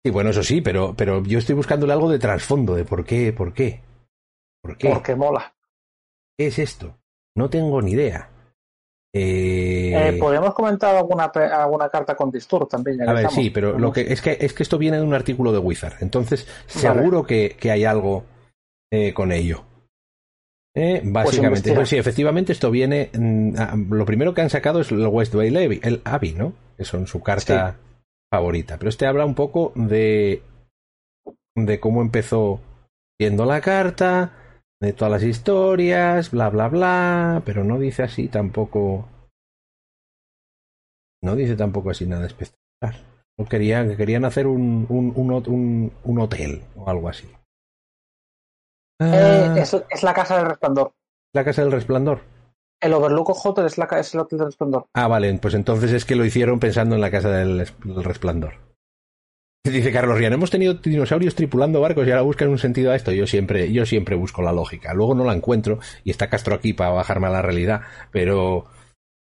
Sí, 0.04 0.12
bueno, 0.12 0.30
eso 0.30 0.44
sí, 0.44 0.60
pero, 0.60 0.94
pero 0.96 1.24
yo 1.24 1.40
estoy 1.40 1.56
buscándole 1.56 1.92
algo 1.92 2.08
de 2.08 2.20
trasfondo, 2.20 2.76
de 2.76 2.84
por 2.84 3.04
qué, 3.04 3.32
por 3.32 3.52
qué. 3.52 3.80
¿Por 4.62 4.78
qué? 4.78 4.90
Porque 4.90 5.16
mola. 5.16 5.56
¿Qué 6.38 6.46
es 6.46 6.60
esto? 6.60 6.96
No 7.34 7.50
tengo 7.50 7.82
ni 7.82 7.90
idea. 7.94 8.30
Eh, 9.16 9.92
Eh, 9.94 10.16
Podemos 10.18 10.52
comentar 10.54 10.96
alguna, 10.96 11.24
alguna 11.26 11.88
carta 11.88 12.16
con 12.16 12.30
Disturb 12.32 12.68
también. 12.68 12.98
ya 12.98 13.04
a 13.04 13.12
ver, 13.12 13.16
estamos. 13.26 13.34
sí, 13.34 13.50
pero 13.50 13.78
lo 13.78 13.92
que 13.92 14.00
es 14.12 14.20
que 14.20 14.36
es 14.40 14.52
que 14.52 14.64
esto 14.64 14.76
viene 14.76 14.96
de 14.96 15.04
un 15.04 15.14
artículo 15.14 15.52
de 15.52 15.58
Wizard, 15.58 15.94
entonces 16.00 16.48
seguro 16.66 17.22
que, 17.24 17.56
que 17.58 17.70
hay 17.70 17.84
algo 17.84 18.24
eh, 18.92 19.14
con 19.14 19.30
ello. 19.30 19.64
Eh, 20.76 21.00
básicamente, 21.04 21.72
pues 21.72 21.88
sí, 21.88 21.96
efectivamente 21.96 22.52
esto 22.52 22.72
viene. 22.72 23.10
mm, 23.16 23.92
lo 23.92 24.04
primero 24.04 24.34
que 24.34 24.40
han 24.40 24.50
sacado 24.50 24.80
es 24.80 24.90
el 24.90 25.06
West 25.06 25.32
Bay 25.32 25.50
Levy, 25.50 25.78
el 25.84 26.00
Abbey, 26.04 26.32
¿no? 26.32 26.52
Que 26.76 26.84
son 26.84 27.06
su 27.06 27.22
carta 27.22 27.76
favorita. 28.32 28.76
Pero 28.78 28.88
este 28.88 29.06
habla 29.06 29.24
un 29.24 29.36
poco 29.36 29.72
de 29.76 30.42
de 31.56 31.78
cómo 31.78 32.02
empezó 32.02 32.60
viendo 33.20 33.44
la 33.44 33.60
carta, 33.60 34.32
de 34.84 34.92
todas 34.92 35.12
las 35.12 35.22
historias, 35.22 36.30
bla 36.30 36.50
bla 36.50 36.68
bla, 36.68 37.42
pero 37.44 37.64
no 37.64 37.78
dice 37.78 38.02
así 38.04 38.28
tampoco. 38.28 39.08
No 41.22 41.36
dice 41.36 41.56
tampoco 41.56 41.90
así 41.90 42.06
nada 42.06 42.26
espectacular. 42.26 43.02
No 43.38 43.46
querían, 43.46 43.96
querían 43.96 44.24
hacer 44.24 44.46
un, 44.46 44.86
un, 44.88 45.12
un, 45.16 45.28
hot- 45.32 45.48
un- 45.48 45.92
un 46.04 46.18
hotel 46.20 46.62
o 46.76 46.88
algo 46.88 47.08
así. 47.08 47.26
Eh, 49.00 49.48
Ah, 49.50 49.54
es, 49.58 49.74
es 49.90 50.02
la 50.02 50.14
casa 50.14 50.36
del 50.36 50.46
resplandor. 50.46 50.92
la 51.34 51.44
casa 51.44 51.62
del 51.62 51.72
resplandor. 51.72 52.20
El 52.80 52.92
Overlook 52.92 53.30
Hotel 53.44 53.64
es, 53.66 53.78
la, 53.78 53.86
es 53.98 54.14
el 54.14 54.20
hotel 54.20 54.38
del 54.38 54.46
resplandor. 54.48 54.86
Ah, 54.94 55.08
vale, 55.08 55.32
pues 55.38 55.54
entonces 55.54 55.90
es 55.92 56.04
que 56.04 56.14
lo 56.16 56.24
hicieron 56.24 56.60
pensando 56.60 56.94
en 56.94 57.00
la 57.00 57.10
casa 57.10 57.30
del 57.30 57.66
resplandor. 58.04 58.54
Dice 59.72 59.92
Carlos 59.92 60.18
Rian, 60.18 60.32
hemos 60.34 60.50
tenido 60.50 60.74
dinosaurios 60.74 61.34
tripulando 61.34 61.80
barcos 61.80 62.06
y 62.06 62.10
ahora 62.10 62.22
buscan 62.22 62.48
un 62.48 62.58
sentido 62.58 62.92
a 62.92 62.96
esto. 62.96 63.12
Yo 63.12 63.26
siempre, 63.26 63.72
yo 63.72 63.86
siempre 63.86 64.14
busco 64.14 64.42
la 64.42 64.52
lógica. 64.52 64.92
Luego 64.92 65.14
no 65.14 65.24
la 65.24 65.32
encuentro 65.32 65.78
y 66.04 66.10
está 66.10 66.28
Castro 66.28 66.54
aquí 66.54 66.74
para 66.74 66.90
bajarme 66.90 67.28
a 67.28 67.30
la 67.30 67.42
realidad, 67.42 67.80
pero... 68.10 68.66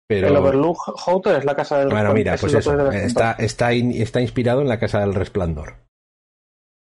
pero... 0.07 0.27
El 0.29 0.37
Overlook 0.37 0.77
Hotel 1.07 1.35
es 1.35 1.45
la 1.45 1.55
casa 1.55 1.79
del 1.79 1.89
Bueno, 1.89 2.13
mira, 2.13 2.35
es 2.35 2.41
pues 2.41 2.53
eso, 2.53 2.75
del 2.75 2.93
está, 2.93 3.33
está, 3.33 3.73
in- 3.73 3.91
está 4.01 4.21
inspirado 4.21 4.61
en 4.61 4.69
la 4.69 4.79
casa 4.79 5.01
del 5.01 5.13
resplandor. 5.13 5.75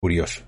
Curioso. 0.00 0.42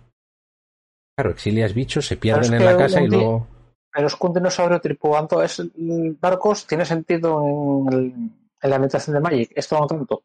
Claro, 1.18 1.32
exilias 1.32 1.74
bichos, 1.74 2.06
se 2.06 2.16
pierden 2.16 2.54
en 2.54 2.64
la 2.64 2.76
casa 2.76 3.02
y 3.02 3.08
luego... 3.08 3.48
Pero 3.92 4.06
es 4.06 4.14
que 4.14 4.26
un 4.28 4.32
dinosaurio 4.34 4.80
tripulando 4.80 5.42
es 5.42 5.60
barcos 6.20 6.64
tiene 6.64 6.84
sentido 6.84 7.42
en, 7.88 7.92
el- 7.92 8.14
en 8.62 8.70
la 8.70 8.76
ambientación 8.76 9.14
de 9.14 9.20
Magic. 9.20 9.50
Esto 9.56 9.80
no 9.80 9.86
tanto. 9.88 10.22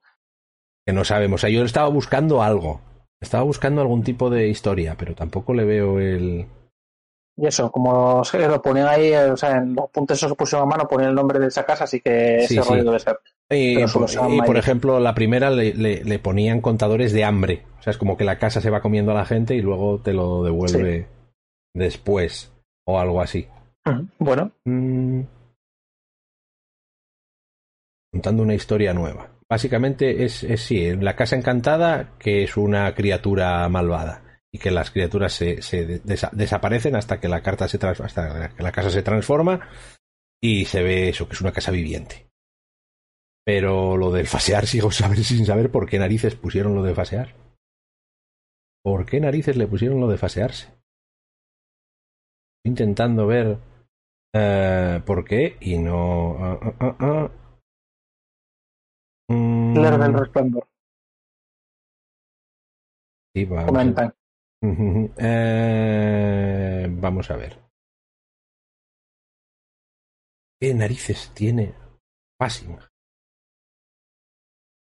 Que 0.86 0.94
no 0.94 1.04
sabemos. 1.04 1.40
O 1.40 1.42
sea, 1.42 1.50
yo 1.50 1.64
estaba 1.64 1.88
buscando 1.90 2.42
algo. 2.44 2.82
Estaba 3.22 3.44
buscando 3.44 3.82
algún 3.82 4.04
tipo 4.04 4.30
de 4.30 4.48
historia, 4.50 4.96
pero 4.98 5.16
tampoco 5.16 5.54
le 5.54 5.64
veo 5.66 6.00
el... 6.00 6.46
Y 7.38 7.48
eso, 7.48 7.70
como 7.72 8.24
se 8.24 8.40
lo 8.48 8.62
ponían 8.62 8.88
ahí, 8.88 9.08
eh, 9.12 9.32
o 9.32 9.36
sea, 9.36 9.58
en 9.58 9.76
los 9.76 9.90
puntos 9.90 10.18
esos 10.18 10.32
que 10.32 10.36
pusieron 10.38 10.68
a 10.68 10.72
mano 10.72 10.88
ponían 10.88 11.10
el 11.10 11.16
nombre 11.16 11.38
de 11.40 11.48
esa 11.48 11.66
casa, 11.66 11.84
así 11.84 12.00
que 12.00 12.46
Sí, 12.48 12.58
ese 12.58 12.64
sí. 12.64 12.70
rollo 12.70 12.84
debe 12.86 13.00
ser. 13.00 13.20
Y, 13.50 13.84
por, 14.46 14.56
y, 14.56 14.60
ejemplo, 14.60 15.00
la 15.02 15.14
primera 15.14 15.50
le, 15.50 15.74
le- 15.74 16.04
le 16.04 16.20
ponían 16.20 16.62
contadores 16.62 17.12
de 17.12 17.26
hambre. 17.26 17.64
O 17.80 17.82
sea, 17.84 17.92
es 17.92 17.98
como 17.98 18.16
que 18.16 18.24
la 18.24 18.40
casa 18.40 18.62
se 18.62 18.70
va 18.70 18.82
comiendo 18.82 19.12
a 19.12 19.16
la 19.16 19.26
gente 19.26 19.54
y 19.56 19.62
luego 19.62 20.00
te 20.00 20.14
lo 20.14 20.44
devuelve 20.44 21.08
después 21.76 22.54
o 22.88 23.00
algo 23.00 23.22
así. 23.22 23.48
Bueno, 24.18 24.52
Mm. 24.64 25.22
Contando 28.14 28.44
una 28.44 28.54
historia 28.56 28.94
nueva. 28.94 29.28
Básicamente 29.50 30.26
es, 30.26 30.43
es 30.43 30.62
sí, 30.62 30.96
la 30.96 31.16
casa 31.16 31.36
encantada 31.36 32.18
que 32.18 32.43
es 32.43 32.58
una 32.58 32.93
criatura 32.96 33.68
malvada 33.70 34.41
y 34.52 34.58
que 34.58 34.72
las 34.72 34.89
criaturas 34.89 35.34
se, 35.34 35.62
se 35.62 36.02
desa- 36.04 36.32
desaparecen 36.32 36.96
hasta 36.96 37.20
que 37.20 37.28
la 37.28 37.43
carta 37.43 37.68
se 37.68 37.78
hasta 37.86 38.50
que 38.56 38.64
la 38.64 38.72
casa 38.72 38.89
se 38.89 39.04
transforma 39.04 39.70
y 40.41 40.66
se 40.66 40.82
ve 40.82 41.10
eso 41.10 41.28
que 41.28 41.34
es 41.34 41.41
una 41.41 41.52
casa 41.52 41.72
viviente. 41.72 42.28
Pero 43.46 43.98
lo 43.98 44.12
del 44.12 44.28
fasear 44.28 44.66
sigo 44.68 44.91
sin 44.91 45.46
saber 45.46 45.72
por 45.72 45.88
qué 45.88 46.00
narices 46.00 46.36
pusieron 46.36 46.74
lo 46.76 46.84
de 46.84 46.96
fasear. 46.96 47.36
¿Por 48.84 49.06
qué 49.06 49.20
narices 49.20 49.58
le 49.58 49.68
pusieron 49.68 50.00
lo 50.00 50.08
de 50.08 50.18
fasearse? 50.18 50.74
Intentando 52.64 53.28
ver 53.28 53.58
eh, 54.34 55.02
por 55.06 55.24
qué 55.24 55.58
y 55.62 55.78
no. 55.78 56.36
ah, 56.39 56.96
ah, 57.00 57.30
ah. 59.84 59.98
Mm, 59.98 60.02
del 60.02 60.14
resplandor. 60.14 60.68
sí, 63.34 63.46
vamos 63.46 63.64
a- 63.64 63.68
Comentan. 63.68 64.16
Ujú, 64.62 65.14
eh, 65.18 66.88
vamos 66.90 67.30
a 67.32 67.36
ver. 67.36 67.60
¿Qué 70.60 70.74
narices 70.74 71.32
tiene 71.36 71.76
Passing? 72.40 72.78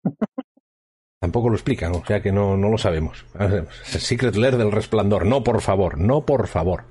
Tampoco 1.21 1.49
lo 1.49 1.55
explican, 1.55 1.93
o 1.95 2.05
sea 2.05 2.21
que 2.21 2.31
no, 2.31 2.55
no 2.57 2.69
lo 2.69 2.77
sabemos. 2.77 3.25
Secret 3.83 4.35
Lair 4.35 4.57
del 4.57 4.71
resplandor. 4.71 5.25
No, 5.25 5.43
por 5.43 5.61
favor, 5.61 5.97
no, 5.99 6.25
por 6.25 6.47
favor. 6.47 6.85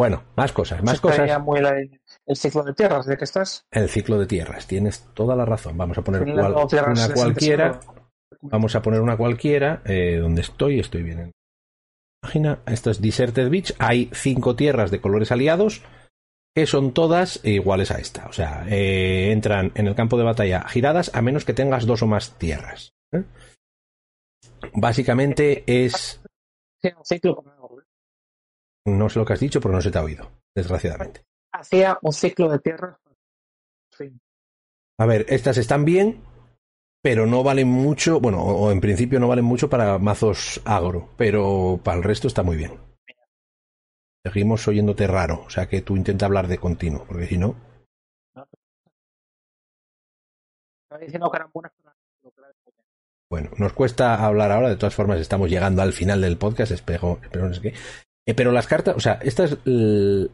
Bueno, 0.00 0.24
más 0.34 0.50
cosas, 0.52 0.82
más 0.82 0.98
cosas. 0.98 1.42
muy 1.42 1.60
la- 1.60 1.76
el 1.78 2.36
ciclo 2.36 2.62
de 2.62 2.72
tierras, 2.72 3.04
¿de 3.04 3.18
qué 3.18 3.24
estás? 3.24 3.66
El 3.70 3.86
ciclo 3.90 4.18
de 4.18 4.24
tierras, 4.24 4.66
tienes 4.66 5.02
toda 5.12 5.36
la 5.36 5.44
razón. 5.44 5.76
Vamos 5.76 5.98
a 5.98 6.02
poner 6.02 6.22
cual- 6.22 6.54
una 6.54 7.12
cualquiera. 7.12 7.80
Vamos 8.40 8.74
a 8.74 8.80
poner 8.80 9.02
una 9.02 9.18
cualquiera. 9.18 9.82
Eh, 9.84 10.16
donde 10.16 10.40
estoy, 10.40 10.80
estoy 10.80 11.02
bien 11.02 11.18
en 11.18 11.26
la 11.26 11.32
página. 12.22 12.60
Esto 12.66 12.90
es 12.90 13.02
Deserted 13.02 13.50
Beach. 13.50 13.74
Hay 13.78 14.08
cinco 14.14 14.56
tierras 14.56 14.90
de 14.90 15.02
colores 15.02 15.32
aliados 15.32 15.82
que 16.56 16.64
son 16.64 16.94
todas 16.94 17.44
iguales 17.44 17.90
a 17.90 17.98
esta. 17.98 18.26
O 18.26 18.32
sea, 18.32 18.64
eh, 18.70 19.32
entran 19.32 19.70
en 19.74 19.86
el 19.86 19.94
campo 19.94 20.16
de 20.16 20.24
batalla 20.24 20.66
giradas 20.66 21.10
a 21.14 21.20
menos 21.20 21.44
que 21.44 21.52
tengas 21.52 21.84
dos 21.84 22.00
o 22.02 22.06
más 22.06 22.38
tierras. 22.38 22.94
¿eh? 23.12 23.24
Básicamente 24.72 25.62
es. 25.66 26.22
No 28.98 29.08
sé 29.08 29.18
lo 29.18 29.24
que 29.24 29.32
has 29.32 29.40
dicho, 29.40 29.60
pero 29.60 29.74
no 29.74 29.80
se 29.80 29.90
te 29.90 29.98
ha 29.98 30.04
oído, 30.04 30.30
desgraciadamente. 30.54 31.22
Hacía 31.52 31.98
un 32.02 32.12
ciclo 32.12 32.48
de 32.48 32.58
tierras. 32.58 32.96
Sí. 33.96 34.12
A 34.98 35.06
ver, 35.06 35.26
estas 35.28 35.56
están 35.56 35.84
bien, 35.84 36.22
pero 37.02 37.26
no 37.26 37.42
valen 37.42 37.68
mucho, 37.68 38.20
bueno, 38.20 38.42
o, 38.42 38.70
en 38.70 38.80
principio 38.80 39.18
no 39.18 39.28
valen 39.28 39.44
mucho 39.44 39.68
para 39.68 39.98
mazos 39.98 40.60
agro, 40.64 41.10
pero 41.16 41.80
para 41.82 41.98
el 41.98 42.04
resto 42.04 42.28
está 42.28 42.42
muy 42.42 42.56
bien. 42.56 42.78
Seguimos 44.22 44.68
oyéndote 44.68 45.06
raro, 45.06 45.44
o 45.46 45.50
sea 45.50 45.66
que 45.66 45.80
tú 45.80 45.96
intenta 45.96 46.26
hablar 46.26 46.46
de 46.46 46.58
continuo, 46.58 47.04
porque 47.06 47.26
si 47.26 47.38
no, 47.38 47.56
que 50.98 51.06
que 51.06 51.18
bueno, 53.30 53.50
nos 53.58 53.72
cuesta 53.72 54.26
hablar 54.26 54.50
ahora, 54.50 54.68
de 54.68 54.76
todas 54.76 54.94
formas 54.94 55.20
estamos 55.20 55.48
llegando 55.48 55.82
al 55.82 55.92
final 55.92 56.20
del 56.20 56.36
podcast, 56.36 56.72
espero, 56.72 57.20
espero 57.22 57.46
no 57.46 57.54
sé 57.54 57.60
qué. 57.60 57.74
Eh, 58.30 58.34
pero 58.34 58.52
las 58.52 58.66
cartas, 58.68 58.94
o 58.96 59.00
sea, 59.00 59.18
estas, 59.22 59.56
el, 59.64 60.30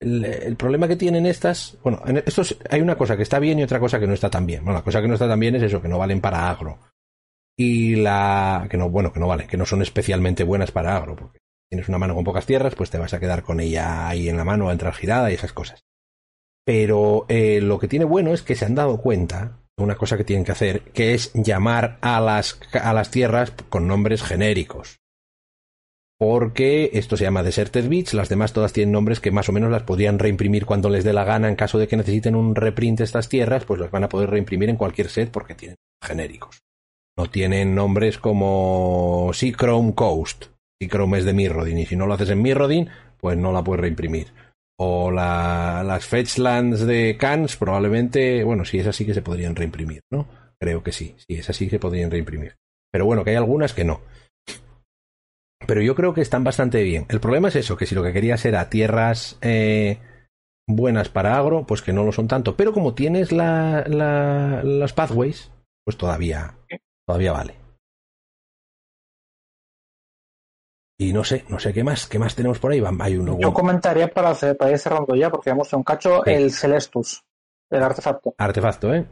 el- 0.00 0.56
problema 0.56 0.86
que 0.86 0.96
tienen 0.96 1.24
estas, 1.24 1.78
bueno, 1.82 2.02
en 2.06 2.18
estos 2.18 2.56
hay 2.70 2.80
una 2.82 2.96
cosa 2.96 3.16
que 3.16 3.22
está 3.22 3.38
bien 3.38 3.58
y 3.58 3.62
otra 3.62 3.80
cosa 3.80 3.98
que 3.98 4.06
no 4.06 4.12
está 4.12 4.28
tan 4.28 4.44
bien. 4.46 4.62
Bueno, 4.64 4.78
la 4.78 4.84
cosa 4.84 5.00
que 5.00 5.08
no 5.08 5.14
está 5.14 5.26
tan 5.28 5.40
bien 5.40 5.56
es 5.56 5.62
eso, 5.62 5.80
que 5.80 5.88
no 5.88 5.98
valen 5.98 6.20
para 6.20 6.50
agro. 6.50 6.78
Y 7.56 7.96
la, 7.96 8.66
que 8.70 8.76
no, 8.76 8.90
bueno, 8.90 9.12
que 9.12 9.18
no 9.20 9.26
valen, 9.26 9.48
que 9.48 9.56
no 9.56 9.66
son 9.66 9.82
especialmente 9.82 10.44
buenas 10.44 10.70
para 10.70 10.96
agro, 10.96 11.16
porque 11.16 11.38
tienes 11.70 11.88
una 11.88 11.98
mano 11.98 12.14
con 12.14 12.24
pocas 12.24 12.46
tierras, 12.46 12.74
pues 12.74 12.90
te 12.90 12.98
vas 12.98 13.14
a 13.14 13.20
quedar 13.20 13.42
con 13.42 13.60
ella 13.60 14.08
ahí 14.08 14.28
en 14.28 14.36
la 14.36 14.44
mano 14.44 14.68
a 14.68 14.72
entrar 14.72 14.94
girada 14.94 15.30
y 15.30 15.34
esas 15.34 15.52
cosas. 15.52 15.80
Pero 16.64 17.24
eh, 17.28 17.60
lo 17.60 17.78
que 17.78 17.88
tiene 17.88 18.04
bueno 18.04 18.32
es 18.34 18.42
que 18.42 18.54
se 18.54 18.64
han 18.66 18.74
dado 18.74 19.00
cuenta 19.00 19.58
de 19.76 19.84
una 19.84 19.96
cosa 19.96 20.16
que 20.16 20.24
tienen 20.24 20.44
que 20.44 20.52
hacer, 20.52 20.82
que 20.92 21.14
es 21.14 21.32
llamar 21.32 21.98
a 22.02 22.20
las, 22.20 22.60
a 22.80 22.92
las 22.92 23.10
tierras 23.10 23.52
con 23.70 23.88
nombres 23.88 24.22
genéricos. 24.22 24.98
Porque 26.18 26.90
esto 26.94 27.16
se 27.16 27.24
llama 27.24 27.44
Deserted 27.44 27.88
Beach, 27.88 28.12
las 28.12 28.28
demás 28.28 28.52
todas 28.52 28.72
tienen 28.72 28.90
nombres 28.92 29.20
que 29.20 29.30
más 29.30 29.48
o 29.48 29.52
menos 29.52 29.70
las 29.70 29.84
podrían 29.84 30.18
reimprimir 30.18 30.66
cuando 30.66 30.90
les 30.90 31.04
dé 31.04 31.12
la 31.12 31.24
gana 31.24 31.48
en 31.48 31.54
caso 31.54 31.78
de 31.78 31.86
que 31.86 31.96
necesiten 31.96 32.34
un 32.34 32.56
reprint 32.56 33.00
estas 33.00 33.28
tierras, 33.28 33.64
pues 33.64 33.80
las 33.80 33.92
van 33.92 34.02
a 34.04 34.08
poder 34.08 34.30
reimprimir 34.30 34.68
en 34.68 34.76
cualquier 34.76 35.08
set 35.10 35.30
porque 35.30 35.54
tienen 35.54 35.76
genéricos. 36.04 36.58
No 37.16 37.30
tienen 37.30 37.74
nombres 37.74 38.18
como 38.18 39.30
Seachrome 39.32 39.94
Coast. 39.94 40.46
Seachrome 40.80 41.18
es 41.18 41.24
de 41.24 41.32
Mirrodin 41.34 41.78
y 41.78 41.86
si 41.86 41.94
no 41.96 42.06
lo 42.06 42.14
haces 42.14 42.30
en 42.30 42.42
Mirrodin, 42.42 42.88
pues 43.20 43.36
no 43.38 43.52
la 43.52 43.62
puedes 43.62 43.80
reimprimir. 43.82 44.28
O 44.80 45.10
la- 45.12 45.82
las 45.84 46.04
Fetchlands 46.06 46.80
de 46.86 47.16
Cannes 47.16 47.56
probablemente, 47.56 48.42
bueno, 48.44 48.64
si 48.64 48.78
es 48.78 48.86
así 48.88 49.04
que 49.06 49.14
se 49.14 49.22
podrían 49.22 49.54
reimprimir, 49.56 50.00
¿no? 50.12 50.26
Creo 50.60 50.82
que 50.82 50.90
sí, 50.92 51.14
sí, 51.18 51.36
es 51.36 51.48
así 51.50 51.66
que 51.66 51.72
se 51.72 51.78
podrían 51.80 52.10
reimprimir. 52.10 52.56
Pero 52.92 53.04
bueno, 53.04 53.22
que 53.24 53.30
hay 53.30 53.36
algunas 53.36 53.74
que 53.74 53.84
no. 53.84 54.00
Pero 55.68 55.82
yo 55.82 55.94
creo 55.94 56.14
que 56.14 56.22
están 56.22 56.44
bastante 56.44 56.82
bien. 56.82 57.04
El 57.10 57.20
problema 57.20 57.48
es 57.48 57.56
eso, 57.56 57.76
que 57.76 57.84
si 57.84 57.94
lo 57.94 58.02
que 58.02 58.14
querías 58.14 58.42
era 58.46 58.70
tierras 58.70 59.36
eh, 59.42 60.00
buenas 60.66 61.10
para 61.10 61.36
agro, 61.36 61.66
pues 61.66 61.82
que 61.82 61.92
no 61.92 62.04
lo 62.04 62.12
son 62.12 62.26
tanto. 62.26 62.56
Pero 62.56 62.72
como 62.72 62.94
tienes 62.94 63.32
la, 63.32 63.84
la- 63.86 64.62
las 64.64 64.94
pathways, 64.94 65.52
pues 65.84 65.98
todavía, 65.98 66.56
todavía 67.06 67.32
vale. 67.32 67.54
Y 71.00 71.12
no 71.12 71.22
sé, 71.22 71.44
no 71.50 71.58
sé 71.60 71.74
qué 71.74 71.84
más, 71.84 72.06
qué 72.06 72.18
más 72.18 72.34
tenemos 72.34 72.58
por 72.58 72.72
ahí. 72.72 72.82
Hay 73.00 73.16
uno 73.18 73.38
Yo 73.38 73.52
comentaría 73.52 74.08
para, 74.08 74.30
hacer- 74.30 74.56
para 74.56 74.70
ir 74.72 74.78
cerrando 74.78 75.14
ya, 75.14 75.30
porque 75.30 75.50
hemos 75.50 75.68
hecho 75.68 75.76
un 75.76 75.84
cacho, 75.84 76.22
Sí. 76.24 76.30
el 76.32 76.50
Celestus, 76.50 77.22
el 77.70 77.82
artefacto, 77.82 78.34
artefacto, 78.38 78.94
¿eh? 78.94 79.06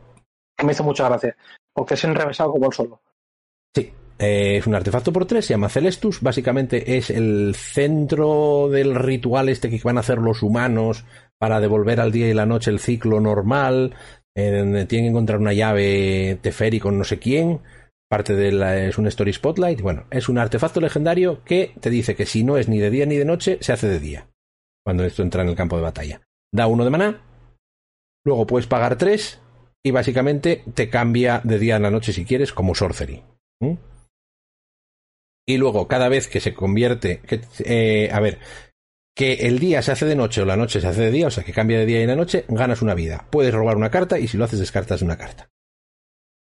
que 0.56 0.64
me 0.64 0.72
hizo 0.72 0.82
mucha 0.82 1.06
gracia, 1.06 1.36
porque 1.74 1.94
es 1.94 2.04
enrevesado 2.04 2.50
como 2.50 2.66
el 2.66 2.72
solo. 2.72 3.02
Sí, 3.74 3.92
eh, 4.18 4.56
es 4.56 4.66
un 4.66 4.74
artefacto 4.74 5.12
por 5.12 5.26
tres, 5.26 5.46
se 5.46 5.54
llama 5.54 5.68
Celestus. 5.68 6.20
Básicamente 6.20 6.96
es 6.96 7.10
el 7.10 7.54
centro 7.54 8.68
del 8.70 8.94
ritual 8.94 9.48
este 9.48 9.68
que 9.68 9.80
van 9.82 9.98
a 9.98 10.00
hacer 10.00 10.18
los 10.18 10.42
humanos 10.42 11.04
para 11.38 11.60
devolver 11.60 12.00
al 12.00 12.12
día 12.12 12.28
y 12.28 12.34
la 12.34 12.46
noche 12.46 12.70
el 12.70 12.80
ciclo 12.80 13.20
normal. 13.20 13.94
Eh, 14.34 14.86
tienen 14.88 15.06
que 15.06 15.10
encontrar 15.10 15.38
una 15.38 15.52
llave 15.52 16.38
Teferi 16.40 16.80
con 16.80 16.98
no 16.98 17.04
sé 17.04 17.18
quién. 17.18 17.60
Parte 18.08 18.36
de 18.36 18.52
la, 18.52 18.84
es 18.84 18.98
un 18.98 19.06
Story 19.08 19.32
Spotlight. 19.32 19.80
Bueno, 19.80 20.06
es 20.10 20.28
un 20.28 20.38
artefacto 20.38 20.80
legendario 20.80 21.42
que 21.44 21.72
te 21.80 21.90
dice 21.90 22.14
que 22.14 22.24
si 22.24 22.44
no 22.44 22.56
es 22.56 22.68
ni 22.68 22.78
de 22.78 22.90
día 22.90 23.04
ni 23.04 23.16
de 23.16 23.24
noche, 23.24 23.58
se 23.60 23.72
hace 23.72 23.88
de 23.88 23.98
día. 23.98 24.28
Cuando 24.84 25.04
esto 25.04 25.22
entra 25.22 25.42
en 25.42 25.48
el 25.48 25.56
campo 25.56 25.76
de 25.76 25.82
batalla. 25.82 26.20
Da 26.52 26.68
uno 26.68 26.84
de 26.84 26.90
maná. 26.90 27.22
Luego 28.24 28.46
puedes 28.46 28.66
pagar 28.66 28.96
tres. 28.96 29.40
Y 29.84 29.90
básicamente 29.90 30.64
te 30.74 30.88
cambia 30.88 31.40
de 31.44 31.58
día 31.58 31.76
a 31.76 31.80
la 31.80 31.90
noche 31.90 32.12
si 32.12 32.24
quieres, 32.24 32.52
como 32.52 32.74
Sorcery. 32.74 33.22
Y 35.46 35.58
luego, 35.58 35.86
cada 35.86 36.08
vez 36.08 36.28
que 36.28 36.40
se 36.40 36.52
convierte. 36.52 37.20
Que, 37.20 37.40
eh, 37.64 38.10
a 38.12 38.20
ver. 38.20 38.38
Que 39.14 39.46
el 39.46 39.58
día 39.58 39.80
se 39.80 39.92
hace 39.92 40.04
de 40.04 40.16
noche 40.16 40.42
o 40.42 40.44
la 40.44 40.56
noche 40.56 40.80
se 40.80 40.88
hace 40.88 41.00
de 41.00 41.10
día, 41.10 41.28
o 41.28 41.30
sea 41.30 41.42
que 41.42 41.52
cambia 41.52 41.78
de 41.78 41.86
día 41.86 42.02
y 42.02 42.06
de 42.06 42.16
noche, 42.16 42.44
ganas 42.48 42.82
una 42.82 42.94
vida. 42.94 43.26
Puedes 43.30 43.54
robar 43.54 43.76
una 43.76 43.90
carta 43.90 44.18
y 44.18 44.28
si 44.28 44.36
lo 44.36 44.44
haces, 44.44 44.58
descartas 44.58 45.00
una 45.00 45.16
carta. 45.16 45.48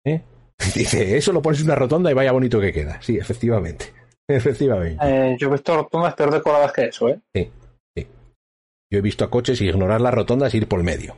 ¿Eh? 0.05 0.23
Dice, 0.75 1.17
eso 1.17 1.33
lo 1.33 1.41
pones 1.41 1.61
en 1.61 1.67
una 1.67 1.77
rotonda 1.77 2.11
y 2.11 2.15
vaya 2.15 2.33
bonito 2.33 2.61
que 2.61 2.73
queda. 2.73 3.01
Sí, 3.01 3.17
efectivamente. 3.17 3.87
Efectivamente. 4.31 5.03
Eh, 5.03 5.37
yo 5.39 5.49
he 5.49 5.53
visto 5.53 5.75
rotondas 5.75 6.15
peor 6.15 6.31
decoradas 6.31 6.71
que 6.73 6.85
eso, 6.85 7.09
¿eh? 7.09 7.19
Yo 8.91 8.99
he 8.99 9.03
visto 9.03 9.25
a 9.25 9.31
coches 9.31 9.61
y 9.61 9.69
ignorar 9.69 10.01
las 10.01 10.15
rotondas 10.15 10.53
y 10.53 10.59
ir 10.59 10.69
por 10.69 10.81
el 10.81 10.85
medio. 10.85 11.17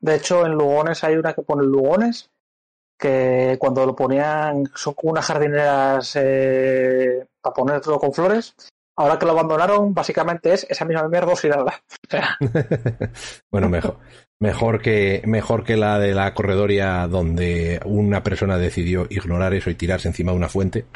De 0.00 0.16
hecho, 0.16 0.46
en 0.46 0.52
Lugones 0.52 1.04
hay 1.04 1.16
una 1.16 1.34
que 1.34 1.42
pone 1.42 1.64
Lugones, 1.64 2.30
que 3.00 3.56
cuando 3.58 3.84
lo 3.86 3.96
ponían 3.96 4.64
son 4.74 4.94
como 4.94 5.12
unas 5.12 5.26
jardineras 5.26 6.12
eh, 6.16 7.26
para 7.40 7.54
poner 7.54 7.80
todo 7.80 7.98
con 7.98 8.12
flores. 8.12 8.54
Ahora 8.96 9.18
que 9.18 9.24
lo 9.24 9.32
abandonaron, 9.32 9.94
básicamente 9.94 10.52
es 10.52 10.66
esa 10.68 10.84
misma 10.84 11.08
mierda 11.08 11.32
oxidada. 11.32 11.74
Bueno, 13.50 13.68
mejor. 13.68 13.96
Mejor 14.40 14.80
que, 14.80 15.22
mejor 15.26 15.64
que 15.64 15.76
la 15.76 15.98
de 15.98 16.14
la 16.14 16.32
corredoria 16.34 17.06
donde 17.08 17.80
una 17.84 18.22
persona 18.22 18.56
decidió 18.58 19.06
ignorar 19.10 19.52
eso 19.54 19.68
y 19.70 19.74
tirarse 19.74 20.08
encima 20.08 20.32
de 20.32 20.38
una 20.38 20.48
fuente. 20.48 20.86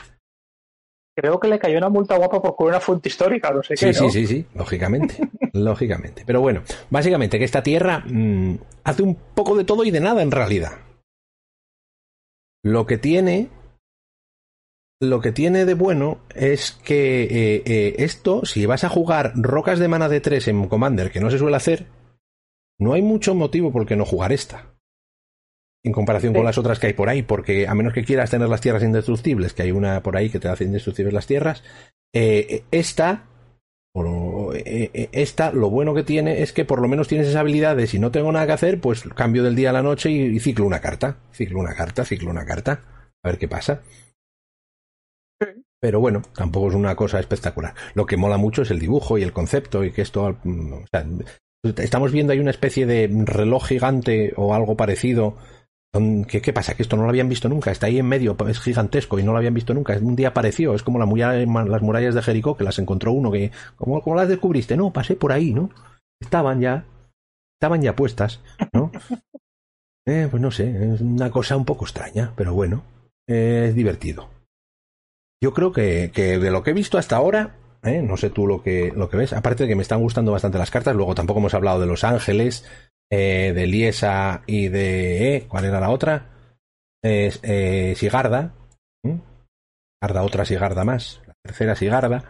creo 1.16 1.38
que 1.38 1.48
le 1.48 1.58
cayó 1.58 1.78
una 1.78 1.88
multa 1.90 2.16
guapa 2.16 2.40
por 2.40 2.68
una 2.68 2.80
fuente 2.80 3.08
histórica, 3.08 3.50
no 3.50 3.62
sé 3.62 3.76
Sí, 3.76 3.86
qué. 3.86 3.94
sí, 3.94 4.04
¿no? 4.04 4.10
sí, 4.10 4.26
sí, 4.26 4.46
lógicamente. 4.54 5.16
lógicamente. 5.52 6.24
Pero 6.26 6.40
bueno, 6.40 6.62
básicamente 6.90 7.38
que 7.38 7.44
esta 7.44 7.62
tierra 7.62 8.02
mm, 8.06 8.56
hace 8.84 9.02
un 9.02 9.14
poco 9.34 9.56
de 9.56 9.64
todo 9.64 9.84
y 9.84 9.90
de 9.90 10.00
nada 10.00 10.22
en 10.22 10.30
realidad. 10.30 10.72
Lo 12.64 12.86
que 12.86 12.98
tiene. 12.98 13.50
Lo 15.00 15.20
que 15.20 15.32
tiene 15.32 15.66
de 15.66 15.74
bueno 15.74 16.20
es 16.34 16.72
que 16.72 17.24
eh, 17.24 17.62
eh, 17.66 17.94
esto, 17.98 18.46
si 18.46 18.64
vas 18.64 18.84
a 18.84 18.88
jugar 18.88 19.32
rocas 19.36 19.78
de 19.78 19.88
mana 19.88 20.08
de 20.08 20.20
3 20.20 20.48
en 20.48 20.66
Commander, 20.68 21.10
que 21.10 21.20
no 21.20 21.30
se 21.30 21.38
suele 21.38 21.56
hacer, 21.56 21.86
no 22.78 22.94
hay 22.94 23.02
mucho 23.02 23.34
motivo 23.34 23.70
por 23.70 23.86
qué 23.86 23.96
no 23.96 24.06
jugar 24.06 24.32
esta. 24.32 24.74
En 25.82 25.92
comparación 25.92 26.32
Sí. 26.32 26.36
con 26.38 26.46
las 26.46 26.56
otras 26.56 26.78
que 26.78 26.86
hay 26.86 26.92
por 26.94 27.10
ahí, 27.10 27.22
porque 27.22 27.68
a 27.68 27.74
menos 27.74 27.92
que 27.92 28.04
quieras 28.04 28.30
tener 28.30 28.48
las 28.48 28.62
tierras 28.62 28.82
indestructibles, 28.82 29.52
que 29.52 29.62
hay 29.62 29.72
una 29.72 30.02
por 30.02 30.16
ahí 30.16 30.30
que 30.30 30.40
te 30.40 30.48
hace 30.48 30.64
indestructibles 30.64 31.12
las 31.12 31.26
tierras, 31.26 31.62
eh, 32.14 32.62
esta, 32.70 33.26
o, 33.94 34.52
eh, 34.54 34.90
eh, 34.92 35.08
esta, 35.12 35.52
lo 35.52 35.70
bueno 35.70 35.94
que 35.94 36.02
tiene 36.02 36.42
es 36.42 36.52
que 36.52 36.64
por 36.64 36.80
lo 36.82 36.88
menos 36.88 37.08
tienes 37.08 37.28
esa 37.28 37.40
habilidad 37.40 37.76
de 37.76 37.86
si 37.86 37.98
no 37.98 38.10
tengo 38.10 38.32
nada 38.32 38.46
que 38.46 38.52
hacer, 38.52 38.80
pues 38.80 39.04
cambio 39.14 39.42
del 39.42 39.54
día 39.54 39.70
a 39.70 39.72
la 39.74 39.82
noche 39.82 40.10
y, 40.10 40.22
y 40.22 40.40
ciclo 40.40 40.66
una 40.66 40.80
carta, 40.80 41.18
ciclo 41.32 41.60
una 41.60 41.74
carta, 41.74 42.04
ciclo 42.04 42.30
una 42.30 42.44
carta, 42.44 42.80
a 43.22 43.28
ver 43.28 43.38
qué 43.38 43.48
pasa. 43.48 43.82
Pero 45.80 46.00
bueno, 46.00 46.22
tampoco 46.34 46.68
es 46.68 46.74
una 46.74 46.96
cosa 46.96 47.20
espectacular. 47.20 47.74
Lo 47.94 48.06
que 48.06 48.16
mola 48.16 48.38
mucho 48.38 48.62
es 48.62 48.70
el 48.70 48.78
dibujo 48.78 49.18
y 49.18 49.22
el 49.22 49.34
concepto 49.34 49.84
y 49.84 49.92
que 49.92 50.02
esto, 50.02 50.38
mm, 50.42 50.72
o 50.72 50.84
sea, 50.90 51.06
estamos 51.76 52.10
viendo 52.10 52.32
ahí 52.32 52.38
una 52.38 52.52
especie 52.52 52.86
de 52.86 53.08
reloj 53.26 53.66
gigante 53.66 54.32
o 54.36 54.54
algo 54.54 54.76
parecido. 54.76 55.36
¿Qué, 56.28 56.42
¿Qué 56.42 56.52
pasa? 56.52 56.74
Que 56.74 56.82
esto 56.82 56.96
no 56.96 57.04
lo 57.04 57.08
habían 57.08 57.28
visto 57.28 57.48
nunca. 57.48 57.70
Está 57.70 57.86
ahí 57.86 57.98
en 57.98 58.06
medio, 58.06 58.36
es 58.48 58.60
gigantesco 58.60 59.18
y 59.18 59.22
no 59.22 59.32
lo 59.32 59.38
habían 59.38 59.54
visto 59.54 59.74
nunca. 59.74 59.96
Un 60.00 60.16
día 60.16 60.28
apareció. 60.28 60.74
Es 60.74 60.82
como 60.82 60.98
la 60.98 61.06
muralla- 61.06 61.44
las 61.68 61.82
murallas 61.82 62.14
de 62.14 62.22
Jericó 62.22 62.56
que 62.56 62.64
las 62.64 62.78
encontró 62.78 63.12
uno. 63.12 63.30
que 63.30 63.52
¿Cómo, 63.76 64.02
cómo 64.02 64.16
las 64.16 64.28
descubriste? 64.28 64.76
No, 64.76 64.92
pasé 64.92 65.14
por 65.16 65.30
ahí, 65.32 65.54
¿no? 65.54 65.70
Estaban 66.20 66.60
ya. 66.60 66.84
Estaban 67.60 67.80
ya 67.82 67.94
puestas, 67.96 68.40
¿no? 68.72 68.90
Eh, 70.06 70.28
pues 70.30 70.42
no 70.42 70.50
sé, 70.50 70.68
es 70.94 71.00
una 71.00 71.30
cosa 71.30 71.56
un 71.56 71.64
poco 71.64 71.86
extraña, 71.86 72.34
pero 72.36 72.52
bueno, 72.52 72.82
eh, 73.26 73.68
es 73.70 73.74
divertido. 73.74 74.28
Yo 75.42 75.54
creo 75.54 75.72
que, 75.72 76.10
que 76.12 76.38
de 76.38 76.50
lo 76.50 76.62
que 76.62 76.72
he 76.72 76.74
visto 76.74 76.98
hasta 76.98 77.16
ahora, 77.16 77.56
¿eh? 77.82 78.02
No 78.02 78.18
sé 78.18 78.28
tú 78.28 78.46
lo 78.46 78.62
que, 78.62 78.92
lo 78.94 79.08
que 79.08 79.16
ves. 79.16 79.32
Aparte 79.32 79.62
de 79.62 79.68
que 79.70 79.76
me 79.76 79.80
están 79.82 80.02
gustando 80.02 80.30
bastante 80.30 80.58
las 80.58 80.70
cartas, 80.70 80.94
luego 80.94 81.14
tampoco 81.14 81.40
hemos 81.40 81.54
hablado 81.54 81.80
de 81.80 81.86
Los 81.86 82.04
Ángeles, 82.04 82.66
eh, 83.10 83.52
de 83.54 83.66
Liesa 83.66 84.42
y 84.46 84.68
de... 84.68 85.36
Eh, 85.36 85.46
¿Cuál 85.48 85.66
era 85.66 85.80
la 85.80 85.90
otra? 85.90 86.30
Eh, 87.02 87.94
Sigarda. 87.96 88.54
Sigarda, 89.02 90.22
otra 90.22 90.44
Sigarda 90.44 90.84
más. 90.84 91.22
La 91.26 91.34
tercera 91.42 91.76
Sigarda. 91.76 92.24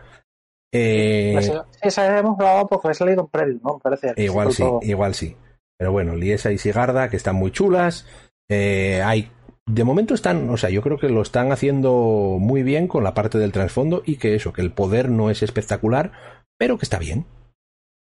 Esa 0.72 2.18
hemos 2.18 2.38
hablado 2.38 2.66
porque 2.66 2.88
he 2.88 2.94
salido 2.94 3.22
en 3.22 3.28
preview, 3.28 3.60
¿no? 3.62 3.78
Parece. 3.78 4.12
Igual 4.16 4.52
sí, 4.52 4.64
igual 4.82 5.14
sí. 5.14 5.36
Pero 5.78 5.92
bueno, 5.92 6.16
Liesa 6.16 6.50
y 6.50 6.58
Sigarda, 6.58 7.08
que 7.08 7.16
están 7.16 7.36
muy 7.36 7.50
chulas. 7.50 8.06
Hay. 8.48 9.30
De 9.66 9.84
momento 9.84 10.12
están, 10.12 10.50
o 10.50 10.58
sea, 10.58 10.68
yo 10.68 10.82
creo 10.82 10.98
que 10.98 11.08
lo 11.08 11.22
están 11.22 11.50
haciendo 11.50 12.36
muy 12.38 12.62
bien 12.62 12.86
con 12.86 13.02
la 13.02 13.14
parte 13.14 13.38
del 13.38 13.52
trasfondo 13.52 14.02
y 14.04 14.16
que 14.16 14.34
eso, 14.34 14.52
que 14.52 14.60
el 14.60 14.72
poder 14.72 15.08
no 15.08 15.30
es 15.30 15.42
espectacular, 15.42 16.12
pero 16.58 16.76
que 16.76 16.84
está 16.84 16.98
bien. 16.98 17.24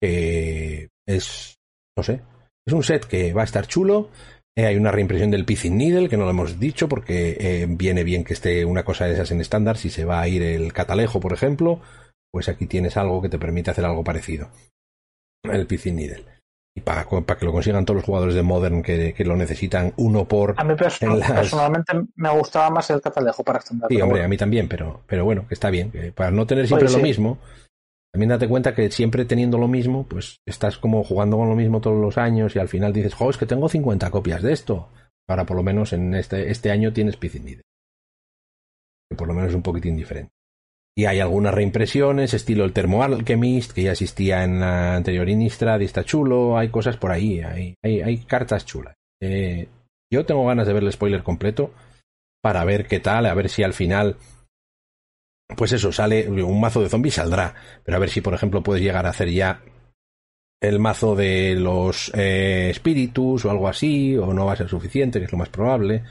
Es, 0.02 1.58
no 1.98 2.04
sé, 2.04 2.22
es 2.70 2.74
un 2.74 2.84
set 2.84 3.06
que 3.06 3.34
va 3.34 3.42
a 3.42 3.46
estar 3.46 3.68
chulo. 3.68 4.10
Eh, 4.56 4.66
hay 4.66 4.76
una 4.76 4.92
reimpresión 4.92 5.32
del 5.32 5.46
Pithing 5.46 5.78
Needle, 5.78 6.10
que 6.10 6.18
no 6.18 6.26
lo 6.26 6.32
hemos 6.32 6.60
dicho, 6.60 6.90
porque 6.90 7.38
eh, 7.40 7.68
viene 7.70 8.04
bien 8.04 8.24
que 8.24 8.34
esté 8.34 8.66
una 8.66 8.84
cosa 8.84 9.06
de 9.06 9.14
esas 9.14 9.32
en 9.32 9.42
estándar. 9.42 9.78
Si 9.78 9.90
se 9.90 10.06
va 10.06 10.22
a 10.22 10.28
ir 10.28 10.42
el 10.42 10.74
catalejo, 10.74 11.20
por 11.20 11.34
ejemplo, 11.34 11.82
pues 12.32 12.50
aquí 12.50 12.66
tienes 12.66 12.98
algo 12.98 13.22
que 13.22 13.30
te 13.30 13.40
permite 13.40 13.72
hacer 13.72 13.86
algo 13.86 14.04
parecido. 14.04 14.50
El 15.44 15.68
Pithing 15.68 15.96
Needle 15.96 16.40
y 16.76 16.82
para, 16.82 17.06
que 17.06 17.46
lo 17.46 17.52
consigan 17.52 17.86
todos 17.86 17.98
los 17.98 18.06
jugadores 18.06 18.36
de 18.36 18.44
Modern 18.44 18.82
que, 18.84 19.14
lo 19.26 19.36
necesitan 19.36 19.94
uno 19.98 20.26
por. 20.26 20.56
A 20.58 20.64
mí 20.64 20.76
personalmente 20.76 21.94
me 22.16 22.30
gustaba 22.30 22.70
más 22.70 22.90
el 22.90 23.02
catalejo 23.02 23.44
para 23.44 23.60
extender. 23.60 23.88
Sí, 23.90 24.02
hombre, 24.02 24.24
a 24.24 24.28
mí 24.28 24.38
también, 24.38 24.68
pero, 24.68 25.02
pero 25.08 25.26
bueno, 25.26 25.48
que 25.48 25.54
está 25.54 25.70
bien. 25.70 25.92
Que 25.92 26.12
para 26.12 26.32
no 26.32 26.46
tener 26.46 26.68
siempre 26.68 26.90
lo 26.90 27.00
mismo, 27.00 27.38
también 28.12 28.30
date 28.30 28.48
cuenta 28.48 28.74
que 28.74 28.90
siempre 28.90 29.26
teniendo 29.26 29.58
lo 29.58 29.68
mismo, 29.68 30.08
pues 30.08 30.40
estás 30.46 30.78
como 30.78 31.04
jugando 31.04 31.38
con 31.38 31.50
lo 31.50 31.56
mismo 31.56 31.80
todos 31.80 32.00
los 32.00 32.18
años 32.18 32.56
y 32.56 32.60
al 32.60 32.68
final 32.68 32.92
dices, 32.92 33.14
jo, 33.14 33.30
es 33.30 33.38
que 33.38 33.46
tengo 33.46 33.70
50 33.70 34.10
copias 34.10 34.42
de 34.42 34.54
esto. 34.54 34.90
Ahora 35.28 35.46
por 35.46 35.58
lo 35.58 35.64
menos 35.64 35.94
en 35.94 36.16
este, 36.16 36.50
este 36.50 36.72
año 36.72 36.92
tienes 36.92 37.18
Pizzinide. 37.18 37.62
Que 39.10 39.16
por 39.16 39.28
lo 39.28 39.34
menos 39.34 39.50
es 39.50 39.56
un 39.56 39.62
poquitín 39.62 39.96
diferente. 39.96 40.32
Y 40.98 41.06
hay 41.06 41.20
algunas 41.20 41.54
reimpresiones, 41.54 42.34
estilo 42.34 42.66
el 42.66 42.74
Thermo 42.74 43.04
Alchemist, 43.04 43.72
que 43.72 43.84
ya 43.84 43.92
existía 43.92 44.44
en 44.44 44.60
la 44.60 44.96
anterior 44.96 45.30
Innistrad 45.30 45.80
y 45.80 45.86
está 45.86 46.04
chulo. 46.04 46.58
Hay 46.58 46.70
cosas 46.70 46.98
por 46.98 47.12
ahí, 47.12 47.40
hay, 47.40 47.76
hay, 47.82 48.18
cartas 48.26 48.66
chulas. 48.66 48.96
Eh, 49.22 49.70
yo 50.12 50.26
tengo 50.26 50.46
ganas 50.46 50.68
de 50.68 50.74
ver 50.74 50.84
el 50.84 50.92
spoiler 50.92 51.24
completo 51.24 51.72
para 52.42 52.66
ver 52.66 52.88
qué 52.88 53.00
tal, 53.00 53.28
a 53.28 53.34
ver 53.34 53.50
si 53.50 53.64
al 53.64 53.74
final. 53.74 54.18
Pues 55.56 55.72
eso, 55.72 55.92
sale 55.92 56.30
un 56.30 56.62
mazo 56.62 56.82
de 56.82 56.90
zombies, 56.90 57.16
saldrá. 57.16 57.56
Pero 57.84 57.98
a 57.98 58.00
ver 58.00 58.10
si, 58.10 58.22
por 58.22 58.34
ejemplo, 58.34 58.64
puedes 58.64 58.84
llegar 58.84 59.06
a 59.06 59.10
hacer 59.10 59.30
ya 59.30 59.62
el 60.62 60.80
mazo 60.80 61.16
de 61.16 61.56
los 61.56 62.12
eh, 62.14 62.70
espíritus 62.70 63.46
o 63.46 63.52
algo 63.52 63.68
así, 63.68 64.18
o 64.18 64.34
no 64.34 64.46
va 64.46 64.54
a 64.54 64.58
ser 64.58 64.70
suficiente, 64.70 65.20
que 65.20 65.26
es 65.26 65.32
lo 65.32 65.38
más 65.38 65.50
probable. 65.50 66.04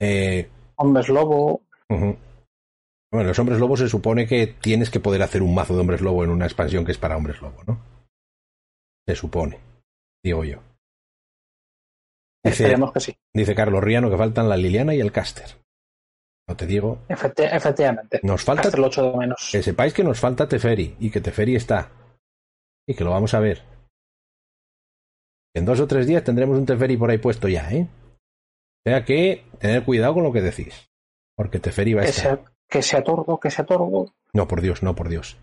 Eh, 0.00 0.48
Hombres 0.76 1.08
lobo. 1.08 1.62
Bueno, 1.88 3.28
los 3.28 3.38
hombres 3.38 3.58
lobos 3.58 3.80
se 3.80 3.88
supone 3.88 4.26
que 4.26 4.46
tienes 4.46 4.88
que 4.88 5.00
poder 5.00 5.22
hacer 5.22 5.42
un 5.42 5.54
mazo 5.54 5.74
de 5.74 5.80
hombres 5.80 6.00
lobo 6.00 6.22
en 6.22 6.30
una 6.30 6.46
expansión 6.46 6.84
que 6.84 6.92
es 6.92 6.98
para 6.98 7.16
hombres 7.16 7.42
lobo, 7.42 7.62
¿no? 7.66 7.80
Se 9.06 9.16
supone, 9.16 9.58
digo 10.22 10.44
yo. 10.44 10.62
Dice, 12.44 12.76
que 12.94 13.00
sí. 13.00 13.16
Dice 13.34 13.54
Carlos 13.54 13.82
Riano 13.82 14.08
que 14.08 14.16
faltan 14.16 14.48
la 14.48 14.56
Liliana 14.56 14.94
y 14.94 15.00
el 15.00 15.12
Caster. 15.12 15.56
No 16.50 16.56
te 16.56 16.66
digo. 16.66 16.98
efectivamente. 17.08 18.18
Nos 18.24 18.42
falta. 18.42 18.70
de 18.70 19.16
menos. 19.16 19.50
Que 19.52 19.62
sepáis 19.62 19.94
que 19.94 20.02
nos 20.02 20.18
falta 20.18 20.48
Teferi 20.48 20.96
y 20.98 21.08
que 21.08 21.20
Teferi 21.20 21.54
está. 21.54 21.92
Y 22.88 22.94
que 22.94 23.04
lo 23.04 23.12
vamos 23.12 23.34
a 23.34 23.38
ver. 23.38 23.62
En 25.54 25.64
dos 25.64 25.78
o 25.78 25.86
tres 25.86 26.08
días 26.08 26.24
tendremos 26.24 26.58
un 26.58 26.66
Teferi 26.66 26.96
por 26.96 27.08
ahí 27.08 27.18
puesto 27.18 27.46
ya, 27.46 27.70
¿eh? 27.70 27.86
O 28.84 28.90
sea 28.90 29.04
que 29.04 29.44
tener 29.60 29.84
cuidado 29.84 30.14
con 30.14 30.24
lo 30.24 30.32
que 30.32 30.42
decís. 30.42 30.90
Porque 31.36 31.60
Teferi 31.60 31.94
va 31.94 32.02
a 32.02 32.06
estar 32.06 32.42
que 32.68 32.82
se 32.82 32.96
atorgo, 32.96 33.38
que 33.38 33.52
se 33.52 33.62
atorgo. 33.62 34.12
No, 34.32 34.48
por 34.48 34.60
Dios, 34.60 34.82
no, 34.82 34.96
por 34.96 35.08
Dios. 35.08 35.36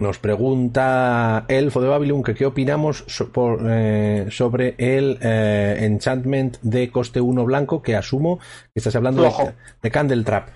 Nos 0.00 0.18
pregunta 0.18 1.44
Elfo 1.46 1.82
de 1.82 1.88
Babylon 1.88 2.22
que 2.22 2.34
qué 2.34 2.46
opinamos 2.46 3.04
eh, 3.68 4.26
sobre 4.30 4.74
el 4.78 5.18
eh, 5.20 5.76
enchantment 5.80 6.56
de 6.62 6.90
coste 6.90 7.20
1 7.20 7.44
blanco 7.44 7.82
que 7.82 7.96
asumo 7.96 8.38
que 8.38 8.78
estás 8.80 8.96
hablando 8.96 9.22
de, 9.82 9.90
Candle 9.90 10.24
Trap. 10.24 10.48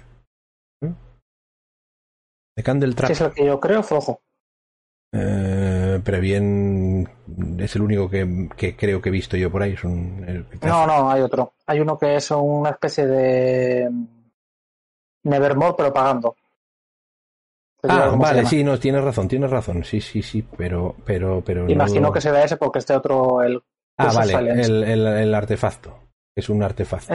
¿Mm? 0.80 0.92
De 2.56 2.62
Candle 2.62 2.94
Trap. 2.94 3.10
es 3.10 3.20
lo 3.20 3.32
que 3.32 3.44
yo 3.44 3.60
creo, 3.60 3.82
flojo. 3.82 4.22
Eh, 5.12 6.00
pero 6.02 6.20
bien, 6.20 7.06
es 7.58 7.76
el 7.76 7.82
único 7.82 8.08
que, 8.08 8.48
creo 8.78 9.02
que 9.02 9.10
he 9.10 9.12
visto 9.12 9.36
yo 9.36 9.52
por 9.52 9.62
ahí. 9.62 9.76
no, 9.82 10.86
no, 10.86 11.10
hay 11.10 11.20
otro. 11.20 11.52
Hay 11.66 11.80
uno 11.80 11.98
que 11.98 12.16
es 12.16 12.30
una 12.30 12.70
especie 12.70 13.06
de 13.06 13.90
Nevermore, 15.24 15.74
pero 15.76 15.92
pagando. 15.92 16.34
Ah, 17.88 18.14
vale, 18.16 18.46
sí, 18.46 18.64
no, 18.64 18.78
tienes 18.78 19.04
razón, 19.04 19.28
tienes 19.28 19.50
razón. 19.50 19.84
Sí, 19.84 20.00
sí, 20.00 20.22
sí, 20.22 20.46
pero. 20.56 20.96
pero, 21.04 21.42
pero 21.44 21.68
Imagino 21.68 22.12
que 22.12 22.20
será 22.20 22.42
ese 22.42 22.56
porque 22.56 22.78
este 22.78 22.94
otro. 22.94 23.42
El 23.42 23.62
ah, 23.98 24.12
vale, 24.12 24.62
el, 24.62 24.84
el, 24.84 25.06
el, 25.06 25.34
artefacto. 25.34 25.98
Es 26.34 26.48
un 26.48 26.62
artefacto. 26.62 27.12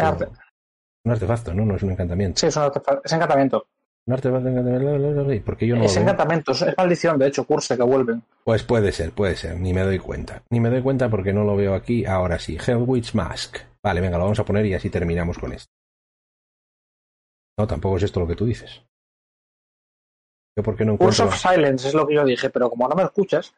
Un 1.05 1.11
artefacto, 1.11 1.53
¿no? 1.53 1.65
No 1.65 1.75
es 1.75 1.83
un 1.83 1.91
encantamiento. 1.91 2.39
Sí, 2.39 2.47
es 2.47 2.55
un 2.55 2.63
artefacto. 2.63 3.01
Es 3.03 3.11
encantamiento. 3.11 3.67
Un 4.05 4.13
artefacto 4.13 4.47
encantamiento. 4.47 5.45
Porque 5.45 5.67
yo 5.67 5.75
no 5.75 5.83
es 5.83 5.97
encantamiento, 5.97 6.51
es 6.51 6.65
maldición, 6.77 7.17
de 7.17 7.27
hecho, 7.27 7.45
curse 7.45 7.75
que 7.75 7.83
vuelven. 7.83 8.21
Pues 8.43 8.63
puede 8.63 8.91
ser, 8.91 9.11
puede 9.11 9.35
ser. 9.35 9.59
Ni 9.59 9.73
me 9.73 9.81
doy 9.81 9.99
cuenta. 9.99 10.43
Ni 10.49 10.59
me 10.59 10.69
doy 10.69 10.81
cuenta 10.81 11.09
porque 11.09 11.33
no 11.33 11.43
lo 11.43 11.55
veo 11.55 11.73
aquí. 11.73 12.05
Ahora 12.05 12.39
sí. 12.39 12.57
Hellwitch 12.57 13.13
Mask. 13.13 13.57
Vale, 13.81 14.01
venga, 14.01 14.17
lo 14.17 14.25
vamos 14.25 14.39
a 14.39 14.45
poner 14.45 14.65
y 14.65 14.73
así 14.73 14.89
terminamos 14.89 15.37
con 15.37 15.53
esto. 15.53 15.71
No, 17.57 17.67
tampoco 17.67 17.97
es 17.97 18.03
esto 18.03 18.19
lo 18.19 18.27
que 18.27 18.35
tú 18.35 18.45
dices. 18.45 18.83
Yo 20.59 20.63
porque 20.63 20.83
no 20.83 20.93
encuentro... 20.93 21.25
of 21.25 21.35
Silence 21.37 21.87
es 21.87 21.93
lo 21.93 22.05
que 22.05 22.15
yo 22.15 22.25
dije, 22.25 22.49
pero 22.49 22.69
como 22.69 22.85
no 22.89 22.93
me 22.93 23.03
escuchas... 23.03 23.55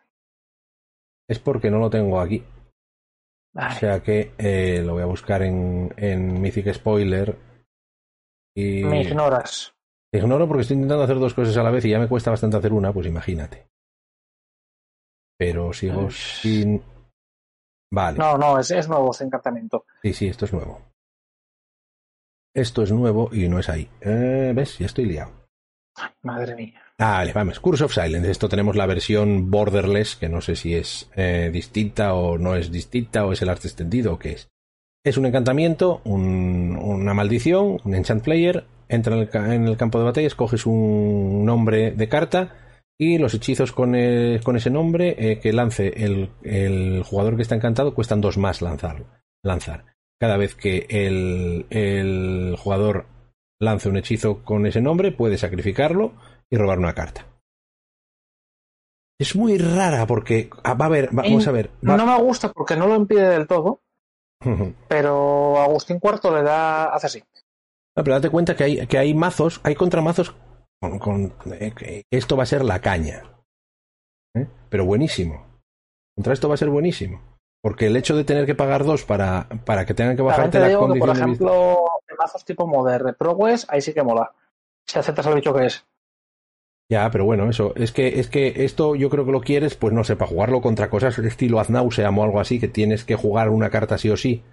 Es 1.28 1.40
porque 1.40 1.72
no 1.72 1.80
lo 1.80 1.90
tengo 1.90 2.20
aquí. 2.20 2.46
O 3.56 3.72
sea 3.80 4.04
que 4.04 4.34
eh, 4.38 4.84
lo 4.86 4.94
voy 4.94 5.02
a 5.02 5.08
buscar 5.08 5.42
en, 5.42 5.92
en 5.98 6.40
Mythic 6.40 6.72
Spoiler. 6.74 7.36
Y... 8.56 8.84
Me 8.84 9.02
ignoras. 9.02 9.74
ignoro 10.14 10.48
porque 10.48 10.62
estoy 10.62 10.76
intentando 10.76 11.04
hacer 11.04 11.18
dos 11.18 11.34
cosas 11.34 11.58
a 11.58 11.64
la 11.64 11.72
vez 11.72 11.84
y 11.86 11.90
ya 11.90 11.98
me 11.98 12.08
cuesta 12.08 12.30
bastante 12.30 12.58
hacer 12.58 12.72
una, 12.72 12.94
pues 12.94 13.08
imagínate. 13.08 13.68
Pero 15.40 15.74
sigo 15.74 16.12
sin. 16.12 16.84
Vale. 17.92 18.20
No, 18.20 18.38
no, 18.38 18.60
es, 18.60 18.70
es 18.70 18.88
nuevo 18.88 19.10
ese 19.10 19.24
encantamiento. 19.24 19.86
Sí, 20.04 20.14
sí, 20.14 20.28
esto 20.28 20.46
es 20.46 20.54
nuevo. 20.54 20.82
Esto 22.54 22.84
es 22.84 22.92
nuevo 22.92 23.30
y 23.34 23.50
no 23.50 23.58
es 23.58 23.70
ahí. 23.70 23.90
Eh, 24.02 24.54
¿Ves? 24.56 24.78
Ya 24.78 24.86
estoy 24.86 25.06
liado. 25.06 25.32
Madre 26.22 26.56
mía. 26.56 26.82
Vale, 27.08 27.34
vamos. 27.34 27.60
Curse 27.60 27.84
of 27.84 27.94
Silence. 27.94 28.30
Esto 28.30 28.50
tenemos 28.50 28.76
la 28.76 28.86
versión 28.86 29.50
borderless, 29.50 30.16
que 30.16 30.30
no 30.30 30.42
sé 30.42 30.56
si 30.56 30.76
es 30.76 31.10
eh, 31.16 31.50
distinta 31.52 32.14
o 32.14 32.38
no 32.38 32.56
es 32.56 32.72
distinta, 32.72 33.26
o 33.26 33.34
es 33.34 33.42
el 33.42 33.50
arte 33.50 33.68
extendido 33.68 34.14
o 34.14 34.20
qué 34.20 34.34
es. 34.34 34.50
Es 35.04 35.18
un 35.18 35.26
encantamiento, 35.26 36.02
una 36.06 37.14
maldición, 37.14 37.80
un 37.84 37.96
enchant 37.96 38.24
player. 38.24 38.66
Entra 38.88 39.16
en 39.16 39.68
el, 39.68 39.78
campo 39.78 39.98
de 39.98 40.06
batalla, 40.06 40.28
escoges 40.28 40.66
un 40.66 41.46
nombre 41.46 41.92
de 41.92 42.10
carta 42.10 42.56
y 43.00 43.18
los 43.18 43.34
hechizos 43.34 43.72
con, 43.72 43.96
con 44.44 44.58
ese 44.58 44.70
nombre 44.70 45.16
eh, 45.18 45.40
que 45.40 45.54
lance 45.54 45.94
el, 45.96 46.30
el, 46.44 47.02
jugador 47.04 47.38
que 47.38 47.42
está 47.42 47.56
encantado 47.56 47.96
cuestan 47.96 48.22
dos 48.22 48.38
más 48.38 48.62
lanzar. 48.62 49.06
lanzar 49.44 49.86
cada 50.22 50.38
vez 50.38 50.54
que 50.54 50.86
el, 50.88 52.56
jugador 52.60 53.08
lance 53.60 53.90
un 53.90 53.98
hechizo 53.98 54.44
con 54.44 54.68
ese 54.68 54.80
nombre, 54.80 55.12
puede 55.12 55.40
sacrificarlo 55.40 56.14
y 56.52 56.58
robar 56.58 56.80
una 56.80 56.94
carta. 56.94 57.26
Es 59.20 59.36
muy 59.36 59.58
rara 59.58 60.06
porque 60.08 60.50
ah, 60.64 60.74
va 60.74 60.86
a 60.86 60.90
ver, 60.90 61.10
vamos 61.12 61.48
a 61.48 61.52
ver. 61.52 61.72
No 61.82 62.06
me 62.06 62.18
gusta 62.22 62.52
porque 62.52 62.76
no 62.76 62.88
lo 62.88 62.96
impide 62.96 63.30
del 63.30 63.48
todo, 63.48 63.82
pero 64.88 65.60
Agustín 65.62 66.00
Cuarto 66.00 66.36
le 66.36 66.44
da 66.44 66.86
hace 66.86 67.08
así. 67.08 67.24
pero 67.96 68.14
date 68.14 68.30
cuenta 68.30 68.56
que 68.56 68.64
hay, 68.64 68.88
que 68.88 68.98
hay 68.98 69.14
mazos, 69.14 69.62
hay 69.64 69.76
contramazos 69.76 70.36
con, 71.00 71.34
eh, 71.54 72.04
esto 72.12 72.36
va 72.36 72.44
a 72.44 72.48
ser 72.48 72.64
la 72.64 72.82
caña. 72.82 73.24
¿eh? 74.36 74.48
Pero 74.70 74.86
buenísimo. 74.86 75.62
Contra 76.16 76.34
esto 76.34 76.48
va 76.48 76.56
a 76.56 76.58
ser 76.58 76.70
buenísimo. 76.70 77.22
Porque 77.62 77.88
el 77.88 77.96
hecho 77.96 78.16
de 78.16 78.24
tener 78.24 78.48
que 78.48 78.56
pagar 78.56 78.84
dos 78.84 79.06
para, 79.06 79.48
para 79.66 79.86
que 79.86 79.94
tengan 79.94 80.16
que 80.16 80.24
bajarte 80.24 80.60
las 80.60 80.76
condiciones. 80.76 81.00
por 81.00 81.16
ejemplo, 81.16 81.86
mazos 82.18 82.44
tipo 82.44 82.66
Modern 82.66 83.16
Progress, 83.16 83.68
ahí 83.70 83.82
sí 83.82 83.94
que 83.94 84.02
mola. 84.02 84.34
Si 84.88 84.98
aceptas 84.98 85.28
el 85.28 85.36
bicho 85.36 85.54
que 85.54 85.68
es. 85.68 85.86
Ya, 86.92 87.10
pero 87.10 87.24
bueno, 87.24 87.50
eso. 87.50 87.74
Es 87.78 87.94
que, 87.94 88.20
es 88.20 88.28
que 88.28 88.66
esto 88.66 88.96
yo 88.96 89.10
creo 89.10 89.26
que 89.26 89.32
lo 89.32 89.40
quieres, 89.40 89.76
pues 89.76 89.94
no 89.94 90.04
sé, 90.04 90.18
para 90.18 90.30
jugarlo 90.30 90.60
contra 90.60 90.90
cosas 90.90 91.18
estilo 91.20 91.62
Aznauseam 91.62 92.18
o 92.18 92.24
algo 92.24 92.42
así, 92.42 92.60
que 92.60 92.68
tienes 92.68 93.06
que 93.06 93.16
jugar 93.16 93.50
una 93.50 93.70
carta 93.70 93.98
sí 93.98 94.10
o 94.10 94.18
sí. 94.18 94.44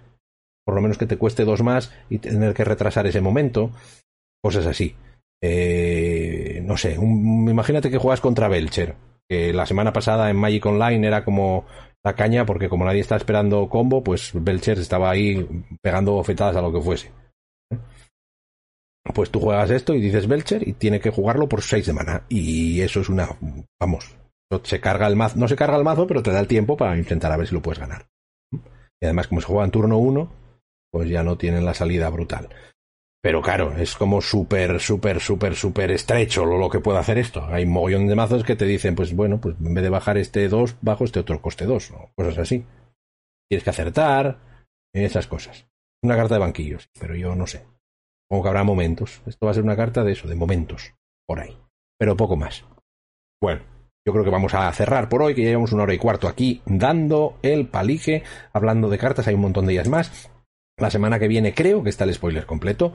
Por 0.65 0.73
lo 0.73 0.81
menos 0.81 0.97
que 0.97 1.05
te 1.05 1.17
cueste 1.17 1.43
dos 1.43 1.61
más 1.63 1.93
y 2.09 2.19
tener 2.19 2.53
que 2.53 2.63
retrasar 2.63 3.05
ese 3.07 3.19
momento. 3.19 3.71
Cosas 4.41 4.67
así. 4.67 4.95
Eh, 5.41 6.61
no 6.63 6.77
sé, 6.77 6.93
imagínate 6.93 7.91
que 7.91 7.97
juegas 7.97 8.21
contra 8.21 8.47
Belcher, 8.47 8.95
que 9.27 9.51
la 9.51 9.65
semana 9.65 9.91
pasada 9.91 10.29
en 10.29 10.37
Magic 10.37 10.65
Online 10.65 11.07
era 11.07 11.25
como 11.25 11.65
la 12.05 12.15
caña, 12.15 12.45
porque 12.45 12.69
como 12.69 12.85
nadie 12.85 13.01
está 13.01 13.17
esperando 13.17 13.67
combo, 13.67 14.01
pues 14.01 14.31
Belcher 14.33 14.79
estaba 14.79 15.09
ahí 15.09 15.45
pegando 15.81 16.13
bofetadas 16.13 16.55
a 16.55 16.61
lo 16.61 16.71
que 16.71 16.79
fuese. 16.79 17.11
Pues 19.13 19.31
tú 19.31 19.39
juegas 19.39 19.71
esto 19.71 19.93
y 19.93 20.01
dices 20.01 20.27
Belcher 20.27 20.67
y 20.67 20.73
tiene 20.73 20.99
que 20.99 21.09
jugarlo 21.09 21.47
por 21.47 21.61
seis 21.61 21.85
semanas. 21.85 22.23
Y 22.29 22.81
eso 22.81 23.01
es 23.01 23.09
una. 23.09 23.29
Vamos. 23.79 24.15
Se 24.63 24.79
carga 24.79 25.07
el 25.07 25.15
mazo, 25.15 25.37
no 25.37 25.47
se 25.47 25.55
carga 25.55 25.77
el 25.77 25.83
mazo, 25.83 26.07
pero 26.07 26.23
te 26.23 26.31
da 26.31 26.39
el 26.39 26.47
tiempo 26.47 26.75
para 26.75 26.97
intentar 26.97 27.31
a 27.31 27.37
ver 27.37 27.47
si 27.47 27.53
lo 27.53 27.61
puedes 27.61 27.79
ganar. 27.79 28.07
Y 28.51 29.05
además, 29.05 29.27
como 29.27 29.41
se 29.41 29.47
juega 29.47 29.65
en 29.65 29.71
turno 29.71 29.97
uno, 29.97 30.31
pues 30.91 31.07
ya 31.09 31.23
no 31.23 31.37
tienen 31.37 31.65
la 31.65 31.73
salida 31.73 32.09
brutal. 32.09 32.49
Pero 33.21 33.41
claro, 33.41 33.75
es 33.77 33.95
como 33.95 34.21
súper, 34.21 34.79
súper, 34.79 35.19
súper, 35.19 35.55
súper 35.55 35.91
estrecho 35.91 36.45
lo, 36.45 36.57
lo, 36.57 36.69
que 36.69 36.79
puede 36.79 36.99
hacer 36.99 37.17
esto. 37.17 37.45
Hay 37.45 37.65
un 37.65 37.71
mogollón 37.71 38.07
de 38.07 38.15
mazos 38.15 38.43
que 38.43 38.55
te 38.55 38.65
dicen, 38.65 38.95
pues 38.95 39.13
bueno, 39.13 39.39
pues 39.39 39.55
en 39.59 39.73
vez 39.73 39.83
de 39.83 39.89
bajar 39.89 40.17
este 40.17 40.47
2, 40.47 40.77
bajo 40.81 41.03
este 41.03 41.19
otro 41.19 41.41
coste 41.41 41.65
2, 41.65 41.91
o 41.91 42.11
cosas 42.15 42.37
así. 42.37 42.65
Tienes 43.49 43.63
que 43.63 43.69
acertar, 43.69 44.39
esas 44.93 45.27
cosas. 45.27 45.67
Una 46.01 46.15
carta 46.15 46.35
de 46.35 46.39
banquillos, 46.39 46.89
pero 46.99 47.15
yo 47.15 47.35
no 47.35 47.45
sé. 47.45 47.65
Como 48.29 48.43
que 48.43 48.49
habrá 48.49 48.63
momentos. 48.63 49.21
Esto 49.25 49.45
va 49.45 49.51
a 49.51 49.55
ser 49.55 49.63
una 49.63 49.75
carta 49.75 50.03
de 50.03 50.11
eso, 50.11 50.27
de 50.27 50.35
momentos, 50.35 50.93
por 51.27 51.39
ahí. 51.39 51.57
Pero 51.97 52.15
poco 52.15 52.35
más. 52.35 52.63
Bueno, 53.41 53.61
yo 54.05 54.13
creo 54.13 54.23
que 54.23 54.31
vamos 54.31 54.53
a 54.53 54.71
cerrar 54.71 55.09
por 55.09 55.21
hoy, 55.21 55.35
que 55.35 55.41
ya 55.41 55.49
llevamos 55.49 55.73
una 55.73 55.83
hora 55.83 55.93
y 55.93 55.97
cuarto 55.97 56.27
aquí 56.27 56.61
dando 56.65 57.37
el 57.41 57.67
palige, 57.67 58.23
hablando 58.53 58.89
de 58.89 58.97
cartas, 58.97 59.27
hay 59.27 59.35
un 59.35 59.41
montón 59.41 59.65
de 59.65 59.73
ellas 59.73 59.87
más. 59.87 60.29
La 60.77 60.89
semana 60.89 61.19
que 61.19 61.27
viene 61.27 61.53
creo 61.53 61.83
que 61.83 61.89
está 61.89 62.05
el 62.05 62.13
spoiler 62.13 62.45
completo. 62.45 62.93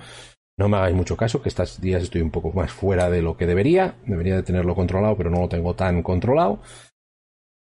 No 0.57 0.69
me 0.69 0.77
hagáis 0.77 0.95
mucho 0.95 1.17
caso, 1.17 1.43
que 1.43 1.49
estos 1.49 1.81
días 1.81 2.03
estoy 2.03 2.23
un 2.23 2.31
poco 2.31 2.53
más 2.53 2.73
fuera 2.73 3.11
de 3.11 3.23
lo 3.23 3.37
que 3.37 3.47
debería. 3.47 3.97
Debería 4.07 4.37
de 4.37 4.43
tenerlo 4.43 4.75
controlado, 4.75 5.17
pero 5.17 5.31
no 5.31 5.41
lo 5.41 5.49
tengo 5.49 5.75
tan 5.75 6.03
controlado. 6.03 6.61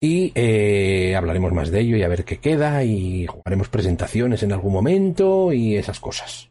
Y 0.03 0.33
eh, 0.35 1.15
hablaremos 1.15 1.53
más 1.53 1.71
de 1.71 1.81
ello 1.81 1.97
y 1.97 2.03
a 2.03 2.09
ver 2.09 2.25
qué 2.25 2.39
queda. 2.39 2.85
Y 2.85 3.27
jugaremos 3.27 3.69
presentaciones 3.69 4.43
en 4.43 4.53
algún 4.53 4.73
momento 4.73 5.53
y 5.53 5.77
esas 5.77 6.01
cosas. 6.01 6.50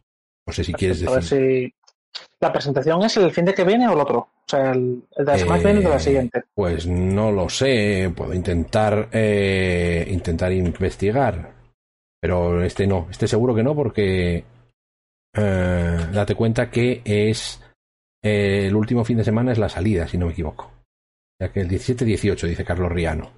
No 0.49 0.53
sé 0.53 0.63
si 0.63 0.73
quieres 0.73 0.99
decir. 0.99 1.09
A 1.09 1.13
ver 1.13 1.23
si 1.23 1.71
la 2.39 2.51
presentación 2.51 3.03
es 3.03 3.15
el 3.17 3.29
fin 3.29 3.45
de 3.45 3.53
que 3.53 3.63
viene 3.63 3.87
o 3.87 3.93
el 3.93 3.99
otro. 3.99 4.17
O 4.17 4.43
sea, 4.47 4.71
el, 4.71 5.03
de 5.15 5.23
la 5.23 5.37
semana 5.37 5.59
que 5.59 5.65
viene 5.65 5.79
o 5.81 5.83
de 5.83 5.89
la 5.89 5.95
eh, 5.97 5.99
siguiente. 5.99 6.43
Pues 6.55 6.87
no 6.87 7.31
lo 7.31 7.47
sé. 7.49 8.11
Puedo 8.15 8.33
intentar 8.33 9.09
eh, 9.11 10.07
intentar 10.09 10.51
investigar. 10.51 11.53
Pero 12.19 12.63
este 12.63 12.87
no, 12.87 13.07
este 13.11 13.27
seguro 13.27 13.53
que 13.53 13.61
no, 13.61 13.75
porque 13.75 14.43
eh, 15.35 16.07
date 16.11 16.33
cuenta 16.33 16.71
que 16.71 17.03
es 17.05 17.61
el 18.23 18.75
último 18.75 19.05
fin 19.05 19.17
de 19.17 19.23
semana 19.23 19.51
es 19.51 19.59
la 19.59 19.69
salida, 19.69 20.07
si 20.07 20.17
no 20.17 20.25
me 20.25 20.31
equivoco. 20.31 20.71
Ya 21.39 21.51
que 21.51 21.61
el 21.61 21.69
17-18, 21.69 22.47
dice 22.47 22.65
Carlos 22.65 22.91
Riano. 22.91 23.31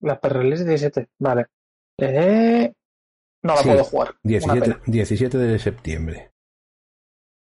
La 0.00 0.18
perreles 0.18 0.64
17, 0.64 1.10
vale. 1.18 1.48
Eh, 1.98 2.72
no 3.42 3.54
la 3.54 3.62
puedo 3.62 3.84
jugar. 3.84 4.14
17, 4.22 4.76
17 4.86 5.38
de 5.38 5.58
septiembre. 5.58 6.30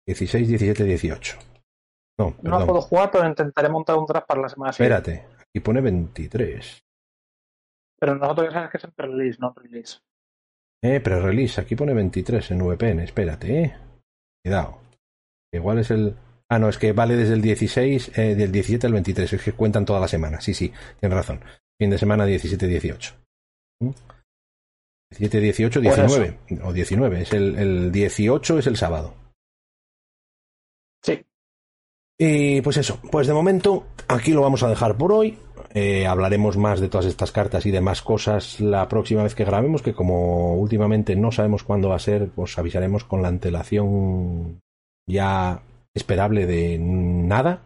16, 0.07 0.49
17, 0.49 0.85
18. 0.85 1.39
No, 2.19 2.37
no 2.43 2.59
la 2.59 2.67
puedo 2.67 2.81
jugar, 2.83 3.11
pero 3.11 3.27
intentaré 3.27 3.69
montar 3.69 3.97
un 3.97 4.07
draft 4.07 4.27
para 4.27 4.43
la 4.43 4.49
semana 4.49 4.73
siguiente. 4.73 5.11
Espérate, 5.11 5.37
aquí 5.41 5.61
pone 5.61 5.81
23. 5.81 6.83
Pero 7.99 8.15
nosotros 8.15 8.49
ya 8.49 8.53
sabes 8.53 8.71
que 8.71 8.77
es 8.77 8.85
en 8.85 8.91
pre-release, 8.93 9.39
no 9.41 9.55
release. 9.55 9.99
Eh, 10.83 11.01
pre-release, 11.01 11.61
aquí 11.61 11.77
pone 11.77 11.95
23 11.95 12.51
en 12.51 12.59
VPN, 12.59 13.01
espérate, 13.01 13.63
eh. 13.63 13.77
Cuidado. 14.43 14.79
Igual 15.53 15.79
es 15.79 15.91
el... 15.91 16.17
Ah, 16.49 16.59
no, 16.59 16.69
es 16.69 16.79
que 16.79 16.93
vale 16.93 17.17
desde 17.17 17.35
el 17.35 17.43
16, 17.43 18.19
eh, 18.19 18.35
del 18.35 18.51
17 18.51 18.87
al 18.87 18.93
23, 18.95 19.33
es 19.35 19.43
que 19.43 19.53
cuentan 19.53 19.85
toda 19.85 20.01
la 20.01 20.09
semana. 20.09 20.41
Sí, 20.41 20.53
sí, 20.53 20.73
tienes 20.99 21.17
razón. 21.17 21.41
Fin 21.79 21.91
de 21.91 21.99
semana 21.99 22.27
17-18. 22.27 23.15
17-18, 25.13 25.81
19. 25.81 26.39
O 26.63 26.73
19, 26.73 27.23
es 27.23 27.33
el, 27.33 27.59
el 27.59 27.93
18 27.93 28.59
es 28.59 28.67
el 28.67 28.77
sábado. 28.77 29.15
Sí. 31.03 31.25
Y 32.19 32.61
pues 32.61 32.77
eso, 32.77 33.01
pues 33.11 33.27
de 33.27 33.33
momento 33.33 33.87
aquí 34.09 34.33
lo 34.33 34.43
vamos 34.43 34.63
a 34.63 34.69
dejar 34.69 34.97
por 34.97 35.13
hoy. 35.13 35.39
Eh, 35.73 36.07
hablaremos 36.07 36.57
más 36.57 36.81
de 36.81 36.89
todas 36.89 37.07
estas 37.07 37.31
cartas 37.31 37.65
y 37.65 37.71
demás 37.71 38.03
cosas 38.03 38.61
la 38.61 38.89
próxima 38.89 39.23
vez 39.23 39.35
que 39.35 39.45
grabemos, 39.45 39.83
que 39.83 39.95
como 39.95 40.57
últimamente 40.57 41.15
no 41.15 41.31
sabemos 41.31 41.63
cuándo 41.63 41.89
va 41.89 41.97
a 41.97 42.01
ser, 42.01 42.31
os 42.37 42.59
avisaremos 42.59 43.05
con 43.05 43.23
la 43.23 43.29
antelación 43.29 44.61
ya 45.07 45.63
esperable 45.95 46.47
de 46.47 46.79
nada. 46.79 47.63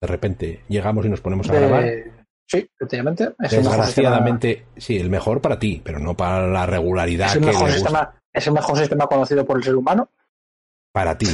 De 0.00 0.06
repente 0.06 0.60
llegamos 0.68 1.06
y 1.06 1.08
nos 1.08 1.20
ponemos 1.20 1.48
a 1.48 1.54
grabar. 1.54 2.15
Sí, 2.46 2.68
efectivamente. 2.74 3.34
Desgraciadamente, 3.38 4.66
sí, 4.76 4.96
el 4.98 5.10
mejor 5.10 5.40
para 5.40 5.58
ti, 5.58 5.82
pero 5.84 5.98
no 5.98 6.16
para 6.16 6.46
la 6.46 6.64
regularidad 6.64 7.28
¿Es 7.28 7.36
el 7.36 7.44
mejor 7.44 7.72
sistema, 7.72 8.14
¿Es 8.32 8.46
el 8.46 8.52
mejor 8.52 8.78
sistema 8.78 9.06
conocido 9.06 9.44
por 9.44 9.56
el 9.56 9.64
ser 9.64 9.74
humano? 9.74 10.08
Para 10.92 11.18
ti. 11.18 11.28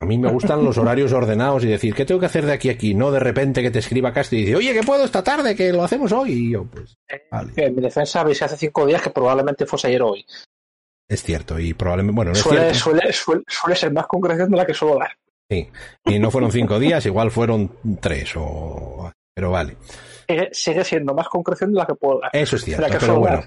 A 0.00 0.06
mí 0.06 0.16
me 0.16 0.30
gustan 0.30 0.64
los 0.64 0.78
horarios 0.78 1.12
ordenados 1.12 1.64
y 1.64 1.68
decir, 1.68 1.92
¿qué 1.92 2.04
tengo 2.04 2.20
que 2.20 2.26
hacer 2.26 2.46
de 2.46 2.52
aquí 2.52 2.68
a 2.68 2.72
aquí? 2.72 2.94
No 2.94 3.10
de 3.10 3.18
repente 3.18 3.62
que 3.62 3.70
te 3.70 3.80
escriba 3.80 4.12
Castro 4.12 4.38
y 4.38 4.42
dice, 4.42 4.56
oye, 4.56 4.72
¿qué 4.72 4.82
puedo 4.82 5.04
esta 5.04 5.24
tarde? 5.24 5.56
Que 5.56 5.72
lo 5.72 5.82
hacemos 5.82 6.12
hoy. 6.12 6.32
Y 6.32 6.50
yo, 6.52 6.64
pues. 6.64 6.96
Vale. 7.30 7.52
En 7.56 7.74
mi 7.74 7.82
defensa 7.82 8.20
avisé 8.20 8.44
hace 8.44 8.56
cinco 8.56 8.86
días 8.86 9.02
que 9.02 9.10
probablemente 9.10 9.66
fuese 9.66 9.88
ayer 9.88 10.02
o 10.02 10.10
hoy. 10.10 10.24
Es 11.08 11.22
cierto, 11.22 11.58
y 11.58 11.74
probablemente. 11.74 12.14
Bueno, 12.14 12.30
no 12.30 12.36
suele, 12.36 12.70
es 12.70 12.82
cierto. 12.82 13.12
Suele, 13.12 13.44
suele, 13.48 13.76
ser 13.76 13.92
más 13.92 14.06
concreción 14.06 14.50
de 14.50 14.56
la 14.56 14.66
que 14.66 14.74
suelo 14.74 14.98
dar. 14.98 15.16
Sí, 15.50 15.68
y 16.04 16.18
no 16.18 16.30
fueron 16.30 16.52
cinco 16.52 16.78
días, 16.78 17.04
igual 17.06 17.30
fueron 17.30 17.72
tres, 18.00 18.34
o. 18.36 19.10
Pero 19.34 19.50
vale. 19.50 19.76
Sigue, 20.52 20.84
siendo 20.84 21.14
más 21.14 21.28
concreción 21.28 21.72
de 21.72 21.78
la 21.78 21.86
que 21.86 21.94
puedo 21.94 22.20
dar. 22.20 22.30
Eso 22.32 22.56
es 22.56 22.64
cierto, 22.64 22.86
pero 23.00 23.18
bueno. 23.18 23.42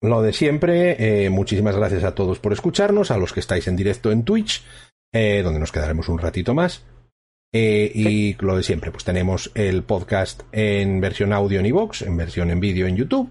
Lo 0.00 0.22
de 0.22 0.32
siempre, 0.32 1.24
eh, 1.24 1.30
muchísimas 1.30 1.76
gracias 1.76 2.04
a 2.04 2.14
todos 2.14 2.38
por 2.38 2.52
escucharnos, 2.52 3.10
a 3.10 3.18
los 3.18 3.32
que 3.32 3.40
estáis 3.40 3.66
en 3.66 3.76
directo 3.76 4.12
en 4.12 4.24
Twitch 4.24 4.62
eh, 5.12 5.40
donde 5.42 5.60
nos 5.60 5.72
quedaremos 5.72 6.08
un 6.08 6.18
ratito 6.18 6.54
más. 6.54 6.84
Eh, 7.52 7.90
y 7.94 8.34
lo 8.44 8.56
de 8.56 8.62
siempre, 8.62 8.90
pues 8.90 9.04
tenemos 9.04 9.50
el 9.54 9.82
podcast 9.82 10.42
en 10.52 11.00
versión 11.00 11.32
audio 11.32 11.60
en 11.60 11.66
iVoox, 11.66 12.02
en 12.02 12.16
versión 12.16 12.50
en 12.50 12.60
vídeo 12.60 12.86
en 12.86 12.96
YouTube. 12.96 13.30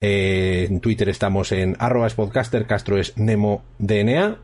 Eh, 0.00 0.66
en 0.68 0.80
Twitter 0.80 1.08
estamos 1.08 1.50
en 1.50 1.76
arroba 1.80 2.08
podcaster, 2.10 2.66
Castro 2.66 2.98
es 2.98 3.16
Nemo 3.18 3.64
DNA. 3.78 4.38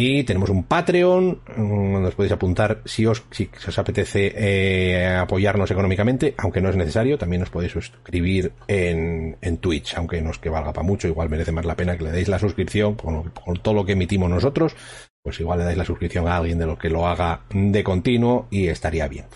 Y 0.00 0.22
tenemos 0.22 0.48
un 0.48 0.62
Patreon, 0.62 1.40
mm, 1.56 1.92
donde 1.92 2.08
os 2.10 2.14
podéis 2.14 2.30
apuntar 2.30 2.82
si 2.84 3.04
os, 3.04 3.24
si 3.32 3.50
os 3.66 3.78
apetece 3.80 4.32
eh, 4.32 5.16
apoyarnos 5.16 5.68
económicamente, 5.72 6.34
aunque 6.38 6.60
no 6.60 6.68
es 6.68 6.76
necesario, 6.76 7.18
también 7.18 7.42
os 7.42 7.50
podéis 7.50 7.72
suscribir 7.72 8.52
en, 8.68 9.36
en 9.40 9.56
Twitch, 9.56 9.96
aunque 9.96 10.22
no 10.22 10.30
es 10.30 10.38
que 10.38 10.50
valga 10.50 10.72
para 10.72 10.86
mucho, 10.86 11.08
igual 11.08 11.28
merece 11.28 11.50
más 11.50 11.64
la 11.64 11.74
pena 11.74 11.98
que 11.98 12.04
le 12.04 12.12
deis 12.12 12.28
la 12.28 12.38
suscripción 12.38 12.94
con, 12.94 13.32
todo 13.60 13.74
lo 13.74 13.84
que 13.84 13.94
emitimos 13.94 14.30
nosotros, 14.30 14.76
pues 15.20 15.40
igual 15.40 15.58
le 15.58 15.64
dais 15.64 15.76
la 15.76 15.84
suscripción 15.84 16.28
a 16.28 16.36
alguien 16.36 16.60
de 16.60 16.66
lo 16.66 16.78
que 16.78 16.90
lo 16.90 17.04
haga 17.08 17.40
de 17.52 17.82
continuo 17.82 18.46
y 18.52 18.68
estaría 18.68 19.08
bien. 19.08 19.26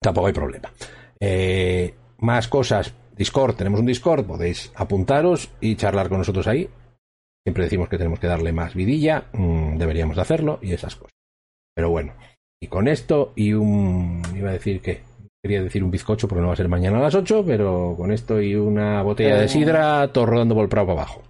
Tampoco 0.00 0.28
hay 0.28 0.32
problema. 0.32 0.72
Eh, 1.20 1.94
más 2.20 2.48
cosas, 2.48 2.94
Discord, 3.14 3.56
tenemos 3.56 3.80
un 3.80 3.86
Discord, 3.86 4.24
podéis 4.24 4.72
apuntaros 4.76 5.50
y 5.60 5.76
charlar 5.76 6.08
con 6.08 6.16
nosotros 6.16 6.46
ahí. 6.46 6.70
Siempre 7.48 7.64
decimos 7.64 7.88
que 7.88 7.96
tenemos 7.96 8.20
que 8.20 8.26
darle 8.26 8.52
más 8.52 8.74
vidilla, 8.74 9.24
mm, 9.32 9.78
deberíamos 9.78 10.16
de 10.16 10.20
hacerlo 10.20 10.58
y 10.60 10.74
esas 10.74 10.96
cosas. 10.96 11.16
Pero 11.74 11.88
bueno, 11.88 12.12
y 12.62 12.66
con 12.66 12.88
esto 12.88 13.32
y 13.36 13.54
un... 13.54 14.20
iba 14.36 14.50
a 14.50 14.52
decir 14.52 14.82
que... 14.82 15.00
Quería 15.42 15.62
decir 15.62 15.82
un 15.82 15.90
bizcocho 15.90 16.28
porque 16.28 16.42
no 16.42 16.48
va 16.48 16.52
a 16.52 16.56
ser 16.56 16.68
mañana 16.68 16.98
a 16.98 17.00
las 17.00 17.14
8, 17.14 17.44
pero 17.46 17.94
con 17.96 18.12
esto 18.12 18.38
y 18.42 18.54
una 18.54 19.00
botella 19.00 19.38
de 19.38 19.46
eh. 19.46 19.48
sidra, 19.48 20.12
todo 20.12 20.26
rodando 20.26 20.54
por 20.54 20.64
el 20.64 20.68
prado 20.68 20.88
para 20.88 21.00
abajo. 21.00 21.22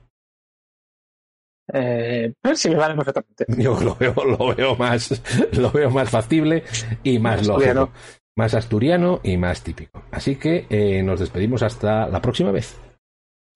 Eh, 1.73 2.33
sí, 2.57 2.71
me 2.71 2.77
vale 2.77 2.97
perfectamente. 2.97 3.47
Yo 3.63 3.79
lo 3.81 3.95
veo, 3.95 4.15
lo 4.25 4.57
veo 4.57 4.75
más, 4.75 5.23
lo 5.53 5.71
veo 5.71 5.91
más 5.91 6.11
factible 6.11 6.65
y 7.05 7.21
más, 7.21 7.47
lógico. 7.47 7.93
Más 8.37 8.55
asturiano 8.55 9.21
y 9.23 9.37
más 9.37 9.63
típico. 9.63 10.03
Así 10.11 10.35
que 10.35 10.67
eh, 10.69 11.01
nos 11.05 11.21
despedimos 11.21 11.63
hasta 11.63 12.09
la 12.09 12.21
próxima 12.21 12.51
vez. 12.51 12.77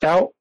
Chao. 0.01 0.33